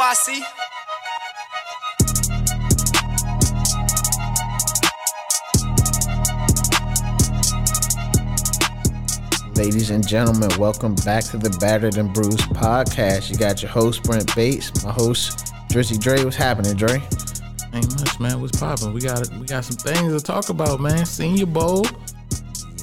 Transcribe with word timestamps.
NYC. 0.00 0.40
Ladies 9.56 9.90
and 9.90 10.06
gentlemen, 10.08 10.48
welcome 10.58 10.94
back 11.04 11.24
to 11.24 11.36
the 11.36 11.54
Battered 11.60 11.98
and 11.98 12.14
Bruised 12.14 12.38
podcast. 12.38 13.30
You 13.30 13.36
got 13.36 13.60
your 13.60 13.70
host 13.70 14.02
Brent 14.04 14.34
Bates, 14.34 14.82
my 14.82 14.90
host 14.90 15.52
Drizzy 15.68 16.00
Dre. 16.00 16.24
What's 16.24 16.34
happening, 16.34 16.74
Dre? 16.76 17.02
Ain't 17.74 18.00
much, 18.00 18.18
man. 18.18 18.40
What's 18.40 18.58
popping? 18.58 18.94
We 18.94 19.02
got 19.02 19.28
we 19.36 19.44
got 19.44 19.66
some 19.66 19.76
things 19.76 20.14
to 20.14 20.26
talk 20.26 20.48
about, 20.48 20.80
man. 20.80 21.04
Senior 21.04 21.44
Bowl. 21.44 21.84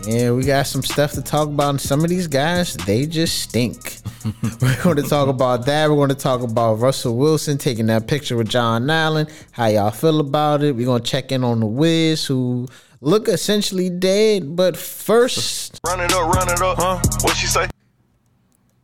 Yeah, 0.05 0.33
we 0.33 0.43
got 0.43 0.67
some 0.67 0.83
stuff 0.83 1.13
to 1.13 1.23
talk 1.23 1.47
about. 1.47 1.69
And 1.71 1.81
some 1.81 2.03
of 2.03 2.11
these 2.11 2.27
guys, 2.27 2.75
they 2.75 3.07
just 3.07 3.41
stink. 3.41 3.96
We're 4.61 4.83
going 4.83 4.97
to 4.97 5.03
talk 5.03 5.27
about 5.27 5.65
that. 5.65 5.89
We're 5.89 5.95
going 5.95 6.09
to 6.09 6.15
talk 6.15 6.41
about 6.41 6.75
Russell 6.75 7.15
Wilson 7.17 7.57
taking 7.57 7.87
that 7.87 8.07
picture 8.07 8.35
with 8.35 8.49
John 8.49 8.89
Allen. 8.89 9.27
How 9.51 9.67
y'all 9.67 9.91
feel 9.91 10.19
about 10.19 10.63
it? 10.63 10.75
We're 10.75 10.85
going 10.85 11.01
to 11.01 11.07
check 11.09 11.31
in 11.31 11.43
on 11.43 11.59
the 11.59 11.65
Wiz, 11.65 12.25
who 12.25 12.67
look 13.01 13.27
essentially 13.27 13.89
dead. 13.89 14.55
But 14.55 14.75
first, 14.77 15.79
Run 15.85 15.99
it 16.01 16.11
up, 16.13 16.33
run 16.33 16.49
it 16.49 16.61
up, 16.61 16.77
huh? 16.77 16.99
What 17.21 17.35
she 17.35 17.47
say? 17.47 17.67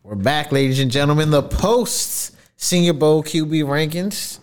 we're 0.03 0.15
back, 0.15 0.51
ladies 0.51 0.79
and 0.79 0.91
gentlemen. 0.91 1.31
The 1.31 1.43
post 1.43 2.35
Senior 2.57 2.93
Bowl 2.93 3.23
QB 3.23 3.63
rankings. 3.65 4.39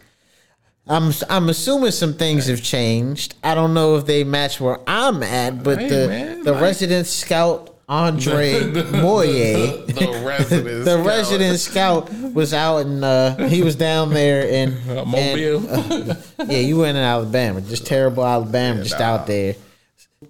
I'm 0.87 1.13
I'm 1.29 1.49
assuming 1.51 1.93
some 1.93 2.15
things 2.15 2.47
have 2.47 2.63
changed. 2.63 3.35
I 3.45 3.55
don't 3.55 3.75
know 3.75 3.97
if 3.97 4.07
they 4.07 4.25
match 4.25 4.61
where 4.61 4.79
I'm 4.89 5.23
at, 5.23 5.63
but 5.63 5.79
Hey, 5.79 5.89
the 5.89 6.09
man, 6.09 6.43
the 6.43 6.53
like- 6.53 6.63
resident 6.63 7.07
scout 7.07 7.70
Andre 7.91 8.63
Moye, 8.93 9.83
the 9.89 10.23
resident, 10.25 10.85
the 10.85 11.03
resident 11.05 11.59
scout 11.59 12.09
was 12.13 12.55
out 12.55 12.87
and 12.87 13.05
uh, 13.05 13.37
he 13.49 13.63
was 13.63 13.75
down 13.75 14.11
there 14.11 14.43
in 14.47 14.75
Uh, 14.89 15.05
and- 15.17 15.65
Mobile. 15.65 16.17
yeah, 16.47 16.59
you 16.61 16.79
went 16.79 16.97
in 16.97 17.03
Alabama, 17.03 17.61
just 17.61 17.87
terrible 17.87 18.25
Alabama, 18.25 18.83
just 18.85 19.01
out 19.01 19.27
there. 19.27 19.57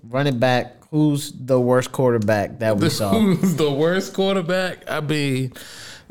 Running 0.08 0.38
back, 0.38 0.76
who's 0.90 1.32
the 1.32 1.60
worst 1.60 1.92
quarterback 1.92 2.60
that 2.60 2.78
we 2.78 2.88
saw? 2.88 3.10
Who's 3.10 3.56
the 3.56 3.70
worst 3.70 4.14
quarterback? 4.14 4.90
I 4.90 5.00
mean, 5.00 5.52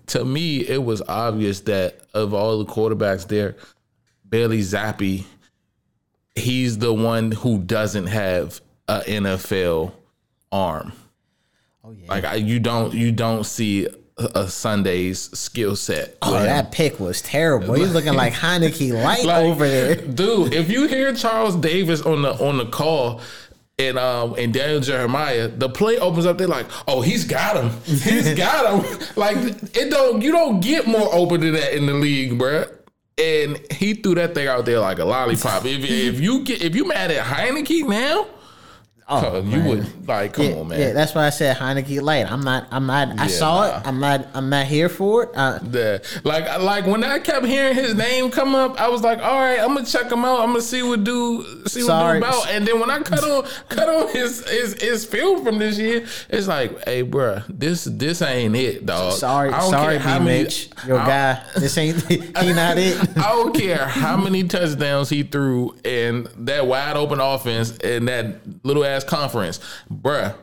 to 0.08 0.24
me, 0.24 0.58
it 0.60 0.84
was 0.84 1.02
obvious 1.08 1.62
that 1.62 2.00
of 2.14 2.34
all 2.36 2.64
the 2.64 2.72
quarterbacks 2.72 3.28
there, 3.28 3.56
Bailey 4.30 4.60
Zappe, 4.60 5.26
he's 6.36 6.78
the 6.78 6.94
one 6.94 7.32
who 7.32 7.58
doesn't 7.58 8.06
have 8.08 8.62
an 8.88 9.02
NFL 9.24 9.94
arm. 10.52 10.94
Oh 11.84 11.92
yeah, 11.92 12.08
Like 12.10 12.26
I, 12.26 12.36
you 12.36 12.60
don't 12.60 12.94
you 12.94 13.12
don't 13.12 13.46
see 13.46 13.88
a, 14.18 14.48
Sunday's 14.50 15.20
skill 15.38 15.76
set. 15.78 16.18
oh 16.22 16.36
him. 16.38 16.44
that 16.44 16.72
pick 16.72 17.00
was 17.00 17.22
terrible. 17.22 17.74
He's 17.76 17.94
looking 17.94 18.14
like 18.16 18.34
Heinicke 18.34 18.92
light 19.04 19.24
Like, 19.24 19.46
over 19.46 19.68
there. 19.68 19.96
dude. 19.96 20.54
If 20.54 20.70
you 20.70 20.88
hear 20.88 21.14
Charles 21.14 21.56
Davis 21.56 22.02
on 22.02 22.22
the 22.24 22.34
on 22.46 22.58
the 22.58 22.66
call. 22.66 23.22
And 23.78 23.98
um 23.98 24.36
and 24.38 24.54
Daniel 24.54 24.82
Jeremiah, 24.82 25.48
the 25.48 25.70
play 25.70 25.98
opens 26.00 26.26
up. 26.26 26.38
They're 26.38 26.48
like, 26.50 26.66
"Oh, 26.86 27.00
he's 27.00 27.24
got 27.24 27.56
him. 27.56 27.72
He's 27.86 28.34
got 28.36 28.84
him." 28.84 29.08
like 29.16 29.38
it 29.38 29.90
don't 29.90 30.22
you 30.22 30.34
don't 30.34 30.60
get 30.60 30.86
more 30.86 31.08
open 31.16 31.40
than 31.40 31.54
that 31.54 31.74
in 31.74 31.86
the 31.86 31.94
league, 31.94 32.38
bruh. 32.38 32.70
And 33.18 33.58
he 33.72 33.94
threw 33.94 34.16
that 34.16 34.36
thing 34.36 34.50
out 34.50 34.66
there 34.66 34.82
like 34.82 35.00
a 35.00 35.06
lollipop. 35.06 35.64
if 35.66 35.90
if 35.90 36.20
you 36.20 36.44
get 36.44 36.62
if 36.62 36.76
you 36.76 36.90
mad 36.90 37.10
at 37.10 37.24
Heinicke 37.26 37.88
now, 37.88 38.28
Oh, 39.12 39.42
you 39.42 39.62
would 39.64 40.08
like 40.08 40.34
come 40.34 40.46
yeah, 40.46 40.52
on, 40.56 40.68
man. 40.68 40.80
yeah, 40.80 40.94
that's 40.94 41.16
why 41.16 41.26
I 41.26 41.30
said 41.32 41.58
Heinicke 41.58 42.02
light. 42.02 42.32
I'm 42.32 42.42
not. 42.42 42.68
I'm 42.72 42.86
not. 42.86 43.20
I 43.20 43.24
Yeah, 43.24 43.28
saw 43.28 43.62
nah. 43.68 43.78
it. 43.80 43.88
I'm 43.88 44.00
not. 44.00 44.28
I'm 44.34 44.50
not 44.50 44.66
here 44.68 44.88
for 44.90 45.24
it. 45.24 45.30
Uh, 45.36 45.58
The, 45.60 46.22
like 46.24 46.46
like 46.62 46.86
when 46.86 47.04
I 47.04 47.20
kept 47.20 47.46
hearing 47.46 47.74
his 47.76 47.96
name 47.96 48.30
come 48.32 48.54
up, 48.56 48.80
I 48.80 48.88
was 48.90 49.02
like, 49.02 49.20
all 49.20 49.40
right, 49.40 49.60
I'm 49.60 49.74
gonna 49.74 49.86
check 49.86 50.12
him 50.12 50.24
out. 50.26 50.42
I'm 50.42 50.48
gonna 50.50 50.62
see 50.62 50.84
what 50.84 51.04
do 51.04 51.64
see 51.68 51.84
what 51.84 52.12
do 52.14 52.18
about. 52.20 52.50
And 52.52 52.68
then 52.68 52.80
when 52.80 52.90
I 52.92 53.00
cut 53.00 53.24
on 53.24 53.46
cut 53.70 53.90
on 53.90 54.10
his 54.10 54.48
his 54.48 54.82
his 54.82 55.06
film 55.06 55.44
from 55.44 55.58
this 55.60 55.78
year, 55.78 56.06
it's 56.30 56.48
like, 56.48 56.84
hey, 56.86 57.02
bro, 57.02 57.42
this 57.50 57.86
this 57.86 58.22
ain't 58.22 58.56
it, 58.56 58.86
dog. 58.86 59.14
sorry, 59.14 59.52
sorry, 59.52 59.98
how 59.98 60.20
B. 60.20 60.26
many- 60.26 60.44
Mitch, 60.44 60.70
your 60.88 60.98
guy. 61.00 61.44
This 61.58 61.78
ain't. 61.78 62.00
He 62.40 62.54
not 62.54 62.78
it. 62.78 62.98
I 63.18 63.30
don't 63.32 63.54
care 63.56 63.86
how 63.86 64.16
many 64.18 64.44
touchdowns 64.46 65.10
he 65.10 65.24
threw 65.24 65.76
in 65.84 66.28
that 66.46 66.66
wide 66.68 66.96
open 66.96 67.20
offense 67.20 67.78
and 67.80 68.08
that 68.08 68.36
little 68.64 68.86
ass 68.86 68.99
conference, 69.04 69.60
bruh. 69.92 70.36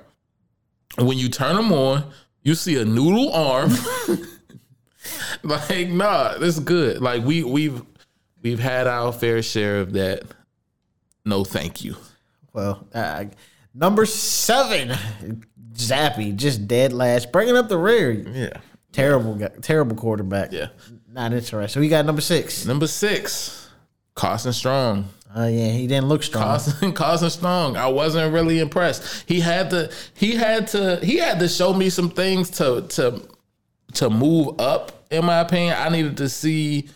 When 0.99 1.19
you 1.19 1.29
turn 1.29 1.57
them 1.57 1.73
on, 1.73 2.11
you 2.43 2.55
see 2.55 2.77
a 2.77 2.85
noodle 2.85 3.33
arm. 3.33 3.71
like, 5.43 5.89
nah, 5.89 6.39
this 6.39 6.57
is 6.57 6.61
good. 6.61 7.01
Like 7.01 7.25
we 7.25 7.43
we've 7.43 7.83
we've 8.43 8.59
had 8.59 8.87
our 8.87 9.13
fair 9.13 9.43
share 9.43 9.81
of 9.81 9.93
that. 9.95 10.23
No, 11.25 11.45
thank 11.45 11.85
you. 11.85 11.97
Well, 12.53 12.87
uh, 12.95 13.25
number 13.75 14.07
seven, 14.07 14.97
Zappe, 15.75 16.37
just 16.37 16.67
dead 16.67 16.93
last, 16.93 17.33
bringing 17.33 17.57
up 17.57 17.69
the 17.69 17.77
rear. 17.79 18.13
Yeah, 18.13 18.61
Terrible, 18.93 19.39
terrible 19.61 19.97
quarterback. 19.97 20.53
yeah. 20.53 20.69
not 21.11 21.33
interesting. 21.33 21.69
So 21.69 21.81
We 21.81 21.89
got 21.89 22.07
number 22.07 22.23
six. 22.23 22.65
Number 22.65 22.87
six, 22.87 23.69
Carson 24.15 24.53
Strong. 24.53 25.09
Oh 25.35 25.47
yeah, 25.47 25.69
he 25.69 25.87
didn't 25.87 26.09
look 26.09 26.23
strong. 26.23 26.45
Carson, 26.45 26.93
Carson 26.95 27.31
Strong. 27.31 27.77
I 27.77 27.89
wasn't 27.89 28.33
really 28.33 28.59
impressed. 28.59 29.25
He 29.27 29.41
had 29.41 29.71
to. 29.71 29.93
He 30.15 30.35
had 30.35 30.69
to. 30.69 30.99
He 31.03 31.19
had 31.19 31.39
to 31.41 31.49
show 31.49 31.73
me 31.73 31.91
some 31.91 32.11
things 32.11 32.51
to 32.51 32.83
to 32.83 33.23
to 33.95 34.11
move 34.11 34.61
up. 34.61 34.93
In 35.11 35.25
my 35.25 35.41
opinion, 35.41 35.77
I 35.79 35.89
needed 35.89 36.17
to 36.19 36.29
see 36.29 36.89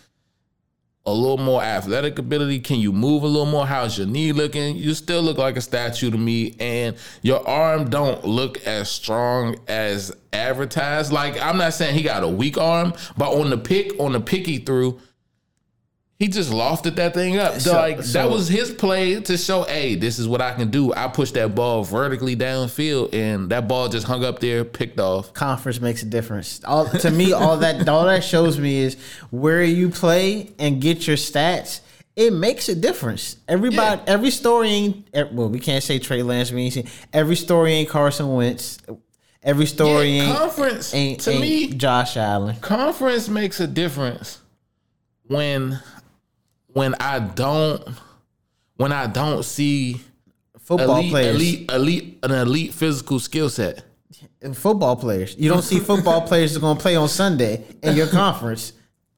a 1.05 1.13
little 1.13 1.37
more 1.37 1.63
athletic 1.63 2.19
ability. 2.19 2.59
Can 2.59 2.79
you 2.79 2.91
move 2.91 3.23
a 3.23 3.27
little 3.27 3.45
more? 3.45 3.65
How's 3.65 3.97
your 3.97 4.07
knee 4.07 4.31
looking? 4.31 4.75
You 4.75 4.93
still 4.93 5.21
look 5.21 5.37
like 5.37 5.57
a 5.57 5.61
statue 5.61 6.11
to 6.11 6.17
me, 6.17 6.55
and 6.59 6.95
your 7.21 7.47
arm 7.47 7.89
don't 7.89 8.23
look 8.23 8.65
as 8.65 8.89
strong 8.89 9.57
as 9.67 10.15
advertised. 10.33 11.11
Like 11.11 11.39
I'm 11.41 11.57
not 11.57 11.73
saying 11.73 11.95
he 11.95 12.03
got 12.03 12.23
a 12.23 12.27
weak 12.27 12.57
arm, 12.57 12.93
but 13.17 13.31
on 13.33 13.49
the 13.49 13.57
pick, 13.57 13.99
on 13.99 14.13
the 14.13 14.19
picky 14.19 14.57
threw, 14.59 14.99
he 16.21 16.27
just 16.27 16.51
lofted 16.51 16.97
that 16.97 17.15
thing 17.15 17.39
up. 17.39 17.59
So- 17.59 17.73
like 17.73 18.03
so- 18.03 18.13
that 18.13 18.29
was 18.29 18.47
his 18.47 18.69
play 18.69 19.19
to 19.21 19.37
show, 19.37 19.63
hey, 19.63 19.95
this 19.95 20.19
is 20.19 20.27
what 20.27 20.39
I 20.39 20.53
can 20.53 20.69
do. 20.69 20.93
I 20.93 21.07
pushed 21.07 21.33
that 21.33 21.55
ball 21.55 21.83
vertically 21.83 22.35
downfield, 22.35 23.11
and 23.15 23.49
that 23.49 23.67
ball 23.67 23.89
just 23.89 24.05
hung 24.05 24.23
up 24.23 24.37
there, 24.37 24.63
picked 24.63 24.99
off. 24.99 25.33
Conference 25.33 25.81
makes 25.81 26.03
a 26.03 26.05
difference. 26.05 26.61
All 26.63 26.85
to 26.87 27.09
me, 27.09 27.33
all 27.33 27.57
that 27.57 27.89
all 27.89 28.05
that 28.05 28.23
shows 28.23 28.59
me 28.59 28.81
is 28.81 28.97
where 29.31 29.63
you 29.63 29.89
play 29.89 30.51
and 30.59 30.79
get 30.79 31.07
your 31.07 31.17
stats. 31.17 31.79
It 32.15 32.33
makes 32.33 32.69
a 32.69 32.75
difference. 32.75 33.37
Everybody, 33.47 34.01
Yeah. 34.05 34.13
every 34.13 34.29
story 34.29 34.69
ain't. 34.69 35.07
Well, 35.31 35.49
we 35.49 35.59
can't 35.59 35.83
say 35.83 35.97
Trey 35.97 36.21
Lance. 36.21 36.51
We 36.51 36.61
ain't 36.61 36.73
say 36.75 36.85
every 37.11 37.35
story 37.35 37.73
ain't 37.73 37.89
Carson 37.89 38.31
Wentz. 38.31 38.77
Every 39.41 39.65
story 39.65 40.17
Yeah, 40.17 40.23
ain't 40.25 40.37
conference 40.37 40.93
ain't, 40.93 41.19
to 41.21 41.31
ain't 41.31 41.41
me, 41.41 41.67
Josh 41.69 42.15
Allen. 42.15 42.57
conference 42.57 43.27
makes 43.27 43.59
a 43.59 43.65
difference 43.65 44.37
when 45.25 45.79
when 46.73 46.95
I 46.95 47.19
don't 47.19 47.87
when 48.75 48.91
I 48.91 49.07
don't 49.07 49.43
see 49.43 50.01
Football 50.71 50.99
elite, 50.99 51.11
players, 51.11 51.35
elite, 51.35 51.71
elite, 51.71 52.19
an 52.23 52.31
elite 52.31 52.73
physical 52.73 53.19
skill 53.19 53.49
set. 53.49 53.83
And 54.41 54.55
football 54.55 54.95
players. 54.95 55.35
You 55.37 55.49
don't 55.49 55.63
see 55.63 55.79
football 55.91 56.21
players 56.21 56.53
that 56.53 56.59
are 56.59 56.61
going 56.61 56.77
to 56.77 56.81
play 56.81 56.95
on 56.95 57.09
Sunday 57.09 57.65
in 57.83 57.95
your 57.95 58.07
conference. 58.07 58.73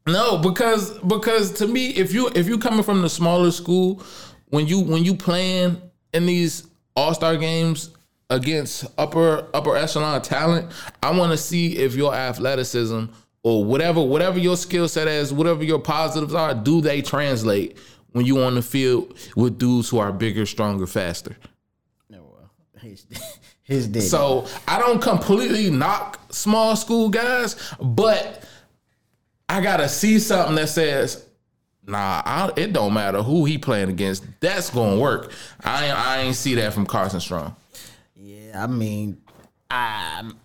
No, 0.08 0.38
because 0.38 0.98
because 1.00 1.52
to 1.54 1.68
me, 1.68 1.90
if 1.90 2.14
you 2.14 2.30
if 2.36 2.48
you 2.48 2.58
coming 2.58 2.84
from 2.84 3.02
the 3.02 3.10
smaller 3.10 3.52
school, 3.52 4.02
when 4.48 4.68
you 4.68 4.80
when 4.80 5.04
you 5.04 5.16
playing 5.16 5.82
in 6.14 6.26
these 6.26 6.68
all 6.96 7.14
star 7.14 7.38
games 7.38 7.92
against 8.30 8.86
upper 8.98 9.48
upper 9.54 9.78
echelon 9.78 10.22
talent, 10.22 10.72
I 11.02 11.12
want 11.12 11.32
to 11.32 11.38
see 11.38 11.78
if 11.78 11.96
your 11.96 12.14
athleticism 12.14 13.06
or 13.44 13.64
whatever 13.64 14.02
whatever 14.02 14.40
your 14.40 14.58
skill 14.58 14.88
set 14.88 15.08
is, 15.08 15.32
whatever 15.32 15.64
your 15.64 15.80
positives 15.80 16.34
are, 16.34 16.54
do 16.54 16.82
they 16.82 17.02
translate 17.02 17.78
when 18.12 18.26
you 18.26 18.40
on 18.42 18.56
the 18.56 18.62
field 18.62 19.18
with 19.36 19.58
dudes 19.58 19.90
who 19.90 20.00
are 20.00 20.12
bigger, 20.12 20.46
stronger, 20.46 20.88
faster? 20.88 21.36
His, 22.84 23.06
his 23.64 23.88
did. 23.88 24.02
So 24.02 24.46
I 24.68 24.80
don't 24.80 25.02
completely 25.02 25.70
knock 25.70 26.20
small 26.32 26.76
school 26.76 27.10
guys, 27.10 27.56
but 27.82 28.44
I 29.50 29.62
gotta 29.62 29.90
see 29.90 30.20
something 30.20 30.56
that 30.56 30.70
says, 30.70 31.26
"Nah, 31.86 32.22
I, 32.26 32.52
it 32.56 32.74
don't 32.74 32.94
matter 32.94 33.22
who 33.24 33.46
he 33.46 33.58
playing 33.58 33.90
against. 33.90 34.24
That's 34.40 34.70
gonna 34.70 35.00
work." 35.00 35.32
I 35.64 35.86
ain't, 35.86 35.98
I 35.98 36.22
ain't 36.22 36.36
see 36.36 36.56
that 36.56 36.74
from 36.74 36.86
Carson 36.86 37.20
Strong. 37.20 37.56
Yeah, 38.16 38.64
I 38.64 38.68
mean, 38.68 39.22
um, 39.72 40.38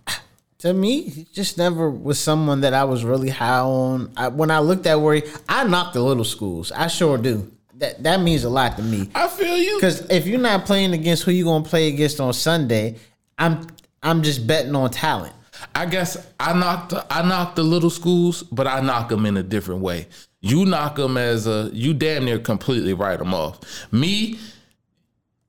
to 0.59 0.73
me, 0.73 1.03
he 1.03 1.25
just 1.25 1.57
never 1.57 1.89
was 1.89 2.19
someone 2.19 2.63
that 2.63 2.75
I 2.75 2.85
was 2.85 3.05
really 3.05 3.29
high 3.29 3.61
on. 3.61 4.13
I, 4.17 4.29
when 4.29 4.51
I 4.51 4.59
looked 4.59 4.87
at 4.87 5.01
where 5.01 5.17
he, 5.17 5.23
I 5.49 5.65
knocked 5.65 5.95
the 5.95 6.03
little 6.03 6.25
schools. 6.25 6.73
I 6.73 6.89
sure 6.89 7.17
do. 7.17 7.51
That 7.75 8.03
that 8.03 8.21
means 8.21 8.43
a 8.43 8.49
lot 8.51 8.77
to 8.77 8.83
me. 8.83 9.09
I 9.15 9.29
feel 9.29 9.57
you. 9.57 9.77
Because 9.77 10.01
if 10.11 10.27
you're 10.27 10.41
not 10.41 10.67
playing 10.67 10.95
against 10.95 11.23
who 11.23 11.31
you 11.31 11.45
gonna 11.45 11.65
play 11.65 11.87
against 11.87 12.19
on 12.19 12.33
Sunday, 12.33 12.97
I'm 13.39 13.69
I'm 14.03 14.23
just 14.23 14.49
betting 14.49 14.75
on 14.75 14.91
talent. 14.91 15.33
I 15.77 15.87
guess 15.87 16.27
I 16.41 16.59
knocked 16.59 16.93
I 17.09 17.23
knocked 17.23 17.55
the 17.55 17.63
little 17.63 17.91
schools, 17.91 18.43
but 18.43 18.67
I 18.67 18.81
knock 18.81 19.11
them 19.11 19.27
in 19.27 19.37
a 19.37 19.45
different 19.45 19.81
way. 19.81 20.09
You 20.41 20.65
knock 20.65 20.97
them 20.97 21.17
as 21.17 21.47
a 21.47 21.71
you 21.73 21.95
damn 21.95 22.25
near 22.25 22.41
completely 22.41 22.95
write 22.95 23.21
them 23.21 23.33
off. 23.33 23.61
Me, 23.93 24.41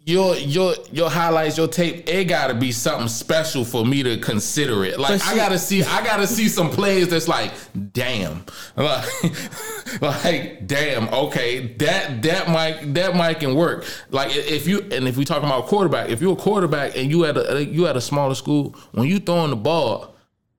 your 0.05 0.35
your 0.37 0.75
your 0.91 1.09
highlights, 1.09 1.57
your 1.57 1.67
tape, 1.67 2.07
it 2.09 2.25
gotta 2.25 2.53
be 2.53 2.71
something 2.71 3.07
special 3.07 3.65
for 3.65 3.85
me 3.85 4.01
to 4.01 4.17
consider 4.17 4.83
it. 4.85 4.99
Like 4.99 5.25
I 5.27 5.35
gotta 5.35 5.59
see, 5.59 5.83
I 5.83 6.03
gotta 6.03 6.25
see 6.25 6.47
some 6.47 6.69
plays 6.69 7.09
that's 7.09 7.27
like, 7.27 7.51
damn, 7.91 8.45
like, 8.75 10.01
like 10.01 10.67
damn, 10.67 11.09
okay, 11.09 11.73
that 11.75 12.21
that 12.23 12.49
might 12.49 12.93
that 12.93 13.15
might 13.15 13.39
can 13.39 13.55
work. 13.55 13.85
Like 14.09 14.35
if 14.35 14.67
you 14.67 14.81
and 14.91 15.07
if 15.07 15.17
we 15.17 15.25
talking 15.25 15.47
about 15.47 15.67
quarterback, 15.67 16.09
if 16.09 16.21
you're 16.21 16.33
a 16.33 16.37
quarterback 16.37 16.95
and 16.97 17.11
you 17.11 17.25
at 17.25 17.37
a 17.37 17.63
you 17.63 17.85
at 17.85 17.97
a 17.97 18.01
smaller 18.01 18.35
school, 18.35 18.75
when 18.93 19.07
you 19.07 19.19
throwing 19.19 19.49
the 19.49 19.57
ball, 19.57 20.15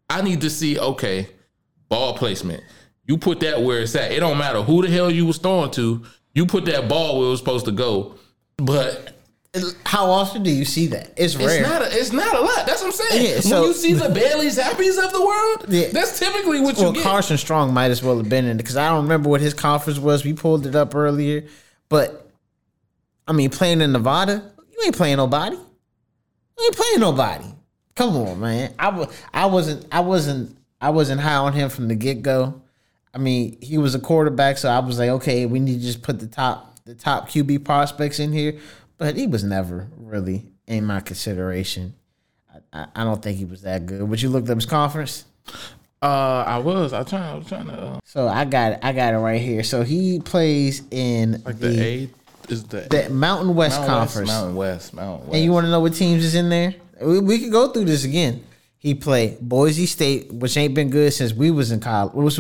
I 0.09 0.21
need 0.21 0.43
to 0.43 0.51
see 0.51 0.79
okay, 0.79 1.29
ball 1.89 2.15
placement. 2.15 2.63
You 3.07 3.17
put 3.17 3.41
that 3.41 3.63
where 3.63 3.81
it's 3.81 3.97
at. 3.97 4.13
It 4.13 4.21
don't 4.21 4.39
matter 4.39 4.63
who 4.63 4.83
the 4.83 4.89
hell 4.89 5.11
you 5.11 5.27
was 5.27 5.39
throwing 5.39 5.71
to. 5.73 6.05
You 6.35 6.47
put 6.47 6.67
that 6.67 6.89
ball 6.89 7.19
where 7.19 7.27
it 7.27 7.31
was 7.31 7.41
supposed 7.41 7.65
to 7.65 7.73
go. 7.73 8.15
But 8.57 9.20
How 9.85 10.09
often 10.09 10.45
do 10.45 10.51
you 10.51 10.65
see 10.65 10.87
that? 10.89 11.13
It's 11.17 11.35
rare. 11.35 11.61
it's 11.61 11.69
not 11.69 11.83
a, 11.83 11.99
it's 11.99 12.13
not 12.13 12.37
a 12.37 12.41
lot. 12.41 12.67
That's 12.67 12.83
what 12.83 12.87
I'm 12.87 12.93
saying. 12.93 13.27
Yeah, 13.27 13.41
so- 13.41 13.61
when 13.63 13.69
you 13.71 13.75
see 13.75 13.93
the 13.95 14.09
Bailey's 14.15 14.59
Zappes 14.59 15.05
of 15.05 15.13
the 15.13 15.25
world, 15.25 15.65
Yeah. 15.69 15.89
that's 15.93 16.21
typically 16.21 16.61
what 16.61 16.77
you 16.77 16.85
well, 16.85 16.93
get. 16.93 17.03
Carson 17.03 17.37
Strong 17.37 17.75
might 17.75 17.91
as 17.91 18.01
well 18.01 18.17
have 18.19 18.29
been 18.29 18.45
in 18.45 18.53
it 18.53 18.57
because 18.59 18.77
I 18.77 18.89
don't 18.91 19.03
remember 19.03 19.29
what 19.29 19.41
his 19.41 19.53
conference 19.53 19.99
was. 19.99 20.25
We 20.25 20.35
pulled 20.35 20.67
it 20.67 20.77
up 20.77 20.95
earlier, 20.95 21.47
but 21.89 22.31
I 23.27 23.33
mean, 23.33 23.51
playing 23.51 23.81
in 23.81 23.91
Nevada, 23.91 24.53
you 24.71 24.85
ain't 24.85 24.97
playing 24.97 25.17
nobody. 25.17 25.57
You 25.57 26.65
ain't 26.65 26.77
playing 26.77 27.01
nobody. 27.01 27.47
Come 27.97 28.17
on, 28.19 28.39
man. 28.39 28.73
I 28.79 28.91
was, 28.91 29.23
I 29.35 29.47
wasn't, 29.47 29.85
I 29.91 30.01
wasn't, 30.01 30.57
I 30.81 30.91
wasn't 30.91 31.21
high 31.21 31.35
on 31.35 31.55
him 31.55 31.71
from 31.71 31.89
the 31.89 31.97
get 31.97 32.23
go. 32.23 32.63
I 33.13 33.19
mean, 33.19 33.59
he 33.61 33.79
was 33.79 33.97
a 33.97 33.99
quarterback, 33.99 34.59
so 34.59 34.69
I 34.69 34.79
was 34.79 35.01
like, 35.01 35.11
okay, 35.11 35.45
we 35.47 35.59
need 35.59 35.81
to 35.81 35.85
just 35.85 36.03
put 36.03 36.21
the 36.21 36.29
top, 36.29 36.79
the 36.85 36.95
top 36.95 37.29
QB 37.29 37.65
prospects 37.65 38.21
in 38.21 38.33
here. 38.33 38.59
But 39.01 39.17
he 39.17 39.27
was 39.27 39.43
never 39.43 39.89
really 39.97 40.45
in 40.67 40.85
my 40.85 41.01
consideration. 41.01 41.95
I, 42.53 42.81
I, 42.81 42.87
I 42.97 43.05
don't 43.05 43.23
think 43.23 43.39
he 43.39 43.47
was 43.47 43.63
that 43.63 43.87
good. 43.87 44.03
Would 44.03 44.21
you 44.21 44.29
look 44.29 44.47
up 44.49 44.55
his 44.57 44.67
conference? 44.67 45.25
Uh, 46.03 46.45
I 46.47 46.59
was. 46.59 46.93
I 46.93 47.03
trying. 47.05 47.23
I 47.23 47.35
was 47.35 47.47
trying 47.47 47.67
to 47.69 47.73
uh, 47.73 48.01
So 48.05 48.29
I 48.29 48.45
got 48.45 48.73
it. 48.73 48.81
I 48.83 48.93
got 48.93 49.15
it 49.15 49.17
right 49.17 49.41
here. 49.41 49.63
So 49.63 49.85
he 49.85 50.21
plays 50.21 50.83
in 50.91 51.43
like 51.47 51.59
the, 51.59 51.69
the 51.69 51.83
A 51.83 52.11
is 52.51 52.65
the, 52.65 52.81
the 52.83 53.09
Mountain 53.09 53.55
West 53.55 53.81
Mountain 53.81 53.95
West, 53.95 54.13
Conference. 54.13 54.29
Mountain 54.29 54.57
West, 54.57 54.93
Mountain 54.93 55.27
West. 55.29 55.35
And 55.35 55.45
you 55.45 55.53
want 55.53 55.65
to 55.65 55.71
know 55.71 55.81
what 55.81 55.95
teams 55.95 56.23
is 56.23 56.35
in 56.35 56.51
there? 56.51 56.75
We, 57.01 57.21
we 57.21 57.39
could 57.39 57.53
go 57.53 57.69
through 57.69 57.87
this 57.87 58.05
again. 58.05 58.45
He 58.81 58.95
played 58.95 59.39
Boise 59.41 59.85
State, 59.85 60.33
which 60.33 60.57
ain't 60.57 60.75
been 60.75 60.89
good 60.89 61.13
since 61.13 61.35
we 61.35 61.51
was 61.51 61.71
in 61.71 61.81
college. 61.81 62.33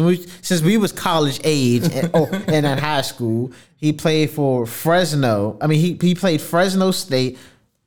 Since 0.42 0.62
we 0.62 0.78
was 0.78 0.90
college 0.90 1.38
age 1.44 1.84
and, 1.84 2.10
oh, 2.14 2.26
and 2.48 2.66
in 2.66 2.78
high 2.78 3.02
school. 3.02 3.52
He 3.76 3.92
played 3.92 4.30
for 4.30 4.66
Fresno. 4.66 5.58
I 5.60 5.66
mean, 5.66 5.78
he 5.80 5.98
he 6.00 6.14
played 6.14 6.40
Fresno 6.40 6.90
State, 6.90 7.38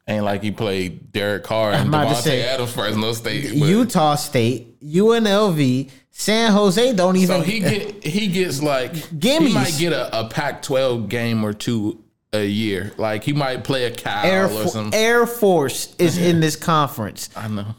Ain't 0.08 0.26
like 0.26 0.44
he 0.44 0.52
played 0.52 1.14
Derek 1.14 1.44
Carr 1.44 1.72
and 1.72 1.90
Davante 1.90 2.16
say, 2.16 2.44
Adams, 2.44 2.74
Fresno 2.74 3.14
State. 3.14 3.58
but- 3.58 3.68
Utah 3.68 4.16
State, 4.16 4.82
UNLV, 4.82 5.90
San 6.12 6.52
Jose. 6.52 6.94
Don't 6.94 7.16
even. 7.16 7.28
so 7.38 7.42
he 7.42 7.60
get 7.62 8.04
he 8.06 8.28
gets 8.28 8.62
like 8.62 8.94
Gimmies. 8.94 9.48
he 9.48 9.54
might 9.54 9.78
get 9.80 9.94
a, 9.94 10.20
a 10.20 10.28
Pac-12 10.28 11.08
game 11.08 11.44
or 11.44 11.54
two 11.54 12.04
a 12.34 12.46
year. 12.46 12.92
Like 12.98 13.24
he 13.24 13.32
might 13.32 13.64
play 13.64 13.86
a 13.86 13.92
Cal 13.92 14.26
Air, 14.26 14.46
or 14.46 14.68
something. 14.68 14.94
Air 14.94 15.26
Force 15.26 15.96
is 15.98 16.18
in 16.18 16.42
this 16.42 16.58
conference. 16.58 17.30
I 17.36 17.48
know. 17.48 17.74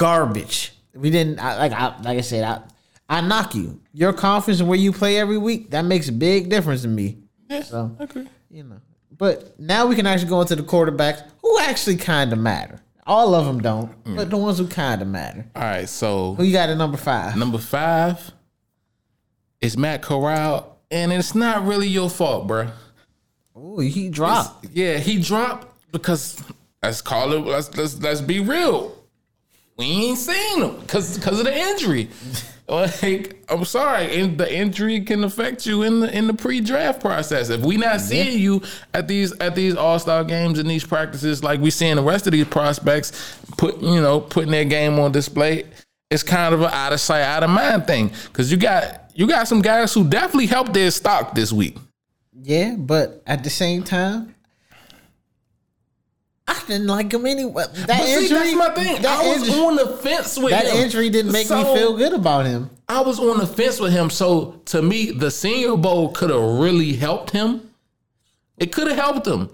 Garbage. 0.00 0.72
We 0.94 1.10
didn't 1.10 1.38
I, 1.38 1.58
like 1.58 1.72
I 1.72 2.00
like 2.02 2.18
I 2.18 2.22
said 2.22 2.42
I 2.42 2.62
I 3.18 3.20
knock 3.20 3.54
you. 3.54 3.80
Your 3.92 4.12
conference 4.12 4.60
and 4.60 4.68
where 4.68 4.78
you 4.78 4.92
play 4.92 5.18
every 5.18 5.36
week 5.36 5.70
that 5.70 5.82
makes 5.82 6.08
a 6.08 6.12
big 6.12 6.48
difference 6.48 6.82
to 6.82 6.88
me. 6.88 7.18
Yeah, 7.48 7.62
So 7.62 7.96
okay. 8.00 8.26
you 8.50 8.64
know, 8.64 8.80
but 9.16 9.58
now 9.60 9.86
we 9.86 9.94
can 9.94 10.06
actually 10.06 10.30
go 10.30 10.40
into 10.40 10.56
the 10.56 10.62
quarterbacks 10.62 11.22
who 11.42 11.58
actually 11.60 11.96
kind 11.96 12.32
of 12.32 12.38
matter. 12.38 12.80
All 13.06 13.34
of 13.34 13.44
them 13.44 13.60
don't, 13.60 13.90
but 14.04 14.28
mm. 14.28 14.30
the 14.30 14.36
ones 14.36 14.58
who 14.58 14.68
kind 14.68 15.02
of 15.02 15.08
matter. 15.08 15.44
All 15.54 15.62
right, 15.62 15.88
so 15.88 16.34
Who 16.34 16.44
you 16.44 16.52
got 16.52 16.70
at 16.70 16.76
number 16.76 16.96
five? 16.96 17.36
number 17.36 17.58
five 17.58 18.30
is 19.60 19.76
Matt 19.76 20.00
Corral, 20.02 20.78
and 20.90 21.12
it's 21.12 21.34
not 21.34 21.66
really 21.66 21.88
your 21.88 22.08
fault, 22.08 22.46
bruh. 22.46 22.70
Oh, 23.54 23.80
he 23.80 24.08
dropped. 24.08 24.66
Yeah, 24.72 24.98
he 24.98 25.20
dropped 25.20 25.92
because 25.92 26.42
let's 26.82 27.02
call 27.02 27.32
it. 27.32 27.40
Let's 27.40 27.76
let's 27.76 28.00
let's 28.00 28.20
be 28.20 28.40
real. 28.40 28.99
We 29.80 29.86
ain't 29.86 30.18
seen 30.18 30.62
him 30.62 30.76
because 30.80 31.16
because 31.16 31.38
of 31.38 31.46
the 31.46 31.56
injury. 31.56 32.08
Like 32.70 33.44
I'm 33.48 33.64
sorry, 33.64 34.20
and 34.20 34.38
the 34.38 34.54
injury 34.54 35.00
can 35.00 35.24
affect 35.24 35.66
you 35.66 35.82
in 35.82 35.98
the 35.98 36.16
in 36.16 36.28
the 36.28 36.34
pre-draft 36.34 37.00
process. 37.00 37.48
If 37.50 37.62
we 37.62 37.76
not 37.76 38.00
seeing 38.00 38.38
you 38.38 38.62
at 38.94 39.08
these 39.08 39.32
at 39.40 39.56
these 39.56 39.74
All 39.74 39.98
Star 39.98 40.22
games 40.22 40.60
and 40.60 40.70
these 40.70 40.84
practices, 40.84 41.42
like 41.42 41.58
we 41.58 41.72
seeing 41.72 41.96
the 41.96 42.02
rest 42.04 42.28
of 42.28 42.32
these 42.32 42.46
prospects 42.46 43.36
put 43.58 43.82
you 43.82 44.00
know 44.00 44.20
putting 44.20 44.52
their 44.52 44.64
game 44.64 45.00
on 45.00 45.10
display, 45.10 45.64
it's 46.12 46.22
kind 46.22 46.54
of 46.54 46.60
an 46.60 46.70
out 46.70 46.92
of 46.92 47.00
sight, 47.00 47.22
out 47.22 47.42
of 47.42 47.50
mind 47.50 47.88
thing. 47.88 48.12
Because 48.26 48.52
you 48.52 48.56
got 48.56 49.10
you 49.16 49.26
got 49.26 49.48
some 49.48 49.62
guys 49.62 49.92
who 49.92 50.08
definitely 50.08 50.46
helped 50.46 50.72
their 50.72 50.92
stock 50.92 51.34
this 51.34 51.52
week. 51.52 51.76
Yeah, 52.40 52.76
but 52.78 53.20
at 53.26 53.42
the 53.42 53.50
same 53.50 53.82
time, 53.82 54.32
I 56.50 56.60
didn't 56.66 56.88
like 56.88 57.12
him 57.12 57.26
anyway. 57.26 57.64
That 57.72 57.86
But 57.86 58.06
see, 58.06 58.24
injury, 58.24 58.38
that's 58.38 58.54
my 58.56 58.70
thing. 58.74 59.02
That, 59.02 59.20
I 59.20 59.28
was 59.28 59.48
injury, 59.48 59.60
on 59.62 59.76
the 59.76 59.86
fence 59.98 60.36
with 60.36 60.52
him. 60.52 60.58
that 60.58 60.66
him. 60.66 60.82
injury 60.82 61.08
didn't 61.08 61.30
make 61.30 61.48
me 61.48 61.62
feel 61.62 61.96
good 61.96 62.12
about 62.12 62.44
him. 62.44 62.70
I 62.88 63.02
was 63.02 63.20
on 63.20 63.38
the 63.38 63.46
fence 63.46 63.78
with 63.78 63.92
him. 63.92 64.10
So 64.10 64.60
to 64.66 64.82
me, 64.82 65.12
the 65.12 65.30
Senior 65.30 65.76
Bowl 65.76 66.10
could 66.10 66.30
have 66.30 66.42
really 66.42 66.94
helped 66.94 67.30
him. 67.30 67.70
It 68.58 68.72
could 68.72 68.88
have 68.88 68.96
helped 68.96 69.26
him, 69.28 69.48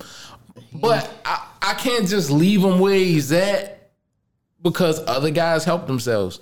but 0.72 1.12
I, 1.24 1.46
I 1.62 1.74
can't 1.74 2.08
just 2.08 2.30
leave 2.30 2.64
him 2.64 2.80
where 2.80 2.94
he's 2.94 3.30
at 3.30 3.90
because 4.62 4.98
other 5.06 5.30
guys 5.30 5.64
helped 5.64 5.86
themselves. 5.86 6.40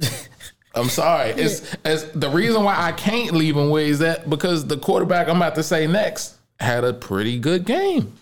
I'm 0.74 0.90
sorry. 0.90 1.30
It's, 1.30 1.76
it's 1.84 2.04
the 2.14 2.28
reason 2.28 2.62
why 2.62 2.76
I 2.78 2.92
can't 2.92 3.32
leave 3.32 3.56
him 3.56 3.70
where 3.70 3.84
he's 3.84 4.00
at 4.02 4.28
because 4.30 4.66
the 4.66 4.76
quarterback 4.76 5.28
I'm 5.28 5.36
about 5.36 5.54
to 5.56 5.62
say 5.62 5.86
next 5.86 6.36
had 6.60 6.84
a 6.84 6.92
pretty 6.92 7.38
good 7.38 7.64
game. 7.64 8.12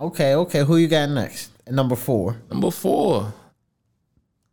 Okay, 0.00 0.34
okay. 0.34 0.64
Who 0.64 0.76
you 0.76 0.88
got 0.88 1.08
next? 1.10 1.50
Number 1.70 1.94
four. 1.96 2.36
Number 2.50 2.70
four, 2.70 3.32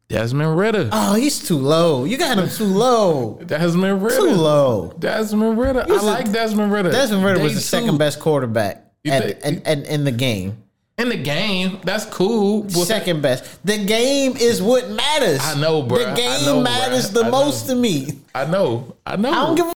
Desmond 0.08 0.58
Ridder. 0.58 0.90
Oh, 0.92 1.16
he's 1.16 1.46
too 1.48 1.58
low. 1.58 2.04
You 2.06 2.18
got 2.18 2.38
him 2.38 2.50
too 2.50 2.66
low. 2.66 3.40
Desmond 3.46 4.04
Ridder. 4.04 4.16
Too 4.18 4.32
low. 4.32 4.94
Desmond 4.98 5.58
Ridder. 5.60 5.86
I 5.88 6.02
like 6.02 6.31
Desmond 6.31 6.72
Ridder. 6.72 6.92
Desmond 6.92 7.24
Ridder 7.24 7.42
was 7.42 7.56
the 7.56 7.62
second 7.62 7.98
best 7.98 8.19
quarterback 8.19 8.86
at, 9.08 9.44
and, 9.44 9.62
and 9.66 9.86
in 9.86 10.04
the 10.04 10.12
game. 10.12 10.58
in 10.98 11.10
the 11.10 11.18
game. 11.18 11.80
That's 11.84 12.06
cool. 12.06 12.64
but- 12.64 12.72
Second 12.86 13.22
best. 13.22 13.64
The 13.66 13.84
game 13.86 14.36
is 14.38 14.62
what 14.62 14.90
matters. 14.90 15.40
I 15.44 15.60
know, 15.60 15.84
bruh. 15.84 16.10
The 16.10 16.22
game 16.22 16.46
know, 16.46 16.62
matters 16.62 17.10
bruh. 17.12 17.14
the 17.24 17.31
most 17.31 17.68
to 17.68 17.76
me. 17.76 18.19
I 18.36 18.46
know. 18.46 18.96
I 19.06 19.16
know. 19.16 19.30
I 19.31 19.34
don't 19.34 19.56
give 19.56 19.66
a 19.68 19.74
fuck. 19.74 19.76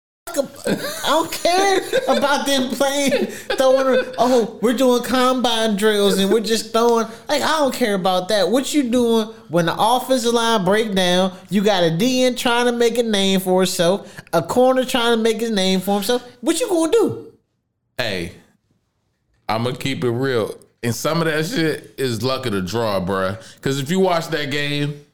I 1.11 1.13
don't 1.13 1.33
care 1.33 1.79
about 2.09 2.47
them 2.47 2.69
playing, 2.71 3.27
throwing. 3.27 4.13
Oh, 4.17 4.61
we're 4.63 4.75
doing 4.75 5.03
combine 5.03 5.75
drills 5.75 6.19
and 6.19 6.31
we're 6.31 6.39
just 6.39 6.73
throwing. 6.73 7.09
Like 7.29 7.43
I 7.43 7.59
don't 7.59 7.75
care 7.75 7.95
about 7.95 8.29
that. 8.29 8.49
What 8.49 8.73
you 8.73 8.85
doing 8.85 9.27
when 9.49 9.67
the 9.67 9.75
offensive 9.77 10.33
line 10.33 10.65
break 10.65 10.95
down? 10.95 11.37
You 11.49 11.65
got 11.65 11.83
a 11.83 11.91
DN 11.91 12.37
trying 12.37 12.67
to 12.67 12.73
make 12.73 12.97
a 12.97 13.03
name 13.03 13.41
for 13.41 13.61
himself, 13.61 14.23
a 14.33 14.41
corner 14.41 14.85
trying 14.85 15.17
to 15.17 15.21
make 15.21 15.41
his 15.41 15.51
name 15.51 15.81
for 15.81 15.97
himself. 15.97 16.23
What 16.43 16.61
you 16.61 16.69
gonna 16.69 16.93
do? 16.93 17.33
hey, 17.99 18.33
I'm 19.49 19.65
gonna 19.65 19.77
keep 19.77 20.05
it 20.05 20.11
real. 20.11 20.55
And 20.83 20.95
some 20.95 21.21
of 21.21 21.27
that 21.27 21.45
shit 21.45 21.95
is 21.99 22.23
luck 22.23 22.47
of 22.47 22.53
the 22.53 22.63
draw, 22.63 23.01
bruh. 23.01 23.37
Because 23.57 23.81
if 23.81 23.91
you 23.91 23.99
watch 23.99 24.29
that 24.29 24.53
game, 24.53 25.05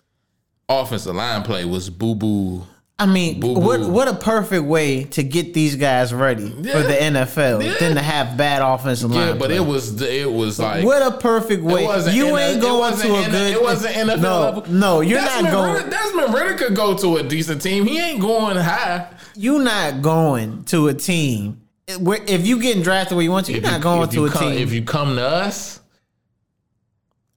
offensive 0.68 1.16
line 1.16 1.42
play 1.42 1.64
was 1.64 1.88
boo 1.88 2.14
boo. 2.14 2.66
I 2.98 3.04
mean, 3.04 3.40
Boo-boo. 3.40 3.60
what 3.60 3.80
what 3.90 4.08
a 4.08 4.14
perfect 4.14 4.64
way 4.64 5.04
to 5.04 5.22
get 5.22 5.52
these 5.52 5.76
guys 5.76 6.14
ready 6.14 6.48
for 6.48 6.62
the 6.82 6.96
NFL 6.98 7.62
Yeah. 7.62 7.74
than 7.78 7.94
to 7.96 8.00
have 8.00 8.38
bad 8.38 8.62
offensive 8.62 9.10
line. 9.10 9.28
Yeah, 9.28 9.32
but 9.34 9.48
play. 9.48 9.56
it 9.56 9.66
was 9.66 10.00
it 10.00 10.32
was 10.32 10.58
like 10.58 10.82
What 10.82 11.02
a 11.02 11.10
perfect 11.18 11.62
way! 11.62 11.82
You 11.82 12.36
N- 12.36 12.52
ain't 12.52 12.62
going 12.62 12.96
to 12.96 13.14
a 13.16 13.30
good. 13.30 13.52
It 13.52 13.62
wasn't 13.62 13.96
NFL 13.96 14.20
No, 14.22 14.40
level. 14.40 14.64
no, 14.72 15.00
you're 15.02 15.20
Desmond 15.20 15.44
not 15.44 15.52
going. 15.52 15.74
Ridder, 15.74 15.90
Desmond 15.90 16.34
Ridder 16.34 16.54
could 16.54 16.74
go 16.74 16.96
to 16.96 17.16
a 17.18 17.22
decent 17.22 17.60
team. 17.60 17.84
He 17.86 17.98
ain't 18.00 18.20
going 18.20 18.56
high. 18.56 19.08
You're 19.34 19.62
not 19.62 20.00
going 20.00 20.64
to 20.64 20.88
a 20.88 20.94
team. 20.94 21.60
Where 22.00 22.20
if 22.26 22.46
you 22.46 22.58
getting 22.62 22.82
drafted 22.82 23.14
where 23.16 23.24
you 23.24 23.30
want 23.30 23.44
to, 23.46 23.52
you're 23.52 23.58
If 23.62 23.70
not 23.70 23.82
going 23.82 24.08
to 24.08 24.24
a 24.24 24.30
come, 24.30 24.42
team. 24.52 24.58
If 24.58 24.72
you 24.72 24.82
come 24.82 25.16
to 25.16 25.22
us, 25.22 25.80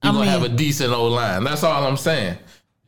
you're 0.02 0.12
gonna 0.14 0.24
mean- 0.24 0.30
have 0.30 0.42
a 0.42 0.48
decent 0.48 0.90
old 0.94 1.12
line. 1.12 1.44
That's 1.44 1.62
all 1.62 1.84
I'm 1.84 1.98
saying. 1.98 2.38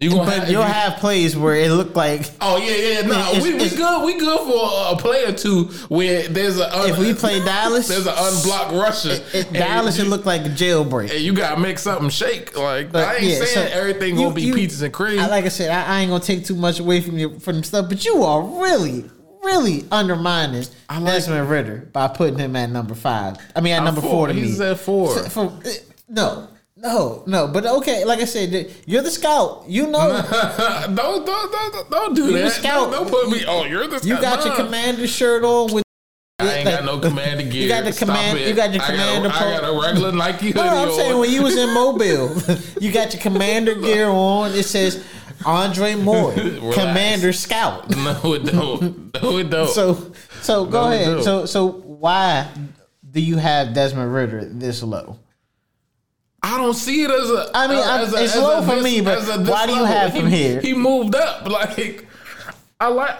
You 0.02 0.10
gonna 0.10 0.24
But 0.24 0.38
have, 0.40 0.50
you'll 0.50 0.62
you- 0.62 0.66
have 0.68 0.96
plays 0.98 1.36
where 1.36 1.54
it 1.54 1.70
looked 1.70 1.94
like 1.94 2.28
Oh 2.40 2.56
yeah, 2.56 2.74
yeah, 2.74 3.00
no, 3.06 3.20
It's- 3.30 3.42
we, 3.42 3.54
we 3.54 3.68
good. 3.70 4.04
We 4.04 4.18
good 4.18 4.40
for 4.40 4.92
a 4.92 4.96
play 4.96 5.24
or 5.24 5.32
two 5.32 5.64
where 5.88 6.26
there's 6.26 6.58
a 6.58 6.76
un, 6.76 6.90
if 6.90 6.98
we 6.98 7.14
play 7.14 7.38
Dallas, 7.44 7.86
there's 7.86 8.06
an 8.08 8.14
unblocked 8.16 8.72
rusher. 8.72 9.22
it, 9.32 9.46
and 9.46 9.54
Dallas 9.54 9.98
you, 9.98 10.04
it 10.04 10.08
looked 10.08 10.26
like 10.26 10.40
a 10.44 10.48
jailbreak. 10.48 11.10
and 11.12 11.20
you 11.20 11.32
gotta 11.34 11.60
make 11.60 11.78
something 11.78 12.08
shake. 12.10 12.56
Like 12.58 12.90
But, 12.90 13.06
I 13.06 13.14
ain't 13.14 13.22
yeah, 13.24 13.44
saying 13.44 13.68
so 13.72 13.78
everything 13.78 14.16
you- 14.16 14.24
gonna 14.24 14.34
be 14.34 14.42
you- 14.42 14.54
peaches 14.54 14.82
and 14.82 14.92
cream. 14.92 15.20
I, 15.20 15.28
like 15.28 15.44
I 15.44 15.48
said, 15.48 15.70
I, 15.70 15.84
I 15.98 16.00
ain't 16.00 16.10
gonna 16.10 16.22
take 16.24 16.44
too 16.46 16.56
much 16.56 16.80
away 16.80 17.00
from 17.00 17.16
you 17.18 17.38
from 17.38 17.62
stuff, 17.62 17.88
but 17.88 18.04
you 18.04 18.24
are 18.24 18.42
really, 18.42 19.08
really 19.44 19.84
undermining 19.92 20.64
I 20.88 20.98
like- 20.98 21.12
Desmond 21.14 21.48
Ridder 21.48 21.88
by 21.92 22.08
putting 22.08 22.38
him 22.38 22.56
at 22.56 22.70
number 22.70 22.94
five. 22.96 23.36
I 23.54 23.60
mean, 23.60 23.74
at 23.74 23.84
number 23.84 24.00
four. 24.00 24.10
four 24.10 24.26
to 24.28 24.32
He's 24.34 24.58
me. 24.58 24.66
at 24.66 24.80
four. 24.80 25.14
So- 25.16 25.28
for- 25.28 25.52
eh, 25.64 25.74
no, 26.08 26.48
no, 26.82 27.22
no. 27.26 27.46
But 27.48 27.64
okay, 27.64 28.04
like 28.04 28.18
I 28.20 28.24
said, 28.24 28.70
you're 28.86 29.02
the 29.02 29.10
scout. 29.10 29.64
You 29.68 29.86
know, 29.86 30.08
don't, 30.94 30.94
don't 30.96 31.26
don't 31.26 31.90
don't 31.90 32.14
do 32.14 32.32
that. 32.32 32.52
scout. 32.52 32.90
Don't, 32.90 33.04
don't 33.04 33.10
put 33.10 33.30
me. 33.30 33.44
Oh, 33.46 33.64
you're 33.64 33.86
the 33.86 33.98
scout. 33.98 34.04
you 34.08 34.20
got 34.20 34.44
your 34.44 34.54
commander 34.56 35.06
shirt 35.06 35.44
on 35.44 35.72
with. 35.72 35.84
I 36.38 36.54
ain't 36.56 36.64
like- 36.66 36.74
got 36.76 36.84
no 36.84 36.98
commander 36.98 37.44
gear. 37.44 37.62
You 37.62 37.68
got 37.68 37.84
the 37.84 37.92
Stop 37.92 38.08
command- 38.08 38.38
it. 38.38 38.48
you 38.48 38.54
got 38.54 38.72
your 38.74 38.82
I 38.82 38.86
commander 38.86 39.28
Got 39.28 39.42
a, 39.42 39.44
I 39.46 39.60
got 39.60 39.64
a 39.76 39.80
regular 39.80 40.12
Nike 40.12 40.46
hoodie 40.46 40.58
No, 40.58 40.62
I'm 40.68 40.88
on. 40.88 40.94
saying 40.96 41.18
when 41.18 41.30
you 41.30 41.42
was 41.42 41.56
in 41.56 41.72
Mobile, 41.74 42.34
you 42.80 42.90
got 42.90 43.12
your 43.14 43.22
commander 43.22 43.74
gear 43.76 44.08
on. 44.08 44.50
It 44.52 44.64
says 44.64 45.04
Andre 45.46 45.94
Moore, 45.94 46.32
Relax. 46.36 46.74
commander 46.76 47.32
scout. 47.32 47.88
no, 47.96 48.34
it 48.34 48.44
don't. 48.46 49.22
No, 49.22 49.38
it 49.38 49.50
don't. 49.50 49.68
So, 49.68 50.12
so 50.40 50.64
go 50.64 50.88
No, 50.88 50.92
ahead. 50.92 51.22
So, 51.22 51.46
so 51.46 51.68
why 51.70 52.48
do 53.08 53.20
you 53.20 53.36
have 53.36 53.72
Desmond 53.72 54.12
Ridder 54.12 54.44
this 54.46 54.82
low? 54.82 55.18
I 56.42 56.58
don't 56.58 56.74
see 56.74 57.02
it 57.02 57.10
as 57.10 57.30
a. 57.30 57.50
I 57.54 57.66
mean, 57.68 57.78
uh, 57.78 57.82
I'm- 57.82 58.04
as 58.04 58.12
a- 58.14 58.24
it's 58.24 58.36
as 58.36 58.42
low 58.42 58.58
a 58.58 58.62
for 58.62 58.74
this- 58.76 58.84
me, 58.84 59.00
but 59.00 59.18
as 59.18 59.28
a 59.28 59.38
this 59.38 59.48
why 59.48 59.66
do 59.66 59.74
you 59.74 59.84
have 59.84 60.12
him 60.12 60.26
He- 60.26 60.36
here? 60.42 60.60
He 60.60 60.74
moved 60.74 61.14
up. 61.14 61.46
Like 61.48 62.06
I 62.80 62.88
like, 62.88 63.16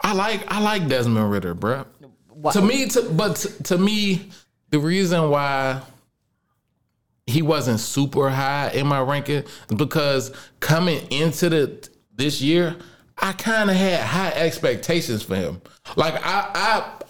I 0.00 0.12
like, 0.12 0.44
I 0.52 0.60
like 0.60 0.88
Desmond 0.88 1.30
Ridder, 1.30 1.54
bruh. 1.54 1.86
Why- 2.28 2.52
To 2.52 2.60
me, 2.62 2.88
to, 2.88 3.02
but 3.02 3.36
to, 3.36 3.62
to 3.64 3.78
me, 3.78 4.30
the 4.70 4.80
reason 4.80 5.30
why 5.30 5.80
he 7.26 7.42
wasn't 7.42 7.78
super 7.78 8.28
high 8.28 8.70
in 8.74 8.86
my 8.88 9.00
ranking 9.00 9.44
because 9.76 10.32
coming 10.58 11.06
into 11.12 11.48
the 11.48 11.88
this 12.14 12.40
year, 12.42 12.74
I 13.16 13.32
kind 13.32 13.70
of 13.70 13.76
had 13.76 14.00
high 14.00 14.32
expectations 14.32 15.22
for 15.22 15.36
him. 15.36 15.62
Like 15.94 16.14
I, 16.26 16.50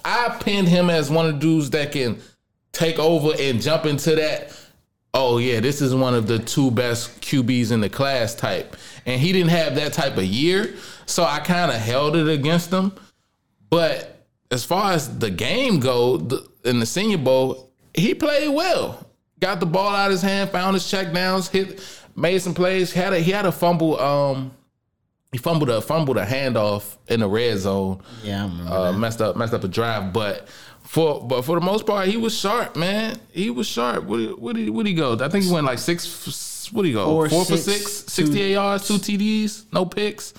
I, 0.05 0.29
I 0.29 0.37
pinned 0.41 0.69
him 0.69 0.91
as 0.91 1.11
one 1.11 1.27
of 1.27 1.35
the 1.35 1.41
dudes 1.41 1.71
that 1.71 1.93
can 1.93 2.21
take 2.73 2.99
over 2.99 3.31
and 3.39 3.63
jump 3.63 3.87
into 3.87 4.15
that. 4.17 4.55
Oh 5.15 5.37
yeah, 5.39 5.61
this 5.61 5.83
is 5.83 5.95
one 5.95 6.15
of 6.15 6.27
the 6.27 6.39
two 6.39 6.71
best 6.71 7.21
QBs 7.21 7.71
in 7.71 7.81
the 7.83 7.91
class 7.91 8.35
type, 8.35 8.77
and 9.05 9.21
he 9.21 9.33
didn't 9.33 9.51
have 9.51 9.75
that 9.75 9.93
type 9.93 10.17
of 10.17 10.25
year, 10.25 10.75
so 11.05 11.23
I 11.25 11.41
kind 11.41 11.71
of 11.71 11.77
held 11.77 12.17
it 12.17 12.29
against 12.29 12.71
him. 12.71 12.93
But 13.69 14.25
as 14.51 14.65
far 14.65 14.93
as 14.93 15.19
the 15.19 15.31
game 15.31 15.81
go 15.81 16.17
the, 16.17 16.49
in 16.65 16.81
the 16.81 16.87
Senior 16.87 17.19
Bowl, 17.19 17.71
he 17.95 18.15
played 18.15 18.49
well. 18.49 19.07
Got 19.39 19.61
the 19.61 19.67
ball 19.67 19.89
out 19.95 20.07
of 20.07 20.13
his 20.13 20.23
hand, 20.23 20.51
found 20.51 20.75
his 20.75 20.89
check 20.91 21.13
downs, 21.13 21.49
hit, 21.49 21.81
made 22.17 22.39
some 22.41 22.55
plays. 22.55 22.93
Had 22.93 23.13
a 23.13 23.19
he 23.19 23.33
had 23.33 23.45
a 23.45 23.53
fumble. 23.53 24.01
Um, 24.01 24.53
he 25.31 25.37
fumbled 25.39 25.69
a 25.69 25.81
fumbled 25.83 26.17
a 26.17 26.25
handoff 26.25 26.97
in 27.09 27.21
the 27.21 27.29
red 27.29 27.59
zone. 27.59 28.01
Yeah, 28.23 28.45
Uh, 28.67 28.93
messed 28.93 29.21
up 29.21 29.37
messed 29.37 29.53
up 29.53 29.63
a 29.65 29.69
drive, 29.69 30.15
but. 30.15 30.49
For 30.93 31.25
but 31.27 31.41
for 31.47 31.59
the 31.59 31.65
most 31.65 31.87
part, 31.87 32.07
he 32.07 32.19
was 32.19 32.39
sharp, 32.39 32.77
man. 32.77 33.19
He 33.33 33.49
was 33.49 33.67
sharp. 33.67 34.05
What 34.05 34.19
did 34.19 34.39
what 34.39 34.57
did 34.57 34.69
what 34.69 34.85
he 34.85 34.93
go? 34.93 35.15
I 35.19 35.31
think 35.31 35.47
he 35.47 35.51
went 35.51 35.65
like 35.65 35.79
six. 35.79 36.69
What 36.71 36.83
did 36.83 36.89
he 36.89 36.93
go? 36.93 37.07
Four, 37.07 37.31
Four, 37.31 37.45
for 37.47 37.57
six, 37.57 37.91
six, 37.91 38.13
68 38.13 38.53
yards, 38.53 38.87
two 38.89 38.99
TDs, 38.99 39.65
no 39.73 39.87
picks. 39.87 40.35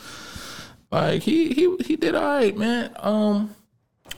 Like 0.92 1.24
he 1.24 1.52
he 1.56 1.76
he 1.84 1.96
did 1.96 2.14
all 2.14 2.22
right, 2.22 2.56
man. 2.56 2.92
Um, 3.00 3.56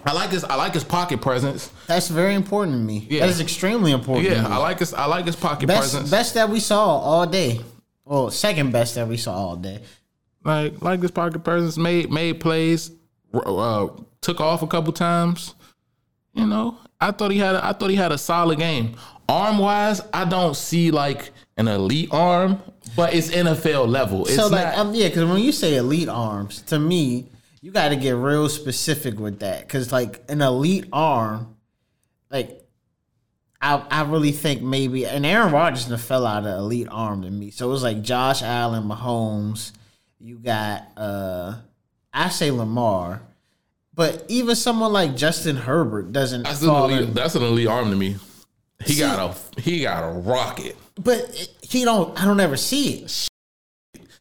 I 0.05 0.11
like 0.11 0.31
his 0.31 0.43
I 0.43 0.55
like 0.55 0.73
his 0.73 0.83
pocket 0.83 1.21
presence. 1.21 1.71
That's 1.87 2.09
very 2.09 2.35
important 2.35 2.73
to 2.73 2.83
me. 2.83 3.07
Yeah. 3.09 3.21
That 3.21 3.29
is 3.29 3.39
extremely 3.39 3.93
important. 3.93 4.27
to 4.27 4.35
Yeah, 4.35 4.41
me. 4.41 4.47
I 4.49 4.57
like 4.57 4.79
his 4.79 4.93
I 4.93 5.05
like 5.05 5.25
his 5.25 5.37
pocket 5.37 5.67
best 5.67 5.93
presence. 5.93 6.11
best 6.11 6.33
that 6.33 6.49
we 6.49 6.59
saw 6.59 6.83
all 6.99 7.25
day. 7.25 7.61
Well, 8.03 8.29
second 8.29 8.73
best 8.73 8.95
that 8.95 9.07
we 9.07 9.15
saw 9.15 9.33
all 9.33 9.55
day. 9.55 9.79
Like 10.43 10.81
like 10.81 11.01
his 11.01 11.11
pocket 11.11 11.45
presence 11.45 11.77
made 11.77 12.11
made 12.11 12.41
plays, 12.41 12.91
uh, 13.33 13.87
took 14.19 14.41
off 14.41 14.63
a 14.63 14.67
couple 14.67 14.91
times. 14.91 15.55
You 16.35 16.45
know, 16.45 16.77
I 16.99 17.11
thought 17.11 17.31
he 17.31 17.39
had 17.39 17.55
a, 17.55 17.65
I 17.65 17.73
thought 17.73 17.89
he 17.89 17.95
had 17.95 18.11
a 18.11 18.17
solid 18.17 18.59
game. 18.59 18.95
Arm 19.27 19.57
wise, 19.57 20.01
I 20.13 20.25
don't 20.25 20.55
see 20.55 20.91
like 20.91 21.31
an 21.57 21.67
elite 21.67 22.09
arm, 22.11 22.61
but 22.95 23.13
it's 23.13 23.31
NFL 23.31 23.87
level. 23.87 24.25
It's 24.25 24.35
so 24.35 24.47
like, 24.47 24.65
not, 24.65 24.77
um, 24.77 24.93
yeah, 24.93 25.07
because 25.07 25.25
when 25.25 25.39
you 25.39 25.51
say 25.51 25.77
elite 25.77 26.09
arms, 26.09 26.61
to 26.63 26.77
me, 26.77 27.29
you 27.61 27.71
got 27.71 27.89
to 27.89 27.95
get 27.95 28.11
real 28.11 28.47
specific 28.49 29.17
with 29.17 29.39
that. 29.39 29.61
Because 29.61 29.91
like 29.91 30.23
an 30.29 30.41
elite 30.41 30.85
arm, 30.93 31.55
like 32.29 32.61
I 33.61 33.83
I 33.89 34.03
really 34.03 34.33
think 34.33 34.61
maybe 34.61 35.05
and 35.07 35.25
Aaron 35.25 35.51
Rodgers 35.51 35.87
fell 36.03 36.27
out 36.27 36.45
of 36.45 36.59
elite 36.59 36.87
arm 36.91 37.23
to 37.23 37.31
me. 37.31 37.49
So 37.49 37.67
it 37.67 37.71
was 37.71 37.81
like 37.81 38.01
Josh 38.01 38.43
Allen, 38.43 38.83
Mahomes. 38.83 39.71
You 40.19 40.37
got 40.37 40.83
uh 40.97 41.55
I 42.13 42.29
say 42.29 42.51
Lamar, 42.51 43.21
but 43.95 44.25
even 44.27 44.55
someone 44.55 44.91
like 44.91 45.15
Justin 45.15 45.55
Herbert 45.55 46.11
doesn't 46.11 46.43
that's 46.43 46.61
an 46.61 46.69
elite, 46.69 47.13
that's 47.13 47.35
an 47.35 47.43
elite 47.43 47.67
arm 47.67 47.89
to 47.91 47.95
me. 47.95 48.17
He 48.83 48.99
got 48.99 49.37
a 49.57 49.61
he 49.61 49.81
got 49.81 50.03
a 50.03 50.11
rocket. 50.11 50.75
But 51.01 51.49
he 51.61 51.83
don't. 51.85 52.19
I 52.21 52.25
don't 52.25 52.39
ever 52.39 52.57
see 52.57 52.99
it. 52.99 53.27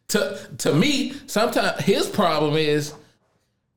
to 0.09 0.49
to 0.59 0.73
me, 0.73 1.15
sometimes 1.27 1.83
his 1.83 2.07
problem 2.07 2.55
is 2.55 2.95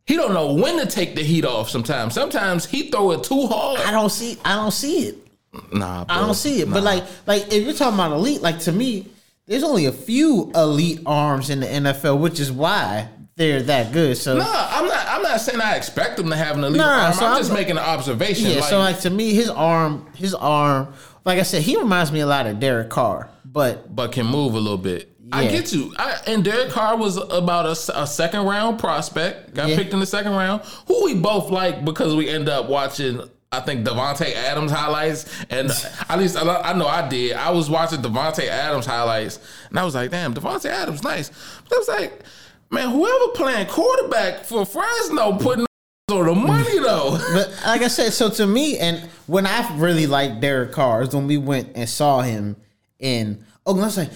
he 0.06 0.16
don't 0.16 0.34
know 0.34 0.54
when 0.54 0.78
to 0.80 0.86
take 0.86 1.16
the 1.16 1.24
heat 1.24 1.46
off. 1.46 1.70
Sometimes, 1.70 2.14
sometimes 2.14 2.66
he 2.66 2.90
throw 2.90 3.12
it 3.12 3.24
too 3.24 3.48
hard. 3.48 3.80
I 3.82 3.92
don't 3.92 4.12
see. 4.12 4.38
I 4.46 4.56
don't 4.56 4.72
see 4.72 5.10
it. 5.10 5.28
Nah, 5.74 6.06
bro. 6.06 6.16
I 6.16 6.20
don't 6.22 6.36
see 6.36 6.62
it. 6.62 6.70
But 6.70 6.84
like, 6.84 7.04
like 7.26 7.52
if 7.52 7.66
you're 7.66 7.74
talking 7.74 7.96
about 7.96 8.12
elite, 8.12 8.42
like 8.42 8.60
to 8.62 8.72
me, 8.72 9.08
there's 9.48 9.64
only 9.64 9.86
a 9.86 9.92
few 9.92 10.52
elite 10.54 11.02
arms 11.06 11.50
in 11.50 11.60
the 11.60 11.66
NFL, 11.66 12.20
which 12.20 12.40
is 12.40 12.52
why 12.52 13.10
they're 13.38 13.62
that 13.64 13.94
good. 13.94 14.18
So 14.18 14.38
no, 14.38 14.44
I'm 14.46 14.86
not. 14.88 15.06
I'm 15.08 15.22
not 15.22 15.40
saying 15.40 15.62
I 15.62 15.76
expect 15.76 16.20
him 16.20 16.30
to 16.30 16.36
have 16.36 16.58
an 16.58 16.64
elite 16.66 16.78
no, 16.80 16.84
arm. 16.88 17.14
so 17.14 17.26
I'm, 17.26 17.32
I'm- 17.34 17.40
just 17.42 17.54
making 17.54 17.78
an 17.78 17.84
observation. 17.84 18.50
yeah, 18.50 18.56
like, 18.60 18.70
so 18.70 18.80
like 18.80 19.00
to 19.02 19.10
me, 19.10 19.34
his 19.34 19.50
arm, 19.50 20.06
his 20.16 20.34
arm, 20.34 20.94
like 21.24 21.40
I 21.40 21.44
said, 21.44 21.62
he 21.62 21.78
reminds 21.78 22.12
me 22.12 22.20
a 22.20 22.28
lot 22.28 22.46
of 22.48 22.60
Derek 22.60 22.90
Carr. 22.90 23.30
But 23.46 23.96
but 23.96 24.12
can 24.12 24.26
move 24.26 24.54
a 24.56 24.60
little 24.60 24.78
bit. 24.78 25.14
I 25.32 25.46
get 25.48 25.74
you. 25.74 25.94
I, 25.98 26.18
and 26.26 26.44
Derek 26.44 26.70
Carr 26.72 26.96
was 26.98 27.18
about 27.18 27.66
a 27.66 28.08
second 28.08 28.46
round 28.46 28.80
prospect. 28.80 29.54
Got 29.54 29.70
Yeah. 29.70 29.76
picked 29.76 29.94
in 29.94 30.00
the 30.00 30.06
second 30.06 30.32
round. 30.34 30.62
Who 30.88 31.04
we 31.06 31.16
both 31.16 31.50
like 31.50 31.84
because 31.86 32.16
we 32.16 32.30
end 32.30 32.50
up 32.50 32.68
watching. 32.70 33.22
I 33.50 33.62
think 33.62 33.86
Davante 33.88 34.34
Adams 34.34 34.72
highlights, 34.74 35.26
and 35.50 35.72
at 36.10 36.20
least 36.20 36.36
I, 36.38 36.44
know- 36.44 36.62
I 36.62 36.74
know 36.74 36.86
I 36.88 37.08
did. 37.08 37.32
I 37.34 37.50
was 37.52 37.70
watching 37.70 38.00
Davante 38.02 38.46
Adams 38.48 38.86
highlights, 38.86 39.40
and 39.70 39.80
I 39.80 39.86
was 39.86 39.96
like, 39.96 40.12
"Damn, 40.12 40.34
Davante 40.34 40.66
Adams, 40.66 41.02
nice." 41.02 41.30
But 41.64 41.76
I 41.76 41.78
was 41.80 41.88
like, 41.88 42.24
"Man, 42.72 42.90
whoever 42.90 43.28
playing 43.34 43.68
quarterback 43.68 44.44
for 44.46 44.66
Fresno 44.66 45.34
putting 45.38 45.66
on 46.12 46.26
the 46.26 46.36
money 46.36 46.80
though." 46.80 47.18
but 47.34 47.60
like 47.66 47.82
I 47.82 47.88
said, 47.88 48.14
so 48.14 48.30
to 48.30 48.48
me, 48.48 48.78
and 48.80 49.10
when 49.28 49.46
I 49.46 49.76
really 49.78 50.08
liked 50.08 50.42
Derek 50.42 50.72
Carr 50.72 51.04
is 51.04 51.14
when 51.16 51.28
we 51.28 51.38
went 51.38 51.70
and 51.76 51.88
saw 51.90 52.22
him 52.22 52.56
in 53.00 53.44
Oakland. 53.66 53.84
I 53.84 53.88
was 53.88 53.98
like, 53.98 54.10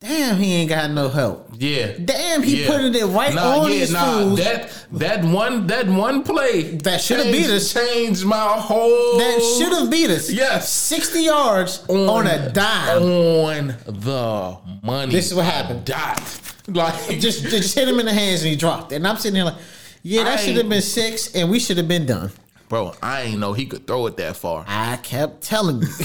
damn, 0.00 0.36
he 0.36 0.52
ain't 0.54 0.68
got 0.68 0.90
no 0.90 1.08
help. 1.08 1.48
Yeah. 1.56 1.92
Damn, 2.04 2.42
he 2.42 2.62
Yeah. 2.62 2.66
putting 2.66 2.94
it 2.94 3.04
right 3.06 3.34
nah, 3.34 3.60
on 3.60 3.70
yeah, 3.72 3.78
his 3.78 3.92
nah, 3.92 4.18
fools. 4.18 4.38
That 4.38 4.70
that 4.92 5.24
one 5.24 5.66
that 5.68 5.86
one 5.88 6.22
play 6.22 6.76
That 6.78 7.00
shoulda 7.00 7.22
changed- 7.24 7.38
beat 7.38 7.50
us. 7.54 7.72
Changed 7.72 8.24
my 8.24 8.36
whole 8.36 9.16
that 9.18 9.56
should 9.58 9.72
have 9.72 9.90
beat 9.90 10.10
us. 10.10 10.30
Yes. 10.30 10.70
60 10.70 11.22
yards 11.22 11.84
on, 11.88 12.26
a 12.26 12.50
dime. 12.50 13.02
on 13.02 13.76
the 13.86 14.58
money. 14.82 15.12
This 15.12 15.28
is 15.28 15.34
what 15.34 15.46
happened. 15.46 15.84
Dot. 15.84 16.20
Like 16.68 17.18
just 17.20 17.42
just 17.44 17.74
hit 17.74 17.88
him 17.88 18.00
in 18.00 18.06
the 18.06 18.12
hands 18.12 18.42
and 18.42 18.50
he 18.50 18.56
dropped 18.56 18.92
it. 18.92 18.96
And 18.96 19.06
I'm 19.06 19.16
sitting 19.16 19.36
here 19.36 19.44
like, 19.44 19.56
yeah, 20.02 20.24
that 20.24 20.40
should 20.40 20.56
have 20.56 20.68
been 20.68 20.82
six 20.82 21.34
and 21.34 21.50
we 21.50 21.58
should 21.58 21.76
have 21.76 21.88
been 21.88 22.06
done. 22.06 22.30
bro, 22.68 22.94
I 23.02 23.22
ain't 23.22 23.38
know 23.40 23.52
he 23.52 23.66
could 23.66 23.86
throw 23.86 24.06
it 24.06 24.16
that 24.16 24.36
far. 24.36 24.64
I 24.66 24.96
kept 24.96 25.42
telling 25.42 25.82
you. 25.82 25.88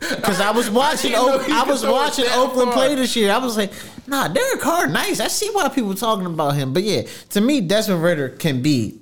Because 0.00 0.40
I 0.40 0.52
was 0.52 0.70
watching 0.70 1.10
didn't 1.10 1.26
know 1.26 1.34
Oak- 1.34 1.46
he 1.46 1.52
I 1.52 1.64
was 1.64 1.84
watching 1.84 2.24
Oakland 2.30 2.70
far. 2.70 2.86
play 2.86 2.94
this 2.94 3.14
year. 3.16 3.32
I 3.32 3.38
was 3.38 3.56
like, 3.56 3.72
nah, 4.06 4.28
Derek 4.28 4.60
Carr, 4.60 4.86
nice. 4.86 5.18
I 5.20 5.26
see 5.26 5.50
why 5.50 5.68
people 5.68 5.92
talking 5.94 6.24
about 6.24 6.54
him. 6.54 6.72
But 6.72 6.84
yeah, 6.84 7.02
to 7.30 7.40
me, 7.40 7.60
Desmond 7.60 8.02
Ridder 8.02 8.28
can 8.30 8.62
be 8.62 9.00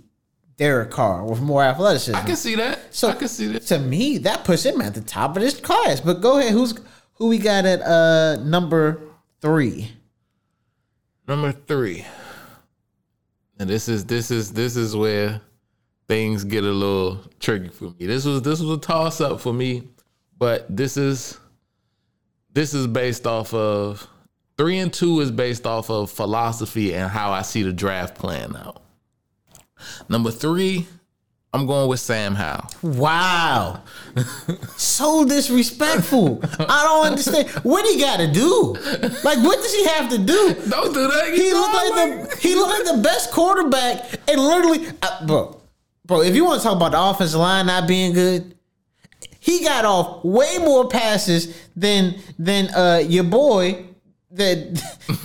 Derek 0.56 0.90
Carr 0.90 1.22
with 1.24 1.40
more 1.42 1.62
athleticism. 1.62 2.16
I 2.16 2.22
can 2.22 2.34
see 2.34 2.54
that. 2.56 2.94
So 2.94 3.08
I 3.08 3.12
can 3.12 3.28
see 3.28 3.46
that. 3.48 3.62
To 3.66 3.78
me, 3.78 4.18
that 4.18 4.44
puts 4.44 4.64
him 4.64 4.80
at 4.80 4.94
the 4.94 5.02
top 5.02 5.36
of 5.36 5.42
this 5.42 5.60
class. 5.60 6.00
But 6.00 6.22
go 6.22 6.38
ahead, 6.38 6.52
who's 6.52 6.74
who 7.14 7.28
we 7.28 7.38
got 7.38 7.66
at 7.66 7.82
uh 7.82 8.36
number 8.42 9.00
three? 9.42 9.92
Number 11.26 11.52
three. 11.52 12.04
And 13.58 13.68
this 13.68 13.88
is 13.88 14.04
this 14.04 14.30
is 14.30 14.52
this 14.52 14.76
is 14.76 14.94
where 14.94 15.40
things 16.08 16.44
get 16.44 16.64
a 16.64 16.68
little 16.68 17.20
tricky 17.40 17.68
for 17.68 17.94
me. 17.98 18.06
This 18.06 18.24
was 18.24 18.42
this 18.42 18.60
was 18.60 18.78
a 18.78 18.80
toss 18.80 19.20
up 19.20 19.40
for 19.40 19.52
me, 19.52 19.88
but 20.38 20.66
this 20.74 20.96
is 20.96 21.38
this 22.52 22.74
is 22.74 22.86
based 22.86 23.26
off 23.26 23.52
of 23.54 24.08
Three 24.56 24.78
and 24.78 24.92
two 24.92 25.20
is 25.20 25.30
based 25.30 25.66
off 25.66 25.90
of 25.90 26.10
philosophy 26.10 26.94
and 26.94 27.10
how 27.10 27.30
I 27.30 27.42
see 27.42 27.62
the 27.62 27.74
draft 27.74 28.16
playing 28.16 28.56
out. 28.56 28.80
Number 30.08 30.30
three, 30.30 30.86
I'm 31.56 31.66
going 31.66 31.88
with 31.88 32.00
Sam 32.00 32.34
Howell. 32.34 32.70
Wow. 32.82 33.82
so 34.76 35.24
disrespectful. 35.24 36.40
I 36.58 36.82
don't 36.84 37.06
understand. 37.06 37.48
What 37.64 37.86
he 37.86 37.98
got 37.98 38.18
to 38.18 38.30
do? 38.30 38.74
Like, 39.24 39.38
what 39.38 39.56
does 39.56 39.74
he 39.74 39.86
have 39.86 40.10
to 40.10 40.18
do? 40.18 40.54
Don't 40.68 40.92
do 40.92 41.08
that. 41.08 41.32
He 41.34 41.52
looked 41.54 41.74
like 41.74 41.94
the 41.94 42.36
he 42.40 42.54
looked 42.54 42.70
like 42.70 42.96
the 42.96 43.02
best 43.02 43.30
quarterback, 43.30 44.04
and 44.28 44.38
literally, 44.38 44.86
uh, 45.00 45.26
bro, 45.26 45.58
bro. 46.04 46.20
If 46.20 46.34
you 46.34 46.44
want 46.44 46.60
to 46.60 46.66
talk 46.66 46.76
about 46.76 46.92
the 46.92 47.00
offensive 47.00 47.40
line 47.40 47.68
not 47.68 47.88
being 47.88 48.12
good, 48.12 48.54
he 49.40 49.64
got 49.64 49.86
off 49.86 50.22
way 50.24 50.58
more 50.58 50.88
passes 50.90 51.56
than 51.74 52.20
than 52.38 52.68
uh, 52.74 53.02
your 53.06 53.24
boy 53.24 53.86
that, 54.36 54.74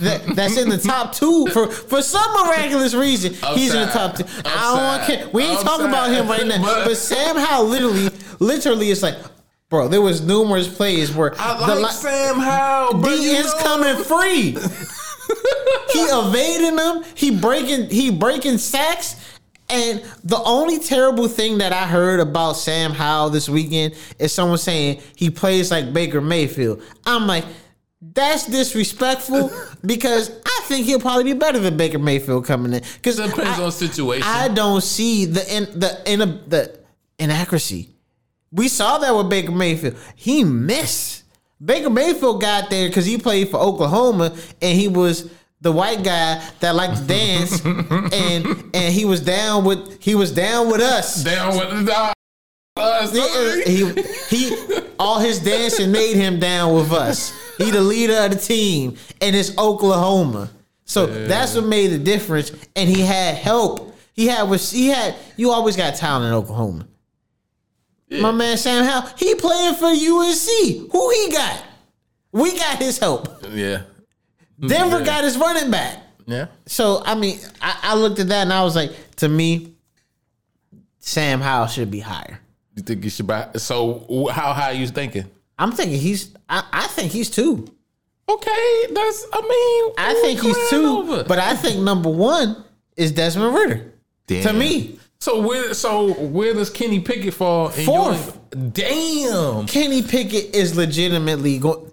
that 0.00 0.22
that's 0.34 0.56
in 0.56 0.68
the 0.68 0.78
top 0.78 1.14
two 1.14 1.46
for 1.48 1.68
for 1.68 2.02
some 2.02 2.30
miraculous 2.46 2.94
reason. 2.94 3.32
He's 3.54 3.74
in 3.74 3.86
the 3.86 3.92
top 3.92 4.16
two. 4.16 4.24
I 4.44 4.74
don't 4.74 4.82
want 4.84 5.06
to. 5.24 5.30
We 5.32 5.44
ain't 5.44 5.60
talking 5.60 5.86
about 5.86 6.10
him 6.10 6.28
right 6.28 6.46
now. 6.46 6.62
But- 6.62 6.84
But 6.86 6.96
Sam 6.96 7.36
Howell 7.36 7.66
literally, 7.66 8.08
literally, 8.40 8.90
it's 8.90 9.02
like, 9.02 9.16
bro. 9.68 9.88
There 9.88 10.00
was 10.02 10.20
numerous 10.20 10.68
plays 10.68 11.14
where 11.14 11.34
I 11.38 11.66
the 11.66 11.74
like 11.76 11.92
li- 11.92 11.96
Sam 11.98 12.38
Howell, 12.40 12.94
but 13.00 13.08
D 13.16 13.24
is 13.36 13.46
know- 13.46 13.60
coming 13.62 14.04
free. 14.04 14.50
he 15.92 16.00
evading 16.00 16.76
them. 16.76 17.04
He 17.14 17.30
breaking. 17.38 17.88
He 17.90 18.10
breaking 18.10 18.58
sacks. 18.58 19.16
And 19.68 20.02
the 20.22 20.36
only 20.42 20.78
terrible 20.80 21.28
thing 21.28 21.58
that 21.58 21.72
I 21.72 21.86
heard 21.86 22.20
about 22.20 22.54
Sam 22.58 22.92
Howell 22.92 23.30
this 23.30 23.48
weekend 23.48 23.94
is 24.18 24.30
someone 24.30 24.58
saying 24.58 25.00
he 25.16 25.30
plays 25.30 25.70
like 25.70 25.94
Baker 25.94 26.20
Mayfield. 26.20 26.82
I'm 27.06 27.26
like, 27.26 27.46
that's 28.02 28.46
disrespectful 28.46 29.52
because 29.86 30.30
I 30.44 30.60
think 30.64 30.86
he'll 30.86 31.00
probably 31.00 31.24
be 31.24 31.34
better 31.34 31.60
than 31.60 31.76
Baker 31.76 32.00
Mayfield 32.00 32.44
coming 32.44 32.72
in. 32.72 32.82
Because 32.96 33.16
Depends 33.16 33.60
on 33.60 33.70
situation. 33.70 34.26
I 34.26 34.48
don't 34.48 34.82
see 34.82 35.24
the 35.24 35.56
in, 35.56 35.78
the 35.78 36.02
in 36.04 36.18
the 36.18 36.78
inaccuracy. 37.18 37.90
We 38.50 38.68
saw 38.68 38.98
that 38.98 39.14
with 39.14 39.30
Baker 39.30 39.52
Mayfield. 39.52 39.96
He 40.16 40.44
missed. 40.44 41.22
Baker 41.64 41.90
Mayfield 41.90 42.40
got 42.40 42.70
there 42.70 42.88
because 42.88 43.06
he 43.06 43.18
played 43.18 43.48
for 43.48 43.60
Oklahoma 43.60 44.36
and 44.60 44.78
he 44.78 44.88
was 44.88 45.30
the 45.60 45.70
white 45.70 46.02
guy 46.02 46.44
that 46.58 46.74
liked 46.74 46.96
to 46.96 47.04
dance 47.04 47.64
and 47.64 48.46
and 48.74 48.92
he 48.92 49.04
was 49.04 49.20
down 49.20 49.64
with 49.64 50.02
he 50.02 50.16
was 50.16 50.32
down 50.32 50.68
with 50.68 50.80
us. 50.80 51.22
down 51.22 51.56
with 51.56 51.86
the 51.86 52.12
Uh. 52.76 53.06
He 53.66 53.92
he 54.30 54.56
all 54.98 55.18
his 55.18 55.40
dancing 55.40 55.92
made 55.92 56.14
him 56.16 56.38
down 56.40 56.74
with 56.74 56.92
us. 56.92 57.32
He 57.58 57.70
the 57.70 57.80
leader 57.82 58.16
of 58.24 58.30
the 58.32 58.38
team 58.38 58.96
and 59.20 59.36
it's 59.36 59.56
Oklahoma. 59.58 60.50
So 60.84 61.06
that's 61.06 61.54
what 61.54 61.66
made 61.66 61.88
the 61.88 61.98
difference. 61.98 62.50
And 62.74 62.88
he 62.88 63.02
had 63.02 63.34
help. 63.36 63.94
He 64.14 64.26
had 64.26 64.44
was 64.44 64.70
he 64.70 64.88
had 64.88 65.14
you 65.36 65.50
always 65.50 65.76
got 65.76 65.96
talent 65.96 66.26
in 66.26 66.32
Oklahoma. 66.32 66.86
My 68.10 68.30
man 68.30 68.58
Sam 68.58 68.84
Howell, 68.84 69.08
he 69.16 69.34
playing 69.36 69.74
for 69.74 69.86
UNC. 69.86 70.90
Who 70.92 71.10
he 71.10 71.30
got? 71.32 71.64
We 72.30 72.56
got 72.58 72.78
his 72.78 72.98
help. 72.98 73.28
yeah, 73.50 73.82
Denver 74.60 74.98
Yeah. 75.00 75.04
got 75.04 75.24
his 75.24 75.36
running 75.38 75.70
back. 75.70 75.98
yeah. 76.26 76.46
So 76.66 77.02
I 77.04 77.14
mean, 77.14 77.38
I, 77.60 77.78
I 77.82 77.94
looked 77.96 78.18
at 78.18 78.28
that 78.28 78.42
and 78.42 78.52
I 78.52 78.64
was 78.64 78.74
like, 78.76 78.92
to 79.16 79.28
me, 79.28 79.74
Sam 80.98 81.40
Howell 81.40 81.68
should 81.68 81.90
be 81.90 82.00
higher. 82.00 82.40
You 82.74 82.82
think 82.82 83.04
you 83.04 83.10
should 83.10 83.26
buy? 83.26 83.48
So 83.56 84.26
how 84.32 84.52
high 84.52 84.70
are 84.70 84.74
you 84.74 84.86
thinking? 84.86 85.26
I'm 85.58 85.72
thinking 85.72 85.98
he's. 85.98 86.34
I, 86.48 86.64
I 86.72 86.86
think 86.88 87.12
he's 87.12 87.30
two. 87.30 87.68
Okay, 88.28 88.86
that's. 88.92 89.26
I 89.32 89.40
mean, 89.40 89.94
I 89.98 90.14
think 90.22 90.40
he's 90.40 90.70
two, 90.70 90.86
over. 90.86 91.24
but 91.24 91.38
I 91.38 91.54
think 91.54 91.80
number 91.82 92.08
one 92.10 92.64
is 92.96 93.12
Desmond 93.12 93.54
Ridder. 93.54 93.92
Damn. 94.26 94.42
To 94.44 94.52
me, 94.54 94.98
So 95.18 95.40
where? 95.46 95.74
So 95.74 96.12
where 96.14 96.54
does 96.54 96.70
Kenny 96.70 97.00
Pickett 97.00 97.34
fall? 97.34 97.68
in 97.70 97.84
Fourth. 97.84 98.38
your- 98.54 98.70
Damn. 98.70 99.66
Kenny 99.66 100.02
Pickett 100.02 100.54
is 100.54 100.76
legitimately 100.76 101.58
going. 101.58 101.90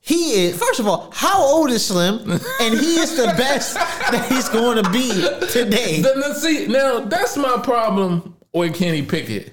He 0.00 0.46
is 0.46 0.56
first 0.58 0.78
of 0.80 0.86
all, 0.86 1.10
how 1.12 1.40
old 1.42 1.70
is 1.70 1.84
Slim? 1.86 2.18
And 2.60 2.74
he 2.78 2.96
is 3.00 3.16
the 3.16 3.26
best 3.36 3.74
that 3.74 4.26
he's 4.30 4.48
going 4.48 4.82
to 4.82 4.90
be 4.90 5.10
today. 5.50 6.00
Then 6.00 6.20
let's 6.20 6.42
see. 6.42 6.66
Now 6.68 7.00
that's 7.00 7.36
my 7.36 7.58
problem 7.62 8.36
with 8.52 8.74
Kenny 8.74 9.02
Pickett. 9.02 9.52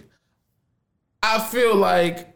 I 1.23 1.39
feel 1.39 1.75
like 1.75 2.27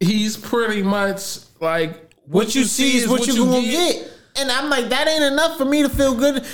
he's 0.00 0.36
pretty 0.36 0.82
much 0.82 1.38
like 1.60 2.12
what 2.26 2.54
you 2.54 2.64
see 2.64 2.96
is 2.96 3.08
what, 3.08 3.26
you 3.26 3.36
gonna 3.36 3.60
get. 3.60 4.10
And 4.36 4.50
I'm 4.50 4.70
like, 4.70 4.88
that 4.88 5.06
ain't 5.06 5.22
enough 5.22 5.58
for 5.58 5.64
me 5.66 5.82
to 5.82 5.88
feel 5.88 6.14
good. 6.14 6.44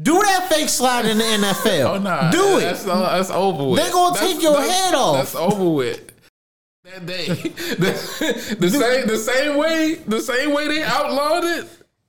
Do 0.00 0.20
that 0.20 0.48
fake 0.50 0.68
slide 0.68 1.04
in 1.06 1.18
the 1.18 1.24
NFL. 1.24 1.84
Oh 1.94 1.98
no, 1.98 2.30
Do 2.32 2.58
it. 2.58 2.62
That's, 2.62 2.84
that's 2.84 3.30
over 3.30 3.68
with. 3.68 3.80
They're 3.80 3.92
gonna 3.92 4.14
That's- 4.14 4.32
take 4.34 4.42
your 4.42 4.60
head 4.60 4.94
off. 4.94 5.16
That's 5.16 5.34
over 5.34 5.68
with. 5.70 6.08
That 6.84 7.06
day, 7.06 7.26
the, 7.26 8.56
the 8.58 8.68
same 8.70 9.06
the 9.06 9.16
same 9.16 9.56
way 9.56 9.94
the 9.94 10.20
same 10.20 10.52
way 10.52 10.66
they 10.66 10.82
outlawed 10.82 11.44
it. 11.44 11.66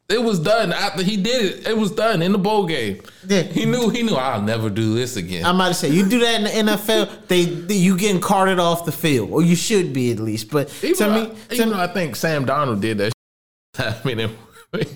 It 0.10 0.22
was 0.22 0.40
done 0.40 0.74
after 0.74 1.02
he 1.02 1.16
did 1.18 1.46
it. 1.46 1.68
It 1.68 1.78
was 1.78 1.92
done 1.92 2.22
in 2.22 2.34
the 2.34 2.38
bowl 2.38 2.66
game. 2.68 3.02
Yeah. 3.28 3.44
He 3.44 3.66
knew. 3.66 3.90
He 3.90 4.04
knew. 4.04 4.16
I'll 4.16 4.42
never 4.42 4.70
do 4.70 4.94
this 4.94 5.16
again. 5.16 5.46
I'm 5.46 5.56
about 5.56 5.70
to 5.70 5.74
say, 5.74 5.90
you 5.90 6.08
do 6.08 6.20
that 6.20 6.36
in 6.36 6.66
the 6.66 6.72
NFL, 6.74 7.28
they, 7.28 7.46
they- 7.46 7.76
you 7.76 7.98
getting 7.98 8.22
carted 8.22 8.60
off 8.60 8.86
the 8.86 8.92
field, 8.92 9.32
or 9.32 9.42
you 9.42 9.56
should 9.56 9.94
be 9.94 10.12
at 10.12 10.20
least. 10.20 10.52
But 10.52 10.72
even 10.84 10.98
to 10.98 11.08
me, 11.10 11.36
I, 11.52 11.56
to 11.56 11.66
me, 11.68 11.74
I 11.74 11.88
think 11.88 12.16
Sam 12.16 12.46
Darnold 12.46 12.82
did 12.82 12.98
that. 13.00 13.14
I 13.80 13.96
mean, 14.04 14.20
it, 14.20 14.30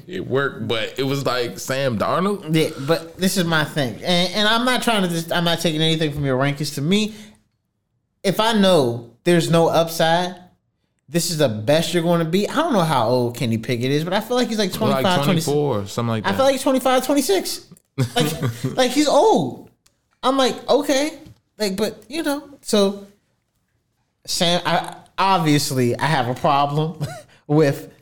it 0.08 0.28
worked, 0.28 0.68
but 0.68 1.00
it 1.00 1.04
was 1.04 1.26
like 1.26 1.58
Sam 1.58 1.98
Darnold. 1.98 2.54
Yeah, 2.54 2.70
but 2.86 3.18
this 3.18 3.38
is 3.38 3.46
my 3.46 3.64
thing, 3.64 3.96
and, 4.04 4.34
and 4.34 4.48
I'm 4.48 4.66
not 4.66 4.84
trying 4.84 5.04
to 5.04 5.08
just. 5.10 5.32
I'm 5.32 5.46
not 5.46 5.60
taking 5.62 5.82
anything 5.82 6.12
from 6.12 6.26
your 6.26 6.38
rankings. 6.38 6.76
To 6.76 6.82
me, 6.82 7.16
if 8.24 8.40
I 8.40 8.54
know 8.54 9.16
there's 9.24 9.50
no 9.50 9.68
upside, 9.70 10.36
this 11.10 11.32
is 11.32 11.38
the 11.38 11.48
best 11.50 11.94
you're 11.94 12.04
going 12.04 12.20
to 12.20 12.26
be. 12.26 12.48
I 12.50 12.56
don't 12.56 12.74
know 12.74 12.82
how 12.82 13.08
old 13.08 13.38
Kenny 13.38 13.58
Pickett 13.58 13.92
is, 13.92 14.04
but 14.04 14.14
I 14.14 14.20
feel 14.20 14.36
like 14.36 14.50
he's 14.50 14.60
like 14.60 14.74
25, 14.74 15.04
Like 15.04 15.24
24 15.24 15.56
or 15.82 15.86
something 15.86 16.10
like 16.10 16.24
that. 16.24 16.34
I 16.34 16.36
feel 16.36 16.46
like 16.46 16.54
he's 16.54 16.64
25, 16.64 17.06
26. 17.06 17.74
Like, 18.16 18.64
like 18.76 18.92
he's 18.92 19.08
old. 19.08 19.72
I'm 20.22 20.38
like, 20.38 20.68
okay. 20.70 21.18
Like, 21.58 21.78
but 21.78 22.04
you 22.10 22.24
know, 22.24 22.50
so 22.62 23.08
Sam, 24.26 24.62
I 24.66 24.98
obviously 25.18 25.98
I 25.98 26.06
have 26.06 26.28
a 26.28 26.36
problem 26.36 27.06
with 27.48 27.94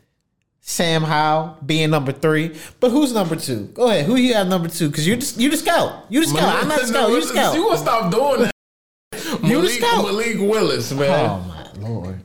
Sam 0.60 1.02
Howell 1.02 1.58
being 1.64 1.90
number 1.90 2.10
three. 2.12 2.56
But 2.80 2.90
who's 2.90 3.14
number 3.14 3.36
two? 3.36 3.66
Go 3.66 3.88
ahead. 3.88 4.06
Who 4.06 4.16
you 4.16 4.34
have 4.34 4.48
number 4.48 4.68
two? 4.68 4.88
Because 4.88 5.06
you're 5.06 5.16
just 5.16 5.38
you 5.38 5.48
the 5.48 5.56
scout. 5.56 6.06
You 6.08 6.20
the 6.20 6.26
scout. 6.26 6.62
I'm 6.62 6.68
not 6.68 6.80
the 6.80 6.86
scout. 6.88 7.08
You 7.10 7.20
the 7.20 7.26
scout. 7.26 7.54
You 7.54 7.62
gonna 7.62 7.78
stop 7.78 8.12
doing 8.12 8.42
that? 8.42 9.42
You 9.44 9.62
the 9.62 9.68
scout. 9.68 10.04
Malik 10.04 10.38
Willis, 10.38 10.92
man. 10.92 11.30
Oh 11.30 11.38
my 11.46 11.88
lord. 11.88 12.20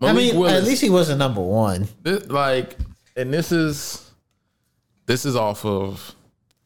I 0.00 0.12
mean, 0.12 0.36
Willis. 0.36 0.52
at 0.54 0.64
least 0.64 0.82
he 0.82 0.90
wasn't 0.90 1.18
number 1.18 1.40
one. 1.40 1.88
This- 2.02 2.26
like, 2.28 2.76
and 3.16 3.32
this 3.32 3.50
is 3.52 4.10
this 5.06 5.24
is 5.24 5.34
off 5.36 5.64
of 5.64 6.14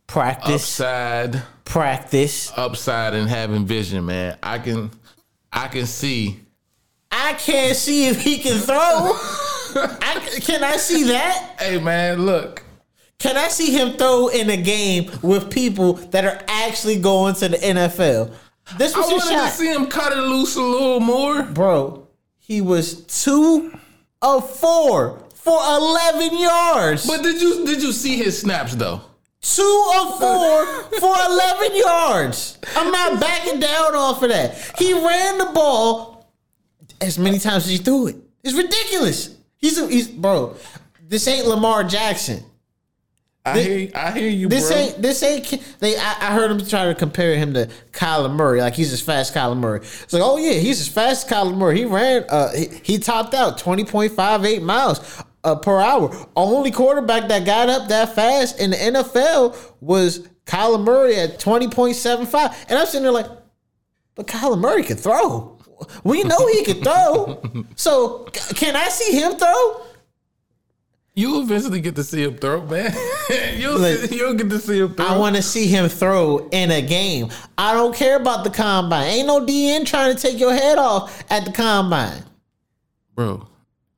Practice, 0.06 0.80
upside, 0.80 1.42
practice. 1.64 2.52
upside, 2.56 3.14
and 3.14 3.28
having 3.28 3.64
vision, 3.64 4.04
man. 4.04 4.36
I 4.42 4.58
can, 4.58 4.90
I 5.50 5.68
can 5.68 5.86
see. 5.86 6.40
I 7.10 7.32
can't 7.34 7.76
see 7.76 8.08
if 8.08 8.20
he 8.22 8.38
can 8.38 8.58
throw. 8.58 8.76
I, 8.76 10.38
can 10.42 10.62
I 10.64 10.76
see 10.76 11.04
that? 11.04 11.56
Hey, 11.58 11.78
man, 11.80 12.26
look. 12.26 12.62
Can 13.18 13.36
I 13.38 13.48
see 13.48 13.70
him 13.72 13.92
throw 13.96 14.28
in 14.28 14.50
a 14.50 14.56
game 14.56 15.10
with 15.22 15.50
people 15.50 15.94
that 15.94 16.24
are 16.26 16.40
actually 16.48 16.98
going 16.98 17.34
to 17.36 17.48
the 17.48 17.56
NFL? 17.56 18.34
This 18.76 18.94
I 18.94 18.98
was 18.98 19.08
I 19.08 19.12
wanted 19.14 19.46
to 19.50 19.56
see 19.56 19.72
him 19.72 19.86
cut 19.86 20.12
it 20.12 20.16
loose 20.20 20.56
a 20.56 20.60
little 20.62 21.00
more. 21.00 21.42
bro. 21.44 22.01
He 22.42 22.60
was 22.60 23.04
two 23.06 23.72
of 24.20 24.50
four 24.58 25.22
for 25.34 25.58
eleven 25.58 26.36
yards. 26.38 27.06
But 27.06 27.22
did 27.22 27.40
you 27.40 27.64
did 27.64 27.82
you 27.82 27.92
see 27.92 28.16
his 28.16 28.38
snaps 28.38 28.74
though? 28.74 29.00
Two 29.40 29.92
of 29.96 30.20
four 30.20 30.66
for 31.00 31.16
11 31.28 31.74
yards. 31.74 32.58
I'm 32.76 32.92
not 32.92 33.20
backing 33.20 33.58
down 33.58 33.96
off 33.96 34.22
of 34.22 34.28
that. 34.28 34.54
He 34.78 34.92
ran 34.92 35.38
the 35.38 35.46
ball 35.46 36.28
as 37.00 37.18
many 37.18 37.40
times 37.40 37.64
as 37.64 37.70
he 37.70 37.78
threw 37.78 38.06
it. 38.06 38.16
It's 38.44 38.54
ridiculous. 38.54 39.36
He's, 39.56 39.78
a, 39.78 39.88
he's 39.88 40.06
bro. 40.06 40.56
This 41.08 41.26
ain't 41.26 41.48
Lamar 41.48 41.82
Jackson. 41.82 42.44
I 43.44 43.60
hear, 43.60 43.90
I 43.94 44.10
hear 44.12 44.28
you, 44.28 44.48
This 44.48 44.68
bro. 44.68 44.76
ain't 44.78 45.02
this 45.02 45.22
ain't. 45.22 45.64
They 45.80 45.96
I, 45.96 46.16
I 46.20 46.32
heard 46.32 46.50
him 46.50 46.64
try 46.64 46.86
to 46.86 46.94
compare 46.94 47.36
him 47.36 47.54
to 47.54 47.68
Kyler 47.90 48.32
Murray, 48.32 48.60
like 48.60 48.74
he's 48.74 48.92
as 48.92 49.00
fast 49.00 49.34
as 49.34 49.42
Kyler 49.42 49.56
Murray. 49.56 49.80
It's 49.80 50.12
like, 50.12 50.22
oh 50.24 50.36
yeah, 50.36 50.52
he's 50.52 50.80
as 50.80 50.86
fast 50.86 51.26
as 51.26 51.32
Kyler 51.32 51.56
Murray. 51.56 51.78
He 51.78 51.84
ran, 51.84 52.24
uh, 52.28 52.52
he, 52.52 52.68
he 52.84 52.98
topped 52.98 53.34
out 53.34 53.58
twenty 53.58 53.84
point 53.84 54.12
five 54.12 54.44
eight 54.44 54.62
miles 54.62 55.24
uh, 55.42 55.56
per 55.56 55.80
hour. 55.80 56.14
Only 56.36 56.70
quarterback 56.70 57.28
that 57.28 57.44
got 57.44 57.68
up 57.68 57.88
that 57.88 58.14
fast 58.14 58.60
in 58.60 58.70
the 58.70 58.76
NFL 58.76 59.56
was 59.80 60.28
Kyler 60.46 60.80
Murray 60.82 61.16
at 61.16 61.40
twenty 61.40 61.66
point 61.66 61.96
seven 61.96 62.26
five. 62.26 62.52
And 62.68 62.78
I'm 62.78 62.86
sitting 62.86 63.02
there 63.02 63.10
like, 63.10 63.26
but 64.14 64.28
Kyler 64.28 64.58
Murray 64.58 64.84
can 64.84 64.96
throw. 64.96 65.58
We 66.04 66.22
know 66.22 66.46
he 66.46 66.64
can 66.64 66.80
throw. 66.80 67.42
so 67.74 68.24
can 68.54 68.76
I 68.76 68.88
see 68.88 69.18
him 69.18 69.32
throw? 69.32 69.82
You 71.14 71.42
eventually 71.42 71.80
get 71.82 71.94
to 71.96 72.04
see 72.04 72.22
him 72.22 72.36
throw, 72.38 72.64
man. 72.64 72.90
you'll, 73.58 73.78
Look, 73.78 74.10
you'll 74.10 74.32
get 74.34 74.48
to 74.48 74.58
see 74.58 74.78
him 74.80 74.94
throw. 74.94 75.04
I 75.06 75.18
want 75.18 75.36
to 75.36 75.42
see 75.42 75.66
him 75.66 75.88
throw 75.90 76.48
in 76.50 76.70
a 76.70 76.80
game. 76.80 77.28
I 77.58 77.74
don't 77.74 77.94
care 77.94 78.16
about 78.16 78.44
the 78.44 78.50
combine. 78.50 79.06
Ain't 79.08 79.26
no 79.26 79.44
DN 79.44 79.84
trying 79.84 80.14
to 80.14 80.20
take 80.20 80.40
your 80.40 80.54
head 80.54 80.78
off 80.78 81.22
at 81.30 81.44
the 81.44 81.52
combine. 81.52 82.22
bro. 83.14 83.46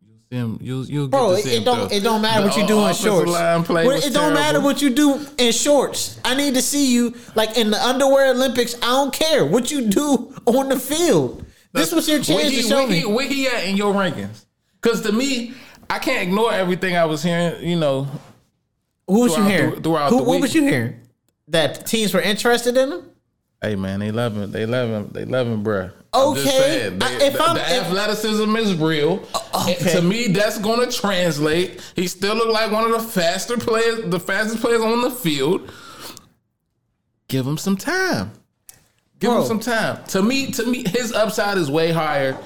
You'll 0.05 0.19
see 0.29 0.37
him. 0.37 0.59
You'll 0.61 0.85
you'll 0.87 1.09
Bro, 1.09 1.37
get 1.37 1.43
to 1.45 1.49
it, 1.49 1.51
see 1.51 1.55
it 1.55 1.59
him 1.59 1.65
don't 1.65 1.89
throw. 1.89 1.97
it 1.97 2.03
don't 2.03 2.23
matter 2.23 2.41
The 2.43 2.49
what 2.49 2.57
you 2.57 2.67
do 2.67 2.85
in 2.87 2.95
shorts. 2.95 3.31
Well, 3.31 3.91
it 3.93 4.13
don't 4.13 4.35
matter 4.35 4.61
what 4.61 4.83
you 4.83 4.91
do 4.91 5.25
in 5.39 5.53
shorts. 5.53 6.19
I 6.25 6.35
need 6.35 6.55
to 6.55 6.63
see 6.63 6.93
you 6.93 7.15
like 7.37 7.57
in 7.57 7.71
the 7.71 7.81
underwear 7.81 8.33
Olympics. 8.33 8.75
I 8.83 8.87
don't 8.87 9.13
care 9.13 9.45
what 9.47 9.71
you 9.71 9.89
do 9.89 10.35
on 10.47 10.69
the 10.69 10.81
field. 10.81 11.47
This 11.73 11.93
was 11.93 12.09
your 12.09 12.21
chance 12.21 12.51
he, 12.51 12.63
to 12.63 12.69
show 12.69 12.79
where 12.79 12.89
me. 12.89 12.99
He, 13.01 13.05
where 13.07 13.29
he 13.29 13.47
at 13.47 13.65
in 13.69 13.77
your 13.77 13.95
rankings? 13.95 14.45
Because 14.83 15.01
to 15.03 15.13
me, 15.13 15.55
I 15.95 15.99
can't 16.01 16.23
ignore 16.23 16.53
everything 16.53 16.97
I 16.97 17.05
was 17.05 17.23
hearing. 17.23 17.63
You 17.67 17.77
know, 17.77 18.09
Who 19.07 19.21
was 19.21 19.37
you 19.37 19.45
hearing? 19.45 19.75
the- 19.77 19.81
throughout 19.81 20.11
Who, 20.11 20.19
the 20.19 20.23
what 20.25 20.41
was 20.41 20.53
you 20.55 20.63
hearing? 20.63 21.01
That 21.49 21.87
teams 21.87 22.13
were 22.13 22.21
interested 22.21 22.77
in 22.77 22.91
him. 22.93 23.03
hey 23.63 23.77
man, 23.77 24.01
they 24.01 24.11
love 24.11 24.37
him. 24.37 24.51
They 24.51 24.67
love 24.67 24.89
him. 24.91 25.09
They 25.13 25.25
love 25.25 25.47
him, 25.47 25.63
bruh. 25.65 25.93
Okay, 26.13 26.41
saying, 26.45 27.03
I- 27.03 27.13
if 27.23 27.33
the, 27.35 27.43
I'm- 27.43 27.55
the 27.57 27.61
if- 27.63 27.85
athleticism 27.85 28.57
is 28.57 28.75
real. 28.75 29.25
Okay. 29.55 29.93
to 29.93 30.03
me, 30.03 30.29
that's 30.29 30.59
going 30.59 30.81
to 30.89 30.97
translate. 30.97 31.81
He 31.95 32.09
still 32.09 32.35
look 32.35 32.53
like 32.53 32.73
one 32.73 32.85
of 32.85 32.93
the 32.93 32.99
faster 33.09 33.57
players, 33.57 34.05
the 34.11 34.19
fastest 34.21 34.61
players 34.61 34.83
on 34.83 35.01
the 35.03 35.11
field. 35.11 35.71
Give 37.29 37.47
him 37.47 37.57
some 37.59 37.77
time. 37.77 38.33
Give 39.21 39.31
Bro. 39.31 39.43
him 39.43 39.47
some 39.47 39.61
time. 39.61 40.05
To 40.09 40.23
me, 40.23 40.51
to 40.53 40.67
me, 40.67 40.85
his 40.89 41.13
upside 41.13 41.57
is 41.57 41.71
way 41.71 41.93
higher. 41.93 42.37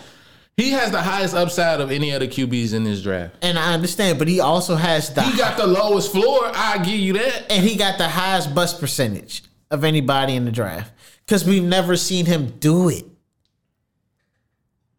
He 0.59 0.71
has 0.73 0.90
the 0.90 1.01
highest 1.01 1.35
upside 1.35 1.81
of 1.81 1.92
any 1.92 2.12
other 2.12 2.27
QBs 2.27 2.75
in 2.75 2.83
this 2.83 3.01
draft. 3.01 3.37
And 3.42 3.57
I 3.57 3.73
understand, 3.75 4.18
but 4.18 4.27
he 4.27 4.40
also 4.40 4.75
has 4.75 5.14
the 5.14 5.23
He 5.23 5.38
got 5.38 5.57
the 5.57 5.68
lowest 5.68 6.11
floor. 6.11 6.51
I 6.53 6.79
give 6.79 6.99
you 6.99 7.12
that. 7.12 7.47
and 7.51 7.64
he 7.64 7.77
got 7.77 7.97
the 7.97 8.09
highest 8.09 8.55
bust 8.57 8.81
percentage 8.81 9.44
of 9.71 9.85
anybody 9.85 10.35
in 10.35 10.44
the 10.44 10.51
draft 10.51 10.92
because 11.25 11.44
we've 11.44 11.62
never 11.62 11.97
seen 11.97 12.27
him 12.27 12.59
do 12.59 12.88
it. 12.88 13.05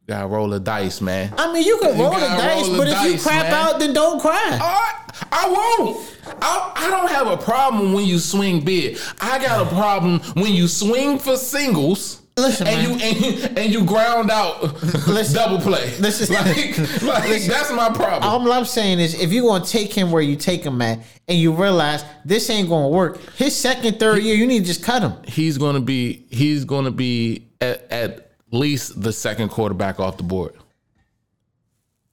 Got 0.07 0.21
to 0.21 0.27
roll 0.27 0.47
the 0.47 0.59
dice, 0.61 1.01
man. 1.01 1.33
I 1.37 1.51
mean, 1.53 1.63
you 1.63 1.77
can 1.79 1.95
You 1.97 2.03
roll 2.03 2.13
the 2.13 2.19
dice, 2.19 2.67
roll 2.69 2.77
but 2.77 2.87
if 2.87 3.03
you 3.03 3.19
crap 3.19 3.43
man. 3.43 3.53
out, 3.53 3.79
then 3.79 3.93
don't 3.93 4.19
cry. 4.21 4.33
I, 4.61 5.11
I 5.31 5.49
won't. 5.49 6.17
I, 6.41 6.71
I 6.75 6.89
don't 6.89 7.09
have 7.11 7.27
a 7.27 7.37
problem 7.37 7.93
when 7.93 8.05
you 8.05 8.17
swing 8.17 8.63
big. 8.63 8.97
I 9.19 9.37
got 9.39 9.67
a 9.67 9.69
problem 9.75 10.19
when 10.41 10.53
you 10.53 10.67
swing 10.69 11.19
for 11.19 11.35
singles. 11.35 12.18
Listen, 12.39 12.67
and 12.67 12.87
you 12.87 12.93
and, 13.05 13.21
you 13.21 13.43
and 13.57 13.73
you 13.73 13.85
ground 13.85 14.31
out 14.31 14.61
Listen. 15.07 15.35
double 15.35 15.59
play. 15.59 15.95
Listen. 15.99 16.33
like, 16.35 16.77
like 17.01 17.43
that's 17.43 17.71
my 17.71 17.89
problem. 17.89 18.23
All 18.23 18.51
I'm 18.51 18.65
saying 18.65 18.99
is, 18.99 19.19
if 19.19 19.31
you're 19.31 19.45
gonna 19.47 19.65
take 19.65 19.93
him 19.93 20.11
where 20.11 20.21
you 20.21 20.35
take 20.35 20.63
him 20.63 20.81
at, 20.81 20.99
and 21.27 21.37
you 21.37 21.53
realize 21.53 22.03
this 22.25 22.49
ain't 22.49 22.69
gonna 22.69 22.89
work, 22.89 23.19
his 23.35 23.55
second, 23.55 23.99
third 23.99 24.23
year, 24.23 24.35
you 24.35 24.47
need 24.47 24.59
to 24.61 24.65
just 24.65 24.83
cut 24.83 25.01
him. 25.01 25.13
he's 25.25 25.57
gonna 25.57 25.79
be 25.81 26.25
he's 26.29 26.65
gonna 26.65 26.91
be 26.91 27.47
at, 27.61 27.91
at 27.91 28.31
least 28.51 29.01
the 29.01 29.13
second 29.13 29.49
quarterback 29.49 29.99
off 29.99 30.17
the 30.17 30.23
board. 30.23 30.55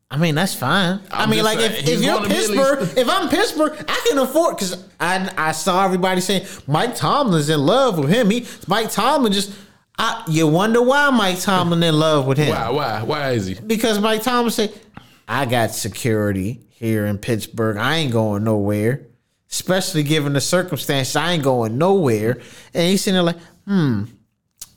I 0.09 0.19
mean, 0.19 0.37
that's 0.37 0.55
fine. 0.55 1.01
i 1.11 1.25
I'm 1.25 1.31
mean, 1.31 1.43
like 1.43 1.59
saying, 1.59 1.73
if, 1.73 1.89
if 1.89 2.01
you're 2.03 2.15
gonna 2.15 2.29
be 2.29 2.35
at 2.35 2.41
Pittsburgh, 2.41 2.81
least- 2.81 2.97
if 2.97 3.09
I'm 3.11 3.29
Pittsburgh, 3.29 3.85
I 3.89 4.07
can 4.09 4.19
afford 4.19 4.57
because 4.57 4.85
I 5.01 5.33
I 5.37 5.53
saw 5.53 5.85
everybody 5.85 6.21
saying 6.21 6.47
Mike 6.69 6.95
Tomlin's 6.95 7.49
in 7.49 7.61
love 7.67 7.99
with 7.99 8.09
him. 8.09 8.31
He 8.31 8.47
Mike 8.67 8.91
Tomlin 8.91 9.33
just. 9.33 9.53
I, 9.99 10.25
you 10.29 10.47
wonder 10.47 10.83
why 10.83 11.11
Mike 11.11 11.41
Tomlin 11.41 11.83
in 11.83 11.99
love 11.99 12.27
with 12.27 12.39
him? 12.39 12.51
Why? 12.51 12.71
Why? 12.71 13.03
Why 13.03 13.31
is 13.33 13.47
he? 13.47 13.55
Because 13.55 13.99
Mike 13.99 14.23
Tomlin 14.23 14.51
said, 14.51 14.79
I 15.27 15.47
got 15.47 15.71
security 15.71 16.61
here 16.71 17.07
in 17.07 17.19
Pittsburgh. 17.19 17.77
I 17.79 17.97
ain't 17.97 18.13
going 18.13 18.45
nowhere. 18.45 19.07
Especially 19.51 20.03
given 20.03 20.33
the 20.33 20.41
circumstances, 20.41 21.17
I 21.17 21.33
ain't 21.33 21.43
going 21.43 21.79
nowhere. 21.79 22.41
And 22.75 22.91
he's 22.91 23.03
sitting 23.03 23.15
there 23.15 23.23
like, 23.23 23.39
hmm, 23.65 24.05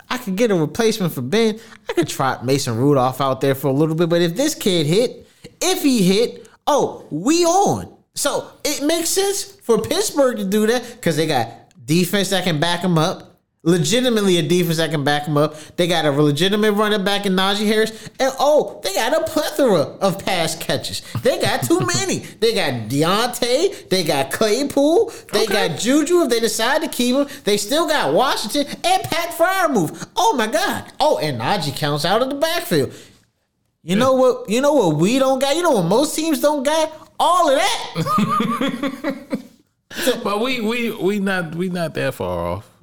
I 0.10 0.18
could 0.18 0.36
get 0.36 0.52
a 0.52 0.56
replacement 0.56 1.14
for 1.14 1.22
Ben. 1.22 1.60
I 1.90 1.94
could 1.94 2.08
trot 2.08 2.46
Mason 2.46 2.78
Rudolph 2.78 3.20
out 3.20 3.42
there 3.42 3.56
for 3.56 3.68
a 3.68 3.74
little 3.74 3.96
bit. 3.96 4.10
But 4.10 4.22
if 4.22 4.36
this 4.36 4.56
kid 4.56 4.86
hit, 4.86 5.28
if 5.62 5.84
he 5.84 6.04
hit, 6.04 6.48
oh, 6.66 7.06
we 7.10 7.44
on. 7.46 7.94
So 8.16 8.50
it 8.64 8.84
makes 8.84 9.10
sense 9.10 9.44
for 9.44 9.80
Pittsburgh 9.82 10.38
to 10.38 10.46
do 10.46 10.68
that 10.68 10.96
because 10.96 11.18
they 11.18 11.28
got 11.28 11.50
defense 11.86 12.30
that 12.30 12.44
can 12.44 12.60
back 12.60 12.82
them 12.82 12.98
up. 12.98 13.29
Legitimately 13.64 14.38
a 14.38 14.42
defense 14.42 14.78
that 14.78 14.90
can 14.90 15.04
back 15.04 15.26
them 15.26 15.36
up. 15.36 15.54
They 15.76 15.86
got 15.86 16.06
a 16.06 16.12
legitimate 16.12 16.72
running 16.72 17.04
back 17.04 17.26
in 17.26 17.34
Najee 17.34 17.68
Harris. 17.68 17.92
And 18.18 18.32
oh, 18.40 18.80
they 18.86 18.94
got 18.94 19.14
a 19.14 19.26
plethora 19.30 19.82
of 20.00 20.24
pass 20.24 20.56
catches. 20.56 21.02
They 21.24 21.42
got 21.42 21.64
too 21.64 21.80
many. 21.96 22.20
They 22.20 22.54
got 22.56 22.90
Diontae. 22.90 23.90
They 23.90 24.06
got 24.06 24.32
Claypool. 24.32 25.12
They 25.34 25.46
got 25.46 25.78
Juju 25.78 26.22
if 26.22 26.30
they 26.30 26.40
decide 26.40 26.82
to 26.84 26.88
keep 26.88 27.16
him. 27.16 27.28
They 27.44 27.58
still 27.58 27.86
got 27.86 28.14
Washington 28.14 28.66
and 28.86 29.04
Pat 29.04 29.32
Freiermuth. 29.32 30.08
Oh 30.16 30.36
my 30.38 30.48
God. 30.48 30.94
Oh, 31.02 31.18
and 31.18 31.42
Najee 31.42 31.76
counts 31.76 32.06
out 32.06 32.22
of 32.22 32.30
the 32.30 32.36
backfield. 32.36 32.94
You 33.84 33.98
know 33.98 34.14
what? 34.14 34.50
You 34.50 34.62
know 34.62 34.74
what 34.74 34.96
we 34.96 35.20
don't 35.20 35.40
got? 35.40 35.58
You 35.58 35.64
know 35.64 35.72
what 35.72 35.86
most 35.86 36.16
teams 36.16 36.40
don't 36.40 36.64
got? 36.64 37.12
All 37.20 37.50
of 37.50 37.58
that. 37.58 39.26
But 40.24 40.40
we 40.40 40.62
we 40.62 40.92
we 40.92 41.20
not 41.20 41.56
we 41.56 41.68
not 41.68 41.96
that 41.96 42.14
far 42.14 42.46
off. 42.46 42.79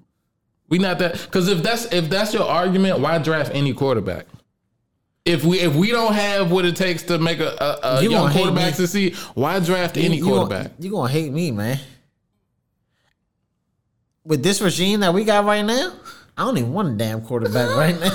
We 0.69 0.79
not 0.79 0.99
that 0.99 1.13
because 1.23 1.49
if 1.49 1.63
that's 1.63 1.85
if 1.93 2.09
that's 2.11 2.35
your 2.35 2.45
argument, 2.45 2.99
why 3.01 3.19
draft 3.19 3.53
any 3.55 3.73
quarterback? 3.73 4.27
If 5.25 5.45
we 5.45 5.61
if 5.61 5.75
we 5.75 5.91
don't 5.91 6.13
have 6.15 6.51
what 6.51 6.65
it 6.65 6.77
takes 6.77 7.03
to 7.05 7.19
make 7.19 7.41
a, 7.41 7.49
a, 7.61 7.79
a 7.99 8.03
You 8.03 8.11
young 8.11 8.23
gonna 8.29 8.35
quarterback 8.35 8.75
succeed, 8.75 9.15
why 9.35 9.59
draft 9.61 9.97
any 9.97 10.17
You 10.17 10.25
gonna- 10.25 10.37
quarterback? 10.47 10.73
You 10.79 10.91
gonna 10.91 11.13
hate 11.13 11.33
me, 11.33 11.51
man. 11.53 11.79
With 14.25 14.43
this 14.43 14.61
regime 14.61 15.01
that 15.01 15.15
we 15.15 15.25
got 15.25 15.45
right 15.45 15.63
now, 15.65 15.93
I 16.37 16.45
don't 16.45 16.59
even 16.59 16.73
want 16.73 16.89
a 16.89 16.97
damn 16.97 17.21
quarterback 17.23 17.69
right 17.77 17.99
now. 17.99 18.11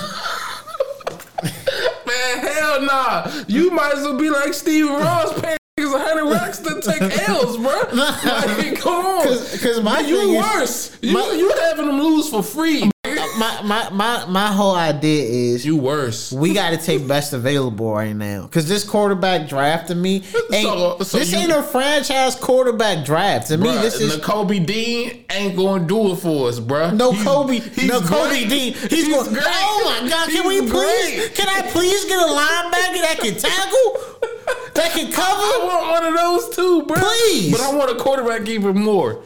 Man, 2.05 2.37
hell 2.39 2.81
nah. 2.81 3.31
You 3.47 3.71
might 3.71 3.93
as 3.95 4.03
well 4.03 4.17
be 4.17 4.29
like 4.29 4.53
Steve 4.53 4.89
Ross 4.89 5.33
niggas 5.82 5.96
a 5.96 6.00
hundred 6.00 6.32
racks 6.32 6.60
to 6.60 6.82
take 6.82 7.02
L's, 7.30 7.58
bro. 7.58 7.82
Like, 7.94 8.80
come 8.80 9.06
on. 9.06 9.24
'cause 9.28 9.82
my 9.82 10.00
you 10.02 10.17
thing 10.17 10.34
is- 10.36 10.44
worse. 10.44 10.98
You 11.02 11.13
my- 11.13 11.32
you 11.32 11.52
having 11.62 11.88
them 11.88 12.00
lose 12.02 12.30
for 12.30 12.44
free. 12.44 12.89
my, 13.38 13.62
my 13.63 13.89
my 13.91 14.26
my 14.28 14.48
whole 14.52 14.76
idea 14.76 15.24
is 15.24 15.65
You 15.65 15.76
worse. 15.76 16.32
we 16.32 16.54
got 16.54 16.70
to 16.72 16.78
take 16.78 17.08
best 17.08 17.34
available 17.34 17.91
right 17.94 18.15
now 18.15 18.44
because 18.44 18.67
this 18.67 18.84
quarterback 18.84 19.50
draft 19.50 19.88
to 19.88 19.96
me 19.96 20.24
ain't 20.54 20.67
So- 20.67 20.98
so 21.02 21.17
this 21.20 21.32
you- 21.32 21.39
ain't 21.39 21.52
a 21.52 21.63
franchise 21.63 22.36
quarterback 22.36 23.04
draft 23.06 23.48
to 23.48 23.58
me. 23.58 23.70
This 23.72 24.00
is 24.00 24.17
Kobe 24.17 24.60
Dean 24.60 25.24
ain't 25.30 25.56
gonna 25.56 25.86
do 25.86 26.12
it 26.12 26.17
for 26.17 26.50
us, 26.50 26.60
bruh. 26.60 26.94
No 26.96 27.12
He's- 27.12 27.24
Kobe, 27.26 27.60
he's 27.60 27.86
no 27.88 28.02
Kobe 28.02 28.30
great. 28.46 28.50
Dean. 28.50 28.74
He's, 28.89 29.08
going. 29.08 29.34
great. 29.34 29.44
Oh 29.48 29.98
my 30.02 30.10
God! 30.10 30.28
Can 30.30 30.44
He's 30.44 30.46
we 30.46 30.60
please? 30.70 30.72
great. 30.72 31.36
Can 31.36 31.48
I 31.50 31.62
please 31.72 32.06
get 32.06 32.20
a 32.20 32.30
linebacker 32.32 33.02
that 33.02 33.17
can 33.20 33.36
tackle, 33.36 34.30
that 34.75 34.91
can 34.91 35.12
cover. 35.12 35.27
I 35.27 35.62
want 35.63 35.89
one 35.89 36.05
of 36.05 36.13
those 36.15 36.55
too, 36.55 36.84
bro. 36.84 36.97
Please. 36.97 37.51
But 37.51 37.62
I 37.62 37.73
want 37.73 37.91
a 37.91 37.95
quarterback 37.95 38.47
even 38.47 38.77
more. 38.77 39.23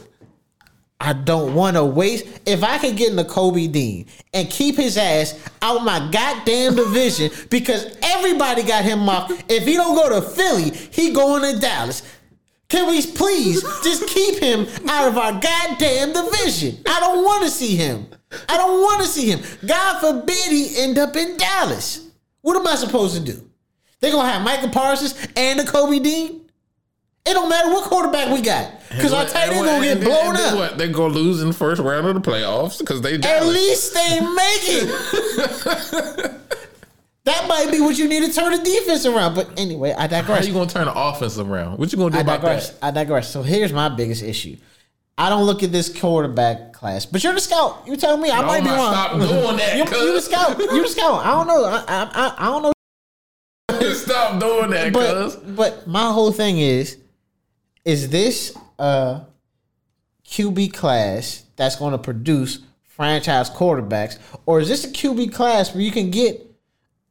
I 0.99 1.13
don't 1.13 1.53
want 1.53 1.75
to 1.75 1.83
waste. 1.83 2.25
If 2.45 2.63
I 2.63 2.77
could 2.77 2.95
get 2.95 3.09
in 3.09 3.15
the 3.15 3.25
Kobe 3.25 3.67
Dean 3.67 4.07
and 4.33 4.49
keep 4.49 4.75
his 4.77 4.97
ass 4.97 5.37
out 5.61 5.83
my 5.83 6.09
goddamn 6.11 6.75
division 6.75 7.31
because 7.49 7.97
everybody 8.01 8.63
got 8.63 8.85
him 8.85 8.99
mocked. 8.99 9.43
If 9.49 9.65
he 9.65 9.73
don't 9.73 9.95
go 9.95 10.09
to 10.09 10.27
Philly, 10.27 10.71
he 10.71 11.11
going 11.11 11.53
to 11.53 11.59
Dallas. 11.59 12.01
Can 12.67 12.87
we 12.87 13.05
please 13.05 13.61
just 13.83 14.07
keep 14.07 14.39
him 14.39 14.67
out 14.89 15.07
of 15.07 15.17
our 15.17 15.33
goddamn 15.33 16.13
division? 16.13 16.79
I 16.87 16.99
don't 16.99 17.23
want 17.23 17.43
to 17.43 17.49
see 17.49 17.75
him. 17.75 18.07
I 18.49 18.57
don't 18.57 18.81
want 18.81 19.01
to 19.01 19.07
see 19.07 19.29
him. 19.29 19.41
God 19.65 19.99
forbid 19.99 20.51
he 20.51 20.75
end 20.77 20.97
up 20.97 21.15
in 21.15 21.37
Dallas. 21.37 22.09
What 22.41 22.57
am 22.57 22.65
I 22.65 22.75
supposed 22.75 23.15
to 23.15 23.33
do? 23.33 23.49
They 24.01 24.11
gonna 24.11 24.29
have 24.29 24.43
Micah 24.43 24.67
Parsons 24.69 25.15
and 25.35 25.59
the 25.59 25.63
Kobe 25.65 25.99
Dean? 25.99 26.41
It 27.27 27.33
don't 27.33 27.49
matter 27.49 27.69
what 27.69 27.85
quarterback 27.89 28.31
we 28.31 28.41
got 28.41 28.71
because 28.89 29.11
our 29.11 29.25
tight 29.25 29.49
end 29.49 29.65
gonna 29.65 29.83
get 29.83 30.03
blown 30.03 30.35
up. 30.35 30.55
What? 30.55 30.77
They 30.77 30.87
gonna 30.89 31.13
lose 31.13 31.41
in 31.41 31.47
the 31.47 31.53
first 31.55 31.81
round 31.81 32.05
of 32.05 32.13
the 32.13 32.21
playoffs 32.21 32.77
because 32.77 33.01
they 33.01 33.15
At 33.15 33.45
least 33.47 33.93
they 33.95 34.19
make 34.19 34.61
it. 34.67 36.31
that 37.23 37.47
might 37.47 37.71
be 37.71 37.81
what 37.81 37.97
you 37.97 38.07
need 38.07 38.25
to 38.25 38.31
turn 38.31 38.51
the 38.51 38.63
defense 38.63 39.07
around. 39.07 39.33
But 39.33 39.59
anyway, 39.59 39.93
I 39.93 40.01
How 40.01 40.07
digress. 40.07 40.45
you 40.47 40.53
gonna 40.53 40.69
turn 40.69 40.85
the 40.85 40.93
offense 40.95 41.39
around? 41.39 41.79
What 41.79 41.91
you 41.91 41.97
gonna 41.97 42.11
do 42.11 42.17
I 42.19 42.21
about 42.21 42.41
digress. 42.41 42.69
that? 42.71 42.83
I 42.85 42.91
digress. 42.91 43.31
So 43.31 43.41
here's 43.41 43.73
my 43.73 43.89
biggest 43.89 44.21
issue. 44.21 44.57
I 45.17 45.29
don't 45.29 45.45
look 45.45 45.63
at 45.63 45.71
this 45.71 45.97
quarterback 45.99 46.73
class, 46.73 47.07
but 47.07 47.23
you're 47.23 47.33
the 47.33 47.39
scout. 47.39 47.83
You 47.87 47.95
tell 47.97 48.17
me 48.17 48.29
I 48.29 48.41
No, 48.41 48.47
might 48.47 48.63
be 48.63 48.69
wrong. 48.69 48.91
stop 48.91 49.11
doing 49.13 49.57
that, 49.57 49.77
You, 49.77 49.83
you 49.85 50.13
the 50.13 50.21
scout. 50.21 50.59
You 50.59 50.83
the 50.83 50.87
scout. 50.89 51.25
I 51.25 51.31
don't 51.31 51.47
know. 51.47 51.63
I, 51.65 51.83
I, 51.87 52.09
I, 52.13 52.35
I 52.37 52.45
don't 52.51 52.61
know. 52.63 52.73
Stop 54.05 54.39
doing 54.39 54.69
that, 54.71 54.93
cuz. 54.93 55.35
But 55.35 55.55
but 55.55 55.87
my 55.87 56.11
whole 56.11 56.31
thing 56.31 56.59
is, 56.59 56.97
is 57.83 58.09
this 58.09 58.55
a 58.79 59.21
QB 60.27 60.73
class 60.73 61.43
that's 61.55 61.75
going 61.75 61.91
to 61.91 61.97
produce 61.97 62.59
franchise 62.83 63.49
quarterbacks, 63.49 64.17
or 64.45 64.59
is 64.59 64.69
this 64.69 64.85
a 64.85 64.89
QB 64.89 65.33
class 65.33 65.73
where 65.73 65.83
you 65.83 65.91
can 65.91 66.11
get 66.11 66.41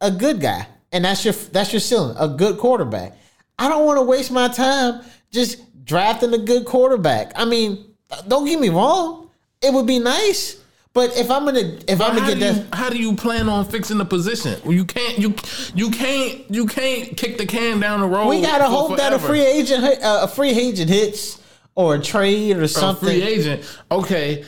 a 0.01 0.11
good 0.11 0.41
guy 0.41 0.67
and 0.93 1.05
that's 1.05 1.25
your 1.25 1.35
that's 1.35 1.73
your 1.73 1.81
ceiling, 1.81 2.17
a 2.19 2.29
good 2.29 2.59
quarterback? 2.59 3.17
I 3.59 3.69
don't 3.69 3.85
want 3.85 3.99
to 3.99 4.03
waste 4.03 4.31
my 4.33 4.49
time 4.49 5.03
just 5.31 5.85
drafting 5.85 6.33
a 6.33 6.39
good 6.39 6.65
quarterback. 6.65 7.33
I 7.37 7.45
mean, 7.45 7.95
don't 8.27 8.47
get 8.47 8.59
me 8.59 8.69
wrong, 8.69 9.31
it 9.61 9.73
would 9.73 9.87
be 9.87 9.99
nice. 9.99 10.61
But 10.95 11.17
if 11.19 11.29
I'm 11.31 11.45
gonna 11.45 11.77
if 11.89 12.01
I'm 12.01 12.15
gonna 12.17 12.35
get 12.35 12.39
you, 12.57 12.63
that 12.63 12.75
how 12.75 12.89
do 12.89 12.97
you 12.97 13.17
plan 13.17 13.49
on 13.49 13.65
fixing 13.65 13.99
the 13.99 14.05
position? 14.05 14.59
Well, 14.65 14.73
You 14.73 14.85
can't 14.85 15.19
you 15.19 15.35
you 15.75 15.91
can't 15.91 16.49
you 16.49 16.67
can't 16.67 17.17
kick 17.17 17.37
the 17.37 17.47
can 17.47 17.81
down 17.81 18.01
the 18.01 18.07
road. 18.07 18.29
we 18.29 18.41
gotta 18.41 18.65
hope 18.67 18.97
that 18.99 19.13
a 19.13 19.19
free 19.19 19.45
agent 19.45 19.83
uh, 19.85 20.21
a 20.23 20.29
free 20.29 20.51
agent 20.51 20.89
hits 20.89 21.43
or 21.75 21.97
a 21.97 22.01
trade 22.01 22.57
or 22.57 22.63
A 22.63 22.69
something. 22.69 23.09
free 23.09 23.23
agent. 23.23 23.79
Okay, 23.91 24.45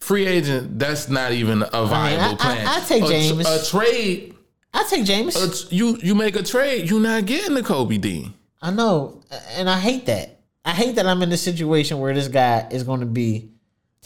free 0.00 0.26
agent. 0.26 0.78
That's 0.78 1.10
not 1.10 1.32
even 1.32 1.62
a 1.62 1.84
viable 1.86 2.22
I- 2.24 2.32
I- 2.32 2.34
plan. 2.36 2.66
I 2.66 2.80
take 2.80 3.04
A 3.04 3.08
James. 3.08 3.46
A, 3.46 3.66
trade. 3.70 4.34
I 4.72 4.84
take 4.88 5.04
James. 5.04 5.36
a 5.36 5.74
you 5.74 5.98
you 6.02 6.14
make 6.14 6.34
a 6.34 6.42
trade. 6.42 6.88
You're 6.88 6.98
not 7.00 7.26
getting 7.26 7.54
the 7.54 7.62
Kobe 7.62 7.98
Dean. 7.98 8.32
I 8.62 8.70
know, 8.70 9.20
and 9.50 9.68
I 9.68 9.78
hate 9.78 10.06
that. 10.06 10.40
I 10.64 10.70
hate 10.70 10.94
that 10.94 11.06
I'm 11.06 11.20
in 11.20 11.28
this 11.28 11.42
situation 11.42 12.00
where 12.00 12.14
this 12.14 12.28
guy 12.28 12.66
is 12.70 12.84
going 12.84 13.00
to 13.00 13.06
be. 13.06 13.50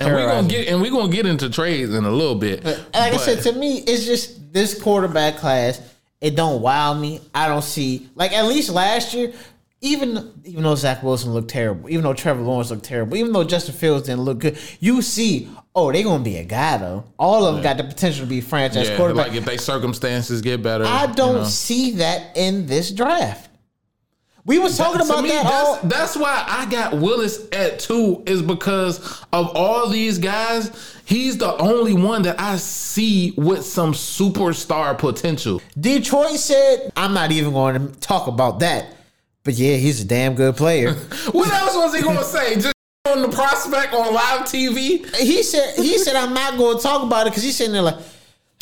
And 0.00 0.14
we're 0.14 0.26
gonna 0.26 0.48
get 0.48 0.68
and 0.68 0.80
we're 0.80 0.90
gonna 0.90 1.12
get 1.12 1.26
into 1.26 1.50
trades 1.50 1.92
in 1.92 2.04
a 2.04 2.11
little 2.11 2.34
bit. 2.34 2.64
Like 2.64 2.78
I 2.94 3.16
said, 3.16 3.42
to 3.42 3.52
me, 3.52 3.78
it's 3.78 4.06
just 4.06 4.52
this 4.52 4.80
quarterback 4.80 5.37
class. 5.37 5.80
It 6.20 6.34
don't 6.34 6.62
wow 6.62 6.94
me. 6.94 7.20
I 7.34 7.48
don't 7.48 7.62
see 7.62 8.08
like 8.14 8.32
at 8.32 8.46
least 8.46 8.70
last 8.70 9.14
year, 9.14 9.32
even 9.80 10.32
even 10.44 10.62
though 10.62 10.74
Zach 10.74 11.02
Wilson 11.02 11.32
looked 11.32 11.50
terrible, 11.50 11.88
even 11.90 12.02
though 12.02 12.14
Trevor 12.14 12.42
Lawrence 12.42 12.70
looked 12.70 12.84
terrible, 12.84 13.16
even 13.16 13.32
though 13.32 13.44
Justin 13.44 13.74
Fields 13.74 14.06
didn't 14.06 14.22
look 14.22 14.40
good, 14.40 14.58
you 14.80 15.02
see, 15.02 15.48
oh, 15.74 15.92
they're 15.92 16.02
gonna 16.02 16.24
be 16.24 16.37
a 16.37 16.44
guy 16.44 16.78
though. 16.78 17.04
All 17.18 17.44
of 17.44 17.54
them 17.54 17.62
got 17.62 17.76
the 17.76 17.84
potential 17.84 18.24
to 18.24 18.28
be 18.28 18.40
franchise 18.40 18.88
yeah, 18.88 18.96
quarterback. 18.96 19.28
like 19.28 19.37
if 19.37 19.44
they 19.44 19.56
circumstances 19.56 20.42
get 20.42 20.62
better. 20.62 20.84
I 20.84 21.06
don't 21.06 21.34
you 21.34 21.38
know. 21.40 21.44
see 21.44 21.90
that 21.92 22.37
in 22.37 22.66
this 22.66 22.90
draft. 22.90 23.47
We 24.48 24.58
was 24.58 24.76
talking 24.76 24.98
To 25.00 25.04
about 25.06 25.22
me, 25.22 25.28
that 25.28 25.44
that's, 25.44 25.68
all. 25.68 25.78
that's 25.84 26.16
why 26.16 26.44
I 26.48 26.64
got 26.70 26.94
Willis 26.96 27.46
at 27.52 27.78
two, 27.78 28.22
is 28.26 28.42
because 28.42 28.98
of 29.32 29.54
all 29.54 29.88
these 29.88 30.18
guys, 30.18 30.70
he's 31.04 31.37
the 31.38 31.54
only 31.58 31.92
one 31.94 32.22
that 32.22 32.40
I 32.40 32.56
see 32.56 33.32
with 33.37 33.64
some 33.64 33.92
superstar 33.92 34.96
potential. 34.98 35.61
Detroit 35.78 36.38
said, 36.38 36.90
I'm 36.96 37.12
not 37.14 37.30
even 37.30 37.52
going 37.52 37.92
to 37.92 38.00
talk 38.00 38.26
about 38.26 38.61
that. 38.61 38.87
But 39.44 39.54
yeah, 39.54 39.76
he's 39.76 40.00
a 40.00 40.04
damn 40.04 40.34
good 40.34 40.56
player. 40.56 40.94
What 41.32 41.52
else 41.52 41.76
was 41.76 41.94
he 41.94 42.02
gonna 42.02 42.24
say? 42.24 42.54
Just 42.56 42.74
on 43.06 43.22
the 43.22 43.28
prospect 43.28 43.92
on 43.94 44.12
live 44.14 44.40
TV? 44.42 45.06
he 45.16 45.42
said 45.42 45.74
he 45.76 45.96
said 45.98 46.16
I'm 46.16 46.34
not 46.34 46.58
going 46.58 46.76
to 46.78 46.82
talk 46.82 47.02
about 47.02 47.26
it 47.26 47.30
because 47.30 47.42
he's 47.42 47.56
sitting 47.56 47.72
there 47.74 47.82
like, 47.82 47.96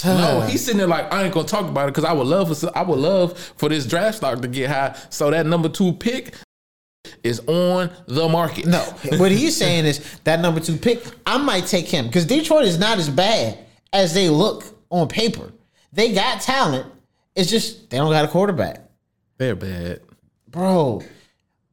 No, 0.05 0.41
he's 0.43 0.65
sitting 0.65 0.79
there 0.79 0.87
like 0.87 1.13
I 1.13 1.25
ain't 1.25 1.35
gonna 1.35 1.47
talk 1.47 1.69
about 1.69 1.89
it 1.89 1.93
because 1.93 2.05
I 2.05 2.13
would 2.13 2.27
love 2.27 2.57
for 2.57 2.79
I 2.79 2.83
would 2.83 2.99
love 2.99 3.39
for 3.57 3.69
this 3.69 3.87
draft 3.87 4.19
stock 4.19 4.41
to 4.43 4.49
get 4.49 4.71
high. 4.71 4.97
So 5.11 5.31
that 5.31 5.47
number 5.47 5.69
two 5.69 5.93
pick 5.95 6.35
is 7.23 7.41
on 7.47 7.91
the 8.07 8.29
market. 8.29 8.67
no. 8.67 8.81
what 9.17 9.31
he's 9.31 9.57
saying 9.57 9.87
is 9.87 10.19
that 10.25 10.41
number 10.41 10.61
two 10.61 10.77
pick, 10.77 11.03
I 11.25 11.39
might 11.39 11.67
take 11.67 11.87
him 11.89 12.07
because 12.07 12.27
Detroit 12.27 12.65
is 12.65 12.79
not 12.79 12.99
as 12.99 13.09
bad 13.09 13.59
as 13.93 14.15
they 14.15 14.29
look 14.29 14.65
on 14.91 15.09
paper. 15.09 15.53
They 15.93 16.13
got 16.13 16.41
talent. 16.41 16.87
It's 17.35 17.51
just 17.51 17.91
they 17.91 17.97
don't 17.97 18.11
got 18.11 18.25
a 18.25 18.29
quarterback, 18.29 18.81
they're 19.39 19.57
bad. 19.57 20.01
bro. 20.49 21.03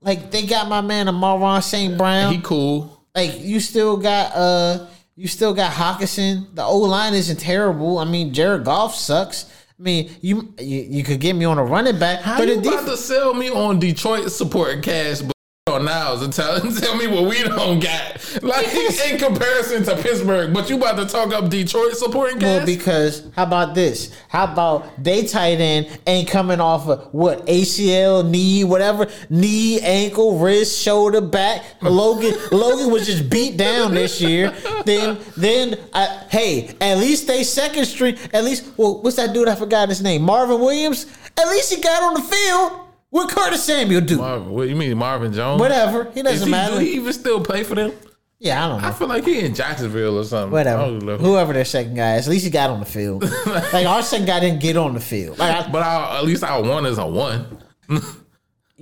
Like 0.02 0.32
they 0.32 0.46
got 0.46 0.68
my 0.68 0.82
man 0.82 1.08
Amon 1.08 1.62
St. 1.62 1.98
Brown. 1.98 2.34
He 2.34 2.42
cool. 2.42 3.02
like 3.16 3.40
you 3.40 3.60
still 3.62 3.96
got 3.98 4.36
uh 4.36 4.88
you 5.16 5.28
still 5.28 5.54
got 5.54 5.72
Hockenson. 5.74 6.54
The 6.56 6.64
O 6.64 6.78
line 6.80 7.14
isn't 7.14 7.40
terrible. 7.40 8.00
I 8.00 8.06
mean, 8.06 8.34
Jared 8.34 8.66
Goff 8.66 8.96
sucks. 8.96 9.46
I 9.80 9.82
mean, 9.82 10.12
you 10.22 10.54
you, 10.60 10.82
you 10.82 11.04
could 11.04 11.20
get 11.20 11.36
me 11.36 11.46
on 11.46 11.58
a 11.58 11.64
running 11.64 12.00
back, 12.00 12.22
How 12.22 12.38
but 12.38 12.48
you 12.48 12.60
about 12.60 12.64
def- 12.64 12.86
to 12.86 12.98
sell 12.98 13.34
me 13.34 13.50
on 13.50 13.80
Detroit 13.80 14.32
supporting 14.32 14.82
cash, 14.82 15.22
but 15.22 15.33
on 15.74 15.86
Niles 15.86 16.22
and 16.22 16.32
tell, 16.32 16.60
tell 16.80 16.96
me 16.96 17.08
what 17.08 17.24
we 17.24 17.44
don't 17.44 17.80
got? 17.80 18.44
Like 18.44 18.68
in 18.74 19.18
comparison 19.18 19.84
to 19.84 19.96
Pittsburgh, 20.02 20.54
but 20.54 20.70
you 20.70 20.78
about 20.78 20.98
to 20.98 21.06
talk 21.06 21.34
up 21.34 21.50
Detroit 21.50 21.96
supporting 21.96 22.40
cash? 22.40 22.58
well, 22.58 22.66
because 22.66 23.30
how 23.36 23.44
about 23.44 23.76
this? 23.76 24.16
How 24.30 24.46
about 24.46 25.04
they 25.04 25.26
tight 25.26 25.60
end 25.60 26.00
ain't 26.06 26.28
coming 26.28 26.60
off 26.60 26.88
of 26.88 27.14
what 27.14 27.46
ACL, 27.48 28.28
knee, 28.28 28.64
whatever, 28.64 29.08
knee, 29.30 29.82
ankle, 29.82 30.38
wrist, 30.38 30.80
shoulder, 30.82 31.22
back. 31.22 31.64
Logan 31.82 32.34
Logan 32.52 32.92
was 32.92 33.06
just 33.06 33.30
beat 33.30 33.58
down 33.58 33.94
this 33.94 34.22
year. 34.22 34.52
Then 34.86 35.20
then 35.36 35.80
uh, 35.94 36.24
hey, 36.30 36.76
at 36.80 36.98
least 36.98 37.28
they 37.28 37.44
second 37.44 37.86
string. 37.86 38.18
At 38.32 38.44
least 38.44 38.66
well, 38.78 39.02
what's 39.02 39.18
that 39.18 39.34
dude? 39.34 39.48
I 39.48 39.56
forgot 39.56 39.90
his 39.90 40.02
name. 40.02 40.22
Marvin 40.22 40.60
Williams. 40.60 41.06
At 41.36 41.48
least 41.48 41.74
he 41.74 41.82
got 41.82 42.04
on 42.04 42.14
the 42.14 42.22
field. 42.22 42.80
What 43.14 43.30
Curtis 43.30 43.64
Samuel 43.64 44.02
do? 44.02 44.18
Marvin, 44.18 44.50
what 44.50 44.68
you 44.68 44.76
mean 44.76 44.98
Marvin 44.98 45.32
Jones? 45.34 45.60
Whatever. 45.60 46.10
He 46.16 46.24
doesn't 46.24 46.48
he, 46.48 46.52
matter. 46.52 46.74
do 46.74 46.80
he 46.80 46.94
even 46.96 47.14
still 47.14 47.40
play 47.42 47.64
for 47.64 47.76
them? 47.76 47.92
yeah, 48.40 48.66
I 48.66 48.70
don't 48.70 48.84
I 48.84 48.92
feel 48.92 49.08
like 49.08 49.24
he 49.24 49.40
in 49.42 49.54
Jacksonville 49.54 50.18
or 50.18 50.24
something. 50.24 50.50
Whatever. 50.52 50.82
Oh, 50.82 51.18
Whoever 51.20 51.54
their 51.54 51.64
second 51.64 51.94
guy 51.94 52.16
is, 52.16 52.28
at 52.28 52.32
least 52.32 52.44
he 52.44 52.50
got 52.50 52.72
on 52.72 52.80
the 52.80 52.88
field. 52.88 53.22
like 53.46 53.86
our 53.86 54.02
second 54.02 54.26
guy 54.26 54.40
didn't 54.40 54.62
get 54.62 54.78
on 54.78 54.96
the 54.96 55.00
field. 55.00 55.38
Like 55.38 55.68
I, 55.68 55.72
But 55.72 55.84
I, 55.84 56.18
at 56.18 56.24
least 56.26 56.44
our 56.44 56.64
one 56.64 56.88
is 56.88 56.98
a 56.98 57.06
one. 57.06 57.60
you 57.88 58.00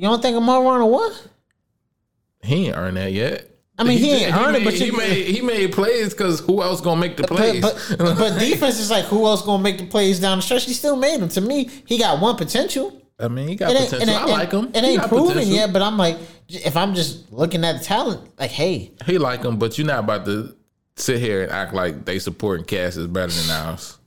don't 0.01 0.21
think 0.21 0.37
Amar 0.37 0.79
a 0.79 0.85
one? 0.87 1.11
He 2.41 2.67
ain't 2.67 2.77
earned 2.77 2.95
that 2.95 3.11
yet. 3.11 3.49
I 3.77 3.83
mean, 3.83 3.97
he 3.97 4.11
ain't 4.11 4.33
earned 4.33 4.55
it, 4.55 4.63
but 4.63 4.73
he 4.75 4.85
you- 4.85 4.97
made 4.97 5.25
he 5.25 5.41
made 5.41 5.73
plays 5.73 6.13
because 6.13 6.39
who 6.39 6.61
else 6.61 6.79
gonna 6.79 7.01
make 7.01 7.17
the 7.17 7.23
But, 7.23 7.35
plays? 7.35 7.61
but 7.61 7.95
but 7.97 8.39
defense 8.39 8.79
is 8.79 8.89
like 8.89 9.03
who 9.05 9.25
else 9.25 9.41
gonna 9.41 9.61
make 9.61 9.77
the 9.77 9.87
plays 9.87 10.21
down 10.21 10.37
the 10.37 10.41
stretch? 10.41 10.63
He 10.63 10.73
still 10.73 10.95
made 10.95 11.19
them. 11.19 11.27
To 11.29 11.41
me, 11.41 11.69
he 11.85 11.97
got 11.97 12.21
one 12.21 12.37
potential. 12.37 13.00
I 13.21 13.27
mean, 13.27 13.47
he 13.47 13.55
got 13.55 13.71
It 13.71 13.89
potential. 13.89 14.09
it 14.09 14.21
I 14.21 14.25
like 14.25 14.51
him. 14.51 14.71
It 14.73 14.83
He 14.83 14.91
ain't 14.91 15.03
proven 15.07 15.27
potential. 15.33 15.53
yet, 15.53 15.73
but 15.73 15.81
I'm 15.81 15.97
like, 15.97 16.17
if 16.49 16.75
I'm 16.75 16.95
just 16.95 17.31
looking 17.31 17.63
at 17.63 17.79
the 17.79 17.83
talent, 17.83 18.29
like, 18.39 18.51
hey, 18.51 18.91
He 19.05 19.17
like 19.17 19.43
him, 19.43 19.57
but 19.57 19.77
you're 19.77 19.87
not 19.87 19.99
about 19.99 20.25
to 20.25 20.55
sit 20.95 21.19
here 21.19 21.43
and 21.43 21.51
act 21.51 21.73
like 21.73 22.05
they 22.05 22.19
supporting 22.19 22.65
Cass 22.65 22.97
is 22.97 23.07
better 23.07 23.31
than 23.31 23.49
ours. 23.51 23.97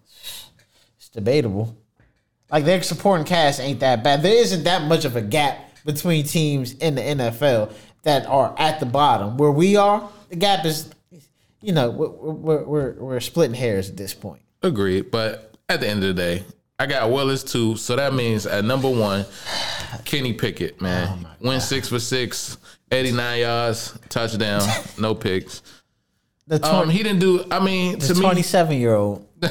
it's 0.96 1.08
debatable. 1.10 1.76
Like 2.50 2.64
their 2.64 2.82
supporting 2.82 3.24
cast 3.26 3.58
ain't 3.58 3.80
that 3.80 4.04
bad. 4.04 4.22
There 4.22 4.34
isn't 4.34 4.64
that 4.64 4.82
much 4.82 5.04
of 5.04 5.16
a 5.16 5.22
gap 5.22 5.58
between 5.84 6.24
teams 6.24 6.72
in 6.74 6.94
the 6.94 7.00
NFL 7.00 7.72
that 8.02 8.26
are 8.26 8.54
at 8.58 8.78
the 8.80 8.86
bottom. 8.86 9.36
Where 9.38 9.50
we 9.50 9.76
are, 9.76 10.08
the 10.28 10.36
gap 10.36 10.64
is, 10.64 10.90
you 11.60 11.72
know, 11.72 11.90
we're 11.90 12.08
we're, 12.10 12.62
we're, 12.64 12.92
we're 12.92 13.20
splitting 13.20 13.54
hairs 13.56 13.88
at 13.90 13.96
this 13.96 14.14
point. 14.14 14.42
Agreed. 14.62 15.10
But 15.10 15.56
at 15.68 15.80
the 15.80 15.88
end 15.88 16.04
of 16.04 16.14
the 16.14 16.22
day, 16.22 16.44
I 16.78 16.86
got 16.86 17.10
Willis 17.10 17.44
too. 17.44 17.76
So 17.76 17.96
that 17.96 18.14
means 18.14 18.46
at 18.46 18.64
number 18.64 18.88
one, 18.90 19.24
Kenny 20.04 20.32
Pickett, 20.32 20.80
man. 20.80 21.26
Went 21.40 21.62
six 21.62 21.88
for 21.88 22.00
six, 22.00 22.56
89 22.90 23.40
yards, 23.40 23.98
touchdown, 24.08 24.62
no 24.98 25.14
picks. 25.14 25.62
The, 26.46 26.58
tw- 26.58 26.64
Um, 26.64 26.90
he 26.90 27.02
didn't 27.02 27.20
do, 27.20 27.44
I 27.50 27.64
mean, 27.64 27.98
to 28.00 28.08
the 28.08 28.14
me, 28.14 28.20
27 28.20 28.76
year 28.78 28.94
old. 28.94 29.26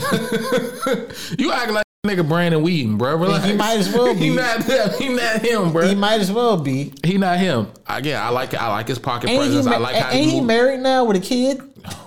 you 1.40 1.52
act 1.52 1.72
like 1.72 1.84
nigga 2.06 2.28
Brandon 2.28 2.62
Weeden, 2.64 2.98
bro. 2.98 3.16
Relax. 3.16 3.46
He 3.46 3.54
might 3.54 3.78
as 3.80 3.94
well 3.94 4.14
he 4.14 4.30
be. 4.30 4.36
not 4.36 4.64
him. 4.64 4.90
He 5.00 5.10
not 5.10 5.42
him, 5.42 5.72
bro. 5.72 5.84
He 5.84 5.90
He, 5.90 5.96
might 5.96 6.20
as 6.20 6.32
well 6.32 6.58
be. 6.58 6.94
He 7.04 7.18
not 7.18 7.40
him. 7.40 7.68
Again, 7.88 8.22
I 8.22 8.30
like 8.30 8.54
I 8.54 8.68
like 8.70 8.88
his 8.88 9.00
pocket 9.00 9.30
Ain't 9.30 9.42
he, 9.42 9.48
presence. 9.48 9.66
ma- 9.66 9.74
I 9.74 9.78
like 9.78 9.96
how 9.96 10.12
ain't 10.12 10.26
he, 10.26 10.32
he 10.40 10.42
married 10.42 10.82
now 10.82 11.06
with 11.06 11.18
a 11.18 11.20
kid? 11.22 11.62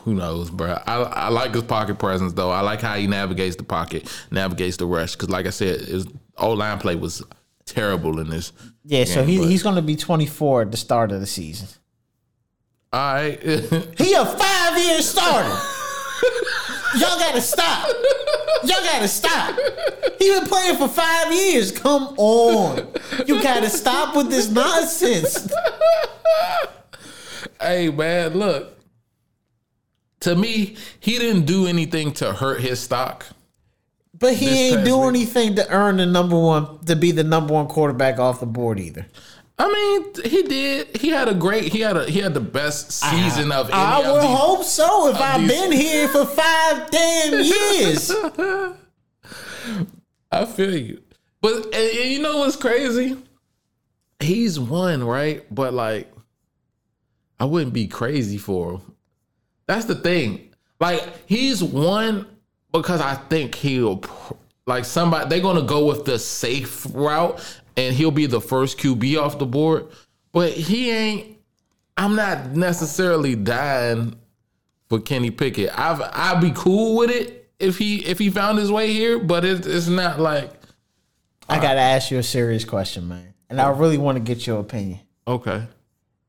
Who 0.05 0.15
knows, 0.15 0.51
bro? 0.51 0.79
I, 0.87 0.95
I 1.03 1.29
like 1.29 1.53
his 1.55 1.65
pocket 1.65 1.99
presence 1.99 2.33
though. 2.33 2.51
I 2.51 2.61
like 2.61 2.81
how 2.81 2.95
he 2.97 3.07
navigates 3.07 3.57
the 3.57 3.65
pocket, 3.65 4.09
navigates 4.31 4.77
the 4.77 4.87
rush. 4.87 5.12
Because 5.12 5.31
like 5.31 5.47
I 5.47 5.51
said, 5.51 5.81
his 5.81 6.07
old 6.39 6.59
line 6.59 6.79
play 6.79 6.95
was 6.97 7.23
terrible 7.65 8.21
in 8.21 8.29
this. 8.31 8.53
Yeah, 8.85 9.05
so 9.05 9.25
he, 9.25 9.39
but- 9.39 9.49
he's 9.49 9.62
going 9.62 9.75
to 9.77 9.83
be 9.83 9.97
24 9.97 10.62
at 10.62 10.71
the 10.71 10.77
start 10.77 11.12
of 11.12 11.21
the 11.21 11.27
season. 11.27 11.69
All 12.93 13.15
right, 13.15 13.41
He 13.99 14.12
a 14.15 14.25
five 14.25 14.79
year 14.79 15.03
starter. 15.03 15.49
Y'all 16.99 17.19
gotta 17.19 17.41
stop. 17.43 17.89
Y'all 18.65 18.83
gotta 18.85 19.09
stop. 19.09 19.59
He 20.19 20.31
been 20.31 20.47
playing 20.47 20.77
for 20.77 20.89
five 20.89 21.31
years. 21.33 21.73
Come 21.73 22.15
on. 22.17 22.89
You 23.27 23.43
gotta 23.43 23.69
stop 23.69 24.17
with 24.17 24.31
this 24.31 24.49
nonsense. 24.49 25.53
hey 27.61 27.91
man, 27.91 28.35
look. 28.39 28.76
To 30.20 30.35
me, 30.35 30.76
he 31.00 31.18
didn't 31.18 31.44
do 31.46 31.66
anything 31.66 32.12
to 32.14 32.33
hurt 32.33 32.61
his 32.61 32.81
stock. 32.81 33.26
But 34.18 34.35
he 34.35 34.70
ain't 34.70 34.85
do 34.85 34.98
week. 34.98 35.09
anything 35.09 35.55
to 35.57 35.70
earn 35.70 35.98
the 35.98 36.07
number 36.07 36.38
one 36.38 36.79
to 36.87 36.96
be 36.96 37.11
the 37.12 37.22
number 37.24 37.52
one 37.52 37.66
quarterback 37.66 38.18
off 38.18 38.40
the 38.40 38.46
board 38.46 38.81
either. 38.81 39.07
I 39.59 39.68
mean, 39.72 40.31
he 40.31 40.42
did. 40.42 40.96
He 40.96 41.09
had 41.11 41.29
a 41.29 41.35
great. 41.35 41.72
He 41.72 41.81
had 41.81 41.96
a. 41.96 42.05
He 42.11 42.20
had 42.20 42.33
the 42.35 42.40
best 42.40 42.92
season 42.92 43.52
of 43.52 43.66
any 43.70 43.74
I 43.79 43.98
would 44.11 44.22
these. 44.22 44.31
hope 44.38 44.64
so 44.64 45.09
if 45.09 45.16
I've 45.20 45.40
these- 45.42 45.50
been 45.50 45.72
here 45.72 46.09
for 46.09 46.24
five 46.26 46.90
damn 46.90 47.44
years. 47.44 48.11
I 50.31 50.44
feel 50.44 50.76
you. 50.76 51.02
But 51.40 51.66
and, 51.66 51.74
and 51.74 52.11
you 52.11 52.18
know 52.20 52.38
what's 52.38 52.57
crazy? 52.57 53.16
He's 54.20 54.59
won, 54.59 55.05
right? 55.05 55.44
But 55.55 55.74
like, 55.74 56.11
I 57.38 57.44
wouldn't 57.44 57.72
be 57.74 57.87
crazy 57.87 58.38
for 58.38 58.72
him. 58.74 58.83
That's 59.66 59.85
the 59.87 59.94
thing. 59.94 60.50
Like, 60.81 61.26
he's 61.26 61.62
one 61.62 62.26
because 62.72 63.00
I 63.00 63.14
think 63.14 63.55
he'll 63.55 64.02
like 64.66 64.85
somebody 64.85 65.29
they're 65.29 65.40
gonna 65.40 65.62
go 65.62 65.87
with 65.87 66.05
the 66.05 66.18
safe 66.18 66.87
route 66.92 67.40
and 67.76 67.94
he'll 67.94 68.11
be 68.11 68.26
the 68.26 68.40
first 68.40 68.79
QB 68.79 69.20
off 69.20 69.38
the 69.38 69.46
board. 69.46 69.87
But 70.33 70.52
he 70.52 70.90
ain't. 70.90 71.38
I'm 71.96 72.14
not 72.14 72.50
necessarily 72.50 73.35
dying 73.37 74.18
for 74.88 75.00
Kenny 75.00 75.31
Pickett. 75.31 75.70
I've 75.79 76.02
I'd 76.02 76.40
be 76.40 76.52
cool 76.55 76.96
with 76.96 77.11
it 77.11 77.50
if 77.59 77.79
he 77.79 78.05
if 78.05 78.18
he 78.18 78.31
found 78.31 78.59
his 78.59 78.70
way 78.70 78.92
here, 78.92 79.18
but 79.18 79.44
it, 79.44 79.66
it's 79.66 79.88
not 79.88 80.20
like 80.20 80.52
I 81.48 81.61
gotta 81.61 81.81
ask 81.81 82.11
you 82.11 82.18
a 82.18 82.22
serious 82.22 82.64
question, 82.64 83.09
man, 83.09 83.35
and 83.48 83.61
I 83.61 83.70
really 83.70 83.98
want 83.98 84.16
to 84.16 84.20
get 84.20 84.46
your 84.46 84.61
opinion. 84.61 85.00
okay. 85.26 85.66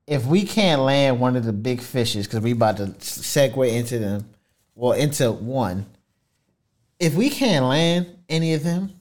If 0.08 0.26
we 0.26 0.44
can't 0.46 0.82
land 0.82 1.20
one 1.20 1.36
of 1.36 1.44
the 1.44 1.52
big 1.54 1.82
fishes, 1.82 2.26
because 2.26 2.40
we 2.40 2.54
about 2.54 2.78
to 2.78 2.86
segue 2.88 3.72
into 3.72 4.00
them, 4.00 4.30
well, 4.74 4.94
into 4.94 5.32
one. 5.32 5.86
If 7.00 7.14
we 7.14 7.30
can't 7.30 7.66
land 7.66 8.08
any 8.30 8.54
of 8.54 8.64
them, 8.64 8.92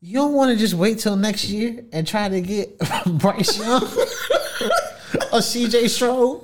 you 0.00 0.14
don't 0.14 0.32
want 0.32 0.50
to 0.52 0.56
just 0.56 0.74
wait 0.74 0.98
till 1.00 1.16
next 1.16 1.44
year 1.48 1.84
and 1.92 2.06
try 2.06 2.28
to 2.28 2.40
get 2.40 2.78
Bryce 3.06 3.58
Young 3.58 3.82
or 3.82 5.40
CJ 5.40 5.88
Stroud. 5.88 6.42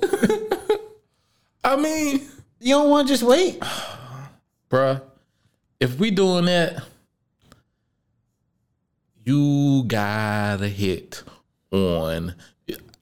I 1.65 1.77
mean, 1.77 2.23
You 2.61 2.75
don't 2.75 2.91
want 2.91 3.07
to 3.09 3.15
just 3.15 3.23
wait. 3.23 3.61
bruh, 4.71 5.01
if 5.81 5.99
we 5.99 6.11
doing 6.11 6.47
that, 6.47 6.83
you 9.25 9.85
gotta 9.87 10.69
hit 10.69 11.23
on 11.71 12.35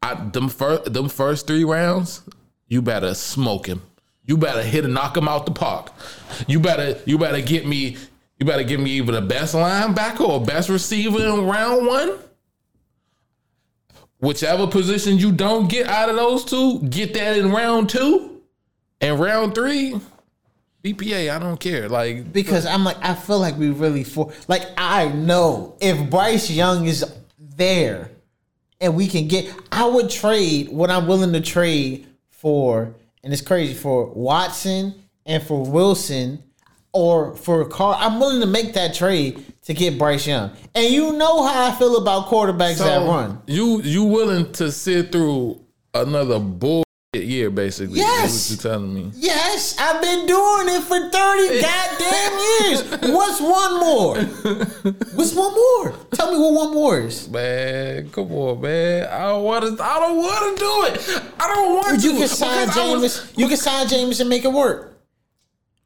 I, 0.03 0.15
them 0.15 0.49
first 0.49 0.93
them 0.93 1.09
first 1.09 1.47
three 1.47 1.65
rounds. 1.65 2.23
You 2.69 2.83
better 2.83 3.15
smoke 3.15 3.67
him. 3.67 3.83
You 4.25 4.37
better 4.37 4.63
hit 4.63 4.85
and 4.85 4.95
knock 4.95 5.17
him 5.17 5.29
out 5.29 5.47
the 5.47 5.53
park. 5.53 5.93
You 6.47 6.61
better 6.61 6.99
you 7.07 7.19
better 7.19 7.41
get 7.41 7.67
me 7.67 7.97
you 8.39 8.47
better 8.47 8.65
give 8.65 8.81
me 8.81 8.91
either 8.93 9.13
the 9.13 9.23
best 9.23 9.55
linebacker 9.55 10.21
or 10.21 10.45
best 10.45 10.69
receiver 10.69 11.19
in 11.19 11.47
round 11.47 11.87
one. 11.87 12.19
Whichever 14.19 14.67
position 14.67 15.19
you 15.19 15.31
don't 15.31 15.69
get 15.69 15.87
out 15.87 16.09
of 16.09 16.17
those 16.17 16.45
two, 16.45 16.81
get 16.83 17.15
that 17.15 17.37
in 17.37 17.51
round 17.51 17.89
two. 17.89 18.41
And 19.01 19.21
round 19.21 19.55
three, 19.55 20.01
BPA, 20.83 21.31
I 21.31 21.39
don't 21.39 21.61
care. 21.61 21.89
Like 21.89 22.33
because 22.33 22.67
I'm 22.67 22.85
like 22.85 22.97
I 23.03 23.15
feel 23.15 23.39
like 23.39 23.57
we 23.57 23.71
really 23.71 24.05
for 24.05 24.33
like 24.49 24.63
I 24.77 25.09
know 25.09 25.77
if 25.81 26.11
Bryce 26.11 26.51
Young 26.51 26.87
is 26.87 27.05
there 27.39 28.11
and 28.81 28.95
we 28.95 29.07
can 29.09 29.29
get 29.29 29.53
I 29.73 29.87
would 29.87 30.11
trade 30.11 30.69
what 30.69 30.91
I'm 30.91 31.07
willing 31.07 31.33
to 31.33 31.41
trade 31.41 32.07
for 32.31 32.95
and 33.23 33.33
it's 33.33 33.43
crazy 33.43 33.75
for 33.75 34.07
Watson 34.07 34.95
and 35.25 35.43
for 35.43 35.65
Wilson 35.65 36.43
or 36.93 37.35
for 37.37 37.65
Carr 37.67 37.97
I'm 37.99 38.21
willing 38.21 38.41
to 38.41 38.47
make 38.47 38.75
that 38.75 38.95
trade 38.95 39.45
to 39.65 39.75
get 39.75 39.99
Bryce 39.99 40.27
Young. 40.27 40.53
And 40.75 40.93
you 40.93 41.13
know 41.13 41.45
how 41.45 41.71
I 41.71 41.75
feel 41.75 41.97
about 41.97 42.27
quarterbacks 42.27 42.79
that 42.79 43.07
run. 43.07 43.43
You 43.47 43.83
you 43.83 44.05
willing 44.05 44.53
to 44.53 44.71
sit 44.71 45.11
through 45.11 45.61
another 45.93 46.39
bullshit 46.39 46.86
year, 47.15 47.51
basically? 47.51 47.99
Yes. 47.99 48.51
What 48.51 48.65
you're 48.65 48.73
telling 48.73 48.95
me. 48.95 49.11
Yes, 49.15 49.77
I've 49.79 50.01
been 50.03 50.27
doing 50.27 50.69
it 50.69 50.83
for 50.83 50.99
30 50.99 51.61
goddamn 51.63 52.39
years. 52.61 53.15
What's 53.15 53.41
one 53.41 53.81
more? 53.81 54.17
What's 55.15 55.35
one 55.35 55.55
more? 55.55 55.95
Tell 56.13 56.33
me 56.33 56.39
what 56.39 56.53
one 56.55 56.75
more 56.75 57.01
is. 57.01 57.29
Man, 57.29 58.11
come 58.11 58.33
on, 58.33 58.61
man. 58.61 59.09
I 59.11 59.29
don't 59.29 59.45
want 59.45 59.79
to. 59.79 59.83
I 59.83 59.99
don't 60.01 60.17
want 60.17 60.59
to 60.59 60.65
do 60.65 60.85
it. 61.15 61.23
I 61.41 61.55
don't 61.55 61.75
want 61.75 62.01
to. 62.01 62.03
Do 62.03 62.09
it. 62.11 62.13
You 62.15 62.19
can 62.21 62.29
sign 62.29 62.69
I 62.71 62.97
was- 62.97 63.17
James. 63.21 63.33
You 63.39 63.49
can 63.49 63.57
sign 63.57 63.89
James 63.89 64.21
and 64.21 64.29
make 64.29 64.45
it 64.45 64.53
work. 64.53 64.93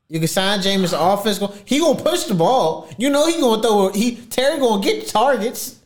You 0.09 0.19
can 0.19 0.29
sign 0.29 0.61
James. 0.61 0.93
Offense. 0.93 1.41
He 1.65 1.79
gonna 1.79 2.03
push 2.03 2.25
the 2.25 2.35
ball. 2.35 2.89
You 2.99 3.11
know 3.11 3.27
he 3.29 3.41
gonna 3.41 3.63
throw. 3.63 3.91
He 3.93 4.17
Terry 4.17 4.59
gonna 4.59 4.83
get 4.83 5.07
targets. 5.07 5.77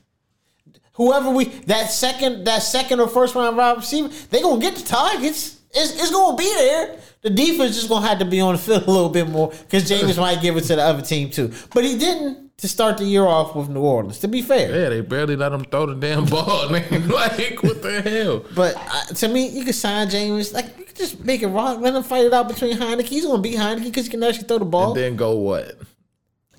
Whoever 0.95 1.31
we 1.31 1.45
that 1.67 1.91
second 1.91 2.45
that 2.45 2.63
second 2.63 3.01
or 3.01 3.09
first 3.09 3.35
round 3.35 3.57
wide 3.57 3.77
receiver, 3.77 4.09
they 4.31 4.41
gonna 4.41 4.61
get 4.61 4.77
the 4.77 4.85
targets. 4.85 5.61
It's, 5.73 6.01
it's 6.01 6.11
gonna 6.11 6.37
be 6.37 6.45
there. 6.45 6.97
The 7.23 7.31
defense 7.31 7.75
just 7.75 7.89
gonna 7.89 8.07
have 8.07 8.21
to 8.21 8.25
be 8.25 8.41
on 8.41 8.55
the 8.55 8.61
field 8.61 8.83
a 8.87 8.91
little 8.91 9.09
bit 9.09 9.29
more 9.29 9.49
because 9.49 9.89
James 9.89 10.17
might 10.17 10.41
give 10.41 10.57
it 10.57 10.63
to 10.63 10.77
the 10.77 10.83
other 10.83 11.03
team 11.03 11.31
too. 11.31 11.53
But 11.73 11.85
he 11.85 11.99
didn't 11.99 12.45
to 12.59 12.69
start 12.69 12.99
the 12.99 13.05
year 13.05 13.25
off 13.27 13.57
with 13.57 13.69
New 13.69 13.81
Orleans. 13.81 14.21
To 14.21 14.29
be 14.29 14.41
fair, 14.41 14.73
Yeah, 14.73 14.89
they 14.89 15.01
barely 15.01 15.35
let 15.35 15.53
him 15.53 15.65
throw 15.65 15.87
the 15.87 15.95
damn 15.95 16.27
ball. 16.27 16.69
Man. 16.71 17.09
like, 17.09 17.61
what 17.63 17.83
the 17.83 18.01
hell? 18.01 18.45
But 18.55 18.77
uh, 18.77 19.15
to 19.15 19.29
me, 19.29 19.49
you 19.49 19.65
can 19.65 19.73
sign 19.73 20.09
James. 20.09 20.53
Like 20.53 20.79
you 20.79 20.85
can 20.85 20.95
just 20.95 21.25
make 21.25 21.43
it 21.43 21.49
rock. 21.49 21.81
Let 21.81 21.95
him 21.95 22.05
fight 22.05 22.27
it 22.27 22.33
out 22.33 22.47
between 22.47 22.77
Heinicke. 22.79 23.07
He's 23.07 23.27
gonna 23.27 23.43
beat 23.43 23.57
Heinicke 23.57 23.85
because 23.85 24.07
he 24.07 24.11
can 24.11 24.23
actually 24.23 24.47
throw 24.47 24.59
the 24.59 24.65
ball. 24.65 24.89
And 24.93 24.97
then 24.97 25.17
go 25.17 25.37
what? 25.37 25.77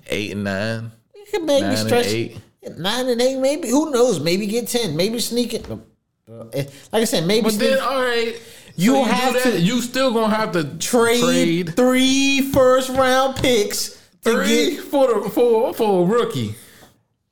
Eight 0.08 0.32
and 0.32 0.44
nine. 0.44 0.92
you 1.14 1.24
can 1.30 1.46
maybe 1.46 1.62
nine 1.62 1.70
and 1.70 1.86
stretch 1.86 2.06
eight. 2.06 2.38
Nine 2.76 3.08
and 3.08 3.20
eight. 3.20 3.38
Maybe 3.38 3.68
who 3.68 3.90
knows? 3.90 4.20
Maybe 4.20 4.46
get 4.46 4.68
ten. 4.68 4.96
Maybe 4.96 5.18
sneak 5.18 5.54
it. 5.54 5.68
Like 6.28 6.68
I 6.92 7.04
said, 7.04 7.26
maybe 7.26 7.44
But 7.44 7.52
sneak, 7.52 7.70
then, 7.70 7.80
all 7.80 8.02
right, 8.02 8.34
You 8.74 8.94
so 8.94 9.04
have 9.04 9.34
that, 9.34 9.42
to 9.44 9.60
You 9.60 9.80
still 9.80 10.12
gonna 10.12 10.34
have 10.34 10.52
to 10.52 10.64
trade, 10.78 11.20
trade 11.22 11.76
three 11.76 12.50
first 12.52 12.88
round 12.90 13.36
picks 13.36 13.90
to 14.22 14.32
three 14.32 14.74
get 14.76 14.80
for 14.84 15.06
the 15.22 15.30
for 15.30 15.72
for 15.72 16.02
a 16.02 16.04
rookie. 16.06 16.54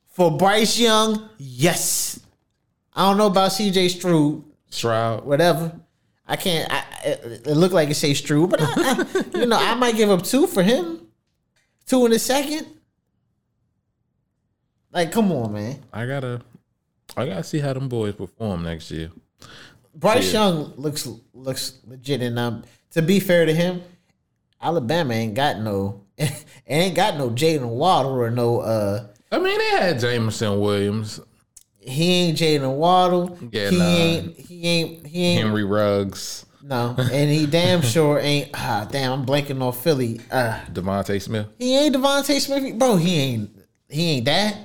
for 0.06 0.36
Bryce 0.36 0.78
Young. 0.78 1.28
Yes, 1.38 2.20
I 2.94 3.08
don't 3.08 3.18
know 3.18 3.26
about 3.26 3.52
C.J. 3.52 3.88
Stroud. 3.88 4.44
Stroud. 4.70 5.24
Whatever. 5.24 5.72
I 6.26 6.36
can't. 6.36 6.72
I, 6.72 6.84
it, 7.04 7.46
it 7.48 7.54
looked 7.56 7.74
like 7.74 7.90
it 7.90 7.96
say 7.96 8.14
Stroud, 8.14 8.50
but 8.50 8.60
I, 8.62 8.66
I, 8.76 9.38
you 9.38 9.46
know, 9.46 9.58
I 9.58 9.74
might 9.74 9.96
give 9.96 10.10
up 10.10 10.22
two 10.22 10.46
for 10.46 10.62
him. 10.62 11.00
Two 11.86 12.06
in 12.06 12.12
a 12.12 12.18
second. 12.18 12.66
Like, 14.94 15.10
come 15.12 15.32
on, 15.32 15.52
man. 15.52 15.82
I 15.92 16.06
gotta, 16.06 16.40
I 17.16 17.26
gotta 17.26 17.42
see 17.42 17.58
how 17.58 17.72
them 17.72 17.88
boys 17.88 18.14
perform 18.14 18.62
next 18.62 18.90
year. 18.92 19.10
Bryce 19.94 20.32
Young 20.32 20.72
looks 20.76 21.08
looks 21.32 21.78
legit, 21.84 22.22
and 22.22 22.38
um, 22.38 22.62
to 22.92 23.02
be 23.02 23.18
fair 23.20 23.44
to 23.44 23.52
him, 23.52 23.82
Alabama 24.62 25.14
ain't 25.14 25.34
got 25.34 25.58
no, 25.60 26.02
ain't 26.66 26.94
got 26.96 27.16
no 27.16 27.30
Jaden 27.30 27.68
Waddle 27.68 28.12
or 28.12 28.30
no. 28.30 28.60
uh 28.60 29.06
I 29.32 29.38
mean, 29.38 29.58
they 29.58 29.70
had 29.70 29.98
Jameson 29.98 30.60
Williams, 30.60 31.20
He 31.80 32.12
ain't 32.12 32.38
Jaden 32.38 32.76
Waddle. 32.76 33.36
Yeah, 33.50 33.70
he 33.70 33.78
nah. 33.78 33.84
ain't. 33.84 34.36
He 34.38 34.66
ain't. 34.68 35.06
He 35.06 35.24
ain't. 35.26 35.44
Henry 35.44 35.64
Ruggs, 35.64 36.46
No, 36.62 36.94
and 36.98 37.30
he 37.30 37.46
damn 37.46 37.82
sure 37.94 38.18
ain't. 38.20 38.50
Ah, 38.54 38.86
damn, 38.90 39.12
I'm 39.12 39.26
blanking 39.26 39.60
on 39.60 39.72
Philly. 39.72 40.20
Uh, 40.30 40.60
DeVonta 40.72 41.20
Smith. 41.20 41.48
he 41.58 41.76
ain't 41.76 41.94
DeVonta 41.96 42.40
Smith, 42.40 42.78
bro. 42.78 42.94
He 42.96 43.16
ain't. 43.16 43.50
He 43.88 44.10
ain't 44.12 44.24
that. 44.26 44.56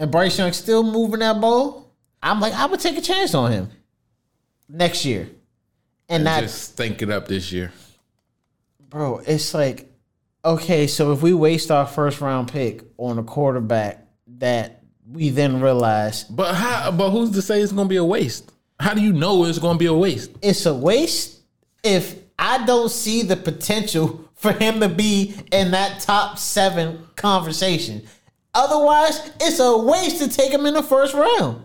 And 0.00 0.10
Bryce 0.10 0.38
Young 0.38 0.52
still 0.52 0.82
moving 0.82 1.20
that 1.20 1.40
ball. 1.40 1.92
I'm 2.22 2.40
like, 2.40 2.54
I 2.54 2.64
would 2.66 2.80
take 2.80 2.96
a 2.96 3.02
chance 3.02 3.34
on 3.34 3.52
him 3.52 3.68
next 4.66 5.04
year, 5.04 5.28
and 6.08 6.24
not 6.24 6.42
Just 6.42 6.74
think 6.76 7.02
it 7.02 7.10
up 7.10 7.28
this 7.28 7.52
year. 7.52 7.70
bro, 8.88 9.18
it's 9.26 9.52
like, 9.52 9.90
okay, 10.44 10.86
so 10.86 11.12
if 11.12 11.22
we 11.22 11.34
waste 11.34 11.70
our 11.70 11.86
first 11.86 12.20
round 12.20 12.50
pick 12.50 12.82
on 12.96 13.18
a 13.18 13.22
quarterback 13.22 14.06
that 14.38 14.82
we 15.06 15.28
then 15.28 15.60
realize 15.60 16.24
But 16.24 16.54
how? 16.54 16.90
But 16.92 17.10
who's 17.10 17.32
to 17.32 17.42
say 17.42 17.60
it's 17.60 17.72
gonna 17.72 17.88
be 17.88 17.96
a 17.96 18.04
waste? 18.04 18.52
How 18.78 18.94
do 18.94 19.02
you 19.02 19.12
know 19.12 19.44
it's 19.44 19.58
gonna 19.58 19.78
be 19.78 19.86
a 19.86 19.94
waste? 19.94 20.30
it's 20.40 20.64
a 20.64 20.74
waste 20.74 21.40
if 21.84 22.16
I 22.38 22.64
don't 22.64 22.90
see 22.90 23.22
the 23.22 23.36
potential 23.36 24.24
for 24.34 24.52
him 24.52 24.80
to 24.80 24.88
be 24.88 25.34
in 25.52 25.72
that 25.72 26.00
top 26.00 26.38
seven 26.38 27.06
conversation. 27.16 28.02
Otherwise, 28.54 29.30
it's 29.40 29.58
a 29.60 29.76
waste 29.78 30.18
to 30.18 30.28
take 30.28 30.52
him 30.52 30.66
in 30.66 30.74
the 30.74 30.82
first 30.82 31.14
round. 31.14 31.64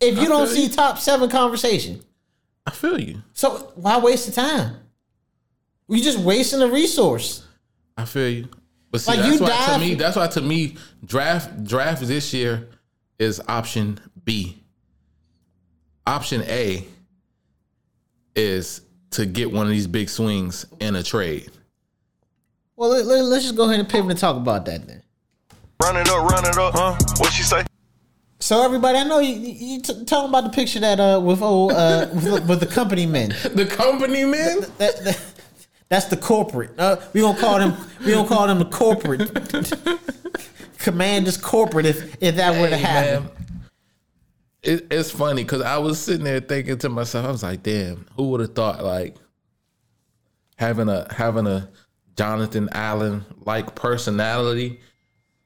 If 0.00 0.16
you 0.16 0.22
I 0.24 0.28
don't 0.28 0.48
see 0.48 0.64
you. 0.64 0.68
top 0.68 0.98
seven 0.98 1.30
conversation. 1.30 2.00
I 2.66 2.70
feel 2.72 3.00
you. 3.00 3.22
So 3.34 3.72
why 3.76 3.98
waste 3.98 4.26
the 4.26 4.32
time? 4.32 4.76
We 5.86 6.00
just 6.00 6.18
wasting 6.18 6.60
a 6.62 6.68
resource. 6.68 7.46
I 7.96 8.04
feel 8.04 8.28
you. 8.28 8.48
But 8.90 9.00
see, 9.00 9.12
Like, 9.12 9.20
that's 9.20 9.34
you 9.34 9.40
why 9.40 9.48
dive- 9.48 9.74
to 9.74 9.86
me, 9.86 9.94
that's 9.94 10.16
why 10.16 10.26
to 10.28 10.40
me, 10.40 10.76
draft 11.04 11.64
draft 11.64 12.02
this 12.02 12.32
year 12.34 12.68
is 13.18 13.40
option 13.48 14.00
B. 14.24 14.58
Option 16.06 16.42
A 16.42 16.84
is 18.34 18.80
to 19.10 19.26
get 19.26 19.52
one 19.52 19.66
of 19.66 19.70
these 19.72 19.86
big 19.86 20.08
swings 20.08 20.66
in 20.80 20.96
a 20.96 21.02
trade. 21.02 21.50
Well, 22.76 22.90
let, 22.90 23.24
let's 23.24 23.44
just 23.44 23.56
go 23.56 23.64
ahead 23.64 23.78
and 23.80 23.88
pivot 23.88 24.10
and 24.10 24.18
talk 24.18 24.36
about 24.36 24.64
that 24.66 24.86
then. 24.86 25.01
Run 25.82 25.96
it 25.96 26.08
up, 26.08 26.30
run 26.30 26.46
it 26.46 26.56
up, 26.56 26.74
huh? 26.74 26.96
What 27.18 27.32
she 27.32 27.42
say? 27.42 27.64
So 28.38 28.64
everybody, 28.64 28.98
I 28.98 29.04
know 29.04 29.18
you, 29.18 29.34
you, 29.34 29.74
you 29.74 29.82
t- 29.82 30.04
talking 30.04 30.28
about 30.28 30.44
the 30.44 30.50
picture 30.50 30.78
that 30.78 31.00
uh 31.00 31.20
with 31.20 31.42
old 31.42 31.72
uh 31.72 32.08
with, 32.12 32.48
with 32.48 32.60
the 32.60 32.66
company 32.66 33.04
men. 33.04 33.30
The 33.54 33.66
company 33.66 34.24
man. 34.24 34.60
That, 34.78 35.04
that, 35.04 35.20
that's 35.88 36.06
the 36.06 36.16
corporate. 36.16 36.70
Uh, 36.78 36.96
we 37.12 37.20
gonna 37.20 37.38
call 37.38 37.58
them. 37.58 37.76
We 38.04 38.12
gonna 38.12 38.28
call 38.28 38.46
them 38.46 38.60
the 38.60 38.64
corporate. 38.64 39.28
Commanders 40.78 41.36
corporate. 41.36 41.86
If 41.86 42.16
if 42.22 42.36
that 42.36 42.60
were 42.60 42.68
to 42.68 42.76
Hey, 42.76 42.82
happen, 42.82 43.24
man. 43.24 43.32
It, 44.62 44.86
it's 44.92 45.10
funny 45.10 45.42
because 45.42 45.62
I 45.62 45.78
was 45.78 46.00
sitting 46.00 46.24
there 46.24 46.40
thinking 46.40 46.78
to 46.78 46.88
myself, 46.88 47.26
I 47.26 47.30
was 47.30 47.42
like, 47.42 47.64
"Damn, 47.64 48.06
who 48.16 48.28
would 48.30 48.40
have 48.40 48.54
thought 48.54 48.84
like 48.84 49.16
having 50.56 50.88
a 50.88 51.12
having 51.12 51.46
a 51.48 51.68
Jonathan 52.16 52.68
Allen 52.72 53.24
like 53.44 53.74
personality 53.74 54.80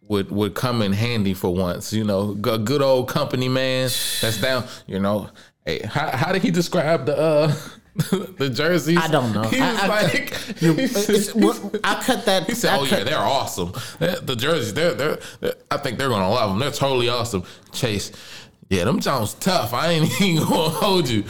would 0.09 0.31
would 0.31 0.55
come 0.55 0.83
in 0.83 0.93
handy 0.93 1.35
for 1.35 1.53
once. 1.55 1.93
You 1.93 2.05
know, 2.05 2.31
a 2.33 2.59
good 2.59 2.83
old 2.83 3.09
company 3.09 3.49
man 3.49 3.91
that's 4.21 4.41
down. 4.41 4.65
You 4.87 5.01
know, 5.01 5.31
hey, 5.65 5.81
how, 5.85 6.11
how 6.17 6.33
did 6.33 6.43
he 6.43 6.51
describe 6.51 7.07
the 7.07 7.17
uh 7.19 7.55
the 8.39 8.51
jerseys? 8.51 8.99
I 8.99 9.09
don't 9.09 9.33
know. 9.33 9.43
He 9.45 9.61
was 9.61 9.79
I- 9.81 9.85
I- 9.85 10.03
like, 10.03 10.37
You- 10.63 10.75
he 10.75 10.87
said- 10.87 11.35
I 11.83 12.03
cut 12.03 12.25
that. 12.27 12.45
he 12.47 12.55
said, 12.55 12.75
I 12.75 12.79
"Oh 12.79 12.85
yeah, 12.85 13.05
they're 13.05 13.19
awesome. 13.19 13.73
The 13.99 14.21
the 14.23 14.37
jerseys, 14.37 14.75
they're, 14.75 14.95
they're 14.95 15.19
they're 15.41 15.55
I 15.71 15.79
think 15.79 15.99
they're 15.99 16.09
gonna 16.11 16.31
love 16.31 16.51
them. 16.51 16.59
They're 16.59 16.71
totally 16.71 17.09
awesome." 17.09 17.43
Chase, 17.73 18.13
yeah, 18.69 18.85
them 18.85 19.01
Jones 19.01 19.35
tough. 19.35 19.73
I 19.73 19.93
ain't 19.93 20.21
even 20.21 20.45
gonna 20.47 20.69
hold 20.71 21.09
you, 21.09 21.25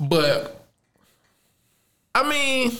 but 0.00 0.66
I 2.14 2.28
mean, 2.28 2.72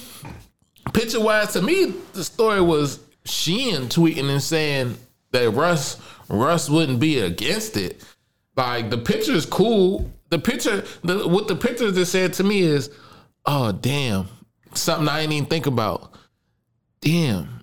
picture 0.93 1.21
wise, 1.21 1.53
to 1.55 1.63
me, 1.63 1.93
the 2.13 2.23
story 2.23 2.61
was 2.61 3.01
Sheehan 3.25 3.89
tweeting 3.89 4.31
and 4.31 4.41
saying 4.43 4.97
that 5.35 5.51
Russ 5.51 6.01
Russ 6.29 6.71
wouldn't 6.71 7.01
be 7.01 7.21
against 7.21 7.77
it. 7.77 8.03
Like 8.57 8.91
the 8.91 8.99
picture 8.99 9.33
is 9.33 9.47
cool. 9.47 10.11
The 10.31 10.39
picture, 10.39 10.85
the, 11.05 11.29
what 11.29 11.47
the 11.49 11.55
picture 11.57 11.93
just 11.93 12.11
said 12.11 12.33
to 12.35 12.45
me 12.45 12.63
is, 12.63 12.91
"Oh 13.47 13.73
damn, 13.73 14.27
something 14.73 15.09
I 15.09 15.21
didn't 15.21 15.35
even 15.35 15.49
think 15.49 15.67
about." 15.67 16.15
damn, 17.05 17.54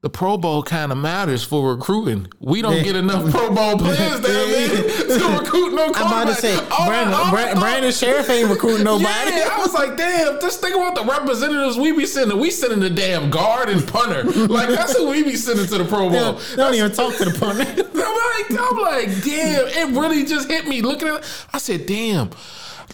the 0.00 0.08
Pro 0.08 0.38
Bowl 0.38 0.62
kind 0.62 0.92
of 0.92 0.98
matters 0.98 1.42
for 1.42 1.72
recruiting. 1.74 2.28
We 2.38 2.62
don't 2.62 2.84
get 2.84 2.94
enough 2.94 3.32
Pro 3.32 3.52
Bowl 3.52 3.76
players 3.78 4.20
down 4.20 4.22
there 4.22 4.68
to 4.68 5.38
recruit 5.40 5.74
no 5.74 5.86
I'm 5.86 6.06
about 6.06 6.28
to 6.28 6.34
say, 6.34 6.56
Oh, 6.70 6.86
Brandon, 6.86 7.14
oh, 7.16 7.30
Brandon, 7.30 7.58
oh. 7.58 7.60
Brandon 7.60 7.90
Scherff 7.90 8.30
ain't 8.30 8.48
recruiting 8.48 8.84
nobody. 8.84 9.30
Yeah, 9.32 9.48
I 9.50 9.58
was 9.58 9.74
like, 9.74 9.96
damn, 9.96 10.40
just 10.40 10.60
think 10.60 10.76
about 10.76 10.94
the 10.94 11.04
representatives 11.04 11.76
we 11.76 11.90
be 11.90 12.06
sending. 12.06 12.38
We 12.38 12.52
sending 12.52 12.78
the 12.78 12.90
damn 12.90 13.28
guard 13.28 13.68
and 13.68 13.86
punter. 13.88 14.22
Like, 14.48 14.68
that's 14.68 14.96
who 14.96 15.10
we 15.10 15.24
be 15.24 15.34
sending 15.34 15.66
to 15.66 15.78
the 15.78 15.84
Pro 15.84 16.08
Bowl. 16.10 16.34
They 16.34 16.56
don't 16.56 16.74
even 16.74 16.92
talk 16.92 17.16
to 17.16 17.24
the 17.24 17.36
punter. 17.36 17.64
I'm 17.98 18.48
like, 18.48 18.60
I'm 18.60 18.78
like, 18.78 19.24
damn, 19.24 19.66
it 19.66 19.98
really 19.98 20.24
just 20.24 20.48
hit 20.48 20.68
me. 20.68 20.80
Looking 20.80 21.08
at 21.08 21.16
it, 21.16 21.46
I 21.52 21.58
said, 21.58 21.86
damn. 21.86 22.30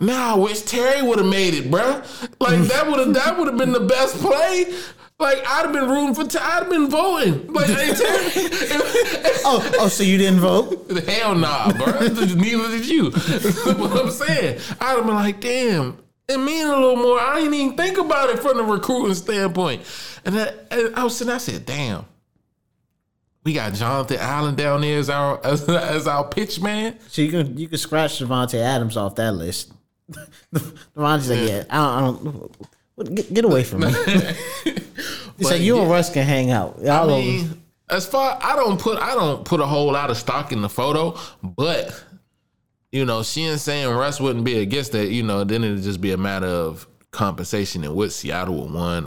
Nah, 0.00 0.32
I 0.32 0.38
wish 0.38 0.62
Terry 0.62 1.02
would 1.02 1.18
have 1.18 1.28
made 1.28 1.54
it, 1.54 1.70
bruh. 1.70 2.02
Like 2.40 2.60
that 2.68 2.88
would 2.88 2.98
have 2.98 3.14
that 3.14 3.38
would 3.38 3.46
have 3.46 3.56
been 3.56 3.72
the 3.72 3.78
best 3.78 4.16
play. 4.16 4.74
Like 5.18 5.38
I'd 5.46 5.64
have 5.66 5.72
been 5.72 5.88
rooting 5.88 6.14
for. 6.14 6.24
Ter- 6.24 6.40
I'd 6.40 6.64
have 6.64 6.70
been 6.70 6.90
voting. 6.90 7.52
Like 7.52 7.66
oh, 9.44 9.72
oh, 9.78 9.88
so 9.88 10.02
you 10.02 10.18
didn't 10.18 10.40
vote? 10.40 10.90
hell 11.06 11.36
nah, 11.36 11.70
bro. 11.72 12.00
Neither 12.00 12.68
did 12.70 12.88
you. 12.88 13.10
what 13.10 13.92
I'm 13.92 14.10
saying, 14.10 14.60
I'd 14.80 14.96
have 14.96 15.06
been 15.06 15.14
like, 15.14 15.40
damn. 15.40 15.98
It 16.26 16.38
mean 16.38 16.66
a 16.66 16.74
little 16.74 16.96
more. 16.96 17.20
I 17.20 17.38
didn't 17.38 17.54
even 17.54 17.76
think 17.76 17.98
about 17.98 18.30
it 18.30 18.38
from 18.38 18.56
the 18.56 18.64
recruiting 18.64 19.14
standpoint. 19.14 19.82
And, 20.24 20.34
that, 20.36 20.68
and 20.70 20.96
I 20.96 21.04
was 21.04 21.16
sitting. 21.16 21.32
I 21.32 21.38
said, 21.38 21.66
damn. 21.66 22.06
We 23.44 23.52
got 23.52 23.74
Jonathan 23.74 24.16
Allen 24.18 24.54
down 24.54 24.80
there 24.80 24.98
as 24.98 25.10
our 25.10 25.38
as, 25.44 25.68
as 25.68 26.06
our 26.08 26.26
pitch 26.26 26.60
man. 26.60 26.98
So 27.08 27.20
you 27.22 27.30
can 27.30 27.58
you 27.58 27.68
can 27.68 27.76
scratch 27.78 28.18
Davante 28.18 28.54
Adams 28.58 28.96
off 28.96 29.16
that 29.16 29.34
list. 29.34 29.70
Davante's 30.96 31.30
like, 31.30 31.48
yeah, 31.48 31.64
I 31.68 32.00
don't, 32.00 32.16
I 32.18 32.30
don't 32.30 32.73
get, 33.02 33.32
get 33.34 33.44
away 33.44 33.64
from 33.64 33.80
me. 33.80 33.92
He 35.36 35.42
said 35.42 35.60
you 35.62 35.80
and 35.80 35.90
Russ 35.90 36.10
can 36.12 36.24
hang 36.24 36.52
out. 36.52 36.78
I 36.80 36.84
Y'all 36.84 37.10
over. 37.10 37.20
mean, 37.20 37.60
as 37.90 38.06
far 38.06 38.38
I 38.40 38.54
don't 38.54 38.80
put 38.80 38.98
I 39.02 39.14
don't 39.14 39.44
put 39.44 39.58
a 39.60 39.66
whole 39.66 39.90
lot 39.92 40.08
of 40.08 40.16
stock 40.16 40.52
in 40.52 40.62
the 40.62 40.68
photo, 40.68 41.18
but 41.42 41.92
you 42.92 43.04
know, 43.04 43.24
she 43.24 43.42
ain't 43.42 43.58
saying 43.58 43.88
Russ 43.92 44.20
wouldn't 44.20 44.44
be 44.44 44.60
against 44.60 44.92
that. 44.92 45.08
You 45.08 45.24
know, 45.24 45.42
then 45.42 45.64
it'd 45.64 45.82
just 45.82 46.00
be 46.00 46.12
a 46.12 46.16
matter 46.16 46.46
of 46.46 46.86
compensation 47.10 47.82
and 47.82 47.96
what 47.96 48.12
Seattle 48.12 48.54
would 48.62 48.72
want. 48.72 49.06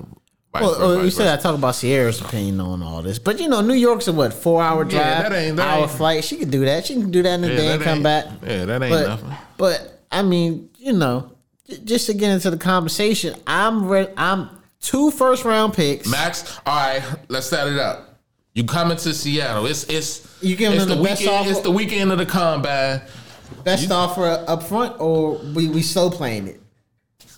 vice 0.51 0.61
Well, 0.63 0.71
uh, 0.75 0.77
versa, 0.79 0.99
oh, 0.99 1.03
you 1.05 1.11
said 1.11 1.39
I 1.39 1.41
talk 1.41 1.55
about 1.55 1.75
Ciara's 1.75 2.19
opinion 2.19 2.59
on 2.59 2.83
all 2.83 3.01
this, 3.01 3.19
but 3.19 3.39
you 3.39 3.47
know, 3.47 3.61
New 3.61 3.73
York's 3.75 4.09
a 4.09 4.11
what 4.11 4.33
four 4.33 4.61
hour 4.61 4.83
drive, 4.83 4.93
Yeah, 5.05 5.21
that 5.29 5.31
ain't- 5.33 5.55
that 5.55 5.67
hour 5.75 5.83
ain't- 5.83 5.91
flight. 5.91 6.23
She 6.25 6.35
could 6.35 6.51
do 6.51 6.65
that. 6.65 6.85
She 6.85 6.95
can 6.95 7.09
do 7.09 7.23
that 7.23 7.35
in 7.35 7.45
a 7.45 7.47
Yeah, 7.47 7.55
day 7.55 7.71
and 7.75 7.81
come 7.81 8.03
back. 8.03 8.25
Yeah, 8.45 8.65
that 8.65 8.83
ain't 8.83 8.91
But 8.91 9.07
nothing. 9.07 9.31
but 9.57 10.01
I 10.11 10.23
mean, 10.23 10.69
you 10.77 10.91
know, 10.91 11.31
just 11.83 12.05
to 12.07 12.13
get 12.13 12.31
into 12.31 12.49
the 12.49 12.57
conversation, 12.57 13.35
I'm 13.45 13.87
re- 13.87 14.13
I'm 14.17 14.49
two 14.81 15.11
first 15.11 15.45
round 15.45 15.73
picks. 15.73 16.07
Max, 16.09 16.59
all 16.65 16.75
right, 16.75 17.03
let's 17.29 17.47
set 17.47 17.67
it 17.67 17.77
up. 17.79 18.19
You 18.53 18.63
coming 18.63 18.97
to 18.97 19.13
Seattle? 19.13 19.65
It's 19.67 19.83
it's 19.85 20.27
You 20.41 20.55
giving 20.55 20.77
it's 20.77 20.85
them 20.87 20.97
the 20.97 21.03
the 21.03 21.09
best 21.09 21.21
weekend. 21.21 21.37
offer? 21.39 21.49
It's 21.51 21.59
the 21.61 21.71
weekend 21.71 22.11
of 22.11 22.17
the 22.17 22.25
combine. 22.25 23.01
Best 23.63 23.91
offer 23.91 24.43
up 24.47 24.63
front, 24.63 24.99
or 24.99 25.37
we 25.53 25.67
we 25.69 25.81
slow 25.81 26.09
playing 26.09 26.47
it. 26.47 26.61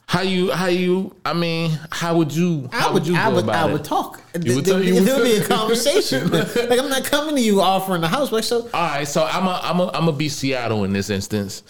How 0.07 0.21
you? 0.21 0.49
How 0.51 0.67
you? 0.67 1.15
I 1.23 1.33
mean, 1.33 1.77
how 1.91 2.17
would 2.17 2.33
you? 2.33 2.67
How 2.71 2.89
I 2.89 2.93
would 2.93 3.03
would, 3.03 3.07
you 3.07 3.15
I 3.15 3.27
would, 3.27 3.47
I 3.49 3.67
it? 3.69 3.73
would 3.73 3.83
talk. 3.83 4.21
You 4.41 4.55
would 4.55 4.65
there, 4.65 4.81
you 4.81 4.95
would 4.95 5.03
will 5.05 5.23
be 5.23 5.35
a 5.35 5.43
conversation. 5.43 6.31
like 6.31 6.79
I'm 6.79 6.89
not 6.89 7.03
coming 7.03 7.35
to 7.35 7.41
you 7.41 7.61
offering 7.61 8.01
the 8.01 8.07
house, 8.07 8.29
but 8.31 8.43
so 8.43 8.61
All 8.73 8.89
right, 8.89 9.07
so 9.07 9.23
I'm 9.23 9.45
a, 9.45 9.59
I'm 9.63 9.79
a, 9.79 9.87
I'm 9.87 10.05
gonna 10.05 10.13
be 10.13 10.29
Seattle 10.29 10.83
in 10.83 10.93
this 10.93 11.09
instance. 11.11 11.61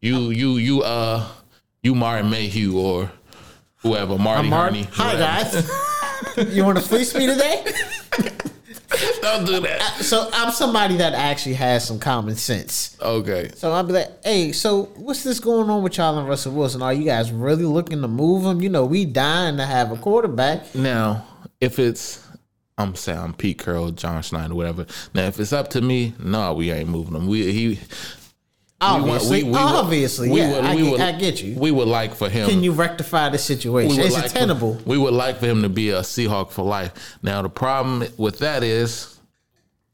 You 0.00 0.30
you 0.30 0.56
you 0.56 0.82
uh 0.82 1.26
you 1.82 1.96
Martin 1.96 2.30
Mayhew 2.30 2.78
or 2.78 3.10
whoever 3.78 4.16
Marty 4.16 4.48
Mark, 4.48 4.70
Hurney. 4.70 4.86
hi 4.92 5.16
guys. 5.16 5.68
you 6.54 6.64
want 6.64 6.78
to 6.78 6.84
fleece 6.84 7.12
me 7.12 7.26
today? 7.26 7.64
Don't 9.20 9.44
do 9.44 9.58
that. 9.60 9.80
So 10.00 10.28
I'm 10.32 10.52
somebody 10.52 10.98
that 10.98 11.12
actually 11.12 11.54
has 11.54 11.84
some 11.84 11.98
common 11.98 12.36
sense. 12.36 12.96
Okay. 13.02 13.50
So 13.56 13.72
I'll 13.72 13.82
be 13.82 13.94
like, 13.94 14.10
hey, 14.22 14.52
so 14.52 14.84
what's 14.94 15.24
this 15.24 15.40
going 15.40 15.68
on 15.70 15.82
with 15.82 15.96
y'all 15.96 16.16
and 16.16 16.28
Russell 16.28 16.52
Wilson? 16.52 16.82
Are 16.82 16.92
you 16.92 17.04
guys 17.04 17.32
really 17.32 17.64
looking 17.64 18.00
to 18.02 18.08
move 18.08 18.44
him? 18.44 18.60
You 18.60 18.68
know, 18.68 18.84
we 18.84 19.04
dying 19.04 19.56
to 19.56 19.66
have 19.66 19.90
a 19.90 19.96
quarterback. 19.96 20.72
Now, 20.76 21.26
if 21.60 21.80
it's 21.80 22.24
I'm 22.78 22.94
saying 22.94 23.18
I'm 23.18 23.34
Pete 23.34 23.58
Carroll, 23.58 23.90
John 23.90 24.22
Schneider, 24.22 24.54
whatever. 24.54 24.86
Now, 25.14 25.24
if 25.26 25.40
it's 25.40 25.52
up 25.52 25.70
to 25.70 25.80
me, 25.80 26.14
no, 26.22 26.54
we 26.54 26.70
ain't 26.70 26.88
moving 26.88 27.16
him. 27.16 27.26
We 27.26 27.52
he 27.52 27.80
Obviously, 28.82 29.38
we- 29.44 29.44
we 29.44 29.50
would- 29.50 29.58
obviously, 29.58 30.28
we 30.30 30.40
yeah, 30.40 30.52
would- 30.56 30.64
I, 30.64 30.74
we 30.74 30.82
would- 30.90 31.00
I 31.00 31.12
get 31.12 31.42
you. 31.42 31.54
We 31.56 31.70
would 31.70 31.88
like 31.88 32.14
for 32.14 32.28
him. 32.28 32.48
Can 32.48 32.62
you 32.64 32.72
rectify 32.72 33.28
the 33.28 33.38
situation? 33.38 34.00
Is 34.00 34.12
like 34.14 34.26
it 34.26 34.32
for- 34.32 34.38
tenable? 34.38 34.78
we 34.84 34.98
would 34.98 35.14
like 35.14 35.38
for 35.38 35.46
him 35.46 35.62
to 35.62 35.68
be 35.68 35.90
a 35.90 36.00
Seahawk 36.00 36.50
for 36.50 36.64
life. 36.64 36.92
Now 37.22 37.42
the 37.42 37.48
problem 37.48 38.04
with 38.16 38.38
that 38.40 38.62
is 38.62 39.18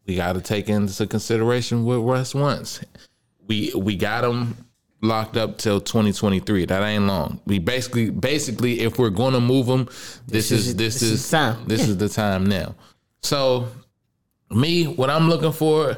we 0.07 0.16
got 0.16 0.32
to 0.34 0.41
take 0.41 0.68
into 0.68 1.07
consideration 1.07 1.84
what 1.84 1.97
Russ 1.99 2.34
wants. 2.34 2.80
We 3.47 3.72
we 3.74 3.97
got 3.97 4.24
him 4.24 4.57
locked 5.03 5.36
up 5.36 5.59
till 5.59 5.80
2023. 5.80 6.64
That 6.66 6.82
ain't 6.82 7.07
long. 7.07 7.41
We 7.47 7.59
basically 7.59 8.11
basically 8.11 8.80
if 8.80 8.99
we're 8.99 9.11
going 9.11 9.34
to 9.34 9.41
move 9.41 9.66
him, 9.66 9.89
this, 10.26 10.51
is 10.51 10.68
is, 10.68 10.76
this, 10.76 11.01
This 11.01 11.11
is, 11.11 11.30
time. 11.30 11.57
This 11.66 11.86
is 11.86 11.99
the 11.99 12.09
time 12.09 12.47
now. 12.47 12.74
So 13.22 13.68
me, 14.51 14.84
what 14.84 15.11
I'm 15.11 15.28
looking 15.28 15.53
for, 15.53 15.97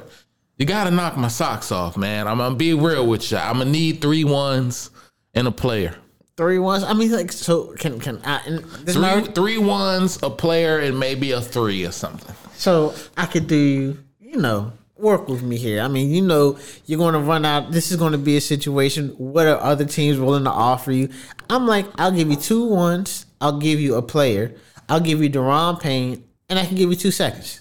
you 0.61 0.67
got 0.67 0.85
to 0.85 0.91
knock 0.91 1.17
my 1.17 1.29
socks 1.29 1.73
off, 1.73 1.97
man. 1.97 2.29
I'm 2.29 2.37
gonna 2.37 2.55
be 2.55 2.75
real 2.75 3.07
with 3.07 3.33
you. 3.33 3.39
I'm 3.39 3.59
gonna 3.59 3.71
need 3.71 4.03
three 4.03 4.25
ones 4.25 4.91
and 5.33 5.49
a 5.49 5.51
player. 5.51 5.97
Three 6.37 6.59
ones. 6.59 6.85
I 6.85 6.93
mean, 6.93 7.11
like, 7.11 7.33
so 7.33 7.75
can 7.79 7.99
can 7.99 8.21
I? 8.25 8.41
Three, 8.85 9.01
my, 9.01 9.23
three 9.23 9.57
ones, 9.57 10.19
a 10.23 10.29
player, 10.29 10.79
and 10.79 11.01
maybe 11.01 11.33
a 11.33 11.41
three 11.41 11.87
or 11.87 11.93
something. 11.93 12.37
so 12.53 12.95
I 13.17 13.25
could 13.25 13.47
do. 13.47 13.97
You 14.21 14.37
know, 14.37 14.73
work 14.99 15.29
with 15.29 15.43
me 15.43 15.57
here. 15.57 15.81
I 15.81 15.89
mean, 15.89 16.11
you 16.11 16.21
know, 16.21 16.59
you're 16.85 16.99
going 16.99 17.15
to 17.15 17.21
run 17.21 17.45
out. 17.47 17.73
This 17.73 17.91
is 17.91 17.97
going 17.97 18.13
to 18.13 18.19
be 18.19 18.37
a 18.37 18.41
situation. 18.41 19.09
What 19.17 19.47
are 19.49 19.59
other 19.59 19.87
teams 19.87 20.21
willing 20.21 20.45
to 20.45 20.51
offer 20.51 20.93
you? 20.93 21.09
I'm 21.49 21.67
like, 21.67 21.87
I'll 21.97 22.13
give 22.13 22.31
you 22.31 22.37
two 22.37 22.67
ones. 22.67 23.27
I'll 23.41 23.59
give 23.59 23.81
you 23.81 23.97
a 23.97 24.03
player. 24.03 24.55
I'll 24.89 25.01
give 25.01 25.21
you 25.21 25.29
Daron 25.29 25.81
Payne, 25.81 26.23
and 26.49 26.59
I 26.59 26.67
can 26.67 26.77
give 26.77 26.91
you 26.91 26.97
two 26.97 27.11
seconds 27.11 27.60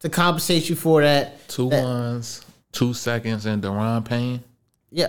to 0.00 0.08
compensate 0.08 0.68
you 0.68 0.76
for 0.76 1.02
that. 1.02 1.48
Two 1.48 1.68
that- 1.70 1.82
ones, 1.84 2.44
two 2.72 2.92
seconds, 2.94 3.46
and 3.46 3.62
Daron 3.62 4.04
Payne. 4.04 4.42
Yeah. 4.90 5.08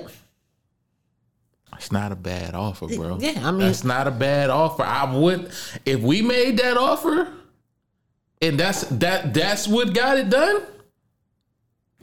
It's 1.78 1.92
not 1.92 2.12
a 2.12 2.16
bad 2.16 2.54
offer, 2.54 2.88
bro. 2.88 3.18
Yeah, 3.20 3.42
I 3.44 3.50
mean- 3.52 3.68
it's 3.68 3.84
not 3.84 4.08
a 4.08 4.12
bad 4.12 4.52
offer. 4.52 4.84
I 4.84 5.12
would 5.16 5.52
if 5.86 6.00
we 6.00 6.22
made 6.22 6.58
that 6.60 6.78
offer, 6.78 7.28
and 8.40 8.60
that's 8.60 8.82
that 8.84 9.34
that's 9.34 9.68
what 9.68 9.94
got 9.94 10.18
it 10.20 10.30
done. 10.30 10.62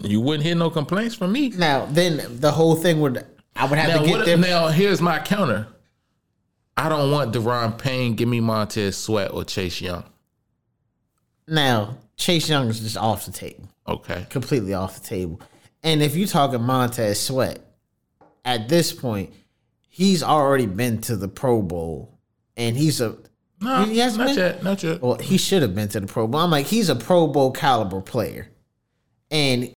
You 0.03 0.21
wouldn't 0.21 0.45
hear 0.45 0.57
no 0.57 0.71
complaints 0.71 1.15
from 1.15 1.31
me. 1.33 1.51
Now, 1.51 1.87
then 1.87 2.41
the 2.41 2.51
whole 2.51 2.75
thing 2.77 3.01
would. 3.01 3.25
I 3.55 3.67
would 3.67 3.79
have 3.79 3.89
Now, 3.89 3.99
to 4.01 4.07
get 4.07 4.17
what, 4.19 4.27
there. 4.27 4.37
now 4.37 4.69
here's 4.69 5.01
my 5.01 5.19
counter. 5.21 5.67
I 6.77 6.89
don't 6.89 7.11
want 7.11 7.33
Daron 7.35 7.77
Payne. 7.79 8.15
Give 8.15 8.29
me 8.29 8.41
Montez 8.41 8.97
Sweat 8.97 9.33
or 9.33 9.45
Chase 9.45 9.81
Young. 9.81 10.05
Now, 11.49 11.99
Chase 12.19 12.49
Young 12.49 12.69
is 12.69 12.81
just 12.81 12.97
off 12.99 13.25
the 13.27 13.33
table. 13.33 13.69
Okay. 13.87 14.27
completely 14.29 14.75
off 14.75 15.01
the 15.01 15.07
table. 15.09 15.41
And 15.83 16.03
if 16.03 16.15
you're 16.15 16.29
talking 16.29 16.61
Montez 16.63 17.19
Sweat, 17.21 17.61
at 18.45 18.69
this 18.69 18.93
point, 18.93 19.33
he's 19.89 20.23
already 20.23 20.67
been 20.67 21.01
to 21.03 21.17
the 21.17 21.29
Pro 21.29 21.63
Bowl, 21.63 22.19
and 22.57 22.77
he's 22.77 23.01
a 23.01 23.17
No, 23.63 23.85
He 23.85 23.99
hasn't 23.99 24.19
not 24.27 24.27
been? 24.35 24.37
yet. 24.37 24.63
Not 24.63 24.83
yet. 24.83 25.01
well, 25.01 25.17
he 25.17 25.39
should 25.39 25.63
have 25.63 25.75
been 25.75 25.89
to 25.89 26.01
the 26.01 26.07
Pro 26.07 26.27
Bowl. 26.27 26.41
I'm 26.41 26.51
like, 26.51 26.67
he's 26.67 26.89
a 26.91 26.97
Pro 26.97 27.27
Bowl 27.29 27.51
caliber 27.53 28.01
player, 28.01 28.51
and 29.31 29.73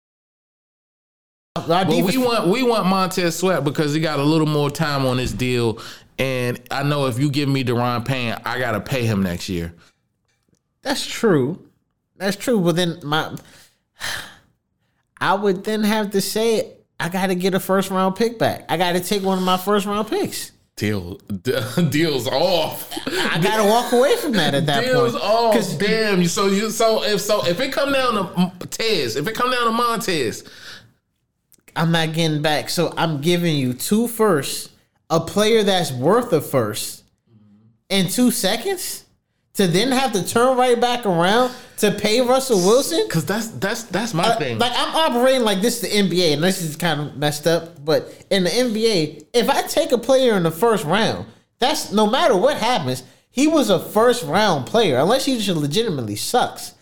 But 1.56 1.88
we 1.88 2.18
want 2.18 2.48
we 2.48 2.64
want 2.64 2.86
Montez 2.88 3.36
Sweat 3.38 3.64
because 3.64 3.94
he 3.94 4.00
got 4.02 4.20
a 4.20 4.24
little 4.24 4.48
more 4.48 4.70
time 4.72 5.06
on 5.06 5.18
his 5.18 5.32
deal, 5.34 5.80
and 6.18 6.60
I 6.72 6.84
know 6.84 7.06
if 7.08 7.20
you 7.20 7.30
give 7.30 7.48
me 7.50 7.64
Daron 7.64 8.06
Payne, 8.06 8.36
I 8.46 8.58
gotta 8.60 8.80
pay 8.82 9.06
him 9.06 9.22
next 9.24 9.48
year. 9.50 9.74
that's 10.82 11.06
true, 11.06 11.60
that's 12.22 12.38
true. 12.38 12.60
But 12.62 12.76
then 12.78 13.00
my 13.04 13.36
I 15.20 15.34
would 15.36 15.64
then 15.64 15.84
have 15.84 16.12
to 16.12 16.22
say 16.22 16.74
I 17.00 17.10
got 17.10 17.28
to 17.28 17.36
get 17.36 17.54
a 17.54 17.60
first 17.60 17.90
round 17.92 18.16
pick 18.16 18.40
back. 18.40 18.66
I 18.70 18.78
got 18.78 18.94
to 18.94 19.00
take 19.02 19.24
one 19.24 19.38
of 19.38 19.44
my 19.44 19.58
first 19.58 19.86
round 19.86 20.08
picks. 20.08 20.52
Deal, 20.78 21.16
deals 21.90 22.28
off. 22.28 22.92
I 23.08 23.40
got 23.40 23.58
to 23.58 23.64
walk 23.70 23.92
away 23.92 24.16
from 24.18 24.32
that 24.34 24.56
at 24.56 24.66
that 24.68 24.82
Deals 24.86 25.12
point. 25.12 25.24
off. 25.24 25.54
'Cause 25.54 25.76
Damn. 25.76 26.26
So 26.26 26.48
you 26.48 26.72
so 26.72 27.04
if 27.04 27.22
so 27.22 27.46
if 27.46 27.60
it 27.60 27.72
come 27.72 27.92
down 27.92 28.14
to 28.60 28.68
Tez, 28.68 29.16
if 29.16 29.28
it 29.28 29.36
come 29.36 29.52
down 29.52 29.66
to 29.66 29.72
Montez, 29.72 30.44
I'm 31.76 31.92
not 31.92 32.14
getting 32.14 32.42
back. 32.42 32.70
So 32.70 32.94
I'm 32.98 33.22
giving 33.22 33.56
you 33.58 33.74
two 33.74 34.08
firsts, 34.08 34.70
a 35.10 35.20
player 35.20 35.62
that's 35.64 35.92
worth 35.92 36.34
a 36.34 36.42
first, 36.42 37.04
in 37.90 38.08
two 38.08 38.32
seconds, 38.32 39.06
to 39.56 39.68
then 39.68 39.92
have 39.92 40.14
to 40.14 40.26
turn 40.28 40.58
right 40.58 40.80
back 40.80 41.06
around 41.06 41.54
to 41.78 41.92
pay 41.92 42.22
Russell 42.22 42.60
Wilson. 42.60 43.04
because 43.08 43.26
that's 43.26 43.48
that's 43.48 43.84
that's 43.84 44.14
my 44.14 44.24
Uh, 44.24 44.38
thing. 44.38 44.58
Like 44.60 44.72
I'm 44.76 44.96
operating 44.96 45.42
like 45.42 45.62
this 45.62 45.82
is 45.84 45.90
the 45.90 45.98
NBA, 45.98 46.34
and 46.34 46.44
this 46.44 46.62
is 46.62 46.76
kind 46.76 47.02
of 47.02 47.18
messed 47.18 47.48
up. 47.48 47.84
But 47.84 48.14
in 48.30 48.44
the 48.44 48.50
NBA, 48.50 49.26
if 49.34 49.50
I 49.50 49.62
take 49.64 49.92
a 49.92 49.98
player 49.98 50.36
in 50.38 50.44
the 50.44 50.52
first 50.52 50.86
round, 50.86 51.26
that's 51.60 51.92
no 51.92 52.08
matter 52.08 52.36
what 52.38 52.58
happens, 52.58 53.04
he 53.30 53.48
was 53.48 53.70
a 53.70 53.80
first 53.80 54.24
round 54.24 54.68
player, 54.68 54.98
unless 55.00 55.26
he 55.26 55.38
just 55.40 55.58
legitimately 55.60 56.16
sucks. 56.16 56.74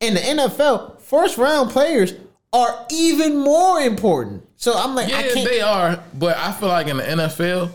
In 0.00 0.14
the 0.14 0.20
NFL, 0.20 1.00
first 1.00 1.38
round 1.38 1.70
players 1.70 2.12
are 2.52 2.86
even 2.90 3.38
more 3.38 3.80
important. 3.80 4.46
So 4.56 4.74
I'm 4.76 4.94
like, 4.94 5.12
I 5.12 5.26
Yeah, 5.28 5.44
they 5.44 5.60
are, 5.60 6.02
but 6.14 6.36
I 6.36 6.52
feel 6.52 6.68
like 6.68 6.86
in 6.88 6.96
the 6.98 7.02
NFL, 7.02 7.70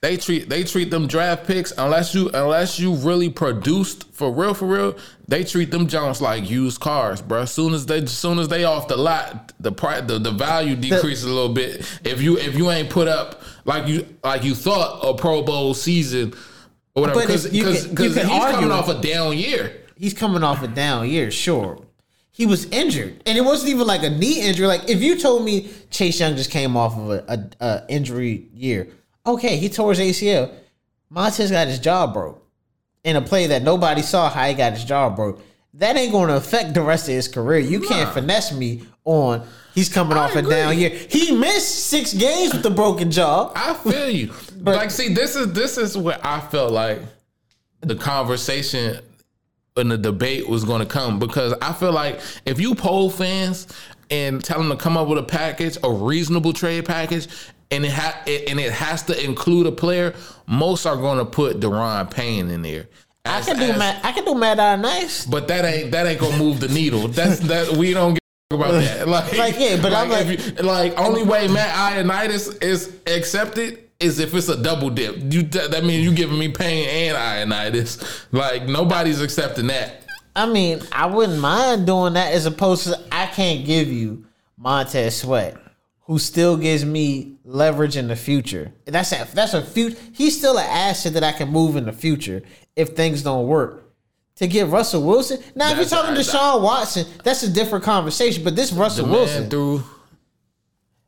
they 0.00 0.16
treat 0.16 0.48
they 0.48 0.62
treat 0.62 0.90
them 0.90 1.06
draft 1.08 1.46
picks 1.46 1.72
unless 1.76 2.14
you 2.14 2.28
unless 2.32 2.78
you 2.78 2.94
really 2.94 3.28
produced 3.28 4.12
for 4.12 4.32
real 4.32 4.54
for 4.54 4.66
real. 4.66 4.96
They 5.26 5.42
treat 5.44 5.70
them 5.72 5.88
Jones 5.88 6.20
like 6.20 6.48
used 6.48 6.80
cars, 6.80 7.20
bro. 7.20 7.42
As 7.42 7.50
soon 7.52 7.74
as 7.74 7.86
they 7.86 7.98
as 8.02 8.12
soon 8.16 8.38
as 8.38 8.46
they 8.48 8.62
off 8.64 8.86
the 8.86 8.96
lot, 8.96 9.52
the 9.58 9.72
price 9.72 10.04
the, 10.06 10.18
the 10.20 10.30
value 10.30 10.76
decreases 10.76 11.24
a 11.24 11.28
little 11.34 11.52
bit. 11.52 11.80
If 12.04 12.22
you 12.22 12.38
if 12.38 12.56
you 12.56 12.70
ain't 12.70 12.90
put 12.90 13.08
up 13.08 13.42
like 13.64 13.88
you 13.88 14.06
like 14.22 14.44
you 14.44 14.54
thought 14.54 15.00
a 15.02 15.14
Pro 15.14 15.42
Bowl 15.42 15.74
season 15.74 16.32
or 16.94 17.02
whatever, 17.02 17.20
because 17.20 17.46
if 17.46 17.52
you 17.54 17.64
can- 17.64 17.74
you 17.74 17.88
because 17.90 18.14
he's 18.16 18.44
coming 18.52 18.70
off 18.70 18.88
a 18.88 19.00
down 19.00 19.36
year. 19.36 19.72
he's 19.96 20.14
coming 20.14 20.44
off 20.44 20.62
a 20.62 20.68
down 20.68 21.08
year, 21.08 21.30
sure. 21.32 21.82
He 22.30 22.46
was 22.46 22.66
injured, 22.66 23.20
and 23.26 23.36
it 23.36 23.40
wasn't 23.40 23.70
even 23.70 23.84
like 23.88 24.04
a 24.04 24.10
knee 24.10 24.42
injury. 24.42 24.68
Like 24.68 24.88
if 24.88 25.02
you 25.02 25.18
told 25.18 25.44
me 25.44 25.70
Chase 25.90 26.20
Young 26.20 26.36
just 26.36 26.52
came 26.52 26.76
off 26.76 26.96
of 26.96 27.10
a, 27.10 27.24
a, 27.60 27.64
a 27.66 27.84
injury 27.88 28.46
year, 28.54 28.86
okay, 29.34 29.56
he 29.56 29.68
tore 29.68 29.94
his 29.94 30.00
ACL. 30.00 30.52
Montez 31.10 31.50
got 31.50 31.68
his 31.68 31.78
jaw 31.78 32.06
broke 32.06 32.44
in 33.04 33.16
a 33.16 33.22
play 33.22 33.46
that 33.48 33.62
nobody 33.62 34.02
saw 34.02 34.28
how 34.28 34.46
he 34.46 34.54
got 34.54 34.72
his 34.72 34.84
jaw 34.84 35.08
broke. 35.10 35.40
That 35.74 35.96
ain't 35.96 36.12
going 36.12 36.28
to 36.28 36.36
affect 36.36 36.74
the 36.74 36.82
rest 36.82 37.08
of 37.08 37.14
his 37.14 37.28
career. 37.28 37.60
You 37.60 37.80
can't 37.80 38.12
finesse 38.12 38.52
me 38.52 38.82
on. 39.04 39.46
He's 39.74 39.88
coming 39.88 40.16
off 40.16 40.34
a 40.34 40.42
down 40.42 40.76
year. 40.76 40.90
He 40.90 41.36
missed 41.36 41.86
six 41.86 42.12
games 42.12 42.52
with 42.52 42.66
a 42.66 42.70
broken 42.70 43.10
jaw. 43.10 43.52
I 43.54 43.74
feel 43.74 44.10
you. 44.10 44.32
but, 44.56 44.76
like, 44.76 44.90
see, 44.90 45.14
this 45.14 45.36
is 45.36 45.52
this 45.52 45.78
is 45.78 45.96
where 45.96 46.18
I 46.22 46.40
felt 46.40 46.72
like 46.72 47.00
the 47.80 47.94
conversation 47.94 49.00
and 49.76 49.90
the 49.90 49.98
debate 49.98 50.48
was 50.48 50.64
going 50.64 50.80
to 50.80 50.86
come 50.86 51.18
because 51.18 51.54
I 51.62 51.72
feel 51.72 51.92
like 51.92 52.20
if 52.44 52.58
you 52.60 52.74
poll 52.74 53.10
fans 53.10 53.68
and 54.10 54.42
tell 54.42 54.58
them 54.58 54.70
to 54.70 54.76
come 54.76 54.96
up 54.96 55.06
with 55.06 55.18
a 55.18 55.22
package, 55.22 55.78
a 55.84 55.92
reasonable 55.92 56.52
trade 56.52 56.84
package, 56.84 57.28
and 57.70 57.84
it 57.84 57.92
ha- 57.92 58.22
it, 58.26 58.48
and 58.50 58.58
it 58.58 58.72
has 58.72 59.02
to 59.04 59.24
include 59.24 59.66
a 59.66 59.72
player, 59.72 60.14
most 60.46 60.86
are 60.86 60.96
going 60.96 61.18
to 61.18 61.24
put 61.24 61.60
Daron 61.60 62.10
Payne 62.10 62.50
in 62.50 62.62
there. 62.62 62.88
I 63.24 63.42
can 63.42 63.56
do 63.58 63.64
as- 63.64 63.78
Matt. 63.78 64.04
I 64.04 64.12
can 64.12 64.24
do 64.24 64.34
Matt 64.34 64.58
Eye 64.58 64.76
nice. 64.76 65.26
but 65.26 65.48
that 65.48 65.64
ain't 65.64 65.90
that 65.92 66.06
ain't 66.06 66.18
gonna 66.20 66.38
move 66.38 66.60
the 66.60 66.68
needle. 66.68 67.08
That's 67.08 67.40
that 67.40 67.72
we 67.76 67.92
don't 67.92 68.14
give 68.14 68.20
about 68.60 68.72
that. 68.72 69.06
Like, 69.08 69.36
Like, 69.36 69.54
yeah, 69.58 69.76
but 69.82 69.92
I'm 69.92 70.10
if 70.12 70.56
you- 70.58 70.62
like 70.62 70.98
only 70.98 71.22
way 71.24 71.46
Matt 71.48 71.74
Ioannidis 71.94 72.62
is 72.62 72.94
accepted 73.06 73.84
is 74.00 74.18
if 74.20 74.32
it's 74.32 74.48
a 74.48 74.56
double 74.62 74.88
dip. 74.90 75.16
You 75.30 75.42
that 75.42 75.84
means 75.84 76.04
you 76.04 76.12
giving 76.14 76.38
me 76.38 76.48
Payne 76.48 76.88
and 77.14 77.50
Ioannidis. 77.52 78.26
Like 78.32 78.66
nobody's 78.66 79.20
accepting 79.20 79.66
that. 79.66 80.04
I 80.34 80.46
mean, 80.46 80.80
I 80.92 81.06
wouldn't 81.06 81.40
mind 81.40 81.86
doing 81.86 82.14
that 82.14 82.32
as 82.32 82.46
opposed 82.46 82.84
to 82.84 82.98
I 83.12 83.26
can't 83.26 83.66
give 83.66 83.88
you 83.88 84.24
Montez 84.56 85.16
Sweat, 85.20 85.56
who 86.08 86.18
still 86.18 86.56
gives 86.56 86.86
me 86.86 87.36
leverage 87.44 87.96
in 87.96 88.08
the 88.08 88.16
future. 88.16 88.72
That's 88.86 89.12
a 89.12 89.28
that's 89.34 89.54
a 89.54 89.62
future. 89.62 89.96
He's 90.14 90.36
still 90.36 90.58
an 90.58 90.66
asset 90.66 91.12
that 91.12 91.22
I 91.22 91.32
can 91.32 91.50
move 91.50 91.76
in 91.76 91.84
the 91.84 91.92
future 91.92 92.42
if 92.74 92.90
things 92.90 93.22
don't 93.22 93.46
work. 93.46 93.84
To 94.36 94.46
get 94.46 94.68
Russell 94.68 95.02
Wilson. 95.02 95.42
Now, 95.56 95.72
if 95.72 95.78
you're 95.78 95.86
talking 95.86 96.14
to 96.14 96.22
Sean 96.22 96.62
Watson, 96.62 97.06
that's 97.24 97.42
a 97.42 97.50
different 97.50 97.84
conversation. 97.84 98.44
But 98.44 98.54
this 98.56 98.72
Russell 98.72 99.08
Wilson, 99.08 99.50
threw 99.50 99.82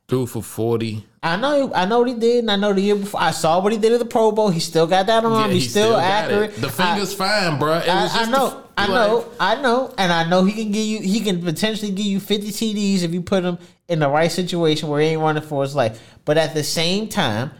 threw 0.07 0.27
for 0.27 0.43
forty. 0.43 1.05
I 1.23 1.35
know, 1.37 1.71
I 1.75 1.85
know 1.85 1.99
what 1.99 2.07
he 2.07 2.15
did, 2.15 2.39
and 2.39 2.49
I 2.49 2.55
know 2.55 2.73
the 2.73 2.81
year 2.81 2.95
before. 2.95 3.21
I 3.21 3.29
saw 3.29 3.59
what 3.61 3.71
he 3.71 3.77
did 3.77 3.91
at 3.91 3.99
the 3.99 4.05
Pro 4.05 4.31
Bowl. 4.31 4.49
He 4.49 4.59
still 4.59 4.87
got 4.87 5.05
that 5.05 5.23
arm. 5.23 5.33
Yeah, 5.49 5.53
He's 5.53 5.63
he 5.65 5.69
still, 5.69 5.91
got 5.91 6.03
accurate. 6.03 6.51
it. 6.57 6.61
The 6.61 6.67
I- 6.67 6.71
finger's 6.71 7.13
fine, 7.13 7.59
bro. 7.59 7.73
It 7.77 7.87
was 7.87 8.15
I, 8.15 8.23
I 8.23 8.25
know, 8.25 8.49
the- 8.49 8.57
I 8.77 8.85
like- 8.87 8.89
know, 8.89 9.25
I 9.39 9.61
know, 9.61 9.93
and 9.99 10.11
I 10.11 10.27
know 10.27 10.43
he 10.45 10.53
can 10.53 10.71
give 10.71 10.83
you. 10.83 10.99
He 11.01 11.19
can 11.19 11.39
potentially 11.43 11.91
give 11.91 12.07
you 12.07 12.19
fifty 12.19 12.49
TDs 12.51 13.03
if 13.03 13.13
you 13.13 13.21
put 13.21 13.43
him 13.43 13.59
in 13.87 13.99
the 13.99 14.09
right 14.09 14.31
situation 14.31 14.89
where 14.89 14.99
he 15.01 15.09
ain't 15.09 15.21
running 15.21 15.43
for 15.43 15.61
his 15.61 15.75
life. 15.75 16.01
But 16.25 16.39
at 16.39 16.55
the 16.55 16.63
same 16.63 17.07
time, 17.07 17.51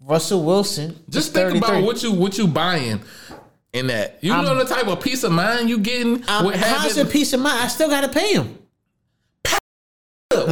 Russell 0.00 0.44
Wilson 0.44 0.96
Just 1.10 1.32
think 1.32 1.56
about 1.56 1.82
what 1.82 2.04
you 2.04 2.12
what 2.12 2.38
you 2.38 2.46
buying 2.46 3.00
in 3.72 3.88
that. 3.88 4.18
You 4.20 4.32
I'm- 4.32 4.44
know 4.44 4.54
the 4.54 4.64
type 4.72 4.86
of 4.86 5.00
peace 5.00 5.24
of 5.24 5.32
mind 5.32 5.68
you 5.68 5.78
getting 5.78 6.22
I'm 6.28 6.44
with 6.46 6.54
having 6.54 7.06
peace 7.08 7.32
of 7.32 7.40
mind? 7.40 7.58
I 7.64 7.66
still 7.66 7.88
got 7.88 8.02
to 8.02 8.08
pay 8.08 8.32
him. 8.34 8.58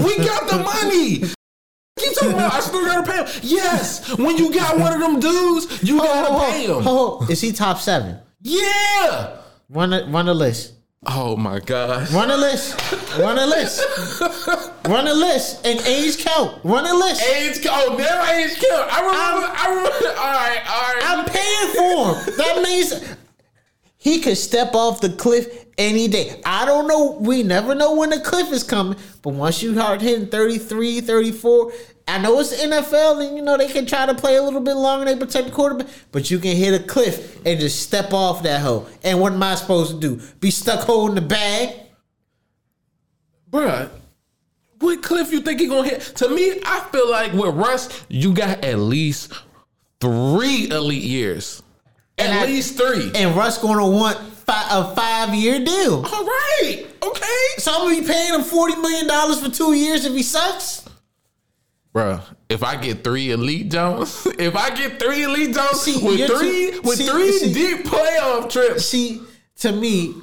We 0.03 0.17
got 0.19 0.49
the 0.49 0.59
money. 0.65 1.23
You 1.99 2.13
talking 2.15 2.33
about 2.33 2.55
I 2.55 2.61
still 2.61 2.85
gotta 2.85 3.11
pay 3.11 3.17
him? 3.19 3.41
Yes. 3.43 4.17
When 4.17 4.37
you 4.37 4.53
got 4.53 4.79
one 4.79 4.93
of 4.93 5.01
them 5.01 5.21
dudes, 5.21 5.83
you 5.83 5.99
gotta 5.99 6.51
pay 6.53 6.67
him. 6.67 6.83
oh, 6.87 7.27
is 7.29 7.41
he 7.41 7.53
top 7.53 7.79
seven? 7.79 8.19
Yeah. 8.43 9.37
Run 9.69 9.93
a, 9.93 10.07
run 10.07 10.29
a 10.29 10.35
list. 10.35 10.75
Oh 11.07 11.37
my 11.37 11.61
god. 11.61 12.11
Run 12.11 12.31
a 12.31 12.37
list. 12.37 12.79
Run 13.19 13.39
a 13.39 13.47
list. 13.47 13.83
Run 14.87 15.07
a 15.09 15.15
list 15.15 15.65
and 15.67 15.81
age 15.81 16.19
count. 16.25 16.59
Run 16.65 16.87
a 16.87 16.95
list. 16.95 17.23
Age 17.23 17.67
oh 17.71 17.95
never 17.97 18.33
age 18.33 18.59
count. 18.61 18.93
I 18.93 19.01
remember 19.01 19.49
I 19.57 19.69
remember 19.69 20.09
all 20.21 20.33
right, 20.33 20.63
all 20.69 20.95
right. 20.95 21.03
I'm 21.05 21.25
paying 21.27 21.75
for 21.75 22.31
him. 22.31 22.37
That 22.37 22.63
means 22.63 23.17
he 24.01 24.19
could 24.21 24.39
step 24.39 24.75
off 24.75 25.03
the 25.03 25.11
cliff 25.11 25.67
any 25.77 26.09
day. 26.09 26.41
I 26.47 26.65
don't 26.65 26.89
know. 26.89 27.19
We 27.21 27.43
never 27.43 27.75
know 27.75 27.97
when 27.97 28.09
the 28.09 28.21
cliff 28.21 28.51
is 28.51 28.65
coming. 28.65 28.97
But 29.21 29.35
once 29.35 29.63
you 29.63 29.75
start 29.75 30.01
hitting 30.01 30.29
33, 30.29 31.03
34, 31.03 31.73
I 32.09 32.17
know 32.17 32.41
it's 32.41 32.59
NFL 32.59 33.27
and 33.27 33.37
you 33.37 33.43
know 33.43 33.59
they 33.59 33.69
can 33.69 33.85
try 33.85 34.07
to 34.07 34.15
play 34.15 34.37
a 34.37 34.43
little 34.43 34.63
bit 34.63 34.73
longer. 34.77 35.05
They 35.05 35.17
protect 35.17 35.49
the 35.49 35.53
quarterback, 35.53 35.87
but 36.13 36.31
you 36.31 36.39
can 36.39 36.57
hit 36.57 36.81
a 36.81 36.83
cliff 36.83 37.45
and 37.45 37.61
just 37.61 37.83
step 37.83 38.15
off 38.15 38.43
that 38.43 38.63
hole. 38.63 38.89
And 39.05 39.21
what 39.21 39.35
am 39.35 39.43
I 39.43 39.55
supposed 39.55 39.93
to 39.93 40.01
do? 40.01 40.23
Be 40.41 40.51
stuck 40.51 40.81
holding 40.81 41.17
the 41.17 41.21
bag? 41.21 41.77
Bruh, 43.51 43.91
what 44.79 45.03
cliff 45.03 45.31
you 45.31 45.43
think 45.43 45.61
he 45.61 45.67
gonna 45.67 45.87
hit? 45.87 46.01
To 46.17 46.31
me, 46.31 46.59
I 46.65 46.81
feel 46.91 47.11
like 47.11 47.35
with 47.35 47.55
Russ, 47.55 48.03
you 48.09 48.33
got 48.33 48.65
at 48.65 48.79
least 48.79 49.31
three 50.01 50.71
elite 50.71 51.03
years. 51.03 51.63
At 52.21 52.27
And 52.31 52.39
I- 52.39 52.45
least 52.47 52.77
three. 52.77 53.11
And 53.15 53.35
Russ 53.37 53.59
going 53.59 53.79
to 53.79 53.87
want 53.87 54.19
fi- 54.47 54.67
a 54.71 54.95
five 54.95 55.35
year 55.35 55.59
deal. 55.65 56.05
all 56.05 56.25
right. 56.25 56.87
Okay. 57.03 57.45
So 57.59 57.73
I'm 57.73 57.89
gonna 57.89 58.01
be 58.01 58.07
paying 58.07 58.35
him 58.35 58.43
forty 58.43 58.77
million 58.77 59.07
dollars 59.07 59.41
for 59.41 59.51
two 59.51 59.73
years 59.73 60.05
if 60.05 60.13
he 60.13 60.23
sucks. 60.23 60.85
Bruh, 61.95 62.23
if 62.49 62.63
I 62.63 62.77
get 62.77 63.03
three 63.03 63.33
elite 63.33 63.71
Jones, 63.71 64.25
if 64.39 64.55
I 64.55 64.71
get 64.71 65.01
three 65.01 65.25
elite 65.25 65.55
Jones 65.55 65.81
See, 65.81 65.99
with 66.05 66.27
three 66.29 66.71
too- 66.73 66.81
with 66.83 66.99
see- 66.99 67.07
three 67.07 67.33
see- 67.33 67.53
deep 67.53 67.85
playoff 67.87 68.49
trips, 68.51 68.87
See, 68.87 69.21
to 69.61 69.73
me, 69.73 70.15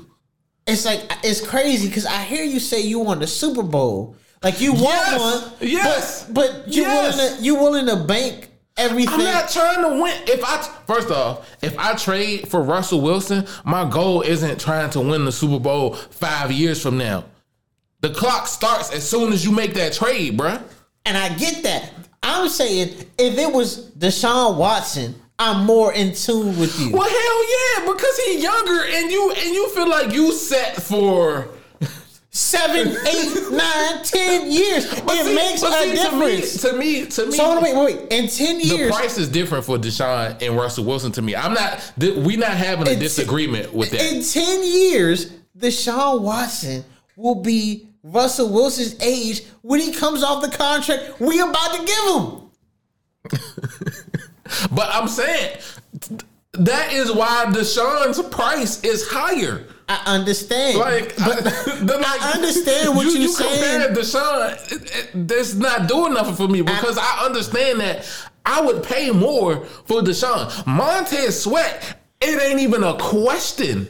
it's 0.65 0.85
like 0.85 1.01
it's 1.23 1.41
crazy 1.45 1.87
because 1.87 2.05
I 2.05 2.23
hear 2.23 2.43
you 2.43 2.59
say 2.59 2.81
you 2.81 2.99
won 2.99 3.19
the 3.19 3.27
Super 3.27 3.63
Bowl, 3.63 4.15
like 4.43 4.61
you 4.61 4.71
won 4.73 4.83
Yes, 4.83 5.19
one. 5.21 5.53
yes, 5.61 6.23
but, 6.29 6.33
but 6.65 6.67
you 6.73 6.83
yes. 6.83 7.17
willing 7.17 7.37
to 7.37 7.43
you 7.43 7.55
willing 7.55 7.85
to 7.87 7.95
bank 7.97 8.46
everything. 8.77 9.19
I'm 9.19 9.23
not 9.23 9.49
trying 9.49 9.81
to 9.83 10.01
win. 10.01 10.21
If 10.27 10.43
I 10.43 10.61
first 10.85 11.11
off, 11.11 11.49
if 11.61 11.77
I 11.77 11.95
trade 11.95 12.47
for 12.47 12.61
Russell 12.61 13.01
Wilson, 13.01 13.45
my 13.65 13.89
goal 13.89 14.21
isn't 14.21 14.59
trying 14.59 14.89
to 14.91 15.01
win 15.01 15.25
the 15.25 15.31
Super 15.31 15.59
Bowl 15.59 15.93
five 15.93 16.51
years 16.51 16.81
from 16.81 16.97
now. 16.97 17.25
The 18.01 18.09
clock 18.11 18.47
starts 18.47 18.91
as 18.93 19.07
soon 19.07 19.33
as 19.33 19.43
you 19.43 19.51
make 19.51 19.73
that 19.73 19.93
trade, 19.93 20.37
bruh. 20.37 20.61
and 21.05 21.17
I 21.17 21.33
get 21.35 21.63
that. 21.63 21.91
I'm 22.21 22.49
saying 22.49 22.89
if 23.17 23.37
it 23.37 23.51
was 23.51 23.91
Deshaun 23.91 24.57
Watson, 24.57 25.15
I'm 25.39 25.65
more 25.65 25.93
in 25.93 26.13
tune 26.13 26.57
with 26.59 26.79
you. 26.79 26.91
Well, 26.91 27.07
hell 27.09 27.85
yeah, 27.85 27.91
because 27.93 28.17
he's 28.25 28.43
younger 28.43 28.85
and 28.85 29.11
you 29.11 29.31
and 29.31 29.53
you 29.53 29.69
feel 29.69 29.89
like 29.89 30.11
you 30.13 30.31
set 30.31 30.75
for. 30.81 31.49
Seven, 32.37 32.89
eight, 33.07 33.51
nine, 33.51 34.03
ten 34.03 34.51
years. 34.51 34.87
But 35.01 35.15
it 35.15 35.25
see- 35.25 35.35
makes 35.35 35.63
a 35.63 35.71
see, 35.71 35.91
difference. 35.93 36.61
To 36.61 36.73
me, 36.73 37.05
to 37.07 37.07
me, 37.07 37.09
to 37.09 37.25
me 37.25 37.31
so 37.31 37.61
wait, 37.61 37.75
wait, 37.75 37.95
wait. 37.97 38.11
In 38.11 38.27
ten 38.27 38.59
years, 38.59 38.91
the 38.91 38.95
price 38.95 39.17
is 39.17 39.27
different 39.27 39.65
for 39.65 39.79
Deshaun 39.79 40.39
and 40.41 40.55
Russell 40.55 40.85
Wilson. 40.85 41.11
To 41.13 41.23
me, 41.23 41.35
I'm 41.35 41.55
not. 41.55 41.93
We 41.97 42.35
not 42.35 42.51
having 42.51 42.87
a 42.87 42.95
disagreement 42.95 43.73
with 43.73 43.89
that. 43.89 44.01
In 44.01 44.21
10 44.23 44.63
years, 44.63 45.31
Deshaun 45.57 46.21
Watson 46.21 46.85
will 47.15 47.41
be 47.41 47.87
Russell 48.03 48.53
Wilson's 48.53 49.01
age 49.01 49.43
when 49.63 49.79
he 49.79 49.91
comes 49.91 50.21
off 50.21 50.43
the 50.43 50.55
contract 50.55 51.19
we 51.19 51.39
about 51.39 51.73
to 51.73 51.85
give 51.85 52.05
him. 52.15 53.93
But 54.71 54.89
I'm 54.93 55.07
saying 55.09 55.57
that 56.53 56.93
is 56.93 57.11
why 57.11 57.45
Deshaun's 57.49 58.21
price 58.29 58.81
is 58.83 59.07
higher. 59.09 59.65
I 59.89 60.01
understand. 60.15 60.77
Like, 60.79 61.15
but 61.17 61.43
the- 61.43 61.97
like, 62.01 62.21
I 62.21 62.31
understand 62.35 62.95
what 62.95 63.05
you, 63.05 63.11
you're 63.13 63.21
you 63.21 63.27
saying. 63.29 63.81
compare 63.81 63.95
Deshaun, 64.03 64.71
it, 64.71 64.91
it, 65.15 65.27
that's 65.27 65.53
not 65.53 65.87
doing 65.87 66.13
nothing 66.13 66.35
for 66.35 66.47
me 66.47 66.61
because 66.61 66.97
I, 66.97 67.25
understand 67.25 67.79
that 67.79 68.05
I 68.45 68.61
would 68.61 68.83
pay 68.83 69.11
more 69.11 69.63
for 69.65 70.01
Deshaun. 70.01 70.65
Montez 70.67 71.41
Sweat, 71.41 71.99
it 72.21 72.41
ain't 72.41 72.59
even 72.59 72.83
a 72.83 72.97
question. 72.97 73.89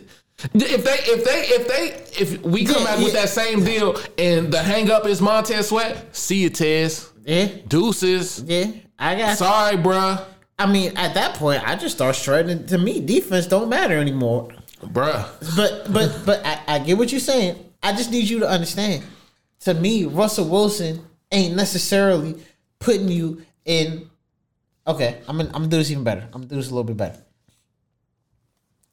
If 0.54 0.84
they, 0.84 1.12
if 1.12 1.24
they, 1.26 1.42
if 1.48 1.68
they, 1.68 2.22
if 2.24 2.42
we 2.44 2.64
come 2.64 2.84
Yeah, 2.84 2.96
back 2.96 3.00
with 3.00 3.14
that 3.14 3.30
same 3.30 3.64
deal 3.66 4.00
and 4.20 4.54
the 4.54 4.62
hang 4.62 4.92
up 4.92 5.08
is 5.08 5.20
Montez 5.20 5.70
Sweat, 5.70 6.16
see 6.16 6.44
you, 6.44 6.52
Tez. 6.52 7.10
yeah, 7.26 7.48
Deuces. 7.68 8.44
yeah. 8.46 8.70
I 9.00 9.16
got. 9.16 9.38
Sorry, 9.38 9.78
bruh. 9.78 10.24
I 10.60 10.66
mean, 10.72 10.96
at 10.98 11.14
that 11.16 11.36
point, 11.36 11.68
I 11.68 11.76
just 11.76 11.96
start 11.96 12.16
shredding. 12.16 12.66
To 12.68 12.78
me, 12.78 13.00
defense 13.00 13.46
don't 13.48 13.70
matter 13.70 13.98
anymore. 13.98 14.50
Bruh. 14.82 15.28
But 15.56 15.92
but 15.92 16.22
but 16.26 16.46
I, 16.46 16.76
I 16.76 16.80
get 16.80 16.98
what 16.98 17.12
you're 17.12 17.20
saying. 17.22 17.56
I 17.82 17.94
just 17.94 18.12
need 18.12 18.30
you 18.30 18.40
to 18.40 18.48
understand. 18.50 19.04
To 19.62 19.74
me, 19.74 20.06
Russell 20.06 20.48
Wilson 20.48 21.04
ain't 21.32 21.56
necessarily 21.56 22.36
putting 22.80 23.08
you 23.10 23.44
in. 23.66 24.10
Okay, 24.86 25.20
I'm 25.28 25.38
gonna, 25.38 25.50
I'm 25.50 25.54
gonna 25.64 25.68
do 25.68 25.78
this 25.78 25.92
even 25.92 26.04
better. 26.04 26.22
I'm 26.22 26.32
gonna 26.32 26.46
do 26.46 26.56
this 26.56 26.68
a 26.68 26.70
little 26.70 26.84
bit 26.84 26.98
better. 26.98 27.20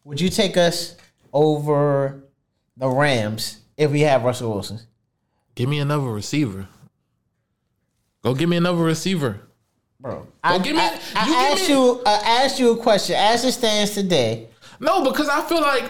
Would 0.04 0.20
you 0.20 0.28
take 0.28 0.56
us 0.56 0.96
over 1.32 2.24
the 2.76 2.88
Rams 2.88 3.60
if 3.76 3.90
we 3.90 4.00
have 4.00 4.24
Russell 4.24 4.52
Wilson? 4.52 4.80
Give 5.54 5.68
me 5.68 5.78
another 5.78 6.08
receiver. 6.08 6.66
Go 8.22 8.34
give 8.34 8.48
me 8.48 8.56
another 8.56 8.82
receiver. 8.82 9.40
Bro, 10.00 10.26
I, 10.42 10.58
give 10.58 10.74
me- 10.76 10.82
I, 10.82 11.00
I 11.14 11.26
you 11.26 11.32
give 11.32 11.36
asked 11.52 11.68
me- 11.68 11.74
you. 11.74 12.02
I 12.04 12.42
asked 12.44 12.58
you 12.60 12.70
a 12.72 12.76
question. 12.76 13.16
As 13.16 13.44
it 13.44 13.52
stands 13.52 13.92
today, 13.92 14.48
No, 14.80 15.04
because 15.04 15.28
I 15.28 15.40
feel 15.42 15.60
like 15.60 15.84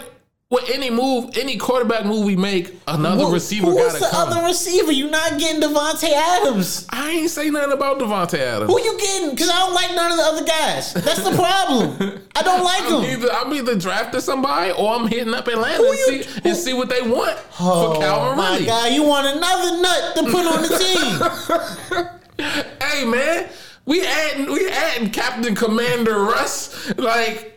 with 0.50 0.68
any 0.70 0.88
move, 0.90 1.36
any 1.36 1.56
quarterback 1.56 2.04
move 2.04 2.24
we 2.24 2.36
make, 2.36 2.78
another 2.86 3.24
who- 3.24 3.32
receiver 3.32 3.66
who's 3.68 3.76
gotta 3.92 3.98
the 3.98 4.06
come. 4.08 4.28
other 4.28 4.46
receiver? 4.46 4.92
You're 4.92 5.10
not 5.10 5.38
getting 5.38 5.60
Davante 5.60 6.10
Adams. 6.12 6.86
I 6.90 7.10
ain't 7.10 7.30
say 7.30 7.50
nothing 7.50 7.72
about 7.72 7.98
Davante 7.98 8.38
Adams. 8.38 8.70
Who 8.70 8.78
you 8.80 8.96
getting? 8.98 9.30
Because 9.30 9.48
I 9.48 9.58
don't 9.60 9.74
like 9.74 9.94
none 9.96 10.12
of 10.12 10.18
the 10.18 10.22
other 10.22 10.44
guys. 10.44 10.92
That's 10.94 11.22
the 11.24 11.34
problem. 11.34 12.20
I 12.36 12.42
don't 12.42 12.62
like 12.72 12.82
I'm 12.84 13.02
them. 13.02 13.04
either 13.04 13.32
I'm 13.32 13.52
either 13.54 13.76
drafting 13.76 14.20
somebody 14.20 14.70
or 14.72 14.94
I'm 14.94 15.08
hitting 15.08 15.34
up 15.34 15.48
Atlanta 15.48 15.76
Who 15.78 15.88
and 15.90 15.98
you- 15.98 16.22
see 16.22 16.40
and 16.44 16.56
see 16.56 16.72
what 16.74 16.88
they 16.88 17.02
want 17.02 17.36
Oh 17.58 17.94
for 17.94 18.00
Calvin 18.00 18.36
my 18.36 18.50
Ridley. 18.52 18.66
God, 18.66 18.92
you 18.92 19.02
want 19.02 19.26
another 19.26 19.80
nut 19.82 20.14
to 20.16 20.22
put 20.24 20.46
on 20.46 20.62
the 20.62 22.08
team? 22.38 22.46
Hey 22.82 23.04
man, 23.04 23.48
we 23.86 24.06
adding 24.06 24.52
we 24.52 24.68
adding 24.68 25.10
Captain 25.10 25.54
Commander 25.54 26.18
Russ. 26.20 26.92
Like 26.98 27.50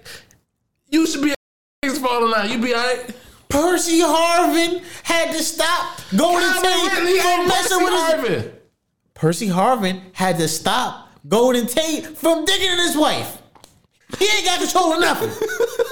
you 0.90 1.06
should 1.08 1.22
be 1.22 1.34
falling 1.90 2.34
out. 2.36 2.50
You 2.50 2.58
be 2.60 2.74
alright. 2.74 3.16
Percy 3.50 4.00
Harvin 4.02 4.84
had 5.04 5.32
to 5.32 5.42
stop 5.44 6.00
Golden 6.16 6.42
Calvin 6.52 7.06
Tate 7.06 7.22
from 7.22 7.48
messing 7.48 7.84
with 7.84 7.94
his. 7.94 8.02
Harvin. 8.46 8.52
Percy 9.14 9.48
Harvin 9.48 10.02
had 10.14 10.38
to 10.38 10.48
stop 10.48 11.10
Golden 11.28 11.66
Tate 11.66 12.06
from 12.18 12.46
digging 12.46 12.72
in 12.72 12.78
his 12.80 12.98
wife. 12.98 13.42
He 14.20 14.26
ain't 14.26 14.46
got 14.46 14.60
control 14.60 14.94
of 14.94 15.00
nothing. 15.02 15.32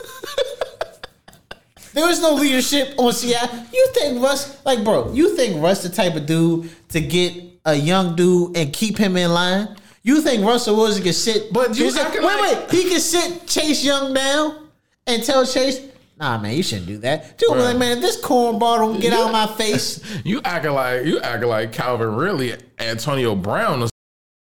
There 1.94 2.06
was 2.06 2.20
no 2.20 2.34
leadership 2.34 2.94
on 2.98 3.14
Seattle. 3.14 3.58
You 3.72 3.88
think 3.94 4.22
Russ, 4.22 4.64
like, 4.66 4.84
bro, 4.84 5.14
you 5.14 5.34
think 5.38 5.64
Russ 5.64 5.82
the 5.82 5.88
type 5.88 6.16
of 6.16 6.26
dude 6.26 6.70
to 6.90 7.00
get 7.00 7.42
a 7.64 7.74
young 7.74 8.18
dude 8.18 8.58
and 8.58 8.74
keep 8.74 8.98
him 8.98 9.16
in 9.16 9.32
line? 9.34 9.78
You 10.04 10.20
think 10.20 10.46
Russell 10.46 10.76
Wilson 10.76 11.04
can 11.04 11.14
sit? 11.14 11.54
But 11.54 11.78
you 11.78 11.90
said- 11.92 12.12
wait, 12.14 12.22
like- 12.22 12.70
wait, 12.70 12.72
he 12.72 12.90
can 12.90 13.00
sit 13.00 13.48
Chase 13.48 13.82
Young 13.86 14.14
down 14.14 14.65
and 15.08 15.24
tell 15.24 15.46
Chase, 15.46 15.82
"Nah, 16.20 16.38
man, 16.38 16.56
you 16.56 16.64
shouldn't 16.64 16.88
do 16.88 16.98
that." 17.00 17.38
Dude, 17.38 17.50
like, 17.52 17.78
man, 17.78 18.02
this 18.02 18.20
cornball 18.22 18.78
don't 18.78 19.00
get 19.00 19.14
out 19.14 19.28
of 19.28 19.32
my 19.32 19.48
face, 19.48 20.02
You 20.24 20.42
acting 20.44 20.74
like 20.74 21.06
you 21.06 21.20
acting 21.20 21.50
like 21.50 21.72
Calvin 21.72 22.16
really 22.16 22.54
Antonio 22.80 23.36
Brown. 23.36 23.84
or 23.84 23.90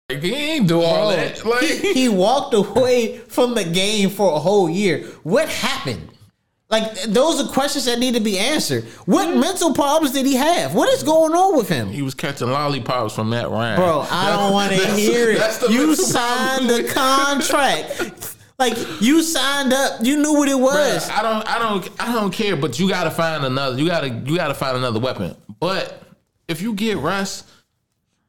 Like 0.09 0.23
he 0.23 0.35
ain't 0.35 0.69
do 0.69 0.81
all 0.81 1.09
Bro, 1.09 1.17
that. 1.17 1.45
Like 1.45 1.65
he, 1.65 1.93
he 1.95 2.09
walked 2.25 2.55
away 2.55 3.19
from 3.19 3.55
the 3.55 3.65
game 3.65 4.11
for 4.11 4.35
a 4.35 4.39
whole 4.39 4.69
year. 4.69 5.05
What 5.23 5.49
happened? 5.49 6.09
Like 6.71 7.03
those 7.05 7.41
are 7.41 7.51
questions 7.51 7.87
that 7.87 7.99
need 7.99 8.13
to 8.15 8.21
be 8.21 8.39
answered. 8.39 8.85
What 9.07 9.29
mm-hmm. 9.29 9.41
mental 9.41 9.73
problems 9.73 10.13
did 10.13 10.27
he 10.27 10.35
have? 10.35 10.75
What 10.75 10.91
is 10.91 11.03
going 11.03 11.33
on 11.33 11.57
with 11.57 11.69
him? 11.69 11.89
he 11.89 12.03
was 12.03 12.15
catching 12.15 12.51
lollipops 12.51 13.15
from 13.15 13.31
Matt 13.31 13.49
Ryan. 13.49 13.77
Bro, 13.77 14.07
I 14.11 14.37
don't 14.37 14.53
want 14.53 14.73
to 14.77 14.87
hear 14.93 15.31
it. 15.31 15.71
You 15.71 15.95
signed 15.95 16.69
problem. 16.69 16.87
the 16.87 16.93
contract. 16.93 18.35
Like 18.59 18.77
you 19.01 19.23
signed 19.23 19.73
up. 19.73 20.01
You 20.03 20.17
knew 20.17 20.33
what 20.33 20.49
it 20.49 20.59
was. 20.59 21.09
Bruh, 21.09 21.19
I 21.19 21.23
don't, 21.23 21.49
I 21.49 21.59
don't, 21.59 21.89
I 22.01 22.13
don't 22.13 22.33
care. 22.33 22.57
But 22.57 22.79
you 22.81 22.89
got 22.89 23.05
to 23.05 23.11
find 23.11 23.45
another. 23.45 23.79
You 23.79 23.87
got 23.87 24.01
to, 24.01 24.09
you 24.09 24.37
got 24.37 24.49
to 24.49 24.55
find 24.55 24.77
another 24.77 24.99
weapon. 24.99 25.37
But 25.61 26.03
if 26.49 26.61
you 26.61 26.75
get 26.75 26.99
Russ, 26.99 27.45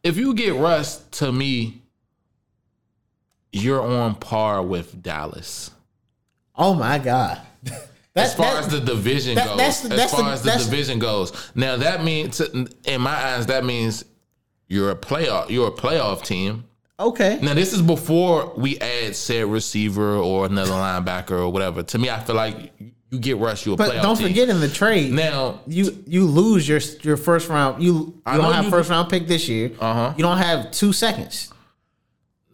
if 0.03 0.17
you 0.17 0.35
get 0.35 0.53
Russ, 0.55 0.99
to 1.13 1.31
me, 1.31 1.81
you're 3.51 3.81
on 3.81 4.13
par 4.15 4.61
with 4.61 5.01
Dallas. 5.01 5.71
Oh 6.55 6.73
my 6.73 6.99
god. 6.99 7.41
That, 8.15 8.25
As 8.25 8.33
far 8.33 8.55
that- 8.55 8.63
as 8.65 8.67
the 8.69 8.79
division 8.79 9.35
that- 9.35 9.45
goes, 9.45 9.57
that's- 9.57 9.83
as 9.85 9.89
that's 9.91 10.11
far 10.11 10.23
the- 10.23 10.31
as 10.31 10.41
the 10.41 10.51
division 10.71 10.97
goes, 10.97 11.31
now 11.53 11.77
that 11.77 12.03
means, 12.03 12.41
in 12.41 13.01
my 13.01 13.13
eyes, 13.15 13.45
that 13.45 13.63
means 13.63 14.03
you're 14.67 14.89
a 14.89 14.95
playoff. 14.95 15.51
You're 15.51 15.67
a 15.67 15.71
playoff 15.71 16.23
team. 16.25 16.65
Okay. 16.99 17.39
Now 17.41 17.53
this 17.53 17.73
is 17.73 17.81
before 17.81 18.53
we 18.57 18.77
add 18.79 19.15
said 19.15 19.45
receiver 19.45 20.15
or 20.17 20.45
another 20.45 20.71
linebacker 20.71 21.31
or 21.31 21.49
whatever. 21.49 21.83
To 21.83 21.97
me, 21.97 22.09
I 22.09 22.19
feel 22.19 22.35
like 22.35 22.73
you 23.11 23.19
get 23.19 23.37
rushed, 23.37 23.65
you 23.65 23.73
a 23.73 23.75
But 23.77 23.91
playoff 23.91 24.01
don't 24.03 24.17
team. 24.17 24.27
forget 24.27 24.49
in 24.49 24.59
the 24.59 24.67
trade. 24.69 25.11
Now, 25.11 25.61
you 25.65 26.03
you 26.05 26.25
lose 26.25 26.67
your 26.67 26.79
your 27.01 27.17
first 27.17 27.49
round. 27.49 27.81
You 27.81 27.93
you 27.93 28.21
I 28.25 28.37
don't 28.37 28.53
have 28.53 28.65
you- 28.65 28.71
first 28.71 28.89
round 28.89 29.09
pick 29.09 29.27
this 29.27 29.47
year. 29.49 29.71
Uh-huh. 29.79 30.13
You 30.17 30.23
don't 30.23 30.37
have 30.37 30.71
two 30.71 30.93
seconds. 30.93 31.51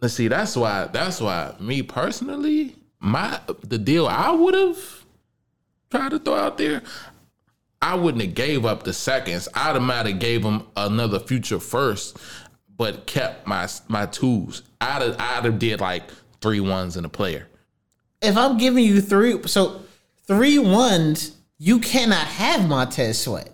let's 0.00 0.14
see. 0.14 0.28
That's 0.28 0.56
why. 0.56 0.88
That's 0.92 1.20
why. 1.20 1.54
Me 1.60 1.82
personally, 1.82 2.76
my 3.00 3.38
the 3.62 3.78
deal 3.78 4.06
I 4.06 4.30
would 4.30 4.54
have 4.54 4.78
tried 5.90 6.10
to 6.12 6.18
throw 6.18 6.34
out 6.36 6.58
there. 6.58 6.82
I 7.82 7.94
wouldn't 7.94 8.22
have 8.24 8.34
gave 8.34 8.64
up 8.64 8.84
the 8.84 8.92
seconds. 8.94 9.48
I'd 9.54 9.74
have 9.74 9.82
might 9.82 10.06
have 10.06 10.18
gave 10.18 10.42
him 10.42 10.62
another 10.76 11.20
future 11.20 11.60
first, 11.60 12.16
but 12.76 13.06
kept 13.06 13.46
my 13.46 13.68
my 13.88 14.06
twos. 14.06 14.62
I'd 14.80 15.02
have, 15.02 15.16
I'd 15.18 15.44
have 15.44 15.58
did 15.58 15.80
like 15.80 16.04
three 16.40 16.60
ones 16.60 16.96
in 16.96 17.04
a 17.04 17.08
player. 17.08 17.48
If 18.22 18.36
I'm 18.36 18.58
giving 18.58 18.84
you 18.84 19.00
three, 19.00 19.42
so 19.46 19.82
three 20.26 20.58
ones, 20.58 21.36
you 21.58 21.78
cannot 21.80 22.26
have 22.26 22.68
Montez 22.68 23.18
Sweat. 23.20 23.50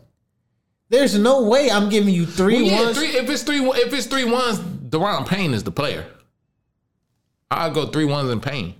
There's 0.88 1.16
no 1.18 1.44
way 1.44 1.70
I'm 1.70 1.88
giving 1.88 2.12
you 2.12 2.26
three 2.26 2.56
Well, 2.62 2.64
yeah, 2.64 2.84
ones. 2.84 2.98
three, 2.98 3.08
if 3.08 3.28
it's 3.30 3.42
three, 3.42 3.60
if 3.60 3.92
it's 3.92 4.06
three 4.06 4.24
ones, 4.24 4.58
Daron 4.58 5.26
Payne 5.26 5.54
is 5.54 5.62
the 5.64 5.70
player. 5.72 6.04
I'll 7.50 7.70
go 7.70 7.86
three 7.86 8.04
ones 8.04 8.30
in 8.30 8.40
Payne. 8.40 8.74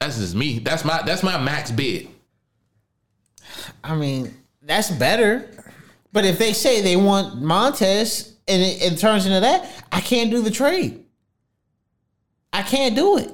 That's 0.00 0.18
just 0.18 0.34
me. 0.34 0.58
That's 0.60 0.84
my 0.84 1.02
that's 1.02 1.22
my 1.22 1.38
max 1.38 1.70
bid. 1.70 2.08
I 3.82 3.94
mean, 3.96 4.34
that's 4.62 4.90
better. 4.90 5.48
But 6.12 6.24
if 6.24 6.38
they 6.38 6.52
say 6.52 6.80
they 6.80 6.96
want 6.96 7.40
Montez 7.42 8.35
and 8.48 8.62
it, 8.62 8.92
it 8.92 8.98
turns 8.98 9.26
into 9.26 9.40
that, 9.40 9.70
I 9.92 10.00
can't 10.00 10.30
do 10.30 10.40
the 10.42 10.50
trade. 10.50 11.04
I 12.52 12.62
can't 12.62 12.94
do 12.94 13.18
it. 13.18 13.30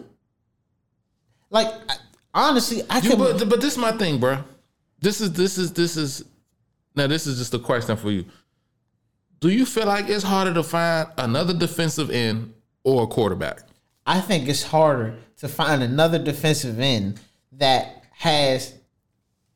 Like 1.50 1.68
I- 1.88 1.96
honestly, 2.34 2.82
I 2.88 3.00
could. 3.00 3.18
but 3.18 3.48
but 3.48 3.60
this 3.60 3.72
is 3.72 3.78
my 3.78 3.92
thing, 3.92 4.18
bro. 4.18 4.42
This 5.00 5.20
is 5.20 5.32
this 5.32 5.58
is 5.58 5.72
this 5.72 5.96
is 5.96 6.24
now 6.94 7.06
this 7.06 7.26
is 7.26 7.38
just 7.38 7.54
a 7.54 7.58
question 7.58 7.96
for 7.96 8.10
you. 8.10 8.24
Do 9.40 9.48
you 9.48 9.66
feel 9.66 9.86
like 9.86 10.08
it's 10.08 10.22
harder 10.24 10.54
to 10.54 10.62
find 10.62 11.08
another 11.18 11.52
defensive 11.52 12.10
end 12.10 12.54
or 12.84 13.02
a 13.02 13.06
quarterback? 13.06 13.60
I 14.06 14.20
think 14.20 14.48
it's 14.48 14.62
harder 14.62 15.16
to 15.38 15.48
find 15.48 15.82
another 15.82 16.18
defensive 16.18 16.78
end 16.78 17.20
that 17.52 18.04
has 18.12 18.74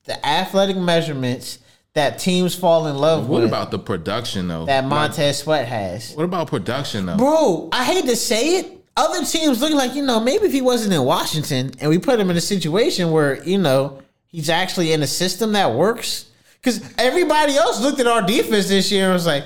the 0.05 0.25
athletic 0.27 0.77
measurements 0.77 1.59
that 1.97 2.19
teams 2.19 2.55
fall 2.55 2.87
in 2.89 2.97
love 2.97 3.27
What 3.27 3.41
with 3.41 3.49
about 3.49 3.71
the 3.71 3.79
production 3.79 4.49
though? 4.49 4.67
that 4.67 4.83
Like, 4.85 4.91
Montez 4.91 5.39
Sweat 5.39 5.67
has. 5.67 6.13
what 6.15 6.25
about 6.25 6.47
production 6.47 7.07
though? 7.07 7.17
Bro, 7.17 7.71
I 7.73 7.85
hate 7.85 8.05
to 8.05 8.15
say 8.17 8.59
it. 8.59 8.73
Other 8.99 9.25
teams 9.25 9.61
looking 9.63 9.77
like, 9.79 9.95
you 9.95 10.03
know, 10.03 10.21
maybe 10.21 10.45
if 10.45 10.53
he 10.53 10.61
wasn't 10.61 10.93
in 10.93 11.03
Washington 11.03 11.73
and 11.81 11.89
we 11.91 11.99
put 11.99 12.21
him 12.21 12.31
in 12.31 12.37
a 12.37 12.41
situation 12.41 13.11
where, 13.11 13.43
you 13.45 13.57
know, 13.59 14.01
he's 14.27 14.49
actually 14.51 14.93
in 14.93 15.03
a 15.03 15.07
system 15.07 15.53
that 15.53 15.73
works. 15.73 16.27
Because 16.61 16.83
everybody 16.99 17.57
else 17.57 17.81
looked 17.81 17.99
at 18.01 18.07
our 18.07 18.23
defense 18.23 18.69
this 18.69 18.91
year 18.93 19.05
and 19.07 19.15
was 19.15 19.27
like, 19.27 19.45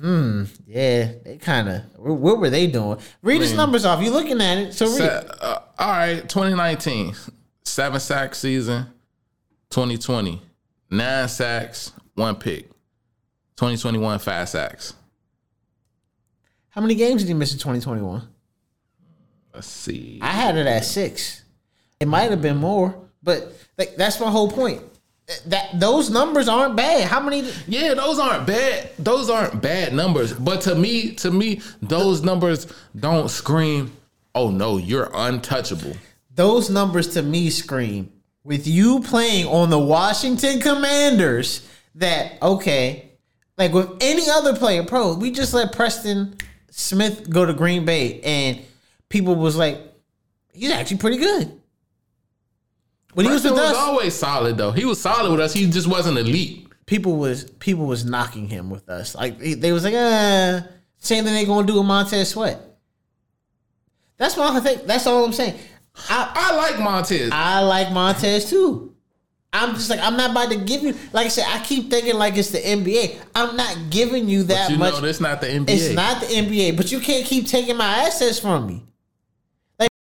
hmm, 0.00 0.44
yeah, 0.66 1.12
they 1.24 1.38
kind 1.40 1.68
of, 1.68 1.82
what 1.98 2.38
were 2.38 2.50
they 2.50 2.66
doing? 2.68 2.98
Read 3.22 3.40
his 3.40 3.52
numbers 3.54 3.84
off. 3.84 4.00
You 4.02 4.10
looking 4.10 4.40
at 4.40 4.58
it. 4.58 4.74
So 4.74 4.86
read. 4.96 5.24
Uh, 5.40 5.58
all 5.78 5.90
right, 5.90 6.28
2019, 6.28 7.14
seven 7.64 7.98
sack 8.00 8.34
season. 8.36 8.86
2020, 9.70 10.40
nine 10.90 11.28
sacks, 11.28 11.92
one 12.14 12.36
pick. 12.36 12.68
2021, 13.56 14.18
five 14.18 14.48
sacks. 14.48 14.94
How 16.70 16.80
many 16.80 16.94
games 16.94 17.22
did 17.22 17.28
he 17.28 17.34
miss 17.34 17.52
in 17.52 17.58
2021? 17.58 18.22
Let's 19.52 19.66
see. 19.66 20.18
I 20.22 20.28
had 20.28 20.56
it 20.56 20.66
at 20.66 20.84
six. 20.84 21.42
It 21.98 22.08
might 22.08 22.30
have 22.30 22.40
been 22.40 22.56
more, 22.56 22.94
but 23.22 23.52
like 23.76 23.96
that's 23.96 24.20
my 24.20 24.30
whole 24.30 24.50
point. 24.50 24.82
That 25.46 25.78
those 25.78 26.10
numbers 26.10 26.48
aren't 26.48 26.76
bad. 26.76 27.06
How 27.06 27.20
many? 27.20 27.50
Yeah, 27.66 27.94
those 27.94 28.18
aren't 28.18 28.46
bad. 28.46 28.90
Those 28.98 29.28
aren't 29.28 29.60
bad 29.60 29.92
numbers. 29.92 30.32
But 30.32 30.62
to 30.62 30.74
me, 30.74 31.14
to 31.16 31.30
me, 31.30 31.60
those 31.82 32.22
numbers 32.22 32.66
don't 32.98 33.28
scream, 33.28 33.92
"Oh 34.34 34.50
no, 34.50 34.78
you're 34.78 35.10
untouchable." 35.12 35.96
Those 36.34 36.70
numbers 36.70 37.08
to 37.08 37.22
me 37.22 37.50
scream 37.50 38.10
with 38.44 38.66
you 38.66 39.00
playing 39.00 39.46
on 39.46 39.70
the 39.70 39.78
Washington 39.78 40.60
Commanders. 40.60 41.66
That 41.96 42.40
okay, 42.40 43.10
like 43.58 43.72
with 43.72 43.90
any 44.00 44.30
other 44.30 44.54
player, 44.56 44.84
pro. 44.84 45.14
We 45.14 45.32
just 45.32 45.52
let 45.52 45.72
Preston 45.72 46.36
Smith 46.70 47.28
go 47.28 47.44
to 47.44 47.52
Green 47.52 47.84
Bay, 47.84 48.20
and 48.20 48.60
people 49.08 49.34
was 49.34 49.56
like, 49.56 49.80
he's 50.52 50.70
actually 50.70 50.98
pretty 50.98 51.16
good. 51.18 51.60
When 53.14 53.26
he 53.26 53.32
was 53.32 53.42
with 53.42 53.54
was 53.54 53.72
us, 53.72 53.76
always 53.76 54.14
solid 54.14 54.56
though. 54.56 54.70
He 54.70 54.84
was 54.84 55.00
solid 55.00 55.32
with 55.32 55.40
us. 55.40 55.52
He 55.52 55.68
just 55.68 55.88
wasn't 55.88 56.16
elite. 56.16 56.68
people 56.86 57.16
was 57.16 57.44
people 57.44 57.86
was 57.86 58.04
knocking 58.04 58.48
him 58.48 58.68
with 58.68 58.88
us. 58.88 59.14
Like 59.14 59.38
they, 59.38 59.54
they 59.54 59.72
was 59.72 59.84
like, 59.84 59.94
uh, 59.94 60.62
same 60.98 61.24
thing 61.24 61.34
they 61.34 61.44
gonna 61.44 61.66
do 61.66 61.74
with 61.74 61.86
Montez 61.86 62.30
Sweat. 62.30 62.60
That's 64.16 64.36
what 64.36 64.54
I 64.54 64.60
think. 64.60 64.86
That's 64.86 65.06
all 65.06 65.24
I'm 65.24 65.32
saying. 65.32 65.58
I 66.08 66.32
I 66.34 66.56
like 66.56 66.78
Montez. 66.78 67.30
I 67.32 67.60
like 67.60 67.92
Montez 67.92 68.48
too. 68.48 68.94
I'm 69.52 69.74
just 69.74 69.90
like 69.90 70.00
I'm 70.00 70.16
not 70.16 70.30
about 70.30 70.50
to 70.50 70.56
give 70.58 70.82
you. 70.82 70.94
Like 71.12 71.26
I 71.26 71.28
said, 71.28 71.46
I 71.48 71.62
keep 71.64 71.90
thinking 71.90 72.14
like 72.14 72.36
it's 72.36 72.50
the 72.50 72.58
NBA. 72.58 73.18
I'm 73.34 73.56
not 73.56 73.90
giving 73.90 74.28
you 74.28 74.44
that 74.44 74.68
but 74.68 74.72
you 74.72 74.78
much. 74.78 74.94
know, 74.94 75.00
that's 75.00 75.20
not 75.20 75.40
the 75.40 75.48
NBA. 75.48 75.68
it's 75.68 75.94
not 75.94 76.20
the 76.20 76.26
NBA, 76.26 76.76
but 76.76 76.92
you 76.92 77.00
can't 77.00 77.26
keep 77.26 77.46
taking 77.46 77.76
my 77.76 78.04
assets 78.06 78.38
from 78.38 78.66
me. 78.66 78.84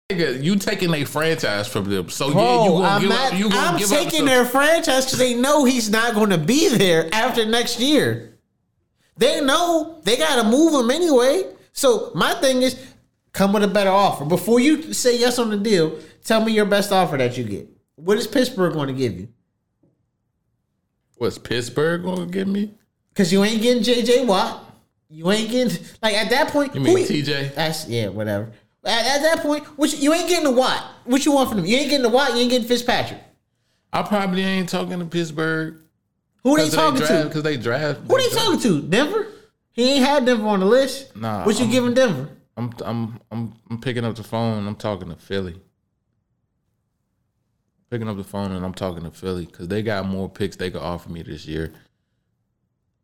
Nigga, 0.09 0.41
you 0.41 0.55
taking 0.55 0.93
a 0.93 1.03
franchise 1.03 1.67
from 1.67 1.89
them. 1.89 2.09
So 2.09 2.31
Bro, 2.31 2.41
yeah, 2.41 2.63
you 2.63 2.69
gonna 2.69 2.87
I'm 2.87 3.01
give 3.01 3.09
not. 3.09 3.33
up. 3.33 3.39
You 3.39 3.49
gonna 3.49 3.61
I'm 3.71 3.77
give 3.77 3.89
taking 3.89 4.21
up 4.21 4.27
their 4.27 4.45
franchise 4.45 5.03
because 5.05 5.19
they 5.19 5.33
know 5.33 5.65
he's 5.65 5.89
not 5.89 6.15
going 6.15 6.29
to 6.29 6.37
be 6.37 6.69
there 6.69 7.09
after 7.13 7.45
next 7.45 7.81
year. 7.81 8.37
They 9.17 9.41
know 9.41 9.99
they 10.03 10.15
got 10.15 10.41
to 10.41 10.47
move 10.49 10.73
him 10.81 10.91
anyway. 10.91 11.43
So 11.73 12.11
my 12.15 12.35
thing 12.35 12.61
is, 12.61 12.79
come 13.33 13.53
with 13.53 13.63
a 13.63 13.67
better 13.67 13.89
offer 13.89 14.25
before 14.25 14.59
you 14.59 14.93
say 14.93 15.17
yes 15.17 15.39
on 15.39 15.49
the 15.49 15.57
deal. 15.57 15.99
Tell 16.23 16.43
me 16.43 16.51
your 16.51 16.65
best 16.65 16.91
offer 16.91 17.17
that 17.17 17.37
you 17.37 17.43
get. 17.43 17.67
What 17.95 18.17
is 18.17 18.27
Pittsburgh 18.27 18.73
going 18.73 18.87
to 18.87 18.93
give 18.93 19.19
you? 19.19 19.27
What's 21.17 21.37
Pittsburgh 21.37 22.03
gonna 22.03 22.27
give 22.27 22.47
me? 22.47 22.71
Because 23.09 23.33
you 23.33 23.43
ain't 23.43 23.61
getting 23.61 23.81
J.J. 23.81 24.25
Watt. 24.25 24.63
You 25.09 25.31
ain't 25.31 25.49
getting 25.49 25.83
like 26.03 26.13
at 26.13 26.29
that 26.29 26.49
point. 26.49 26.75
You 26.75 26.81
mean 26.81 26.97
who- 26.97 27.03
TJ? 27.05 27.55
That's 27.55 27.87
yeah, 27.87 28.09
whatever. 28.09 28.51
At, 28.85 29.05
at 29.17 29.21
that 29.23 29.39
point, 29.41 29.63
which 29.77 29.95
you 29.95 30.13
ain't 30.13 30.29
getting 30.29 30.43
the 30.43 30.51
Watt. 30.51 30.83
What 31.05 31.25
you 31.25 31.31
want 31.31 31.49
from 31.49 31.57
them? 31.57 31.65
You 31.65 31.77
ain't 31.77 31.89
getting 31.89 32.03
the 32.03 32.09
Watt. 32.09 32.33
You 32.33 32.41
ain't 32.41 32.51
getting 32.51 32.67
Fitzpatrick. 32.67 33.19
I 33.91 34.03
probably 34.03 34.43
ain't 34.43 34.69
talking 34.69 34.99
to 34.99 35.05
Pittsburgh 35.05 35.79
Who 36.43 36.55
they 36.57 36.69
talking 36.69 36.99
they 36.99 37.07
to? 37.07 37.23
Because 37.25 37.43
they 37.43 37.57
draft. 37.57 38.01
Who 38.07 38.17
they 38.17 38.29
talking 38.29 38.59
to? 38.59 38.81
Denver? 38.83 39.27
He 39.71 39.93
ain't 39.95 40.05
had 40.05 40.25
Denver 40.25 40.45
on 40.47 40.59
the 40.59 40.65
list. 40.65 41.15
Nah, 41.15 41.45
What 41.45 41.55
you 41.57 41.63
I'm- 41.63 41.71
giving 41.71 41.93
Denver? 41.95 42.29
I'm 42.57 42.73
I'm 42.83 43.19
I'm 43.31 43.53
I'm 43.69 43.79
picking 43.79 44.03
up 44.03 44.15
the 44.15 44.23
phone. 44.23 44.67
I'm 44.67 44.75
talking 44.75 45.09
to 45.09 45.15
Philly. 45.15 45.61
Picking 47.89 48.09
up 48.09 48.17
the 48.17 48.23
phone 48.23 48.51
and 48.51 48.65
I'm 48.65 48.73
talking 48.73 49.03
to 49.03 49.11
Philly 49.11 49.45
because 49.45 49.69
they 49.69 49.81
got 49.81 50.05
more 50.05 50.27
picks 50.27 50.57
they 50.57 50.69
could 50.71 50.81
offer 50.81 51.09
me 51.09 51.21
this 51.21 51.45
year. 51.45 51.71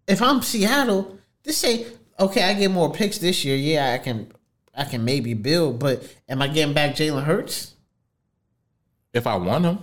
If 0.07 0.21
I'm 0.21 0.41
Seattle, 0.41 1.17
this 1.43 1.57
say 1.57 1.87
okay. 2.19 2.43
I 2.43 2.53
get 2.53 2.71
more 2.71 2.91
picks 2.91 3.19
this 3.19 3.45
year. 3.45 3.55
Yeah, 3.55 3.93
I 3.93 3.97
can. 3.99 4.31
I 4.75 4.85
can 4.85 5.05
maybe 5.05 5.35
build, 5.35 5.77
but 5.77 6.01
am 6.27 6.41
I 6.41 6.47
getting 6.47 6.73
back 6.73 6.95
Jalen 6.95 7.23
Hurts? 7.25 7.75
If 9.13 9.27
I 9.27 9.35
want 9.35 9.65
him, 9.65 9.77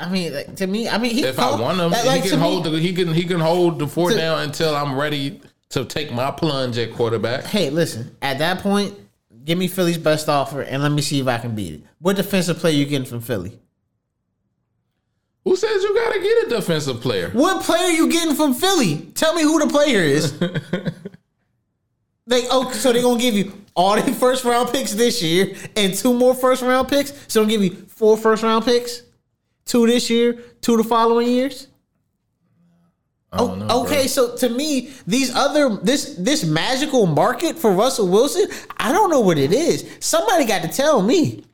I 0.00 0.08
mean, 0.10 0.34
like, 0.34 0.56
to 0.56 0.66
me, 0.66 0.88
I 0.88 0.98
mean, 0.98 1.12
he 1.14 1.22
if 1.22 1.38
I 1.38 1.58
want 1.60 1.78
him, 1.78 1.92
like, 1.92 2.24
he 2.24 2.28
can 2.28 2.40
me- 2.40 2.44
hold 2.44 2.64
the 2.64 2.70
he 2.80 2.92
can 2.92 3.14
he 3.14 3.22
can 3.22 3.38
hold 3.38 3.78
the 3.78 3.86
fort 3.86 4.12
To- 4.14 4.18
down 4.18 4.40
until 4.40 4.74
I'm 4.74 4.98
ready 4.98 5.40
to 5.74 5.84
take 5.84 6.12
my 6.12 6.30
plunge 6.30 6.78
at 6.78 6.92
quarterback. 6.92 7.44
Hey, 7.44 7.68
listen. 7.68 8.16
At 8.22 8.38
that 8.38 8.60
point, 8.60 8.94
give 9.44 9.58
me 9.58 9.66
Philly's 9.66 9.98
best 9.98 10.28
offer, 10.28 10.62
and 10.62 10.82
let 10.82 10.92
me 10.92 11.02
see 11.02 11.20
if 11.20 11.26
I 11.26 11.38
can 11.38 11.54
beat 11.54 11.74
it. 11.74 11.82
What 11.98 12.14
defensive 12.14 12.58
player 12.58 12.74
you 12.74 12.86
getting 12.86 13.06
from 13.06 13.20
Philly? 13.20 13.58
Who 15.44 15.56
says 15.56 15.82
you 15.82 15.94
gotta 15.94 16.20
get 16.20 16.46
a 16.46 16.48
defensive 16.48 17.00
player? 17.00 17.30
What 17.30 17.62
player 17.64 17.90
you 17.90 18.08
getting 18.08 18.36
from 18.36 18.54
Philly? 18.54 18.98
Tell 19.14 19.34
me 19.34 19.42
who 19.42 19.58
the 19.58 19.66
player 19.66 20.00
is. 20.00 20.38
they 22.26 22.46
oh, 22.50 22.70
so 22.70 22.92
they 22.92 23.02
gonna 23.02 23.20
give 23.20 23.34
you 23.34 23.52
all 23.74 24.00
the 24.00 24.12
first 24.20 24.44
round 24.44 24.70
picks 24.70 24.92
this 24.92 25.22
year 25.22 25.54
and 25.76 25.92
two 25.92 26.14
more 26.14 26.34
first 26.34 26.62
round 26.62 26.88
picks. 26.88 27.12
So 27.26 27.40
they'll 27.40 27.50
give 27.50 27.62
you 27.62 27.74
four 27.88 28.16
first 28.16 28.42
round 28.42 28.64
picks, 28.64 29.02
two 29.66 29.86
this 29.86 30.08
year, 30.08 30.38
two 30.62 30.76
the 30.78 30.84
following 30.84 31.28
years. 31.28 31.66
Know, 33.36 33.82
okay, 33.84 33.94
bro. 34.02 34.06
so 34.06 34.36
to 34.36 34.48
me, 34.48 34.92
these 35.06 35.34
other 35.34 35.76
this 35.76 36.14
this 36.18 36.44
magical 36.44 37.06
market 37.06 37.58
for 37.58 37.72
Russell 37.72 38.08
Wilson, 38.08 38.46
I 38.78 38.92
don't 38.92 39.10
know 39.10 39.20
what 39.20 39.38
it 39.38 39.52
is. 39.52 39.84
Somebody 40.00 40.44
got 40.44 40.62
to 40.62 40.68
tell 40.68 41.02
me. 41.02 41.44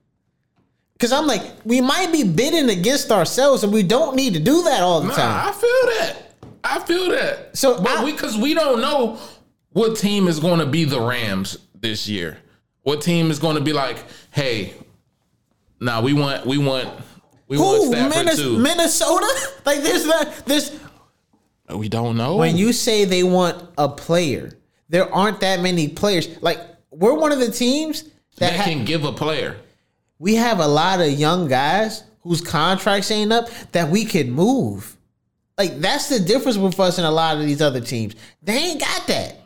Cause 0.99 1.13
I'm 1.13 1.27
like, 1.27 1.43
we 1.65 1.81
might 1.81 2.13
be 2.13 2.25
bidding 2.25 2.69
against 2.69 3.11
ourselves, 3.11 3.65
and 3.65 3.73
we 3.73 3.83
don't 3.83 4.15
need 4.17 4.35
to 4.35 4.41
do 4.41 4.63
that 4.65 4.83
all 4.83 5.01
the 5.01 5.09
Nah, 5.09 5.15
time. 5.15 5.49
I 5.49 5.53
feel 5.53 5.99
that. 5.99 6.35
I 6.63 6.79
feel 6.81 7.09
that. 7.11 7.57
So 7.57 7.81
but 7.81 8.01
I- 8.01 8.05
we 8.05 8.13
because 8.13 8.37
we 8.37 8.53
don't 8.53 8.83
know 8.83 9.19
what 9.71 9.97
team 9.97 10.29
is 10.29 10.39
going 10.39 10.59
to 10.59 10.67
be 10.67 10.85
the 10.85 11.01
Rams 11.01 11.57
this 11.81 12.07
year. 12.07 12.37
What 12.83 13.01
team 13.01 13.31
is 13.31 13.39
going 13.39 13.57
to 13.57 13.63
be 13.63 13.73
like? 13.73 14.05
Hey, 14.31 14.75
nah, 15.81 16.03
we 16.03 16.13
want 16.13 16.45
we 16.45 16.59
want 16.59 16.89
we 17.49 17.57
want 17.57 17.83
Who 17.85 17.93
Stafford 17.93 18.17
Minnes- 18.27 18.37
too. 18.37 18.59
Minnesota? 18.59 19.27
Like 19.65 19.83
there's 19.83 20.05
that. 20.05 20.43
there's 20.47 20.79
we 21.77 21.89
don't 21.89 22.17
know. 22.17 22.37
when 22.37 22.57
you 22.57 22.73
say 22.73 23.05
they 23.05 23.23
want 23.23 23.63
a 23.79 23.89
player, 23.89 24.53
there 24.89 25.13
aren't 25.15 25.41
that 25.41 25.61
many 25.61 25.89
players. 25.89 26.29
Like 26.43 26.59
we're 26.91 27.15
one 27.15 27.33
of 27.33 27.39
the 27.39 27.51
teams 27.51 28.03
that, 28.03 28.51
that 28.51 28.57
ha- 28.57 28.65
can 28.65 28.85
give 28.85 29.05
a 29.05 29.13
player. 29.13 29.57
we 30.19 30.35
have 30.35 30.59
a 30.61 30.67
lot 30.67 31.01
of 31.01 31.11
young 31.13 31.49
guys 31.49 32.05
whose 32.23 32.41
contracts 32.41 33.11
ain't 33.11 33.33
up 33.33 33.49
that 33.73 33.89
we 33.89 34.05
can 34.05 34.31
move. 34.31 34.97
Like 35.57 35.79
that's 35.81 36.09
the 36.09 36.21
difference 36.21 36.57
with 36.57 36.79
us 36.81 36.99
and 36.99 37.07
a 37.07 37.11
lot 37.11 37.37
of 37.37 37.43
these 37.45 37.61
other 37.63 37.81
teams. 37.81 38.15
They 38.43 38.57
ain't 38.57 38.81
got 38.81 39.07
that. 39.07 39.37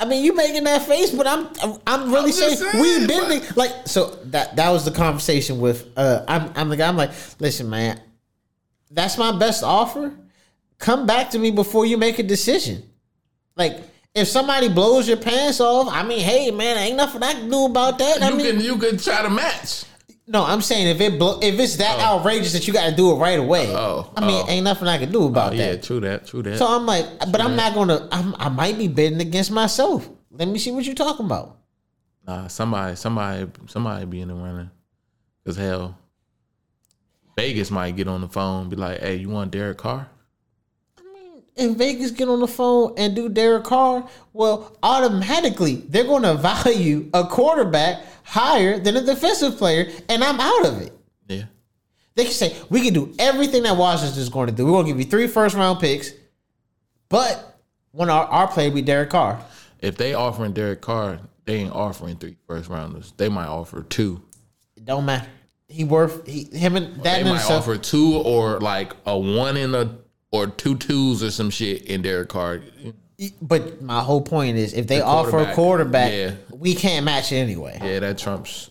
I 0.00 0.06
mean, 0.06 0.24
you 0.24 0.34
making 0.34 0.64
that 0.64 0.82
face, 0.82 1.10
but 1.10 1.26
I'm 1.26 1.48
I'm 1.86 2.12
really 2.12 2.32
just 2.32 2.58
saying, 2.58 2.72
saying, 2.72 2.82
we've 2.82 3.08
been 3.08 3.42
like 3.54 3.72
so 3.86 4.18
that 4.26 4.56
that 4.56 4.70
was 4.70 4.84
the 4.84 4.90
conversation 4.90 5.60
with 5.60 5.88
uh 5.96 6.24
I'm 6.26 6.52
I'm 6.56 6.68
the 6.68 6.76
guy 6.76 6.88
I'm 6.88 6.96
like, 6.96 7.12
listen, 7.38 7.70
man, 7.70 8.00
that's 8.94 9.18
my 9.18 9.36
best 9.38 9.62
offer. 9.62 10.12
Come 10.78 11.06
back 11.06 11.30
to 11.30 11.38
me 11.38 11.50
before 11.50 11.86
you 11.86 11.96
make 11.96 12.18
a 12.18 12.22
decision. 12.22 12.82
Like 13.56 13.80
if 14.14 14.28
somebody 14.28 14.68
blows 14.68 15.08
your 15.08 15.16
pants 15.16 15.60
off, 15.60 15.88
I 15.90 16.02
mean, 16.02 16.20
hey 16.20 16.50
man, 16.50 16.76
ain't 16.78 16.96
nothing 16.96 17.22
I 17.22 17.32
can 17.34 17.50
do 17.50 17.66
about 17.66 17.98
that. 17.98 18.22
I 18.22 18.30
You 18.30 18.36
mean, 18.36 18.46
can 18.56 18.60
you 18.60 18.76
can 18.78 18.96
try 18.98 19.22
to 19.22 19.30
match. 19.30 19.84
no, 20.26 20.44
I'm 20.44 20.60
saying 20.62 20.88
if 20.88 21.00
it 21.00 21.18
blow, 21.18 21.38
if 21.42 21.58
it's 21.58 21.76
that 21.76 21.98
oh. 22.00 22.18
outrageous 22.18 22.52
that 22.52 22.66
you 22.66 22.72
got 22.72 22.88
to 22.90 22.96
do 22.96 23.12
it 23.12 23.16
right 23.16 23.38
away. 23.38 23.74
Oh, 23.74 24.10
I 24.16 24.20
mean, 24.20 24.44
oh. 24.46 24.50
ain't 24.50 24.64
nothing 24.64 24.88
I 24.88 24.98
can 24.98 25.10
do 25.12 25.26
about 25.26 25.54
Yeah, 25.54 25.66
that. 25.66 25.74
Yeah, 25.76 25.80
true 25.82 26.00
that. 26.00 26.26
True 26.26 26.42
that. 26.42 26.58
So 26.58 26.66
I'm 26.66 26.86
like, 26.86 27.06
but 27.30 27.40
I'm 27.40 27.56
not 27.56 27.74
gonna. 27.74 28.08
I'm, 28.10 28.34
I 28.38 28.48
might 28.48 28.78
be 28.78 28.88
bidding 28.88 29.20
against 29.20 29.50
myself. 29.50 30.08
Let 30.30 30.48
me 30.48 30.58
see 30.58 30.70
what 30.72 30.84
you're 30.84 30.94
talking 30.94 31.26
about. 31.26 31.58
Nah, 32.26 32.46
somebody, 32.48 32.96
somebody, 32.96 33.46
somebody 33.66 34.06
be 34.06 34.20
in 34.22 34.28
the 34.28 34.34
running. 34.34 34.70
Cause 35.44 35.56
hell, 35.56 35.98
Vegas 37.36 37.70
might 37.70 37.96
get 37.96 38.08
on 38.08 38.20
the 38.20 38.28
phone 38.28 38.62
and 38.62 38.70
be 38.70 38.76
like, 38.76 39.00
"Hey, 39.00 39.16
you 39.16 39.28
want 39.28 39.50
Derek 39.50 39.78
Carr?" 39.78 40.08
I 40.98 41.02
mean, 41.02 41.42
If 41.56 41.76
Vegas 41.76 42.10
get 42.10 42.28
on 42.28 42.40
the 42.40 42.48
phone 42.48 42.94
and 42.96 43.14
do 43.14 43.28
Derek 43.28 43.64
Carr, 43.64 44.08
well, 44.32 44.76
automatically 44.82 45.76
they're 45.88 46.04
going 46.04 46.22
to 46.22 46.34
value 46.34 47.10
a 47.12 47.24
quarterback 47.24 48.02
higher 48.24 48.78
than 48.78 48.96
a 48.96 49.02
defensive 49.02 49.56
player, 49.56 49.90
and 50.08 50.22
I'm 50.22 50.40
out 50.40 50.66
of 50.66 50.80
it. 50.82 50.92
Yeah. 51.28 51.44
They 52.14 52.24
can 52.24 52.32
say 52.32 52.56
we 52.70 52.80
can 52.80 52.94
do 52.94 53.14
everything 53.18 53.64
that 53.64 53.76
Washington's 53.76 54.28
going 54.28 54.46
to 54.46 54.52
do. 54.52 54.66
We're 54.66 54.72
going 54.72 54.86
to 54.86 54.92
give 54.92 55.00
you 55.00 55.06
three 55.06 55.26
first 55.26 55.56
round 55.56 55.80
picks, 55.80 56.12
but 57.08 57.58
when 57.92 58.10
our, 58.10 58.24
our 58.26 58.48
player 58.48 58.70
be 58.70 58.82
Derek 58.82 59.10
Carr. 59.10 59.40
If 59.80 59.96
they 59.96 60.14
offering 60.14 60.52
Derek 60.52 60.80
Carr, 60.80 61.20
they 61.44 61.56
ain't 61.56 61.72
offering 61.72 62.16
three 62.16 62.36
first 62.46 62.68
rounders. 62.68 63.12
They 63.16 63.28
might 63.28 63.46
offer 63.46 63.82
two. 63.82 64.22
It 64.76 64.84
don't 64.84 65.04
matter. 65.04 65.28
He 65.74 65.82
worth 65.82 66.24
he 66.24 66.44
him 66.44 66.76
and 66.76 66.94
that 67.02 67.02
They 67.02 67.20
in 67.22 67.26
might 67.28 67.50
offer 67.50 67.76
two 67.76 68.14
or 68.18 68.60
like 68.60 68.92
a 69.06 69.18
one 69.18 69.56
in 69.56 69.74
a 69.74 69.96
or 70.30 70.46
two 70.46 70.76
twos 70.76 71.20
or 71.20 71.32
some 71.32 71.50
shit 71.50 71.82
in 71.86 72.00
Derek 72.02 72.28
Carr. 72.28 72.60
But 73.42 73.82
my 73.82 74.00
whole 74.00 74.22
point 74.22 74.56
is, 74.56 74.72
if 74.72 74.86
they 74.86 74.98
The 74.98 75.04
offer 75.04 75.38
a 75.40 75.52
quarterback, 75.54 76.12
yeah. 76.12 76.32
we 76.56 76.74
can't 76.76 77.04
match 77.04 77.32
it 77.32 77.36
anyway. 77.36 77.76
Yeah, 77.82 77.98
that 78.00 78.18
trumps 78.18 78.70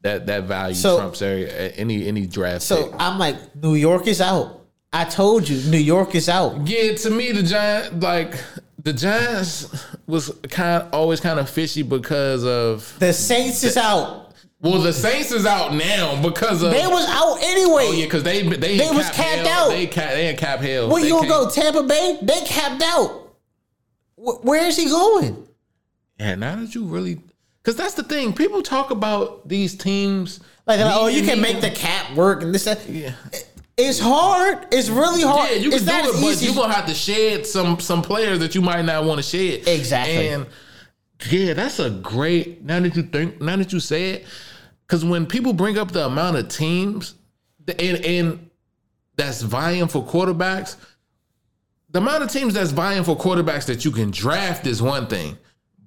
that 0.00 0.26
that 0.26 0.44
value 0.44 0.74
So- 0.74 0.96
trumps 0.96 1.20
any 1.20 2.06
any 2.08 2.26
draft 2.26 2.62
So 2.62 2.86
pick. 2.86 2.94
I'm 2.98 3.18
like, 3.18 3.36
New 3.56 3.74
York 3.74 4.06
is 4.06 4.22
out. 4.22 4.64
I 4.90 5.04
told 5.04 5.46
you, 5.46 5.70
New 5.70 5.76
York 5.76 6.14
is 6.14 6.30
out. 6.30 6.66
Yeah, 6.66 6.94
to 6.94 7.10
me, 7.10 7.32
the 7.32 7.42
Giants 7.42 8.02
like 8.02 8.34
the 8.82 8.94
Giants 8.94 9.66
was 10.06 10.30
kind 10.48 10.86
always 10.94 11.20
kind 11.20 11.38
of 11.38 11.50
fishy 11.50 11.82
because 11.82 12.42
of 12.42 12.94
The 13.00 13.12
Saints 13.12 13.62
is 13.64 13.76
out. 13.76 14.27
Well, 14.60 14.80
the 14.80 14.92
Saints 14.92 15.30
is 15.32 15.46
out 15.46 15.74
now 15.74 16.20
because 16.22 16.62
of 16.62 16.72
They 16.72 16.86
was 16.86 17.06
out 17.08 17.38
anyway. 17.42 17.84
oh 17.88 17.92
yeah, 17.92 18.04
because 18.06 18.22
they 18.24 18.42
they 18.42 18.76
They 18.78 18.90
was 18.90 19.08
capped 19.10 19.46
hell. 19.46 19.66
out. 19.66 19.68
They 19.70 19.86
cap 19.86 20.10
they 20.10 20.28
in 20.30 20.36
cap 20.36 20.60
hell. 20.60 20.88
Where 20.88 21.00
They 21.02 21.08
you 21.08 21.14
gonna 21.14 21.28
go? 21.28 21.48
Tampa 21.50 21.82
Bay? 21.84 22.18
They 22.22 22.40
capped 22.42 22.82
out. 22.82 23.32
Wh- 24.16 24.44
Where 24.44 24.66
is 24.66 24.76
he 24.76 24.86
going? 24.86 25.46
Yeah, 26.18 26.34
now 26.34 26.56
that 26.56 26.74
you 26.74 26.84
really, 26.84 27.20
because 27.62 27.76
that's 27.76 27.94
the 27.94 28.02
thing. 28.02 28.32
People 28.32 28.62
talk 28.62 28.90
about 28.90 29.48
these 29.48 29.76
teams 29.76 30.40
Like, 30.66 30.80
oh, 30.82 31.06
you 31.06 31.22
can 31.22 31.40
make 31.40 31.60
the 31.60 31.70
cap 31.70 32.16
work 32.16 32.42
and 32.42 32.52
this. 32.54 32.64
That. 32.64 32.88
Yeah. 32.88 33.12
It's 33.76 34.00
hard. 34.00 34.66
It's 34.72 34.88
really 34.88 35.22
hard. 35.22 35.50
Yeah, 35.50 35.56
you 35.58 35.68
it's 35.70 35.84
can 35.84 35.86
not 35.86 36.02
do 36.04 36.10
it, 36.18 36.20
but 36.20 36.28
easy. 36.32 36.46
you're 36.46 36.54
gonna 36.56 36.72
have 36.74 36.86
to 36.86 36.94
shed 36.94 37.46
some 37.46 37.78
some 37.78 38.02
players 38.02 38.40
that 38.40 38.56
you 38.56 38.60
might 38.60 38.82
not 38.84 39.04
want 39.04 39.18
to 39.18 39.22
shed. 39.22 39.68
Exactly. 39.68 40.28
And 40.30 40.46
yeah, 41.30 41.52
that's 41.54 41.78
a 41.78 41.90
great. 41.90 42.64
Now 42.64 42.80
that 42.80 42.96
you 42.96 43.04
think, 43.04 43.40
now 43.40 43.54
that 43.56 43.72
you 43.72 43.78
say 43.78 44.10
it, 44.10 44.24
because 44.88 45.04
when 45.04 45.26
people 45.26 45.52
bring 45.52 45.76
up 45.78 45.92
the 45.92 46.06
amount 46.06 46.36
of 46.36 46.48
teams, 46.48 47.14
and 47.68 48.04
and 48.04 48.50
that's 49.16 49.42
vying 49.42 49.86
for 49.88 50.02
quarterbacks, 50.04 50.76
the 51.90 51.98
amount 51.98 52.22
of 52.22 52.30
teams 52.30 52.54
that's 52.54 52.70
vying 52.70 53.04
for 53.04 53.16
quarterbacks 53.16 53.66
that 53.66 53.84
you 53.84 53.90
can 53.90 54.10
draft 54.10 54.66
is 54.66 54.80
one 54.80 55.06
thing, 55.06 55.36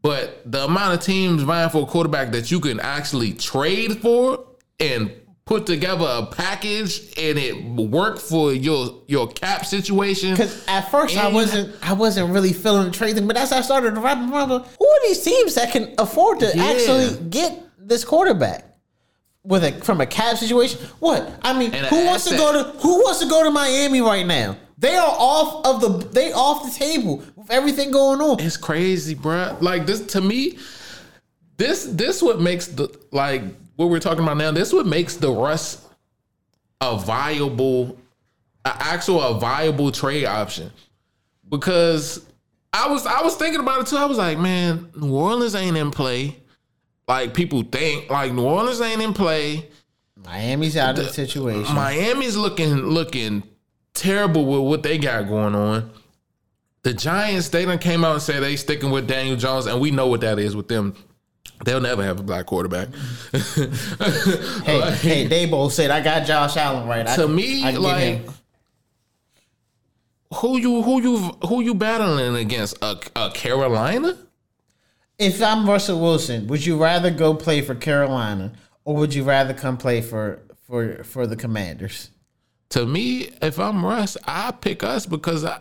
but 0.01 0.41
the 0.51 0.65
amount 0.65 0.93
of 0.93 1.01
teams 1.01 1.41
vying 1.41 1.69
for 1.69 1.83
a 1.83 1.85
quarterback 1.85 2.31
that 2.31 2.51
you 2.51 2.59
can 2.59 2.79
actually 2.79 3.33
trade 3.33 4.01
for 4.01 4.45
and 4.79 5.11
put 5.45 5.65
together 5.65 6.05
a 6.07 6.25
package 6.27 7.01
and 7.17 7.37
it 7.39 7.63
work 7.65 8.19
for 8.19 8.53
your 8.53 9.01
your 9.07 9.27
cap 9.27 9.65
situation. 9.65 10.31
Because 10.31 10.63
at 10.67 10.91
first 10.91 11.17
I 11.17 11.27
wasn't, 11.27 11.75
I 11.81 11.93
wasn't 11.93 12.31
really 12.31 12.53
feeling 12.53 12.85
the 12.85 12.91
trading. 12.91 13.25
But 13.27 13.37
as 13.37 13.51
I 13.51 13.61
started 13.61 13.95
to 13.95 14.01
wrap 14.01 14.17
around, 14.17 14.49
who 14.49 14.87
are 14.87 14.99
these 15.07 15.23
teams 15.23 15.55
that 15.55 15.71
can 15.71 15.95
afford 15.97 16.39
to 16.41 16.51
Yeah. 16.55 16.65
actually 16.65 17.29
get 17.29 17.63
this 17.79 18.05
quarterback 18.05 18.70
with 19.43 19.63
a 19.63 19.71
from 19.83 20.01
a 20.01 20.05
cap 20.05 20.37
situation? 20.37 20.79
What 20.99 21.31
I 21.43 21.57
mean, 21.57 21.73
And 21.73 21.85
who 21.87 21.99
an 21.99 22.05
wants 22.05 22.29
to 22.29 22.37
go 22.37 22.51
to 22.53 22.77
who 22.79 23.03
wants 23.03 23.19
to 23.19 23.27
go 23.27 23.43
to 23.43 23.51
Miami 23.51 24.01
right 24.01 24.25
now? 24.25 24.57
They 24.77 24.95
are 24.95 25.15
off 25.17 25.65
of 25.65 25.81
the 25.81 26.07
they 26.09 26.31
off 26.31 26.65
the 26.65 26.71
table 26.77 27.23
with 27.35 27.51
everything 27.51 27.91
going 27.91 28.19
on. 28.19 28.39
It's 28.39 28.57
crazy, 28.57 29.15
bruh. 29.15 29.61
Like 29.61 29.85
this 29.85 30.05
to 30.07 30.21
me, 30.21 30.57
this 31.57 31.85
this 31.85 32.21
what 32.21 32.39
makes 32.39 32.67
the 32.67 32.89
like 33.11 33.43
what 33.75 33.89
we're 33.89 33.99
talking 33.99 34.23
about 34.23 34.37
now. 34.37 34.51
This 34.51 34.73
what 34.73 34.85
makes 34.85 35.15
the 35.17 35.31
Russ 35.31 35.87
a 36.81 36.97
viable, 36.97 37.97
a 38.65 38.69
actual 38.69 39.21
a 39.21 39.39
viable 39.39 39.91
trade 39.91 40.25
option. 40.25 40.71
Because 41.47 42.25
I 42.73 42.87
was 42.87 43.05
I 43.05 43.21
was 43.21 43.35
thinking 43.35 43.59
about 43.59 43.81
it 43.81 43.87
too. 43.87 43.97
I 43.97 44.05
was 44.05 44.17
like, 44.17 44.39
man, 44.39 44.89
New 44.95 45.13
Orleans 45.13 45.53
ain't 45.53 45.77
in 45.77 45.91
play. 45.91 46.37
Like 47.11 47.33
people 47.33 47.63
think, 47.63 48.09
like 48.09 48.31
New 48.31 48.45
Orleans 48.45 48.79
ain't 48.79 49.01
in 49.01 49.13
play. 49.13 49.67
Miami's 50.15 50.77
out 50.77 50.97
of 50.97 51.07
the 51.07 51.11
situation. 51.11 51.75
Miami's 51.75 52.37
looking 52.37 52.73
looking 52.85 53.43
terrible 53.93 54.45
with 54.45 54.61
what 54.61 54.81
they 54.81 54.97
got 54.97 55.27
going 55.27 55.53
on. 55.53 55.91
The 56.83 56.93
Giants, 56.93 57.49
they 57.49 57.65
done 57.65 57.79
came 57.79 58.05
out 58.05 58.13
and 58.13 58.21
said 58.21 58.41
they 58.41 58.55
sticking 58.55 58.91
with 58.91 59.09
Daniel 59.09 59.35
Jones, 59.35 59.65
and 59.65 59.81
we 59.81 59.91
know 59.91 60.07
what 60.07 60.21
that 60.21 60.39
is 60.39 60.55
with 60.55 60.69
them. 60.69 60.95
They'll 61.65 61.81
never 61.81 62.01
have 62.01 62.21
a 62.21 62.23
black 62.23 62.45
quarterback. 62.45 62.87
hey, 63.33 64.91
hey, 65.01 65.27
they 65.27 65.47
both 65.47 65.73
said 65.73 65.91
I 65.91 65.99
got 65.99 66.25
Josh 66.25 66.55
Allen 66.55 66.87
right. 66.87 67.05
I 67.05 67.17
to 67.17 67.25
can- 67.25 67.35
me, 67.35 67.65
I 67.65 67.71
like 67.71 68.21
who 70.35 70.57
you 70.57 70.81
who 70.81 71.01
you 71.01 71.17
who 71.45 71.61
you 71.61 71.75
battling 71.75 72.37
against? 72.37 72.77
A, 72.81 72.97
a 73.17 73.31
Carolina? 73.31 74.17
If 75.21 75.39
I'm 75.39 75.69
Russell 75.69 76.01
Wilson, 76.01 76.47
would 76.47 76.65
you 76.65 76.81
rather 76.81 77.11
go 77.11 77.35
play 77.35 77.61
for 77.61 77.75
Carolina 77.75 78.53
or 78.83 78.95
would 78.95 79.13
you 79.13 79.23
rather 79.23 79.53
come 79.53 79.77
play 79.77 80.01
for 80.01 80.41
for 80.65 81.03
for 81.03 81.27
the 81.27 81.35
Commanders? 81.35 82.09
To 82.69 82.87
me, 82.87 83.29
if 83.39 83.59
I'm 83.59 83.85
Russ, 83.85 84.17
I 84.25 84.49
pick 84.49 84.83
us 84.83 85.05
because 85.05 85.45
I 85.45 85.59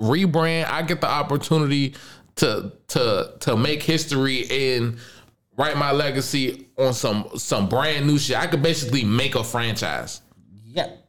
rebrand. 0.00 0.68
I 0.68 0.82
get 0.82 1.00
the 1.00 1.08
opportunity 1.08 1.94
to 2.36 2.72
to 2.88 3.34
to 3.38 3.56
make 3.56 3.84
history 3.84 4.74
and 4.74 4.98
write 5.56 5.76
my 5.76 5.92
legacy 5.92 6.66
on 6.76 6.92
some 6.92 7.28
some 7.36 7.68
brand 7.68 8.08
new 8.08 8.18
shit. 8.18 8.36
I 8.36 8.48
could 8.48 8.60
basically 8.60 9.04
make 9.04 9.36
a 9.36 9.44
franchise. 9.44 10.20
Yep. 10.66 11.06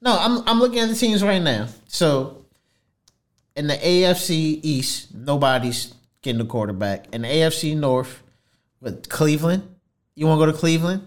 No, 0.00 0.18
I'm 0.18 0.42
I'm 0.48 0.58
looking 0.58 0.80
at 0.80 0.88
the 0.88 0.96
teams 0.96 1.22
right 1.22 1.40
now. 1.40 1.68
So 1.86 2.44
in 3.54 3.68
the 3.68 3.74
AFC 3.74 4.58
East, 4.64 5.14
nobody's 5.14 5.94
getting 6.28 6.40
a 6.42 6.44
quarterback. 6.48 7.06
And 7.12 7.24
AFC 7.24 7.74
North, 7.76 8.22
with 8.80 9.08
Cleveland, 9.08 9.62
you 10.14 10.26
want 10.26 10.38
to 10.40 10.46
go 10.46 10.52
to 10.52 10.56
Cleveland? 10.58 11.04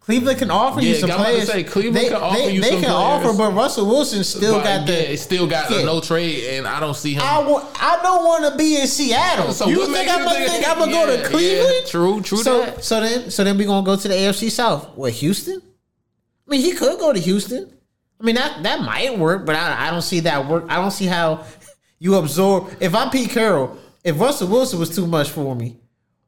Cleveland 0.00 0.38
can 0.38 0.50
offer 0.50 0.80
you 0.80 0.94
some 0.94 1.10
I'm 1.10 1.18
players. 1.18 1.46
say, 1.46 1.62
Cleveland 1.62 1.96
they, 1.96 2.08
can 2.08 2.16
offer 2.16 2.38
they, 2.38 2.52
you 2.54 2.60
they 2.62 2.70
some 2.70 2.80
can 2.80 2.90
players. 2.90 3.26
offer, 3.26 3.36
but 3.36 3.52
Russell 3.52 3.86
Wilson 3.86 4.24
still 4.24 4.54
But, 4.56 4.64
got 4.64 4.86
the. 4.86 4.92
yeah, 4.94 4.98
it 5.00 5.18
still 5.18 5.46
got 5.46 5.70
Yeah. 5.70 5.80
a 5.80 5.84
no 5.84 6.00
trade, 6.00 6.54
and 6.56 6.66
I 6.66 6.80
don't 6.80 6.96
see 6.96 7.12
him. 7.14 7.22
I 7.22 7.38
want. 7.46 7.66
I 7.80 8.00
don't 8.02 8.24
want 8.24 8.50
to 8.50 8.56
be 8.58 8.80
in 8.80 8.86
Seattle. 8.86 9.52
So 9.52 9.68
you 9.68 9.86
think 9.92 10.10
I'm 10.10 10.24
gonna 10.24 10.48
think- 10.48 10.66
I'm 10.68 10.78
gonna 10.78 10.90
go 10.90 11.00
Yeah, 11.04 11.16
to 11.16 11.22
yeah, 11.22 11.28
Cleveland? 11.28 11.86
true, 11.86 12.20
true 12.22 12.38
So 12.38 12.60
that. 12.62 12.82
so 12.82 13.00
then 13.00 13.30
so 13.30 13.44
then 13.44 13.58
we 13.58 13.66
gonna 13.66 13.84
go 13.84 13.94
to 13.94 14.08
the 14.08 14.14
AFC 14.14 14.48
South. 14.50 14.88
What 14.96 15.12
Houston? 15.12 15.60
I 16.48 16.50
mean, 16.50 16.62
he 16.62 16.72
could 16.72 16.98
go 16.98 17.12
to 17.12 17.20
Houston. 17.20 17.70
I 18.18 18.24
mean 18.24 18.34
that 18.36 18.62
that 18.62 18.80
might 18.80 19.16
work, 19.18 19.44
but 19.46 19.54
I, 19.54 19.88
I 19.88 19.90
don't 19.90 20.02
see 20.02 20.20
that 20.20 20.48
work. 20.48 20.64
I 20.70 20.76
don't 20.76 20.90
see 20.90 21.06
how 21.06 21.44
you 22.00 22.16
absorb. 22.16 22.76
If 22.80 22.94
I'm 22.94 23.10
Pete 23.10 23.30
Carroll, 23.30 23.78
if 24.02 24.18
Russell 24.18 24.48
Wilson 24.48 24.80
was 24.80 24.92
too 24.94 25.06
much 25.06 25.30
for 25.30 25.54
me, 25.54 25.78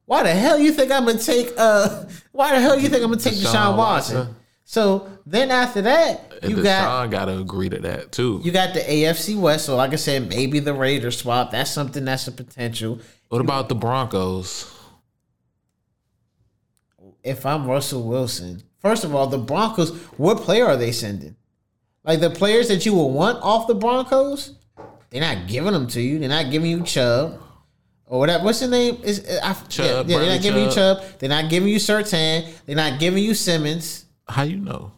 why 0.05 0.23
the 0.23 0.33
hell 0.33 0.59
you 0.59 0.73
think 0.73 0.93
I'm 0.93 1.05
gonna 1.05 1.19
take? 1.19 1.53
Uh, 1.57 2.05
why 2.33 2.55
the 2.55 2.61
hell 2.61 2.79
you 2.79 2.89
think 2.89 3.03
I'm 3.03 3.11
gonna 3.11 3.21
take 3.21 3.35
Deshaun 3.35 3.53
Deshaun, 3.53 3.77
Watson? 3.77 4.17
Watson. 4.19 4.37
So 4.65 5.11
then 5.27 5.51
after 5.51 5.83
that, 5.83 6.33
you 6.47 6.63
got 6.63 7.09
Deshaun 7.09 7.11
got 7.11 7.25
to 7.25 7.39
agree 7.39 7.69
to 7.69 7.79
that 7.81 8.13
too. 8.13 8.41
you 8.45 8.53
got 8.53 8.75
the 8.75 8.81
AFC 8.81 9.37
West. 9.39 9.67
So 9.67 9.75
like 9.75 9.93
I 9.93 9.97
said, 9.97 10.29
maybe 10.29 10.61
the 10.61 10.73
Raiders 10.73 11.19
swap. 11.19 11.51
That's 11.51 11.71
something 11.71 12.05
that's 12.05 12.29
a 12.29 12.33
potential. 12.33 13.01
what 13.29 13.41
about 13.41 13.69
the 13.69 13.75
Broncos? 13.75 14.79
if 17.23 17.47
I'm 17.47 17.67
Russell 17.67 18.03
Wilson, 18.03 18.63
first 18.81 19.05
of 19.05 19.15
all, 19.15 19.27
the 19.27 19.39
Broncos, 19.39 19.91
what 20.17 20.39
player 20.39 20.67
are 20.67 20.77
they 20.77 20.93
sending? 20.93 21.37
Like 22.05 22.21
the 22.21 22.31
players 22.31 22.69
that 22.69 22.85
you 22.85 22.95
will 22.95 23.11
want 23.13 23.43
off 23.43 23.67
the 23.69 23.75
Broncos, 23.75 24.57
they're 25.13 25.21
not 25.21 25.47
giving 25.47 25.73
them 25.73 25.87
to 25.89 26.01
you. 26.01 26.19
They're 26.19 26.29
not 26.29 26.51
giving 26.51 26.71
you 26.71 26.83
Chubb 26.83 27.39
or 28.07 28.19
whatever. 28.19 28.45
What's 28.45 28.61
the 28.61 28.69
name? 28.69 28.99
Is 29.05 29.21
uh, 29.29 29.41
I, 29.45 29.53
Chubb, 29.69 30.09
Yeah, 30.09 30.17
yeah, 30.17 30.19
they're 30.25 30.35
not 30.35 30.43
giving 30.43 30.65
you 30.65 30.71
Chubb. 30.71 31.01
Chubb. 31.01 31.19
They're 31.19 31.29
not 31.29 31.51
giving 31.51 31.69
you 31.69 31.77
Surtain. 31.77 32.51
They're 32.67 32.77
not 32.77 32.99
giving 32.99 33.23
you 33.23 33.35
Simmons. 33.35 34.07
How 34.27 34.43
you 34.43 34.57
know? 34.57 34.93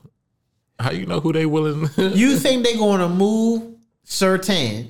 How 0.78 0.92
you 0.92 1.06
know 1.06 1.20
who 1.20 1.32
they 1.32 1.46
willing? 1.46 1.88
You 1.96 2.36
think 2.36 2.64
they're 2.64 2.76
going 2.76 3.00
to 3.00 3.08
move 3.08 3.74
Surtain? 4.06 4.88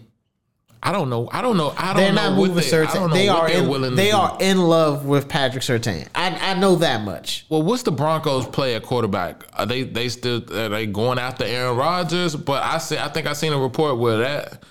I 0.87 0.93
don't 0.93 1.09
know. 1.09 1.31
I 1.33 1.41
don't 1.41 1.57
know. 1.57 1.73
I 1.79 1.95
don't 1.95 1.97
They're 1.97 2.13
know 2.13 2.29
not 2.29 2.37
moving 2.37 2.63
Surtain. 2.63 3.11
They 3.11 3.29
are 3.29 3.51
in, 3.51 3.69
willing. 3.69 3.95
they 3.95 4.11
are 4.13 4.37
in 4.39 4.59
love 4.59 5.07
with 5.07 5.29
Patrick 5.31 5.63
Surtain. 5.63 6.07
I 6.15 6.51
I 6.51 6.55
know 6.61 6.77
that 6.77 7.01
much. 7.01 7.47
Well, 7.49 7.63
what's 7.63 7.85
the 7.85 7.91
Broncos 7.93 8.47
play 8.47 8.75
at 8.75 8.83
quarterback? 8.83 9.45
Are 9.55 9.65
they 9.65 9.85
they 9.85 10.11
still 10.11 10.43
are 10.55 10.69
they 10.69 10.85
going 10.87 11.19
after 11.19 11.45
Aaron 11.45 11.79
Rodgers? 11.79 12.37
But 12.37 12.63
I 12.63 12.77
see. 12.77 12.99
I 12.99 13.09
think 13.09 13.27
I 13.27 13.33
seen 13.33 13.55
a 13.55 13.59
report 13.59 13.97
where 13.97 14.19
that. 14.19 14.63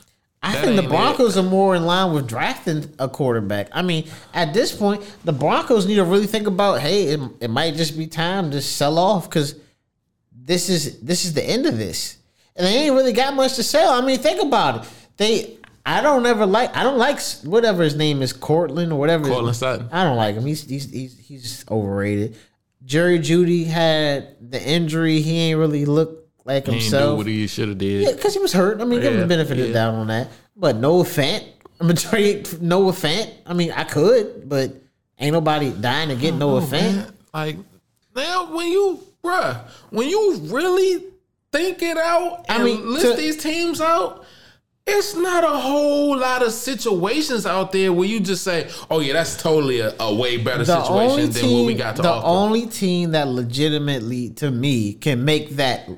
I 0.44 0.52
That 0.52 0.66
think 0.66 0.82
the 0.82 0.88
Broncos 0.90 1.38
are 1.38 1.44
more 1.44 1.74
in 1.74 1.86
line 1.86 2.14
with 2.14 2.28
drafting 2.28 2.94
a 3.00 3.08
quarterback. 3.08 3.70
I 3.72 3.82
mean, 3.82 4.10
at 4.34 4.54
this 4.54 4.76
point, 4.76 5.02
the 5.24 5.32
Broncos 5.32 5.88
need 5.88 5.96
to 5.96 6.04
really 6.04 6.28
think 6.28 6.48
about, 6.48 6.82
hey, 6.82 7.06
it, 7.06 7.22
it 7.40 7.50
might 7.50 7.76
just 7.76 7.98
be 7.98 8.08
time 8.08 8.52
to 8.52 8.62
sell 8.62 9.00
off 9.00 9.30
because 9.30 9.56
this 10.36 10.68
is 10.68 11.00
this 11.00 11.24
is 11.24 11.34
the 11.34 11.44
end 11.44 11.66
of 11.66 11.78
this, 11.78 12.18
and 12.58 12.68
they 12.68 12.74
ain't 12.74 12.94
really 12.94 13.14
got 13.14 13.34
much 13.34 13.56
to 13.56 13.64
sell. 13.64 13.94
I 13.94 14.06
mean, 14.06 14.20
think 14.20 14.42
about 14.42 14.84
it. 14.84 14.90
They, 15.16 15.58
I 15.86 16.02
don't 16.02 16.26
ever 16.26 16.46
like, 16.46 16.76
I 16.76 16.84
don't 16.84 16.98
like 16.98 17.22
whatever 17.44 17.82
his 17.82 17.96
name 17.96 18.22
is, 18.22 18.34
Courtland 18.34 18.92
or 18.92 19.00
whatever. 19.00 19.30
Courtland 19.30 19.56
Sutton. 19.56 19.88
I 19.94 20.04
don't 20.04 20.18
like 20.18 20.36
him. 20.36 20.46
He's 20.46 20.66
he's 20.66 20.92
he's 20.92 21.18
he's 21.18 21.66
overrated. 21.72 22.36
Jerry 22.84 23.20
Jeudy 23.20 23.66
had 23.66 24.36
the 24.42 24.62
injury. 24.62 25.22
He 25.22 25.38
ain't 25.38 25.58
really 25.58 25.86
look 25.86 26.23
like 26.46 26.66
He 26.68 26.74
himself. 26.74 27.18
what 27.18 27.28
he 27.28 27.48
should 27.48 27.70
have 27.70 27.78
did. 27.78 28.02
Yeah, 28.04 28.12
because 28.14 28.34
he 28.34 28.40
was 28.40 28.54
hurt. 28.54 28.82
I 28.82 28.86
mean, 28.86 29.02
give 29.02 29.14
him 29.14 29.20
the 29.22 29.28
benefit 29.28 29.58
of 29.60 29.68
the 29.68 29.74
doubt 29.74 29.94
on 29.96 30.08
that. 30.08 30.28
But 30.56 30.76
Noah 30.78 31.04
Fant, 31.04 31.44
I'm 31.80 31.88
gonna 31.88 31.94
trade 31.96 32.62
Noah 32.62 32.92
Fant. 32.92 33.32
I 33.46 33.54
mean, 33.54 33.72
I 33.72 33.84
could, 33.84 34.48
but 34.50 34.72
ain't 35.20 35.34
nobody 35.34 35.72
dying 35.72 36.10
to 36.10 36.16
get 36.16 36.34
Noah 36.36 36.58
Oh, 36.58 36.62
Fant. 36.62 36.72
man. 36.96 37.14
Like 37.34 37.58
now, 38.16 38.56
when 38.56 38.68
you, 38.72 39.00
bruh, 39.24 39.60
when 39.90 40.08
you 40.08 40.36
really 40.44 41.04
think 41.52 41.82
it 41.82 41.98
out 41.98 42.46
I 42.50 42.64
mean, 42.64 42.94
list 42.94 43.06
to- 43.06 43.14
these 43.22 43.38
teams 43.38 43.80
out, 43.82 44.24
it's 44.86 45.16
not 45.16 45.44
a 45.46 45.48
whole 45.48 46.18
lot 46.18 46.44
of 46.46 46.52
situations 46.52 47.46
out 47.46 47.72
there 47.72 47.94
where 47.94 48.06
you 48.08 48.20
just 48.20 48.44
say, 48.44 48.70
"Oh 48.92 49.00
yeah, 49.00 49.14
that's 49.14 49.42
totally 49.42 49.80
a, 49.80 49.94
a 50.00 50.14
way 50.14 50.36
better 50.38 50.66
The 50.66 50.84
situation 50.84 51.32
than 51.32 51.52
what 51.54 51.66
we 51.66 51.74
got 51.74 51.96
to 51.96 52.02
the 52.02 52.10
offer." 52.10 52.28
only 52.28 52.66
team 52.68 53.12
that 53.12 53.30
legitimately, 53.30 54.32
to 54.32 54.52
me, 54.52 54.94
can 54.94 55.24
make 55.24 55.52
that 55.52 55.90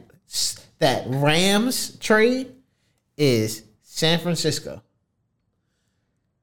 that 0.79 1.03
Rams 1.07 1.97
trade 1.97 2.51
is 3.17 3.63
San 3.81 4.19
Francisco. 4.19 4.81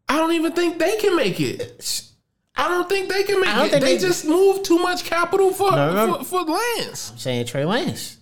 I 0.09 0.17
don't 0.19 0.33
even 0.33 0.53
think 0.53 0.79
they 0.79 0.97
can 0.97 1.17
make 1.17 1.41
it. 1.41 2.03
I 2.55 2.69
don't 2.69 2.89
think 2.89 3.09
they 3.09 3.23
can 3.23 3.41
make 3.41 3.49
it. 3.49 3.71
They, 3.73 3.79
they- 3.81 3.99
just 3.99 4.27
moved 4.27 4.65
too 4.65 4.79
much 4.79 5.05
capital 5.05 5.53
for 5.53 5.71
No, 5.71 5.93
no. 5.95 6.19
for, 6.19 6.25
for 6.25 6.43
Lance. 6.43 7.11
I'm 7.13 7.19
saying 7.19 7.47
Trey 7.47 7.65
Lance. 7.65 8.19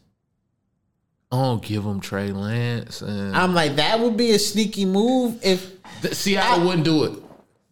Oh, 1.33 1.57
give 1.59 1.85
him 1.85 2.01
Trey 2.01 2.33
Lance 2.33 3.03
and 3.03 3.37
I'm 3.37 3.55
like 3.55 3.77
that 3.77 4.01
would 4.01 4.17
be 4.17 4.33
a 4.33 4.39
sneaky 4.39 4.85
move 4.85 5.39
if 5.45 5.81
The- 6.03 6.15
Seattle 6.15 6.67
wouldn't 6.67 6.85
do 6.85 7.05
it. 7.05 7.13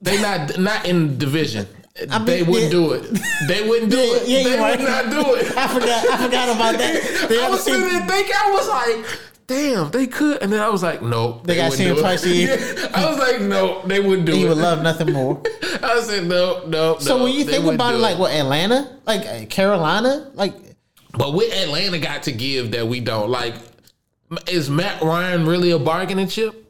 They 0.01 0.21
not 0.23 0.59
not 0.61 0.87
in 0.87 1.19
division. 1.19 1.67
I 2.11 2.19
mean, 2.19 2.27
they 2.27 2.43
wouldn't 2.43 2.65
yeah. 2.65 2.71
do 2.71 2.93
it. 2.93 3.21
They 3.49 3.69
wouldn't 3.69 3.91
do 3.91 3.97
Yeah, 3.99 4.15
it. 4.17 4.29
yeah, 4.29 4.43
they 4.45 4.51
you're 4.51 4.61
would 4.61 4.79
right. 4.79 4.81
not 4.81 5.11
do 5.11 5.35
it. 5.35 5.57
I 5.57 5.69
forgot. 5.69 6.11
I 6.11 6.17
forgot 6.25 6.57
about 6.57 6.79
that. 6.79 7.27
They 7.29 7.43
I 7.43 7.49
was 7.49 7.65
seen- 7.65 7.75
sitting 7.75 7.89
there 7.89 8.07
thinking, 8.07 8.35
I 8.39 8.51
was 8.53 8.69
like, 8.69 9.21
damn, 9.47 9.91
they 9.91 10.07
could. 10.07 10.43
And 10.43 10.53
then 10.53 10.61
I 10.61 10.69
was 10.69 10.83
like, 10.83 11.03
nope. 11.03 11.45
They 11.47 11.57
got 11.57 11.71
wouldn't 11.71 11.89
seen 11.95 12.03
twice 12.03 12.25
a 12.25 12.29
year. 12.29 12.59
Yeah. 12.59 12.91
I 12.95 13.09
was 13.11 13.19
like, 13.19 13.41
no, 13.41 13.83
they 13.87 14.01
wouldn't 14.01 14.27
do 14.27 14.33
he 14.33 14.39
it. 14.39 14.43
He 14.43 14.49
would 14.49 14.59
love 14.59 14.83
nothing 14.83 15.13
more. 15.13 15.43
I 15.83 16.01
said, 16.03 16.27
no, 16.27 16.65
no. 16.67 16.99
So 16.99 17.17
no, 17.19 17.25
when 17.25 17.33
you 17.33 17.45
think 17.45 17.65
about 17.65 17.95
it, 17.95 17.99
like 17.99 18.19
what 18.19 18.33
Atlanta, 18.33 18.97
like 19.07 19.27
uh, 19.27 19.47
Carolina, 19.47 20.31
like 20.35 20.55
But 21.13 21.33
what 21.33 21.51
Atlanta 21.53 21.99
got 21.99 22.25
to 22.25 22.33
give 22.33 22.73
that 22.73 22.87
we 22.87 23.01
don't? 23.01 23.31
Like, 23.31 23.55
is 24.47 24.69
Matt 24.69 25.03
Ryan 25.03 25.47
really 25.47 25.71
a 25.71 25.79
bargaining 25.79 26.29
chip? 26.29 26.68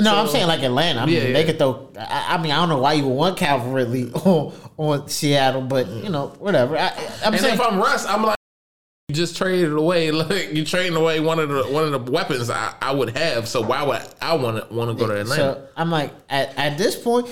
No, 0.00 0.14
I'm 0.16 0.28
saying 0.28 0.46
like 0.46 0.62
Atlanta. 0.62 1.00
I 1.00 1.06
mean, 1.06 1.14
Yeah, 1.14 1.20
they 1.32 1.40
yeah. 1.40 1.46
could 1.46 1.58
throw. 1.58 1.90
I, 1.98 2.34
I 2.34 2.42
mean, 2.42 2.52
I 2.52 2.56
don't 2.56 2.68
know 2.68 2.78
why 2.78 2.92
you 2.94 3.04
would 3.06 3.14
want 3.14 3.36
Calvin 3.38 3.72
Ridley 3.72 4.10
on, 4.24 4.52
on 4.76 5.08
Seattle, 5.08 5.62
but 5.62 5.88
you 5.88 6.10
know, 6.10 6.28
whatever. 6.38 6.76
I, 6.76 6.88
I'm 7.24 7.32
And 7.32 7.40
saying 7.40 7.54
if 7.54 7.60
I'm 7.60 7.78
Russ, 7.78 8.04
I'm 8.06 8.22
like, 8.22 8.36
you 9.08 9.14
just 9.14 9.36
traded 9.36 9.72
away. 9.72 10.10
Like 10.12 10.52
you 10.52 10.64
trading 10.64 10.96
away 10.96 11.20
one 11.20 11.38
of 11.38 11.48
the 11.48 11.62
one 11.64 11.84
of 11.84 11.92
the 12.04 12.12
weapons 12.12 12.50
I, 12.50 12.74
I 12.82 12.92
would 12.92 13.16
have. 13.16 13.48
So 13.48 13.62
why 13.62 13.82
would 13.84 14.02
I 14.20 14.34
want 14.36 14.68
to 14.68 14.74
want 14.74 14.90
to 14.90 15.02
go 15.02 15.10
to 15.10 15.18
Atlanta? 15.20 15.54
So 15.54 15.68
I'm 15.76 15.90
like, 15.90 16.12
at, 16.28 16.56
at 16.58 16.76
this 16.76 16.94
point, 16.96 17.28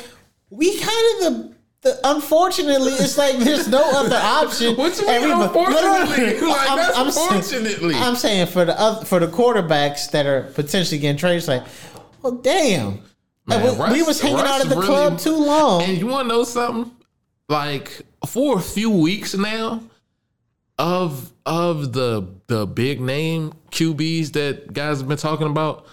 we 0.51 0.79
kind 0.79 0.89
of 0.89 1.21
the. 1.49 1.55
The, 1.85 2.01
unfortunately, 2.03 2.93
it's 2.93 3.19
like 3.19 3.37
there's 3.41 3.69
no 3.69 3.83
other 3.95 4.17
option. 4.23 4.75
What 4.75 4.99
you 4.99 5.07
mean, 5.07 5.17
Everybody- 5.17 5.43
unfortunately? 5.45 6.41
Like, 6.41 6.67
that's 6.77 7.15
saying- 7.15 7.43
fortunately. 7.43 7.95
I'm 7.97 8.17
saying 8.17 8.47
for 8.47 8.65
the 8.65 8.81
other, 8.81 9.05
for 9.05 9.21
the 9.21 9.27
quarterbacks 9.27 10.11
that 10.12 10.25
are 10.25 10.45
potentially 10.55 10.99
getting 10.99 11.19
traded, 11.19 11.41
it's 11.41 11.49
like, 11.49 11.62
well, 12.25 12.33
damn. 12.33 13.01
Man, 13.47 13.62
we, 13.62 13.70
we 13.70 13.77
Russ- 14.01 14.07
was 14.09 14.20
hanging 14.20 14.39
Russ 14.39 14.49
out 14.51 14.61
at 14.62 14.68
the 14.70 14.75
really- 14.77 14.87
club 14.87 15.18
too 15.18 15.37
long. 15.37 15.83
And 15.83 15.99
you 15.99 16.07
want 16.07 16.29
to 16.29 16.35
know 16.35 16.45
something? 16.45 16.91
Like 17.49 18.03
for 18.27 18.57
a 18.59 18.62
few 18.62 18.91
weeks 18.91 19.35
now, 19.35 19.83
of 20.79 21.31
of 21.47 21.93
the 21.93 22.27
the 22.47 22.66
big 22.66 23.01
name 23.01 23.53
QBs 23.70 24.33
that 24.33 24.72
guys 24.72 24.99
have 24.99 25.09
been 25.09 25.18
talking 25.18 25.47
about, 25.47 25.87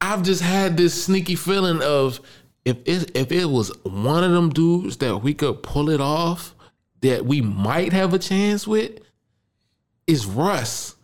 I've 0.00 0.22
just 0.22 0.40
had 0.40 0.76
this 0.76 1.04
sneaky 1.04 1.34
feeling 1.34 1.82
of 1.82 2.20
if 2.64 2.76
it 2.86 3.10
if 3.16 3.32
it 3.32 3.46
was 3.46 3.72
one 3.82 4.22
of 4.22 4.30
them 4.30 4.50
dudes 4.50 4.98
that 4.98 5.18
we 5.18 5.34
could 5.34 5.62
pull 5.64 5.90
it 5.90 6.00
off, 6.00 6.54
that 7.00 7.26
we 7.26 7.40
might 7.40 7.92
have 7.92 8.14
a 8.14 8.18
chance 8.20 8.68
with, 8.68 9.00
is 10.06 10.26
Russ 10.26 10.94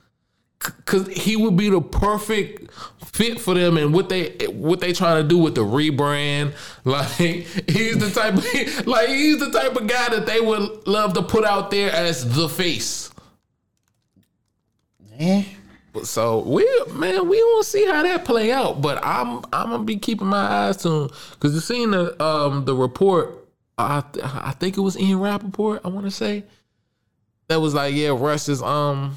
because 0.59 1.07
he 1.09 1.37
would 1.37 1.57
be 1.57 1.69
the 1.69 1.81
perfect 1.81 2.71
fit 3.05 3.41
for 3.41 3.55
them 3.55 3.77
and 3.77 3.95
what 3.95 4.09
they 4.09 4.31
what 4.49 4.81
they 4.81 4.93
trying 4.93 5.23
to 5.23 5.29
do 5.29 5.39
with 5.39 5.55
the 5.55 5.65
rebrand. 5.65 6.53
Like 6.87 7.09
he's 7.09 7.99
the 7.99 8.11
type 8.15 8.35
of 8.35 8.87
like 8.87 9.09
he's 9.09 9.41
the 9.41 9.51
type 9.51 9.75
of 9.75 9.89
guy 9.89 10.09
that 10.11 10.25
they 10.25 10.41
would 10.41 10.87
love 10.87 11.15
to 11.15 11.23
put 11.23 11.45
out 11.45 11.73
there 11.73 11.91
as 11.91 12.33
the 12.37 12.49
face. 12.49 13.11
Eh. 15.19 15.45
So 16.05 16.41
we 16.41 16.65
man, 16.93 17.29
we 17.29 17.41
gonna 17.41 17.65
see 17.65 17.87
how 17.87 18.03
that 18.05 18.25
play 18.25 18.53
out. 18.53 18.83
But 18.83 19.05
I'm 19.05 19.39
I'm 19.53 19.71
gonna 19.71 19.83
be 19.83 19.97
keeping 19.97 20.29
my 20.29 20.39
eyes 20.39 20.77
to 20.79 20.89
him 20.89 21.11
because 21.33 21.55
you 21.55 21.61
seen 21.61 21.91
the 21.91 22.23
um 22.23 22.65
the 22.65 22.75
report. 22.75 23.49
I 23.79 24.05
I 24.23 24.53
think 24.53 24.77
it 24.77 24.81
was 24.81 24.97
Ian 24.99 25.19
Rapoport. 25.19 25.81
I 25.85 25.89
want 25.89 26.07
to 26.07 26.13
say 26.13 26.45
that 27.49 27.61
was 27.61 27.75
like 27.75 27.95
yeah, 27.95 28.11
Russ 28.11 28.49
is 28.49 28.63
um 28.63 29.17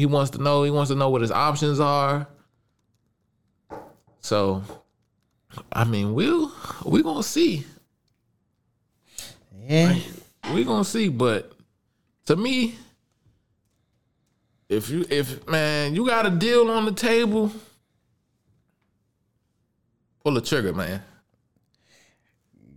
he 0.00 0.06
wants 0.06 0.30
to 0.30 0.38
know 0.38 0.62
he 0.62 0.70
wants 0.70 0.90
to 0.90 0.96
know 0.96 1.10
what 1.10 1.20
his 1.20 1.30
options 1.30 1.78
are. 1.78 2.26
So 4.20 4.62
I 5.70 5.84
mean 5.84 6.14
we'll 6.14 6.50
we 6.86 7.02
gonna 7.02 7.22
see 7.22 7.66
Yeah. 9.68 9.98
we 10.54 10.64
gonna 10.64 10.84
see. 10.84 11.08
But 11.10 11.52
to 12.24 12.34
me, 12.36 12.76
if 14.70 14.88
you 14.88 15.04
if 15.10 15.46
man, 15.46 15.94
you 15.94 16.06
got 16.06 16.24
a 16.24 16.30
deal 16.30 16.70
on 16.70 16.86
the 16.86 16.92
table, 16.92 17.52
pull 20.24 20.32
the 20.32 20.40
trigger, 20.40 20.72
man. 20.72 21.02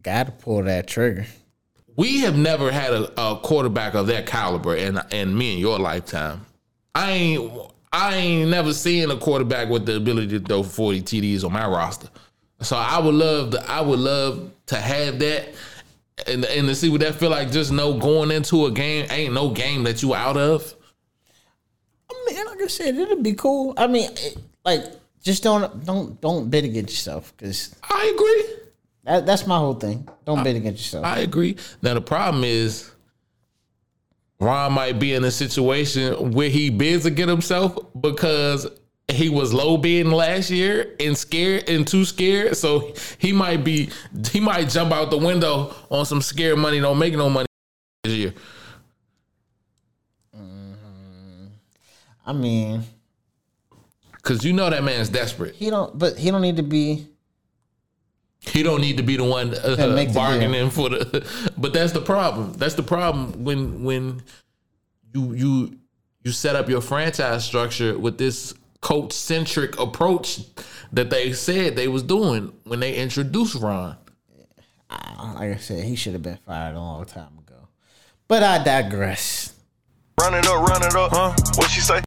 Gotta 0.01 0.31
pull 0.31 0.63
that 0.63 0.87
trigger. 0.89 1.25
We 1.95 2.19
have 2.21 2.35
never 2.35 2.69
had 2.69 2.91
a, 2.91 3.21
a 3.21 3.37
quarterback 3.37 3.93
of 3.93 4.07
that 4.07 4.25
caliber 4.25 4.75
in 4.75 4.99
in 5.11 5.37
me 5.37 5.53
in 5.53 5.59
your 5.59 5.79
lifetime. 5.79 6.45
I 6.95 7.11
ain't 7.11 7.51
I 7.91 8.15
ain't 8.15 8.49
never 8.49 8.73
seen 8.73 9.11
a 9.11 9.17
quarterback 9.17 9.69
with 9.69 9.85
the 9.85 9.95
ability 9.95 10.39
to 10.39 10.45
throw 10.45 10.63
40 10.63 11.01
TDs 11.01 11.43
on 11.43 11.53
my 11.53 11.67
roster. 11.67 12.09
So 12.61 12.75
I 12.75 12.99
would 12.99 13.15
love 13.15 13.51
to 13.51 13.71
I 13.71 13.81
would 13.81 13.99
love 13.99 14.51
to 14.67 14.77
have 14.77 15.19
that 15.19 15.49
and 16.27 16.45
and 16.45 16.67
to 16.67 16.75
see 16.75 16.89
what 16.89 17.01
that 17.01 17.15
feel 17.15 17.29
like 17.29 17.51
just 17.51 17.71
know 17.71 17.97
going 17.97 18.31
into 18.31 18.65
a 18.65 18.71
game 18.71 19.07
ain't 19.09 19.33
no 19.33 19.49
game 19.49 19.83
that 19.83 20.01
you 20.01 20.13
out 20.13 20.37
of. 20.37 20.73
I 22.09 22.25
mean, 22.27 22.45
like 22.45 22.61
I 22.61 22.67
said, 22.67 22.95
it'd 22.95 23.23
be 23.23 23.33
cool. 23.33 23.73
I 23.75 23.87
mean, 23.87 24.09
it, 24.11 24.37
like 24.63 24.83
just 25.21 25.43
don't 25.43 25.85
don't 25.85 26.19
don't 26.21 26.49
bet 26.49 26.63
against 26.63 26.93
yourself 26.93 27.33
because 27.35 27.75
I 27.89 28.11
agree. 28.13 28.55
that, 29.03 29.25
that's 29.25 29.47
my 29.47 29.57
whole 29.57 29.73
thing. 29.73 30.07
Don't 30.25 30.43
bet 30.43 30.55
against 30.55 30.83
yourself. 30.83 31.05
I 31.05 31.19
agree. 31.19 31.57
Now 31.81 31.95
the 31.95 32.01
problem 32.01 32.43
is 32.43 32.92
Ron 34.43 34.73
might 34.73 34.99
be 34.99 35.13
in 35.13 35.23
a 35.23 35.31
situation 35.31 36.31
where 36.31 36.49
he 36.49 36.69
bids 36.69 37.05
against 37.05 37.29
himself 37.29 37.77
because 37.99 38.67
he 39.11 39.29
was 39.29 39.53
low 39.53 39.77
bidding 39.77 40.11
last 40.11 40.49
year 40.49 40.95
and 40.99 41.17
scared 41.17 41.69
and 41.69 41.87
too 41.87 42.05
scared. 42.05 42.57
So 42.57 42.93
he 43.17 43.31
might 43.31 43.63
be 43.63 43.89
he 44.31 44.39
might 44.39 44.69
jump 44.69 44.91
out 44.91 45.11
the 45.11 45.17
window 45.17 45.73
on 45.89 46.05
some 46.05 46.21
scared 46.21 46.57
money, 46.57 46.79
don't 46.79 46.99
make 46.99 47.13
no 47.13 47.29
money 47.29 47.47
this 48.03 48.13
year. 48.13 48.33
I 52.25 52.31
mean, 52.31 52.83
Cause 54.21 54.45
you 54.45 54.53
know 54.53 54.69
that 54.69 54.83
man's 54.85 55.09
desperate. 55.09 55.53
he 55.55 55.69
don't, 55.69 55.99
but 55.99 56.17
he 56.17 56.31
don't 56.31 56.41
need 56.41 56.55
to 56.55 56.63
be. 56.63 57.07
He 58.45 58.61
don't 58.61 58.81
need 58.81 58.97
to 58.97 59.03
be 59.03 59.15
the 59.15 59.23
one 59.23 59.53
uh, 59.53 59.75
That 59.75 59.95
the 59.95 60.13
bargaining 60.13 60.69
for 60.69 60.89
the. 60.89 61.25
But 61.57 61.73
that's 61.73 61.93
the 61.93 62.01
problem. 62.01 62.53
That's 62.53 62.75
the 62.75 62.83
problem 62.83 63.43
when 63.43 63.83
when 63.83 64.21
you 65.13 65.33
you 65.33 65.79
you 66.23 66.31
set 66.31 66.55
up 66.55 66.69
your 66.69 66.81
franchise 66.81 67.45
structure 67.45 67.97
with 67.97 68.17
this 68.17 68.53
coach 68.81 69.13
centric 69.13 69.79
approach 69.79 70.41
that 70.91 71.09
they 71.09 71.31
said 71.31 71.75
they 71.75 71.87
was 71.87 72.03
doing 72.03 72.53
when 72.65 72.81
they 72.81 72.95
introduced 72.95 73.55
Ron. 73.55 73.97
Like 74.89 75.53
I 75.53 75.55
said, 75.55 75.85
he 75.85 75.95
should 75.95 76.13
have 76.13 76.21
been 76.21 76.37
fired 76.45 76.75
a 76.75 76.79
long 76.79 77.05
time 77.05 77.39
ago. 77.39 77.69
But 78.27 78.43
I 78.43 78.63
digress. 78.63 79.53
Run 80.19 80.33
it 80.35 80.45
up, 80.45 80.67
run 80.67 80.83
it 80.83 80.95
up, 80.95 81.11
huh? 81.11 81.33
What 81.55 81.69
she 81.69 81.81
say? 81.81 82.01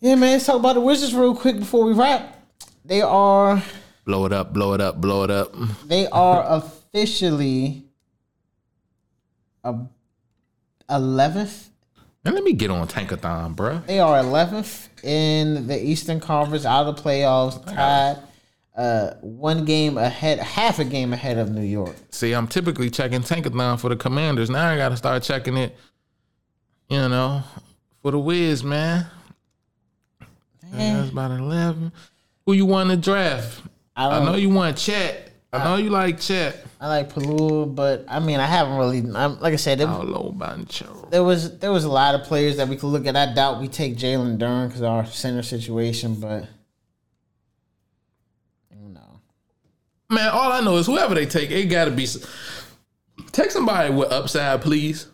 Yeah, 0.00 0.16
man. 0.16 0.32
Let's 0.32 0.46
talk 0.46 0.56
about 0.56 0.74
the 0.74 0.80
Wizards 0.80 1.14
real 1.14 1.34
quick 1.34 1.58
before 1.58 1.84
we 1.84 1.92
wrap. 1.92 2.44
They 2.84 3.02
are 3.02 3.62
Blow 4.06 4.24
it 4.24 4.32
up, 4.32 4.52
blow 4.54 4.72
it 4.72 4.80
up, 4.80 5.00
blow 5.00 5.24
it 5.24 5.30
up. 5.30 5.52
they 5.86 6.06
are 6.06 6.44
officially 6.48 7.84
a 9.64 9.74
eleventh. 10.88 11.70
And 12.24 12.34
let 12.34 12.44
me 12.44 12.52
get 12.54 12.70
on 12.70 12.88
Tankathon, 12.88 13.54
bruh. 13.54 13.84
They 13.86 13.98
are 14.00 14.18
eleventh 14.18 14.88
in 15.04 15.66
the 15.66 15.78
Eastern 15.84 16.20
Conference, 16.20 16.64
out 16.64 16.86
of 16.86 16.96
the 16.96 17.02
playoffs, 17.02 17.62
tied 17.66 18.18
uh, 18.76 19.14
one 19.22 19.64
game 19.64 19.98
ahead, 19.98 20.38
half 20.38 20.78
a 20.78 20.84
game 20.84 21.12
ahead 21.12 21.38
of 21.38 21.50
New 21.50 21.62
York. 21.62 21.96
See, 22.10 22.32
I'm 22.32 22.46
typically 22.46 22.90
checking 22.90 23.22
Tankathon 23.22 23.80
for 23.80 23.88
the 23.88 23.96
Commanders. 23.96 24.50
Now 24.50 24.68
I 24.68 24.76
got 24.76 24.90
to 24.90 24.96
start 24.96 25.22
checking 25.22 25.56
it, 25.56 25.76
you 26.88 27.08
know, 27.08 27.42
for 28.02 28.12
the 28.12 28.18
Wiz, 28.18 28.62
man. 28.62 29.06
That's 30.72 31.10
about 31.10 31.30
11. 31.32 31.92
Who 32.44 32.52
you 32.52 32.66
want 32.66 32.90
to 32.90 32.96
draft? 32.96 33.62
I 33.96 34.18
I 34.18 34.24
know 34.24 34.34
you 34.34 34.50
want 34.50 34.76
Chet. 34.76 35.32
I 35.52 35.64
know 35.64 35.76
you 35.76 35.88
like 35.90 36.20
Chet. 36.20 36.64
I 36.80 36.88
like 36.88 37.12
Palua, 37.12 37.74
but 37.74 38.04
I 38.08 38.20
mean, 38.20 38.40
I 38.40 38.46
haven't 38.46 38.76
really. 38.76 38.98
I'm, 38.98 39.40
like 39.40 39.54
I 39.54 39.56
said, 39.56 39.78
there, 39.78 39.86
there 41.10 41.24
was 41.24 41.58
there 41.58 41.72
was 41.72 41.84
a 41.84 41.88
lot 41.88 42.14
of 42.14 42.24
players 42.24 42.58
that 42.58 42.68
we 42.68 42.76
could 42.76 42.88
look 42.88 43.06
at. 43.06 43.16
I 43.16 43.32
doubt 43.32 43.60
we 43.60 43.68
take 43.68 43.96
Jalen 43.96 44.36
Duren 44.38 44.68
because 44.68 44.82
of 44.82 44.88
our 44.88 45.06
center 45.06 45.42
situation, 45.42 46.16
but 46.16 46.46
you 48.70 48.88
know, 48.90 49.20
Man, 50.10 50.28
all 50.30 50.52
I 50.52 50.60
know 50.60 50.76
is 50.76 50.86
whoever 50.86 51.14
they 51.14 51.24
take, 51.26 51.50
it 51.50 51.66
got 51.66 51.86
to 51.86 51.90
be. 51.90 52.06
Take 53.32 53.50
somebody 53.50 53.92
with 53.94 54.12
upside, 54.12 54.60
please. 54.60 55.06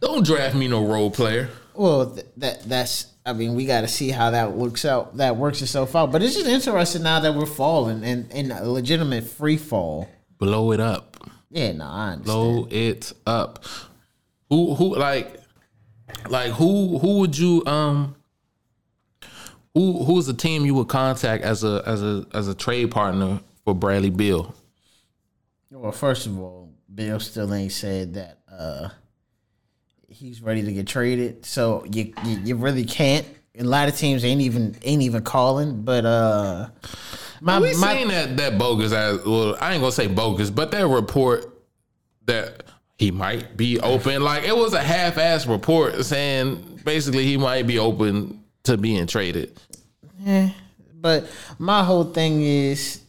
Don't 0.00 0.24
draft 0.24 0.56
me 0.56 0.66
no 0.66 0.84
role 0.84 1.10
player. 1.10 1.48
Well, 1.78 2.10
th- 2.10 2.26
that 2.38 2.64
that's. 2.64 3.06
I 3.24 3.32
mean, 3.34 3.54
we 3.54 3.64
got 3.66 3.82
to 3.82 3.88
see 3.88 4.10
how 4.10 4.32
that 4.32 4.52
works 4.52 4.84
out. 4.84 5.16
That 5.18 5.36
works 5.36 5.62
itself 5.62 5.94
out. 5.94 6.10
But 6.10 6.22
it's 6.22 6.34
just 6.34 6.48
interesting 6.48 7.04
now 7.04 7.20
that 7.20 7.34
we're 7.34 7.46
falling 7.46 8.02
and 8.02 8.30
in 8.32 8.50
a 8.50 8.68
legitimate 8.68 9.24
free 9.24 9.56
fall. 9.56 10.08
Blow 10.38 10.72
it 10.72 10.80
up. 10.80 11.16
Yeah, 11.50 11.72
no, 11.72 11.84
I 11.84 12.12
understand. 12.12 12.24
Blow 12.24 12.68
it 12.70 13.12
up. 13.26 13.64
Who 14.50 14.74
who 14.74 14.96
like 14.96 15.40
like 16.28 16.50
who 16.52 16.98
who 16.98 17.20
would 17.20 17.38
you 17.38 17.62
um 17.66 18.16
who 19.72 20.02
who's 20.04 20.26
the 20.26 20.34
team 20.34 20.66
you 20.66 20.74
would 20.74 20.88
contact 20.88 21.44
as 21.44 21.62
a 21.62 21.82
as 21.86 22.02
a 22.02 22.26
as 22.34 22.48
a 22.48 22.54
trade 22.56 22.90
partner 22.90 23.38
for 23.64 23.72
Bradley 23.72 24.10
Beal? 24.10 24.52
Well, 25.70 25.92
first 25.92 26.26
of 26.26 26.38
all, 26.40 26.72
Beal 26.92 27.20
still 27.20 27.54
ain't 27.54 27.70
said 27.70 28.14
that 28.14 28.38
uh 28.50 28.88
he's 30.18 30.42
ready 30.42 30.62
to 30.62 30.72
get 30.72 30.86
traded. 30.86 31.46
So 31.46 31.84
you 31.90 32.12
you, 32.24 32.38
you 32.44 32.56
really 32.56 32.84
can't. 32.84 33.26
A 33.58 33.64
lot 33.64 33.88
of 33.88 33.96
teams 33.96 34.24
ain't 34.24 34.40
even 34.40 34.76
ain't 34.82 35.02
even 35.02 35.22
calling. 35.22 35.82
But 35.82 36.04
uh 36.04 36.68
my 37.40 37.60
we 37.60 37.74
my 37.76 37.94
seen 37.94 38.08
that 38.08 38.36
that 38.36 38.58
bogus 38.58 38.92
as 38.92 39.24
well. 39.24 39.56
I 39.60 39.72
ain't 39.72 39.80
gonna 39.80 39.92
say 39.92 40.08
bogus, 40.08 40.50
but 40.50 40.70
that 40.72 40.86
report 40.86 41.54
that 42.26 42.64
he 42.96 43.10
might 43.10 43.56
be 43.56 43.78
open. 43.80 44.22
Like 44.22 44.44
it 44.44 44.56
was 44.56 44.74
a 44.74 44.82
half-ass 44.82 45.46
report 45.46 46.04
saying 46.04 46.80
basically 46.84 47.24
he 47.24 47.36
might 47.36 47.66
be 47.66 47.78
open 47.78 48.42
to 48.64 48.76
being 48.76 49.06
traded. 49.06 49.58
Yeah, 50.20 50.50
but 50.94 51.30
my 51.58 51.84
whole 51.84 52.04
thing 52.04 52.42
is 52.42 53.02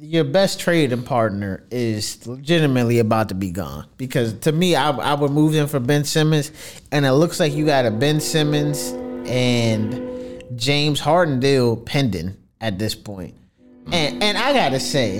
your 0.00 0.22
best 0.22 0.60
trading 0.60 1.02
partner 1.02 1.64
is 1.72 2.24
legitimately 2.26 3.00
about 3.00 3.30
to 3.30 3.34
be 3.34 3.50
gone 3.50 3.84
because 3.96 4.32
to 4.34 4.52
me 4.52 4.76
I, 4.76 4.90
I 4.90 5.14
would 5.14 5.32
move 5.32 5.52
them 5.52 5.66
for 5.66 5.80
Ben 5.80 6.04
Simmons 6.04 6.52
and 6.92 7.04
it 7.04 7.12
looks 7.12 7.40
like 7.40 7.52
you 7.52 7.66
got 7.66 7.84
a 7.84 7.90
Ben 7.90 8.20
Simmons 8.20 8.92
and 9.28 10.44
James 10.54 11.00
Harden 11.00 11.40
deal 11.40 11.76
pending 11.76 12.36
at 12.60 12.78
this 12.78 12.94
point. 12.94 13.34
And 13.90 14.22
and 14.22 14.38
I 14.38 14.52
gotta 14.52 14.78
say, 14.78 15.16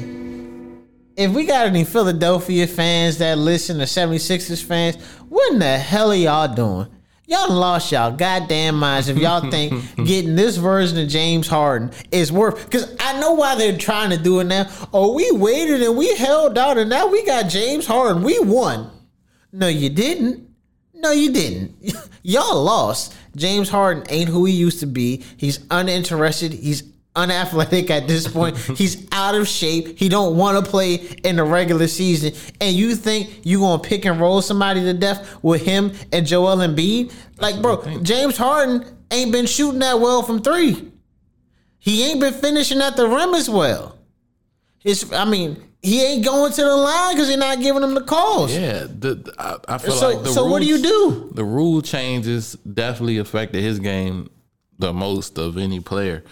if 1.16 1.32
we 1.32 1.44
got 1.44 1.66
any 1.66 1.84
Philadelphia 1.84 2.66
fans 2.68 3.18
that 3.18 3.36
listen 3.36 3.78
to 3.78 3.84
76ers 3.84 4.62
fans, 4.62 4.96
what 5.28 5.52
in 5.52 5.58
the 5.58 5.76
hell 5.78 6.12
are 6.12 6.14
y'all 6.14 6.54
doing? 6.54 6.86
Y'all 7.28 7.52
lost 7.52 7.92
y'all 7.92 8.10
goddamn 8.10 8.74
minds 8.76 9.10
if 9.10 9.18
y'all 9.18 9.50
think 9.50 9.74
getting 10.06 10.34
this 10.34 10.56
version 10.56 10.96
of 10.96 11.08
James 11.08 11.46
Harden 11.46 11.90
is 12.10 12.32
worth. 12.32 12.64
Because 12.64 12.96
I 12.98 13.20
know 13.20 13.32
why 13.32 13.54
they're 13.54 13.76
trying 13.76 14.08
to 14.10 14.16
do 14.16 14.40
it 14.40 14.44
now. 14.44 14.64
Oh, 14.94 15.12
we 15.12 15.30
waited 15.32 15.82
and 15.82 15.94
we 15.94 16.16
held 16.16 16.56
out 16.56 16.78
and 16.78 16.88
now 16.88 17.06
we 17.06 17.22
got 17.26 17.50
James 17.50 17.86
Harden. 17.86 18.22
We 18.22 18.38
won. 18.38 18.90
No, 19.52 19.68
you 19.68 19.90
didn't. 19.90 20.48
No, 20.94 21.10
you 21.10 21.30
didn't. 21.30 21.74
y'all 22.22 22.62
lost. 22.62 23.14
James 23.36 23.68
Harden 23.68 24.04
ain't 24.08 24.30
who 24.30 24.46
he 24.46 24.54
used 24.54 24.80
to 24.80 24.86
be. 24.86 25.22
He's 25.36 25.60
uninterested. 25.70 26.54
He's 26.54 26.82
unathletic 27.16 27.90
at 27.90 28.06
this 28.06 28.28
point. 28.28 28.56
He's 28.76 29.06
out 29.12 29.34
of 29.34 29.48
shape. 29.48 29.98
He 29.98 30.08
don't 30.08 30.36
want 30.36 30.64
to 30.64 30.70
play 30.70 30.94
in 31.24 31.36
the 31.36 31.44
regular 31.44 31.88
season. 31.88 32.32
And 32.60 32.74
you 32.74 32.94
think 32.94 33.40
you 33.44 33.60
gonna 33.60 33.82
pick 33.82 34.04
and 34.04 34.20
roll 34.20 34.42
somebody 34.42 34.82
to 34.82 34.94
death 34.94 35.42
with 35.42 35.64
him 35.64 35.92
and 36.12 36.26
Joel 36.26 36.56
Embiid? 36.58 37.12
Like, 37.38 37.60
bro, 37.62 38.00
James 38.02 38.36
Harden 38.36 38.84
ain't 39.10 39.32
been 39.32 39.46
shooting 39.46 39.80
that 39.80 40.00
well 40.00 40.22
from 40.22 40.42
three. 40.42 40.92
He 41.78 42.04
ain't 42.04 42.20
been 42.20 42.34
finishing 42.34 42.80
at 42.80 42.96
the 42.96 43.08
rim 43.08 43.34
as 43.34 43.48
well. 43.48 43.96
It's, 44.84 45.10
I 45.12 45.24
mean, 45.24 45.62
he 45.82 46.04
ain't 46.04 46.24
going 46.24 46.52
to 46.52 46.62
the 46.62 46.76
line 46.76 47.14
because 47.14 47.28
you're 47.28 47.38
not 47.38 47.60
giving 47.60 47.82
him 47.82 47.94
the 47.94 48.02
calls. 48.02 48.52
Yeah, 48.52 48.84
the, 48.84 49.32
I, 49.38 49.74
I 49.74 49.78
feel 49.78 49.92
So, 49.92 50.08
like 50.10 50.24
the 50.24 50.30
so 50.30 50.46
what 50.46 50.60
do 50.60 50.66
you 50.66 50.82
do? 50.82 51.30
The 51.34 51.44
rule 51.44 51.82
changes 51.82 52.54
definitely 52.54 53.18
affected 53.18 53.62
his 53.62 53.78
game 53.78 54.28
the 54.78 54.92
most 54.92 55.38
of 55.38 55.56
any 55.56 55.80
player. 55.80 56.24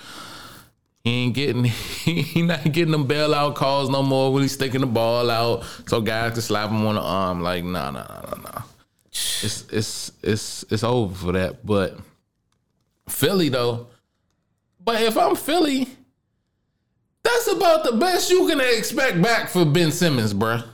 He 1.07 1.23
ain't 1.23 1.35
getting 1.35 1.63
he 2.05 2.43
not 2.43 2.65
getting 2.65 2.91
them 2.91 3.07
bailout 3.07 3.55
calls 3.55 3.89
no 3.89 4.03
more 4.03 4.33
when 4.33 4.43
he's 4.43 4.55
sticking 4.55 4.81
the 4.81 4.89
ball 4.89 5.31
out 5.31 5.65
so 5.87 6.01
guys 6.01 6.33
can 6.33 6.43
slap 6.43 6.69
him 6.69 6.85
on 6.85 6.97
the 6.97 7.01
arm. 7.01 7.43
Like, 7.43 7.63
nah, 7.63 7.93
nah, 7.93 8.09
nah, 8.09 8.23
nah, 8.23 8.43
nah. 8.43 8.63
It's 9.13 9.67
it's 9.71 10.13
it's 10.25 10.65
it's 10.69 10.83
over 10.83 11.15
for 11.15 11.31
that. 11.31 11.65
But 11.65 11.97
Philly 13.09 13.51
though. 13.51 13.87
But 14.85 15.01
if 15.01 15.17
I'm 15.17 15.37
Philly, 15.37 15.87
that's 17.23 17.53
about 17.53 17.85
the 17.85 17.93
best 17.93 18.29
you 18.29 18.49
can 18.49 18.61
expect 18.61 19.23
back 19.23 19.49
for 19.49 19.65
Ben 19.65 19.93
Simmons, 19.93 20.35
bruh. 20.35 20.67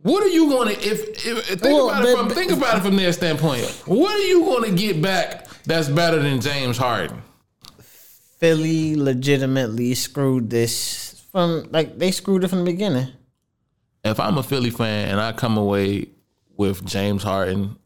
What 0.00 0.22
are 0.22 0.28
you 0.28 0.48
going 0.48 0.74
to 0.74 0.82
if, 0.82 1.26
if 1.26 1.44
think 1.48 1.62
Well, 1.64 1.90
about 1.90 2.06
it 2.06 2.16
from 2.16 2.30
think 2.30 2.50
about 2.50 2.78
it 2.78 2.80
from 2.80 2.96
their 2.96 3.12
standpoint? 3.12 3.66
What 3.84 4.14
are 4.14 4.26
you 4.26 4.40
going 4.40 4.70
to 4.70 4.74
get 4.74 5.02
back 5.02 5.48
that's 5.64 5.90
better 5.90 6.18
than 6.18 6.40
James 6.40 6.78
Harden? 6.78 7.20
Philly 8.42 8.96
legitimately 8.96 9.94
screwed 9.94 10.50
this 10.50 11.24
from 11.30 11.68
like 11.70 11.96
they 11.96 12.10
screwed 12.10 12.42
it 12.42 12.48
from 12.48 12.64
the 12.64 12.72
beginning. 12.72 13.06
If 14.02 14.18
I'm 14.18 14.36
a 14.36 14.42
Philly 14.42 14.70
fan 14.70 15.10
and 15.10 15.20
I 15.20 15.30
come 15.30 15.56
away 15.56 16.08
with 16.56 16.84
James 16.84 17.22
Harden 17.22 17.76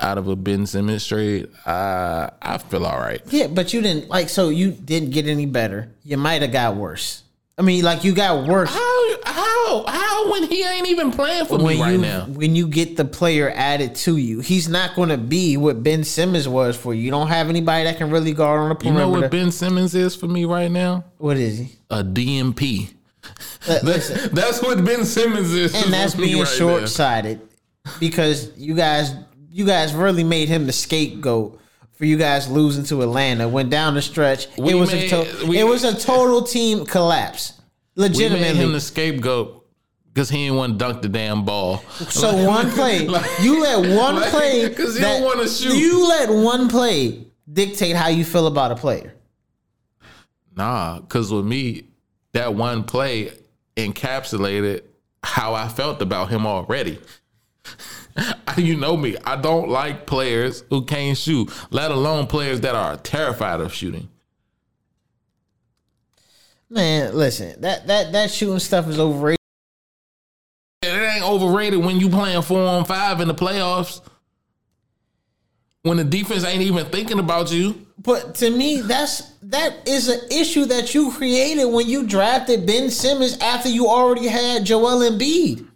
out 0.00 0.16
of 0.16 0.28
a 0.28 0.34
Ben 0.34 0.64
Simmons 0.64 1.06
trade, 1.06 1.50
I 1.66 2.30
I 2.40 2.56
feel 2.56 2.86
all 2.86 2.98
right. 2.98 3.20
Yeah, 3.26 3.48
but 3.48 3.74
you 3.74 3.82
didn't 3.82 4.08
like 4.08 4.30
so 4.30 4.48
you 4.48 4.70
didn't 4.70 5.10
get 5.10 5.26
any 5.26 5.44
better. 5.44 5.90
You 6.04 6.16
might 6.16 6.40
have 6.40 6.52
got 6.52 6.74
worse. 6.74 7.22
I 7.58 7.62
mean, 7.62 7.84
like 7.84 8.02
you 8.02 8.14
got 8.14 8.48
worse 8.48 8.70
How 8.70 9.16
how 9.26 9.61
how 9.86 10.30
when 10.30 10.44
he 10.44 10.62
ain't 10.64 10.86
even 10.88 11.10
playing 11.10 11.46
for 11.46 11.56
when 11.58 11.76
me 11.76 11.80
right 11.82 11.92
you 11.92 11.98
now? 11.98 12.24
when 12.26 12.54
you 12.54 12.66
get 12.68 12.96
the 12.96 13.04
player 13.04 13.50
added 13.54 13.94
to 13.96 14.16
you. 14.16 14.40
He's 14.40 14.68
not 14.68 14.94
going 14.94 15.08
to 15.08 15.16
be 15.18 15.56
what 15.56 15.82
Ben 15.82 16.04
Simmons 16.04 16.46
was 16.48 16.76
for 16.76 16.92
you. 16.94 17.02
You 17.02 17.10
don't 17.10 17.28
have 17.28 17.48
anybody 17.48 17.84
that 17.84 17.96
can 17.96 18.10
really 18.10 18.32
guard 18.32 18.60
on 18.60 18.76
the 18.78 18.84
You 18.84 18.92
know 18.92 19.08
what 19.08 19.30
Ben 19.30 19.50
Simmons 19.50 19.94
is 19.94 20.14
for 20.14 20.26
me 20.28 20.44
right 20.44 20.70
now? 20.70 21.04
what 21.18 21.36
is 21.36 21.58
he? 21.58 21.76
A 21.90 22.04
DMP. 22.04 22.92
Uh, 23.68 23.78
listen, 23.82 24.34
That's 24.34 24.60
what 24.62 24.84
Ben 24.84 25.04
Simmons 25.04 25.52
is. 25.52 25.74
and 25.74 25.92
that's 25.92 26.14
being 26.14 26.38
right 26.40 26.48
short 26.48 26.88
sighted 26.88 27.40
because 28.00 28.56
you 28.58 28.74
guys 28.74 29.14
you 29.50 29.64
guys 29.66 29.92
really 29.94 30.24
made 30.24 30.48
him 30.48 30.66
the 30.66 30.72
scapegoat 30.72 31.60
for 31.92 32.04
you 32.06 32.16
guys 32.16 32.48
losing 32.50 32.84
to 32.84 33.02
Atlanta. 33.02 33.46
Went 33.48 33.70
down 33.70 33.94
the 33.94 34.02
stretch. 34.02 34.48
We 34.58 34.70
it 34.72 34.74
was 34.74 34.92
made- 34.92 35.12
a 35.12 35.24
to- 35.24 35.46
we- 35.46 35.58
it 35.58 35.64
was 35.64 35.84
a 35.84 35.94
total 35.94 36.42
team 36.42 36.84
collapse. 36.86 37.52
We 37.94 38.08
made 38.08 38.56
him 38.56 38.72
the 38.72 38.80
scapegoat 38.80 39.61
because 40.12 40.28
he 40.28 40.44
didn't 40.44 40.56
want 40.56 40.72
to 40.72 40.78
dunk 40.78 41.02
the 41.02 41.08
damn 41.08 41.44
ball. 41.44 41.78
So 42.10 42.46
one 42.46 42.70
play, 42.72 43.00
you 43.40 43.60
let 43.62 43.96
one 43.96 44.16
like, 44.16 44.30
play 44.30 44.68
'cause 44.68 44.94
you 44.96 45.00
that- 45.00 45.20
don't 45.20 45.22
wanna 45.24 45.48
shoot. 45.48 45.74
You 45.76 46.06
let 46.08 46.28
one 46.28 46.68
play 46.68 47.26
dictate 47.50 47.96
how 47.96 48.08
you 48.08 48.24
feel 48.24 48.46
about 48.46 48.72
a 48.72 48.76
player. 48.76 49.14
Nah, 50.54 51.00
because 51.00 51.32
with 51.32 51.46
me, 51.46 51.84
that 52.32 52.54
one 52.54 52.84
play 52.84 53.32
encapsulated 53.76 54.82
how 55.22 55.54
I 55.54 55.68
felt 55.68 56.02
about 56.02 56.28
him 56.28 56.46
already. 56.46 56.98
you 58.58 58.76
know 58.76 58.96
me, 58.96 59.16
I 59.24 59.36
don't 59.36 59.70
like 59.70 60.04
players 60.06 60.62
who 60.68 60.84
can't 60.84 61.16
shoot, 61.16 61.50
let 61.70 61.90
alone 61.90 62.26
players 62.26 62.60
that 62.60 62.74
are 62.74 62.96
terrified 62.98 63.60
of 63.60 63.72
shooting. 63.72 64.10
Man, 66.68 67.14
listen, 67.14 67.60
that 67.60 67.86
that 67.86 68.12
that 68.12 68.30
shooting 68.30 68.58
stuff 68.58 68.88
is 68.88 68.98
overrated. 68.98 69.38
Overrated 71.32 71.82
when 71.82 71.98
you 71.98 72.10
playing 72.10 72.42
four 72.42 72.60
on 72.60 72.84
five 72.84 73.20
in 73.20 73.28
the 73.28 73.34
playoffs. 73.34 74.02
When 75.82 75.96
the 75.96 76.04
defense 76.04 76.44
ain't 76.44 76.62
even 76.62 76.86
thinking 76.86 77.18
about 77.18 77.50
you. 77.50 77.86
But 77.98 78.34
to 78.36 78.50
me, 78.50 78.82
that's 78.82 79.32
that 79.42 79.88
is 79.88 80.08
an 80.08 80.20
issue 80.30 80.66
that 80.66 80.94
you 80.94 81.10
created 81.10 81.64
when 81.66 81.88
you 81.88 82.06
drafted 82.06 82.66
Ben 82.66 82.90
Simmons 82.90 83.38
after 83.38 83.68
you 83.68 83.88
already 83.88 84.26
had 84.26 84.64
Joel 84.64 85.00
Embiid. 85.00 85.66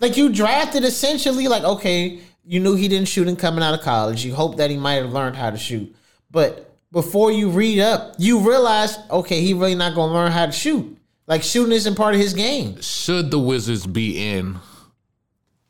Like 0.00 0.16
you 0.16 0.32
drafted 0.32 0.84
essentially 0.84 1.48
like, 1.48 1.64
okay, 1.64 2.20
you 2.44 2.60
knew 2.60 2.74
he 2.74 2.88
didn't 2.88 3.08
shoot 3.08 3.28
in 3.28 3.36
coming 3.36 3.62
out 3.64 3.74
of 3.74 3.80
college. 3.80 4.24
You 4.24 4.34
hope 4.34 4.56
that 4.58 4.70
he 4.70 4.76
might 4.76 4.94
have 4.94 5.12
learned 5.12 5.36
how 5.36 5.50
to 5.50 5.58
shoot. 5.58 5.94
But 6.30 6.72
before 6.92 7.32
you 7.32 7.50
read 7.50 7.80
up, 7.80 8.14
you 8.18 8.38
realize, 8.38 8.98
okay, 9.10 9.40
he 9.40 9.54
really 9.54 9.74
not 9.74 9.94
gonna 9.94 10.12
learn 10.12 10.32
how 10.32 10.46
to 10.46 10.52
shoot. 10.52 10.96
Like 11.26 11.42
shooting 11.42 11.72
isn't 11.72 11.94
part 11.94 12.14
of 12.14 12.20
his 12.20 12.34
game. 12.34 12.80
Should 12.80 13.30
the 13.30 13.38
Wizards 13.38 13.86
be 13.86 14.30
in 14.30 14.58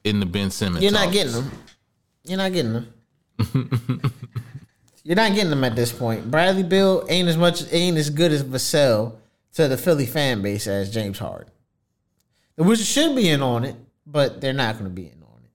in 0.05 0.21
the 0.21 0.27
Ben 0.27 0.51
Simmons? 0.51 0.83
You're 0.83 0.93
not 0.93 1.13
getting 1.13 1.33
them. 1.33 1.51
You're 2.25 2.39
not 2.39 2.53
getting 2.53 2.73
them. 2.73 2.93
You're 5.05 5.17
not 5.17 5.35
getting 5.35 5.51
them 5.51 5.65
at 5.65 5.75
this 5.75 5.93
point. 5.93 6.31
Bradley 6.31 6.63
Beal 6.63 7.05
ain't 7.09 7.29
as 7.29 7.37
much 7.37 7.65
ain't 7.73 7.99
as 7.99 8.09
good 8.09 8.31
as 8.31 8.45
Vassell 8.45 9.17
to 9.55 9.69
the 9.69 9.77
Philly 9.77 10.07
fan 10.07 10.43
base 10.43 10.67
as 10.67 10.93
James 10.93 11.19
Harden. 11.19 11.51
The 12.57 12.63
Wizards 12.63 12.89
should 12.89 13.17
be 13.17 13.29
in 13.29 13.43
on 13.43 13.65
it, 13.65 13.77
but 14.07 14.41
they're 14.41 14.53
not 14.53 14.75
going 14.75 14.85
to 14.85 14.95
be 14.95 15.07
in 15.07 15.23
on 15.23 15.41
it. 15.45 15.51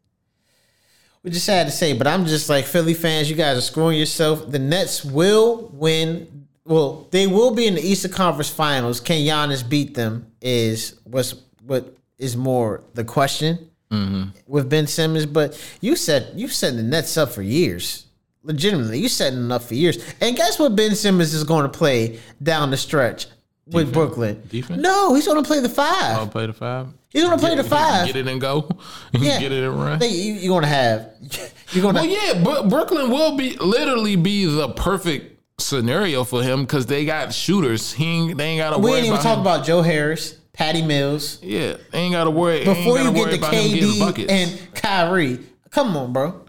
We 1.23 1.31
just 1.31 1.45
sad 1.45 1.65
to 1.67 1.71
say, 1.71 1.93
but 1.93 2.07
I'm 2.07 2.25
just 2.25 2.49
like 2.49 2.65
Philly 2.65 2.93
fans. 2.93 3.29
You 3.29 3.35
guys 3.35 3.57
are 3.57 3.61
screwing 3.61 3.97
yourself. 3.97 4.51
The 4.51 4.59
Nets 4.59 5.05
will 5.05 5.69
win. 5.73 6.46
Well, 6.67 7.07
they 7.11 7.27
will 7.27 7.51
be 7.51 7.65
in 7.67 7.75
the 7.75 7.81
Eastern 7.81 8.11
Conference 8.11 8.49
Finals. 8.49 8.99
Can 8.99 9.17
Giannis 9.25 9.67
beat 9.67 9.95
them? 9.95 10.31
Is 10.41 10.99
what's 11.05 11.33
what 11.65 11.95
is 12.17 12.35
more 12.35 12.83
the 12.93 13.03
question. 13.03 13.69
Mm-hmm. 13.89 14.31
with 14.47 14.69
Ben 14.69 14.85
Simmons. 14.85 15.25
But 15.25 15.57
you 15.79 15.95
said 15.95 16.33
you 16.35 16.49
set 16.49 16.75
the 16.75 16.83
Nets 16.83 17.15
up 17.15 17.29
for 17.31 17.41
years. 17.41 18.05
Legitimately, 18.43 18.99
you 18.99 19.07
setting 19.07 19.39
them 19.39 19.51
up 19.51 19.61
for 19.63 19.75
years. 19.75 19.97
And 20.19 20.35
guess 20.35 20.59
what? 20.59 20.75
Ben 20.75 20.93
Simmons 20.93 21.33
is 21.33 21.45
going 21.45 21.63
to 21.63 21.69
play 21.77 22.19
down 22.43 22.69
the 22.71 22.75
stretch 22.77 23.27
with 23.65 23.93
Brooklyn. 23.93 24.41
Defense? 24.49 24.81
No, 24.81 25.13
he's 25.15 25.25
going 25.25 25.41
to 25.41 25.47
play 25.47 25.59
the 25.61 25.69
5 25.69 25.85
I'll 26.17 26.27
play 26.27 26.47
the 26.47 26.53
five. 26.53 26.87
he's 27.09 27.23
going 27.23 27.37
to 27.37 27.45
play 27.45 27.55
the 27.55 27.63
five. 27.63 28.07
Get 28.07 28.15
it 28.17 28.27
and 28.27 28.39
go. 28.41 28.69
Yeah. 29.13 29.39
Get 29.39 29.51
it 29.53 29.63
and 29.63 29.81
run. 29.81 29.99
They- 29.99 30.09
you, 30.09 30.33
you're 30.33 30.49
going 30.49 30.63
to 30.63 30.67
have. 30.69 31.09
You're 31.71 31.81
going 31.81 31.95
to. 31.95 32.01
Well, 32.01 32.09
yeah, 32.09 32.41
but 32.43 32.69
Brooklyn 32.69 33.09
will 33.11 33.35
be 33.37 33.55
literally 33.57 34.15
be 34.15 34.45
the 34.45 34.69
perfect 34.69 35.36
scenario 35.59 36.23
for 36.23 36.43
him 36.43 36.61
because 36.61 36.85
they 36.85 37.05
got 37.05 37.33
shooters. 37.33 37.93
He 37.93 38.05
ain't, 38.05 38.37
they 38.37 38.45
ain't 38.45 38.59
got 38.59 38.71
to 38.71 38.77
we 38.79 38.91
worry 38.91 38.97
ain't 38.99 39.07
even 39.07 39.19
talk 39.19 39.35
him. 39.35 39.41
about 39.41 39.65
Joe 39.65 39.81
Harris, 39.81 40.33
Patty 40.53 40.81
Mills. 40.81 41.41
Yeah, 41.41 41.77
they 41.91 41.99
ain't 41.99 42.13
got 42.13 42.25
to 42.25 42.31
worry. 42.31 42.63
Before 42.63 42.97
you 42.99 43.03
get 43.05 43.13
the 43.13 43.19
worry 43.19 43.35
about 43.37 43.53
him 43.53 43.71
getting 43.73 44.25
KD 44.25 44.29
and 44.29 44.73
Kyrie, 44.75 45.39
come 45.71 45.95
on, 45.97 46.13
bro. 46.13 46.41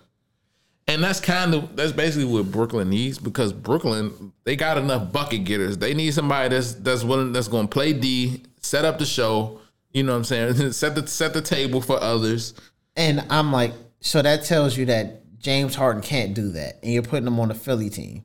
And 0.86 1.05
that's 1.05 1.20
kind 1.20 1.55
of 1.55 1.76
that's 1.76 1.93
basically 1.93 2.24
what 2.24 2.51
Brooklyn 2.51 2.89
needs 2.89 3.18
because 3.18 3.52
Brooklyn 3.52 4.32
they 4.44 4.56
got 4.56 4.78
enough 4.78 5.12
bucket 5.12 5.44
getters. 5.44 5.76
They 5.76 5.93
need 5.93 6.14
somebody 6.14 6.48
that's 6.48 6.72
that's 6.74 7.05
willing 7.05 7.32
that's 7.32 7.48
going 7.48 7.68
to 7.68 7.72
play 7.72 7.93
D, 7.93 8.43
set 8.62 8.86
up 8.86 8.98
the 8.98 9.05
show. 9.05 9.60
You 9.93 10.02
know 10.02 10.12
what 10.12 10.18
I'm 10.18 10.24
saying? 10.24 10.72
set 10.72 10.94
the 10.94 11.06
set 11.06 11.35
the 11.35 11.43
table 11.43 11.82
for 11.82 12.02
others. 12.02 12.55
And 12.97 13.24
I'm 13.28 13.52
like, 13.52 13.74
so 14.01 14.22
that 14.22 14.44
tells 14.44 14.76
you 14.78 14.86
that 14.86 15.39
James 15.39 15.74
Harden 15.74 16.02
can't 16.02 16.35
do 16.35 16.52
that, 16.52 16.78
and 16.82 16.93
you're 16.93 17.02
putting 17.02 17.26
him 17.26 17.39
on 17.39 17.48
the 17.48 17.55
Philly 17.55 17.90
team. 17.90 18.24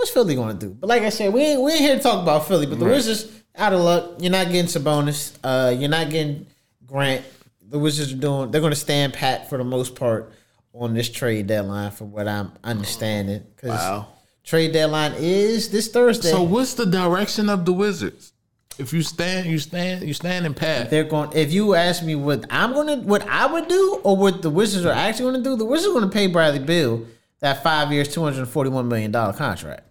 What's 0.00 0.12
Philly 0.12 0.34
going 0.34 0.58
to 0.58 0.66
do? 0.66 0.72
But 0.72 0.88
like 0.88 1.02
I 1.02 1.10
said, 1.10 1.30
we 1.30 1.42
ain't 1.42 1.60
we 1.60 1.72
ain't 1.72 1.80
here 1.82 1.94
to 1.94 2.02
talk 2.02 2.22
about 2.22 2.48
Philly. 2.48 2.64
But 2.64 2.78
the 2.78 2.86
Wizards 2.86 3.30
out 3.54 3.74
of 3.74 3.80
luck. 3.80 4.12
You're 4.18 4.32
not 4.32 4.46
getting 4.46 4.64
Sabonis. 4.64 5.36
Uh, 5.44 5.74
you're 5.76 5.90
not 5.90 6.08
getting 6.08 6.46
Grant. 6.86 7.22
The 7.68 7.78
Wizards 7.78 8.14
are 8.14 8.16
doing. 8.16 8.50
They're 8.50 8.62
going 8.62 8.72
to 8.72 8.78
stand 8.78 9.12
pat 9.12 9.50
for 9.50 9.58
the 9.58 9.64
most 9.64 9.94
part 9.94 10.32
on 10.72 10.94
this 10.94 11.10
trade 11.10 11.48
deadline, 11.48 11.90
from 11.90 12.12
what 12.12 12.26
I'm 12.26 12.50
understanding. 12.64 13.44
Because 13.54 14.06
trade 14.42 14.72
deadline 14.72 15.12
is 15.18 15.68
this 15.68 15.88
Thursday. 15.88 16.30
So 16.30 16.44
what's 16.44 16.72
the 16.72 16.86
direction 16.86 17.50
of 17.50 17.66
the 17.66 17.74
Wizards? 17.74 18.32
If 18.78 18.94
you 18.94 19.02
stand, 19.02 19.50
you 19.50 19.58
stand, 19.58 20.08
you 20.08 20.14
stand 20.14 20.46
in 20.46 20.54
pat. 20.54 20.88
they're 20.88 21.04
going. 21.04 21.30
If 21.34 21.52
you 21.52 21.74
ask 21.74 22.02
me 22.02 22.14
what 22.14 22.46
I'm 22.48 22.72
gonna, 22.72 22.96
what 22.96 23.28
I 23.28 23.44
would 23.44 23.68
do, 23.68 24.00
or 24.02 24.16
what 24.16 24.40
the 24.40 24.48
Wizards 24.48 24.86
are 24.86 24.92
actually 24.92 25.32
going 25.32 25.44
to 25.44 25.50
do, 25.50 25.56
the 25.56 25.66
Wizards 25.66 25.90
are 25.90 26.00
going 26.00 26.08
to 26.10 26.14
pay 26.14 26.26
Bradley 26.26 26.60
Beal 26.60 27.04
that 27.40 27.62
five 27.62 27.92
years, 27.92 28.08
two 28.08 28.22
hundred 28.22 28.48
forty-one 28.48 28.88
million 28.88 29.10
dollar 29.10 29.34
contract. 29.34 29.82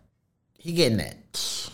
He 0.59 0.73
getting 0.73 0.97
that. 0.97 1.71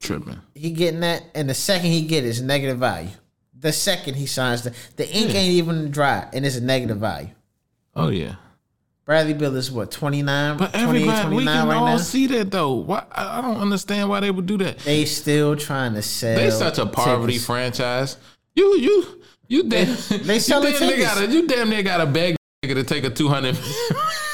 Tripping. 0.00 0.40
He 0.54 0.72
getting 0.72 1.00
that, 1.00 1.22
and 1.34 1.48
the 1.48 1.54
second 1.54 1.90
he 1.90 2.02
get 2.02 2.24
it 2.24 2.28
is 2.28 2.42
negative 2.42 2.78
value. 2.78 3.10
The 3.58 3.72
second 3.72 4.14
he 4.14 4.26
signs 4.26 4.62
the 4.62 4.74
the 4.96 5.08
ink 5.08 5.30
hmm. 5.30 5.36
ain't 5.36 5.52
even 5.54 5.90
dry, 5.90 6.28
and 6.32 6.44
it's 6.44 6.56
a 6.56 6.60
negative 6.60 6.98
value. 6.98 7.30
Oh 7.94 8.08
yeah. 8.08 8.34
Bradley 9.04 9.34
Beal 9.34 9.54
is 9.56 9.70
what 9.70 9.90
29, 9.90 10.58
But 10.58 10.72
28, 10.72 10.82
everybody, 10.82 11.36
we 11.36 11.44
can 11.44 11.68
right 11.68 11.76
all 11.76 11.86
now. 11.86 11.96
see 11.96 12.28
that 12.28 12.50
though. 12.50 12.74
Why? 12.74 13.04
I 13.10 13.40
don't 13.40 13.56
understand 13.56 14.08
why 14.08 14.20
they 14.20 14.30
would 14.30 14.46
do 14.46 14.58
that. 14.58 14.78
They 14.78 15.04
still 15.04 15.56
trying 15.56 15.94
to 15.94 16.02
sell. 16.02 16.36
They 16.36 16.50
such 16.50 16.78
a 16.78 16.86
poverty 16.86 17.34
tickets. 17.34 17.46
franchise. 17.46 18.16
You 18.54 18.76
you 18.76 19.22
you 19.48 19.62
damn 19.64 19.96
they 20.24 20.34
you 20.34 20.40
selling 20.40 20.72
damn 20.72 20.80
near 20.80 20.96
tickets. 20.96 21.14
got 21.14 21.30
you 21.30 21.46
damn 21.46 21.70
near 21.70 21.82
got 21.82 21.98
to 21.98 22.06
beg 22.06 22.36
nigga 22.64 22.74
to 22.74 22.84
take 22.84 23.04
a 23.04 23.10
two 23.10 23.28
hundred 23.28 23.58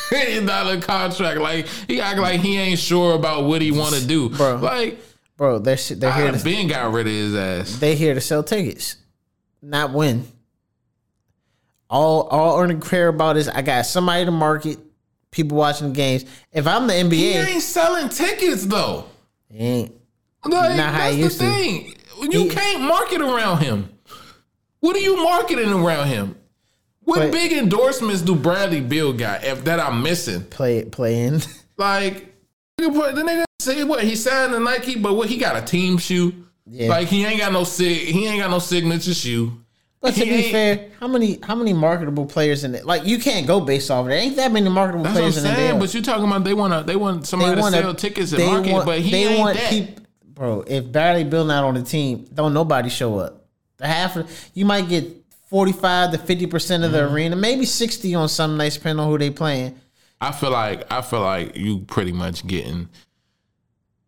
million 0.12 0.46
dollar 0.46 0.80
contract. 0.80 1.40
Like 1.40 1.66
he 1.86 2.00
act 2.00 2.18
like 2.18 2.40
he 2.40 2.56
ain't 2.58 2.78
sure 2.78 3.14
about 3.14 3.44
what 3.44 3.62
he 3.62 3.70
want 3.70 3.94
to 3.94 4.06
do. 4.06 4.28
Bro. 4.30 4.56
Like 4.56 4.98
bro. 5.36 5.58
They're 5.58 5.76
they're 5.76 6.12
here 6.12 6.28
I 6.28 6.30
to 6.38 6.44
been 6.44 6.68
got 6.68 6.92
rid 6.92 7.06
of 7.06 7.12
his 7.12 7.34
ass. 7.34 7.78
they 7.78 7.94
here 7.96 8.14
to 8.14 8.20
sell 8.20 8.42
tickets, 8.42 8.96
not 9.62 9.92
win. 9.92 10.26
All 11.90 12.22
all 12.28 12.58
Ernie 12.60 12.76
care 12.80 13.08
about 13.08 13.36
is 13.36 13.48
I 13.48 13.62
got 13.62 13.86
somebody 13.86 14.24
to 14.26 14.30
market, 14.30 14.78
people 15.30 15.56
watching 15.56 15.88
the 15.88 15.94
games. 15.94 16.24
If 16.52 16.66
I'm 16.66 16.86
the 16.86 16.92
NBA, 16.92 17.12
He 17.12 17.32
ain't 17.54 17.62
selling 17.62 18.08
tickets 18.10 18.66
though. 18.66 19.06
he 19.50 19.58
ain't 19.58 19.92
Like 20.44 20.76
Not 20.76 20.92
how 20.94 20.98
that's 20.98 21.14
he 21.14 21.16
the 21.16 21.24
used 21.24 21.40
to. 21.40 21.46
thing. 21.46 21.94
You 22.30 22.42
He- 22.42 22.48
can't 22.50 22.82
market 22.82 23.20
around 23.22 23.58
him. 23.58 23.88
What 24.80 24.96
are 24.96 25.00
you 25.00 25.16
marketing 25.22 25.72
around 25.72 26.08
him? 26.08 26.36
What 27.08 27.20
But- 27.20 27.32
big 27.32 27.52
endorsements 27.52 28.20
do 28.20 28.34
Bradley 28.34 28.82
Beal 28.82 29.14
got 29.14 29.42
if 29.42 29.64
that 29.64 29.80
I'm 29.80 30.02
missing? 30.02 30.42
play 30.44 30.84
playing. 30.84 31.40
Like 31.78 32.34
the 32.76 32.84
nigga 32.84 33.44
say 33.60 33.84
what 33.84 34.02
he 34.04 34.14
signed 34.16 34.52
to 34.52 34.58
Nike, 34.60 34.96
but 34.98 35.14
what 35.14 35.28
he 35.28 35.36
got 35.38 35.56
a 35.56 35.62
team 35.64 35.96
shoe. 35.96 36.34
Yeah. 36.66 36.88
Like 36.90 37.08
he 37.08 37.24
ain't 37.24 37.40
got 37.40 37.52
no 37.52 37.64
sig 37.64 38.08
he 38.08 38.26
ain't 38.26 38.40
got 38.42 38.50
no 38.50 38.58
signature 38.58 39.14
shoe. 39.14 39.52
But 40.00 40.14
to 40.14 40.24
He 40.24 40.30
be 40.42 40.52
fair, 40.52 40.90
how 41.00 41.06
many 41.08 41.38
how 41.42 41.54
many 41.54 41.72
marketable 41.72 42.26
players 42.26 42.64
in 42.64 42.74
it? 42.74 42.84
Like 42.84 43.06
you 43.06 43.18
can't 43.18 43.46
go 43.46 43.60
based 43.60 43.90
off 43.90 44.04
of 44.06 44.10
it. 44.10 44.16
Ain't 44.16 44.36
that 44.36 44.52
many 44.52 44.68
marketable 44.68 45.04
That's 45.04 45.14
what 45.14 45.24
I'm 45.24 45.30
players 45.32 45.36
in 45.44 45.50
the 45.50 45.54
saying. 45.56 45.78
But 45.78 45.94
you 45.94 46.02
talking 46.02 46.24
about 46.26 46.44
they 46.44 46.52
want 46.54 46.74
to 46.74 46.82
they 46.84 46.96
want 46.96 47.26
somebody 47.26 47.54
to 47.54 47.60
wanna- 47.62 47.80
sell 47.80 47.94
tickets 47.94 48.32
and 48.32 48.44
market, 48.44 48.72
want- 48.72 48.84
but 48.86 48.98
he 49.00 49.10
they 49.12 49.24
ain't 49.28 49.38
want 49.38 49.56
that. 49.56 50.34
bro, 50.34 50.62
if 50.66 50.84
Bradley 50.92 51.24
Beal 51.24 51.44
not 51.44 51.64
on 51.64 51.74
the 51.74 51.82
team, 51.82 52.26
don't 52.34 52.52
nobody 52.52 52.90
show 52.90 53.18
up. 53.18 53.44
The 53.78 53.86
half 53.86 54.16
of 54.16 54.28
you 54.52 54.64
might 54.64 54.88
get 54.88 55.17
forty 55.48 55.72
five 55.72 56.12
to 56.12 56.18
fifty 56.18 56.46
percent 56.46 56.84
of 56.84 56.92
the 56.92 56.98
Mm-hmm. 56.98 57.14
arena, 57.14 57.36
maybe 57.36 57.64
sixty 57.64 58.14
on 58.14 58.28
some 58.28 58.56
nights, 58.56 58.76
depending 58.76 59.04
on 59.04 59.10
who 59.10 59.18
they 59.18 59.30
playing. 59.30 59.78
I 60.20 60.32
feel 60.32 60.50
like 60.50 60.90
I 60.92 61.00
feel 61.02 61.20
like 61.20 61.56
you 61.56 61.80
pretty 61.80 62.12
much 62.12 62.46
getting 62.46 62.88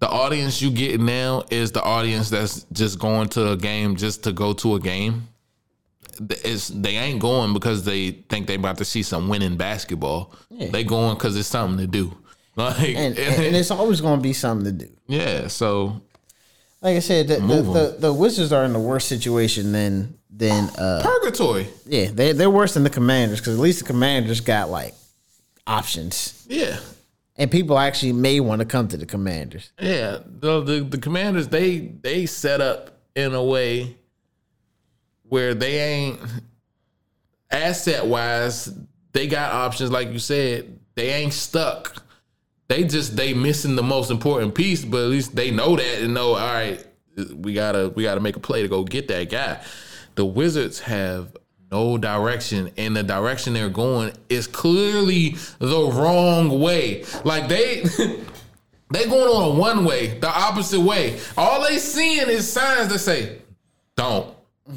the 0.01 0.09
audience 0.09 0.63
you 0.63 0.71
get 0.71 0.99
now 1.01 1.45
is 1.51 1.73
the 1.73 1.83
audience 1.83 2.31
that's 2.31 2.65
just 2.73 2.99
going 2.99 3.29
to 3.31 3.53
a 3.53 3.57
game 3.57 3.97
just 3.97 4.25
to 4.25 4.33
go 4.33 4.53
to 4.55 4.75
a 4.77 4.81
game. 4.81 5.29
It's, 6.45 6.69
they 6.69 6.97
ain't 6.97 7.21
going 7.21 7.53
because 7.53 7.85
they 7.85 8.11
think 8.29 8.47
they 8.47 8.55
about 8.57 8.79
to 8.79 8.85
see 8.85 9.03
some 9.03 9.29
winning 9.29 9.57
basketball. 9.57 10.35
They 10.51 10.85
going 10.85 11.15
because 11.17 11.37
it's 11.37 11.49
something 11.49 11.79
to 11.79 11.87
do. 11.87 12.17
Like 12.57 12.79
And, 12.97 13.17
and, 13.17 13.43
and 13.45 13.57
it's 13.57 13.71
always 13.71 14.01
going 14.01 14.19
to 14.19 14.23
be 14.23 14.33
something 14.33 14.65
to 14.65 14.87
do. 14.87 14.91
yeah, 15.07 15.47
so 15.47 16.03
Like 16.83 16.97
I 16.97 17.01
said, 17.01 17.29
the, 17.29 17.37
the, 17.37 17.63
the, 17.63 17.97
the 17.99 18.13
Wizards 18.13 18.53
are 18.53 18.65
in 18.65 18.75
a 18.75 18.81
worse 18.81 19.05
situation 19.05 19.73
than 19.73 20.19
than 20.33 20.71
uh 20.79 21.01
purgatory. 21.03 21.67
yeah 21.87 22.09
they 22.13 22.33
they're 22.33 22.49
worse 22.49 22.73
than 22.75 22.83
the 22.85 22.91
Commanders 22.91 23.41
because 23.41 23.55
at 23.55 23.61
least 23.61 23.81
the 23.81 23.85
Commanders 23.85 24.41
got 24.41 24.71
like 24.71 24.95
options 25.67 26.47
Yeah, 26.49 26.79
and 27.37 27.51
people 27.51 27.79
actually 27.79 28.13
may 28.13 28.41
want 28.41 28.61
to 28.61 28.65
come 28.65 28.89
to 28.89 28.97
the 28.97 29.05
Commanders. 29.07 29.71
yeah. 29.79 30.19
The, 30.25 30.63
the 30.63 30.81
the 30.81 30.99
commanders 30.99 31.49
they 31.49 31.79
they 31.79 32.25
set 32.27 32.61
up 32.63 32.91
in 33.15 33.35
a 33.35 33.45
way 33.45 33.97
where 35.29 35.53
they 35.55 35.79
ain't 35.81 36.21
asset 37.51 38.07
wise. 38.07 38.73
They 39.13 39.27
got 39.27 39.53
options, 39.53 39.91
like 39.91 40.13
you 40.13 40.19
said. 40.21 40.79
They 40.95 41.11
ain't 41.11 41.33
stuck. 41.33 42.03
They 42.71 42.85
just 42.85 43.17
they 43.17 43.35
missing 43.35 43.75
the 43.75 43.83
most 43.83 44.13
important 44.13 44.55
piece, 44.55 44.85
but 44.85 44.99
at 44.99 45.09
least 45.09 45.35
they 45.35 45.51
know 45.51 45.75
that 45.75 46.03
and 46.03 46.15
know. 46.15 46.35
All 46.35 46.55
right, 46.55 46.81
we 47.35 47.53
gotta 47.53 47.89
we 47.89 48.05
gotta 48.05 48.21
make 48.21 48.37
a 48.37 48.41
play 48.41 48.63
to 48.63 48.69
go 48.69 48.85
get 48.85 49.09
that 49.09 49.29
guy. 49.29 49.61
The 50.15 50.25
Wizards 50.25 50.79
have 50.79 51.37
no 51.73 51.99
direction, 51.99 52.71
and 52.77 52.95
the 52.97 53.03
direction 53.03 53.55
they're 53.55 53.71
going 53.71 54.13
is 54.29 54.47
clearly 54.47 55.35
the 55.59 55.91
wrong 55.93 56.61
way. 56.61 57.05
Like 57.25 57.49
they. 57.49 57.85
They 58.93 59.05
going 59.05 59.29
on 59.29 59.57
one 59.57 59.85
way, 59.85 60.19
the 60.19 60.27
opposite 60.27 60.81
way. 60.81 61.21
All 61.39 61.63
they 61.63 61.79
seeing 61.79 62.29
is 62.29 62.53
signs 62.53 62.89
that 62.89 62.99
say, 62.99 63.39
"Don't, 63.95 64.35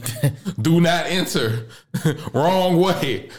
do 0.61 0.79
not 0.79 1.07
enter, 1.07 1.65
wrong 2.31 2.79
way." 2.79 3.31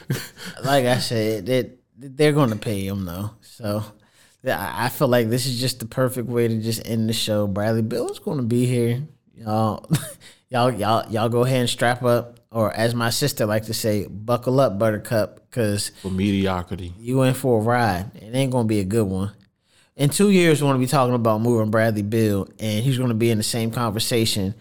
Like 0.65 0.87
I 0.87 0.99
said, 0.99 1.47
that 1.47 1.79
they're 1.97 2.33
going 2.33 2.51
to 2.51 2.57
pay 2.57 2.85
him 2.85 3.05
though. 3.05 3.31
So 3.41 3.85
I 4.47 4.87
I 4.87 4.89
feel 4.89 5.09
like 5.09 5.29
this 5.31 5.47
is 5.47 5.61
just 5.61 5.81
the 5.81 5.87
perfect 5.87 6.29
way 6.29 6.49
to 6.49 6.61
just 6.61 6.87
end 6.87 7.09
the 7.09 7.13
show. 7.13 7.47
Bradley 7.47 7.83
Beal 7.83 8.09
is 8.11 8.19
going 8.19 8.39
to 8.39 8.45
be 8.45 8.67
here. 8.67 9.03
Y'all, 9.37 9.89
y'all, 10.49 10.71
y'all, 10.71 11.11
y'all 11.11 11.29
go 11.29 11.45
ahead 11.45 11.61
and 11.61 11.71
strap 11.71 12.03
up, 12.03 12.41
or 12.51 12.73
as 12.73 12.95
my 12.95 13.11
sister 13.11 13.47
like 13.47 13.65
to 13.65 13.75
say, 13.75 14.07
buckle 14.07 14.61
up, 14.61 14.79
Buttercup, 14.79 15.49
because 15.49 15.91
For 16.03 16.11
mediocrity, 16.11 16.93
you 16.99 17.23
in 17.23 17.35
for 17.35 17.61
a 17.61 17.63
ride. 17.63 18.11
It 18.15 18.35
ain't 18.35 18.53
going 18.53 18.65
to 18.65 18.69
be 18.69 18.81
a 18.81 18.85
good 18.85 19.07
one. 19.07 19.33
In 19.97 20.11
two 20.11 20.31
years, 20.31 20.61
we're 20.61 20.69
going 20.69 20.81
to 20.81 20.87
be 20.87 20.91
talking 20.91 21.15
about 21.15 21.41
moving 21.41 21.71
Bradley 21.71 22.03
Beal, 22.03 22.49
and 22.59 22.85
he's 22.85 22.99
going 22.99 23.11
to 23.11 23.15
be 23.15 23.31
in 23.31 23.39
the 23.39 23.45
same 23.45 23.71
conversation 23.71 24.55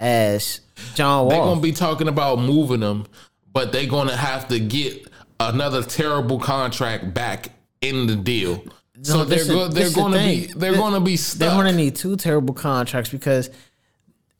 as 0.00 0.62
John 0.94 1.28
they're 1.28 1.38
gonna 1.38 1.60
be 1.60 1.72
talking 1.72 2.08
about 2.08 2.40
moving 2.40 2.80
them, 2.80 3.06
but 3.52 3.70
they're 3.70 3.86
gonna 3.86 4.16
have 4.16 4.48
to 4.48 4.58
get 4.58 5.06
another 5.38 5.82
terrible 5.82 6.40
contract 6.40 7.14
back 7.14 7.50
in 7.82 8.06
the 8.06 8.16
deal. 8.16 8.64
So 9.02 9.18
No, 9.18 9.24
they're 9.24 9.46
go, 9.46 9.68
they're 9.68 9.88
the 9.88 9.94
gonna 9.94 10.18
be 10.18 10.46
they're 10.46 10.74
gonna 10.74 11.00
be 11.00 11.16
They're 11.16 11.50
going 11.50 11.66
to 11.66 11.72
need 11.72 11.96
two 11.96 12.16
terrible 12.16 12.54
contracts 12.54 13.10
because 13.10 13.50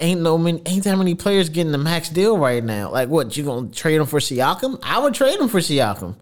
ain't 0.00 0.20
no 0.20 0.36
many, 0.36 0.62
ain't 0.66 0.84
that 0.84 0.96
many 0.96 1.14
players 1.14 1.48
getting 1.48 1.72
the 1.72 1.78
max 1.78 2.08
deal 2.08 2.36
right 2.36 2.62
now. 2.62 2.90
Like 2.90 3.08
what 3.08 3.36
you 3.36 3.44
gonna 3.44 3.68
trade 3.68 3.96
him 3.96 4.06
for 4.06 4.18
Siakam? 4.18 4.78
I 4.82 4.98
would 4.98 5.14
trade 5.14 5.38
him 5.40 5.48
for 5.48 5.60
Siakam. 5.60 6.16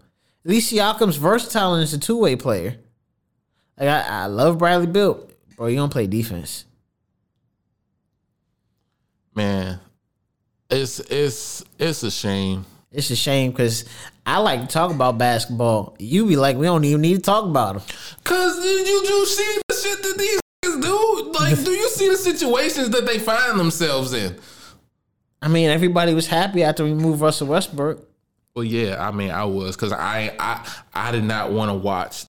At 0.45 0.51
least 0.51 0.71
Siakam's 0.71 1.17
versatile 1.17 1.73
and 1.73 1.83
is 1.83 1.93
a 1.93 1.99
two 1.99 2.17
way 2.17 2.35
player. 2.35 2.77
Like 3.77 3.89
I, 3.89 4.01
I 4.01 4.25
love 4.27 4.57
Bradley 4.57 4.87
Beal, 4.87 5.27
bro. 5.55 5.67
You 5.67 5.77
don't 5.77 5.91
play 5.91 6.07
defense. 6.07 6.65
Man, 9.35 9.79
it's 10.69 10.99
it's 10.99 11.63
it's 11.77 12.03
a 12.03 12.11
shame. 12.11 12.65
It's 12.91 13.11
a 13.11 13.15
shame 13.15 13.51
because 13.51 13.85
I 14.25 14.39
like 14.39 14.61
to 14.61 14.67
talk 14.67 14.91
about 14.91 15.17
basketball. 15.17 15.95
You 15.99 16.25
be 16.25 16.35
like, 16.35 16.57
we 16.57 16.65
don't 16.65 16.83
even 16.83 17.01
need 17.01 17.15
to 17.15 17.21
talk 17.21 17.45
about 17.45 17.75
them. 17.75 17.83
Cause 18.23 18.57
you 18.57 18.71
you, 18.71 19.25
see 19.27 19.61
the 19.67 19.75
shit 19.75 20.01
that 20.01 20.17
these 20.17 20.39
niggas 20.65 20.81
do. 20.81 21.31
Like, 21.39 21.63
do 21.63 21.71
you 21.71 21.89
see 21.89 22.09
the 22.09 22.17
situations 22.17 22.89
that 22.89 23.05
they 23.05 23.19
find 23.19 23.59
themselves 23.59 24.13
in? 24.13 24.35
I 25.41 25.47
mean, 25.47 25.69
everybody 25.69 26.15
was 26.15 26.27
happy 26.27 26.63
after 26.63 26.83
we 26.83 26.93
moved 26.93 27.21
Russell 27.21 27.47
Westbrook. 27.47 28.05
Well, 28.55 28.65
yeah, 28.65 29.07
I 29.07 29.11
mean, 29.11 29.29
I 29.29 29.45
was 29.45 29.75
because 29.75 29.93
I 29.93 30.35
I 30.39 30.67
I 30.93 31.11
did 31.11 31.23
not 31.23 31.51
want 31.51 31.69
to 31.69 31.75
watch 31.75 32.25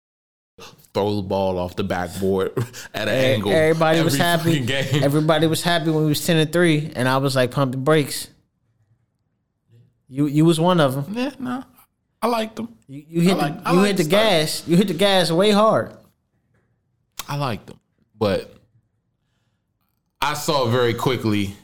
throw 0.94 1.16
the 1.18 1.22
ball 1.22 1.60
off 1.60 1.76
the 1.76 1.84
backboard 1.84 2.58
at 2.96 3.08
an 3.08 3.14
angle. 3.14 3.52
Everybody 3.52 4.02
was 4.02 4.18
happy. 4.18 4.66
Everybody 5.04 5.46
was 5.46 5.62
happy 5.62 5.92
when 5.92 6.04
we 6.04 6.10
was 6.10 6.26
ten 6.26 6.38
and 6.38 6.52
three, 6.52 6.92
and 6.96 7.08
I 7.08 7.18
was 7.18 7.36
like, 7.36 7.52
pump 7.52 7.72
the 7.74 7.78
brakes. 7.78 8.30
You 10.10 10.28
you 10.28 10.46
was 10.46 10.60
one 10.60 10.80
of 10.80 10.94
them. 10.96 11.14
yeah, 11.18 11.32
no, 11.40 11.64
I 12.22 12.28
liked 12.28 12.56
them. 12.56 12.70
You, 12.88 13.04
you 13.08 13.22
hit 13.22 13.38
like- 13.38 13.64
the, 13.64 13.72
you 13.74 13.80
hit 13.84 13.98
the 13.98 14.04
stuff. 14.04 14.12
gas. 14.12 14.64
You 14.68 14.78
hit 14.78 14.88
the 14.88 14.94
gas 14.94 15.32
way 15.32 15.52
hard. 15.52 15.96
I 17.28 17.36
liked 17.36 17.68
them, 17.68 17.80
but 18.18 18.54
I 20.22 20.34
saw 20.34 20.66
very 20.68 20.94
quickly 20.94 21.56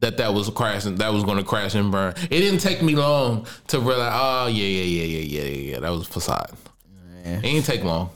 that 0.00 0.16
that 0.18 0.34
was 0.34 0.50
crashing. 0.50 0.96
That 0.96 1.12
was 1.12 1.22
going 1.24 1.38
to 1.38 1.44
crash 1.44 1.74
and 1.74 1.90
burn. 1.92 2.14
It 2.16 2.28
didn't 2.40 2.60
take 2.60 2.82
me 2.82 2.96
long 2.96 3.46
to 3.68 3.78
realize. 3.80 4.12
Oh 4.14 4.46
yeah, 4.48 4.64
yeah, 4.64 4.82
yeah, 4.82 5.04
yeah, 5.04 5.18
yeah, 5.18 5.42
yeah. 5.48 5.70
yeah. 5.74 5.80
That 5.80 5.90
was 5.90 6.06
facade. 6.06 6.50
It 7.24 7.40
didn't 7.42 7.64
take 7.64 7.84
long. 7.84 8.10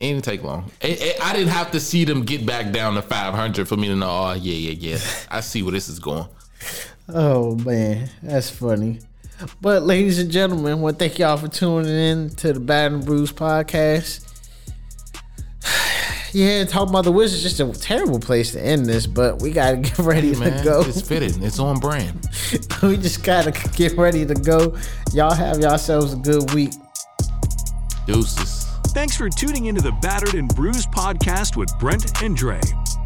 It 0.00 0.08
didn't 0.08 0.24
take 0.24 0.42
long. 0.42 0.70
It- 0.80 1.00
it- 1.00 1.22
I 1.24 1.32
didn't 1.34 1.50
have 1.52 1.70
to 1.72 1.80
see 1.80 2.04
them 2.04 2.24
get 2.24 2.44
back 2.46 2.72
down 2.72 2.94
to 2.94 3.02
500 3.02 3.68
for 3.68 3.76
me 3.76 3.88
to 3.88 3.94
know. 3.94 4.08
Oh 4.10 4.32
yeah, 4.32 4.54
yeah, 4.72 4.94
yeah. 4.96 4.98
I 5.30 5.40
see 5.40 5.62
where 5.62 5.72
this 5.72 5.88
is 5.88 5.98
going. 5.98 6.26
Oh 7.08 7.56
man, 7.56 8.08
that's 8.22 8.48
funny. 8.50 9.00
But 9.60 9.82
ladies 9.82 10.18
and 10.18 10.30
gentlemen, 10.30 10.72
I 10.72 10.74
want 10.74 10.98
thank 10.98 11.18
y'all 11.18 11.36
for 11.36 11.48
tuning 11.48 11.90
in 11.90 12.30
to 12.36 12.52
the 12.52 12.60
Bad 12.60 12.92
and 12.92 13.04
Bruise 13.04 13.32
podcast. 13.32 14.30
Yeah, 16.32 16.64
talking 16.64 16.88
about 16.88 17.04
the 17.04 17.12
Wizards 17.12 17.44
just 17.44 17.60
a 17.60 17.80
terrible 17.80 18.18
place 18.18 18.50
to 18.54 18.60
end 18.60 18.86
this, 18.86 19.06
but 19.06 19.40
we 19.40 19.52
gotta 19.52 19.76
get 19.82 19.96
ready 20.00 20.34
Man, 20.34 20.58
to 20.58 20.64
go. 20.64 20.80
it's 20.80 21.00
fitting. 21.00 21.40
It's 21.44 21.60
on 21.60 21.78
brand. 21.78 22.26
we 22.82 22.96
just 22.96 23.22
gotta 23.22 23.52
get 23.76 23.96
ready 23.96 24.26
to 24.26 24.34
go. 24.34 24.76
Y'all 25.12 25.32
have 25.32 25.60
yourselves 25.60 26.12
a 26.12 26.16
good 26.16 26.52
week. 26.52 26.72
Deuces. 28.08 28.66
Thanks 28.88 29.16
for 29.16 29.30
tuning 29.30 29.66
into 29.66 29.80
the 29.80 29.92
Battered 30.02 30.34
and 30.34 30.52
Bruised 30.56 30.90
podcast 30.90 31.54
with 31.56 31.68
Brent 31.78 32.20
and 32.20 32.36
Dre. 32.36 32.60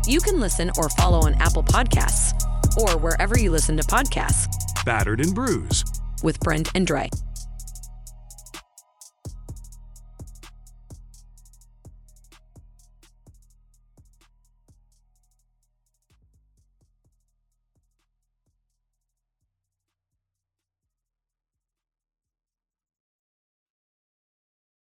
You 0.06 0.20
can 0.20 0.40
listen 0.40 0.70
or 0.78 0.88
follow 0.88 1.18
on 1.18 1.34
Apple 1.34 1.64
Podcasts 1.64 2.47
or 2.78 2.96
wherever 2.98 3.38
you 3.38 3.50
listen 3.50 3.76
to 3.76 3.82
podcasts 3.82 4.46
Battered 4.84 5.20
and 5.20 5.34
Bruised. 5.34 6.00
with 6.22 6.38
Brent 6.40 6.70
and 6.74 6.86
Dre. 6.86 7.08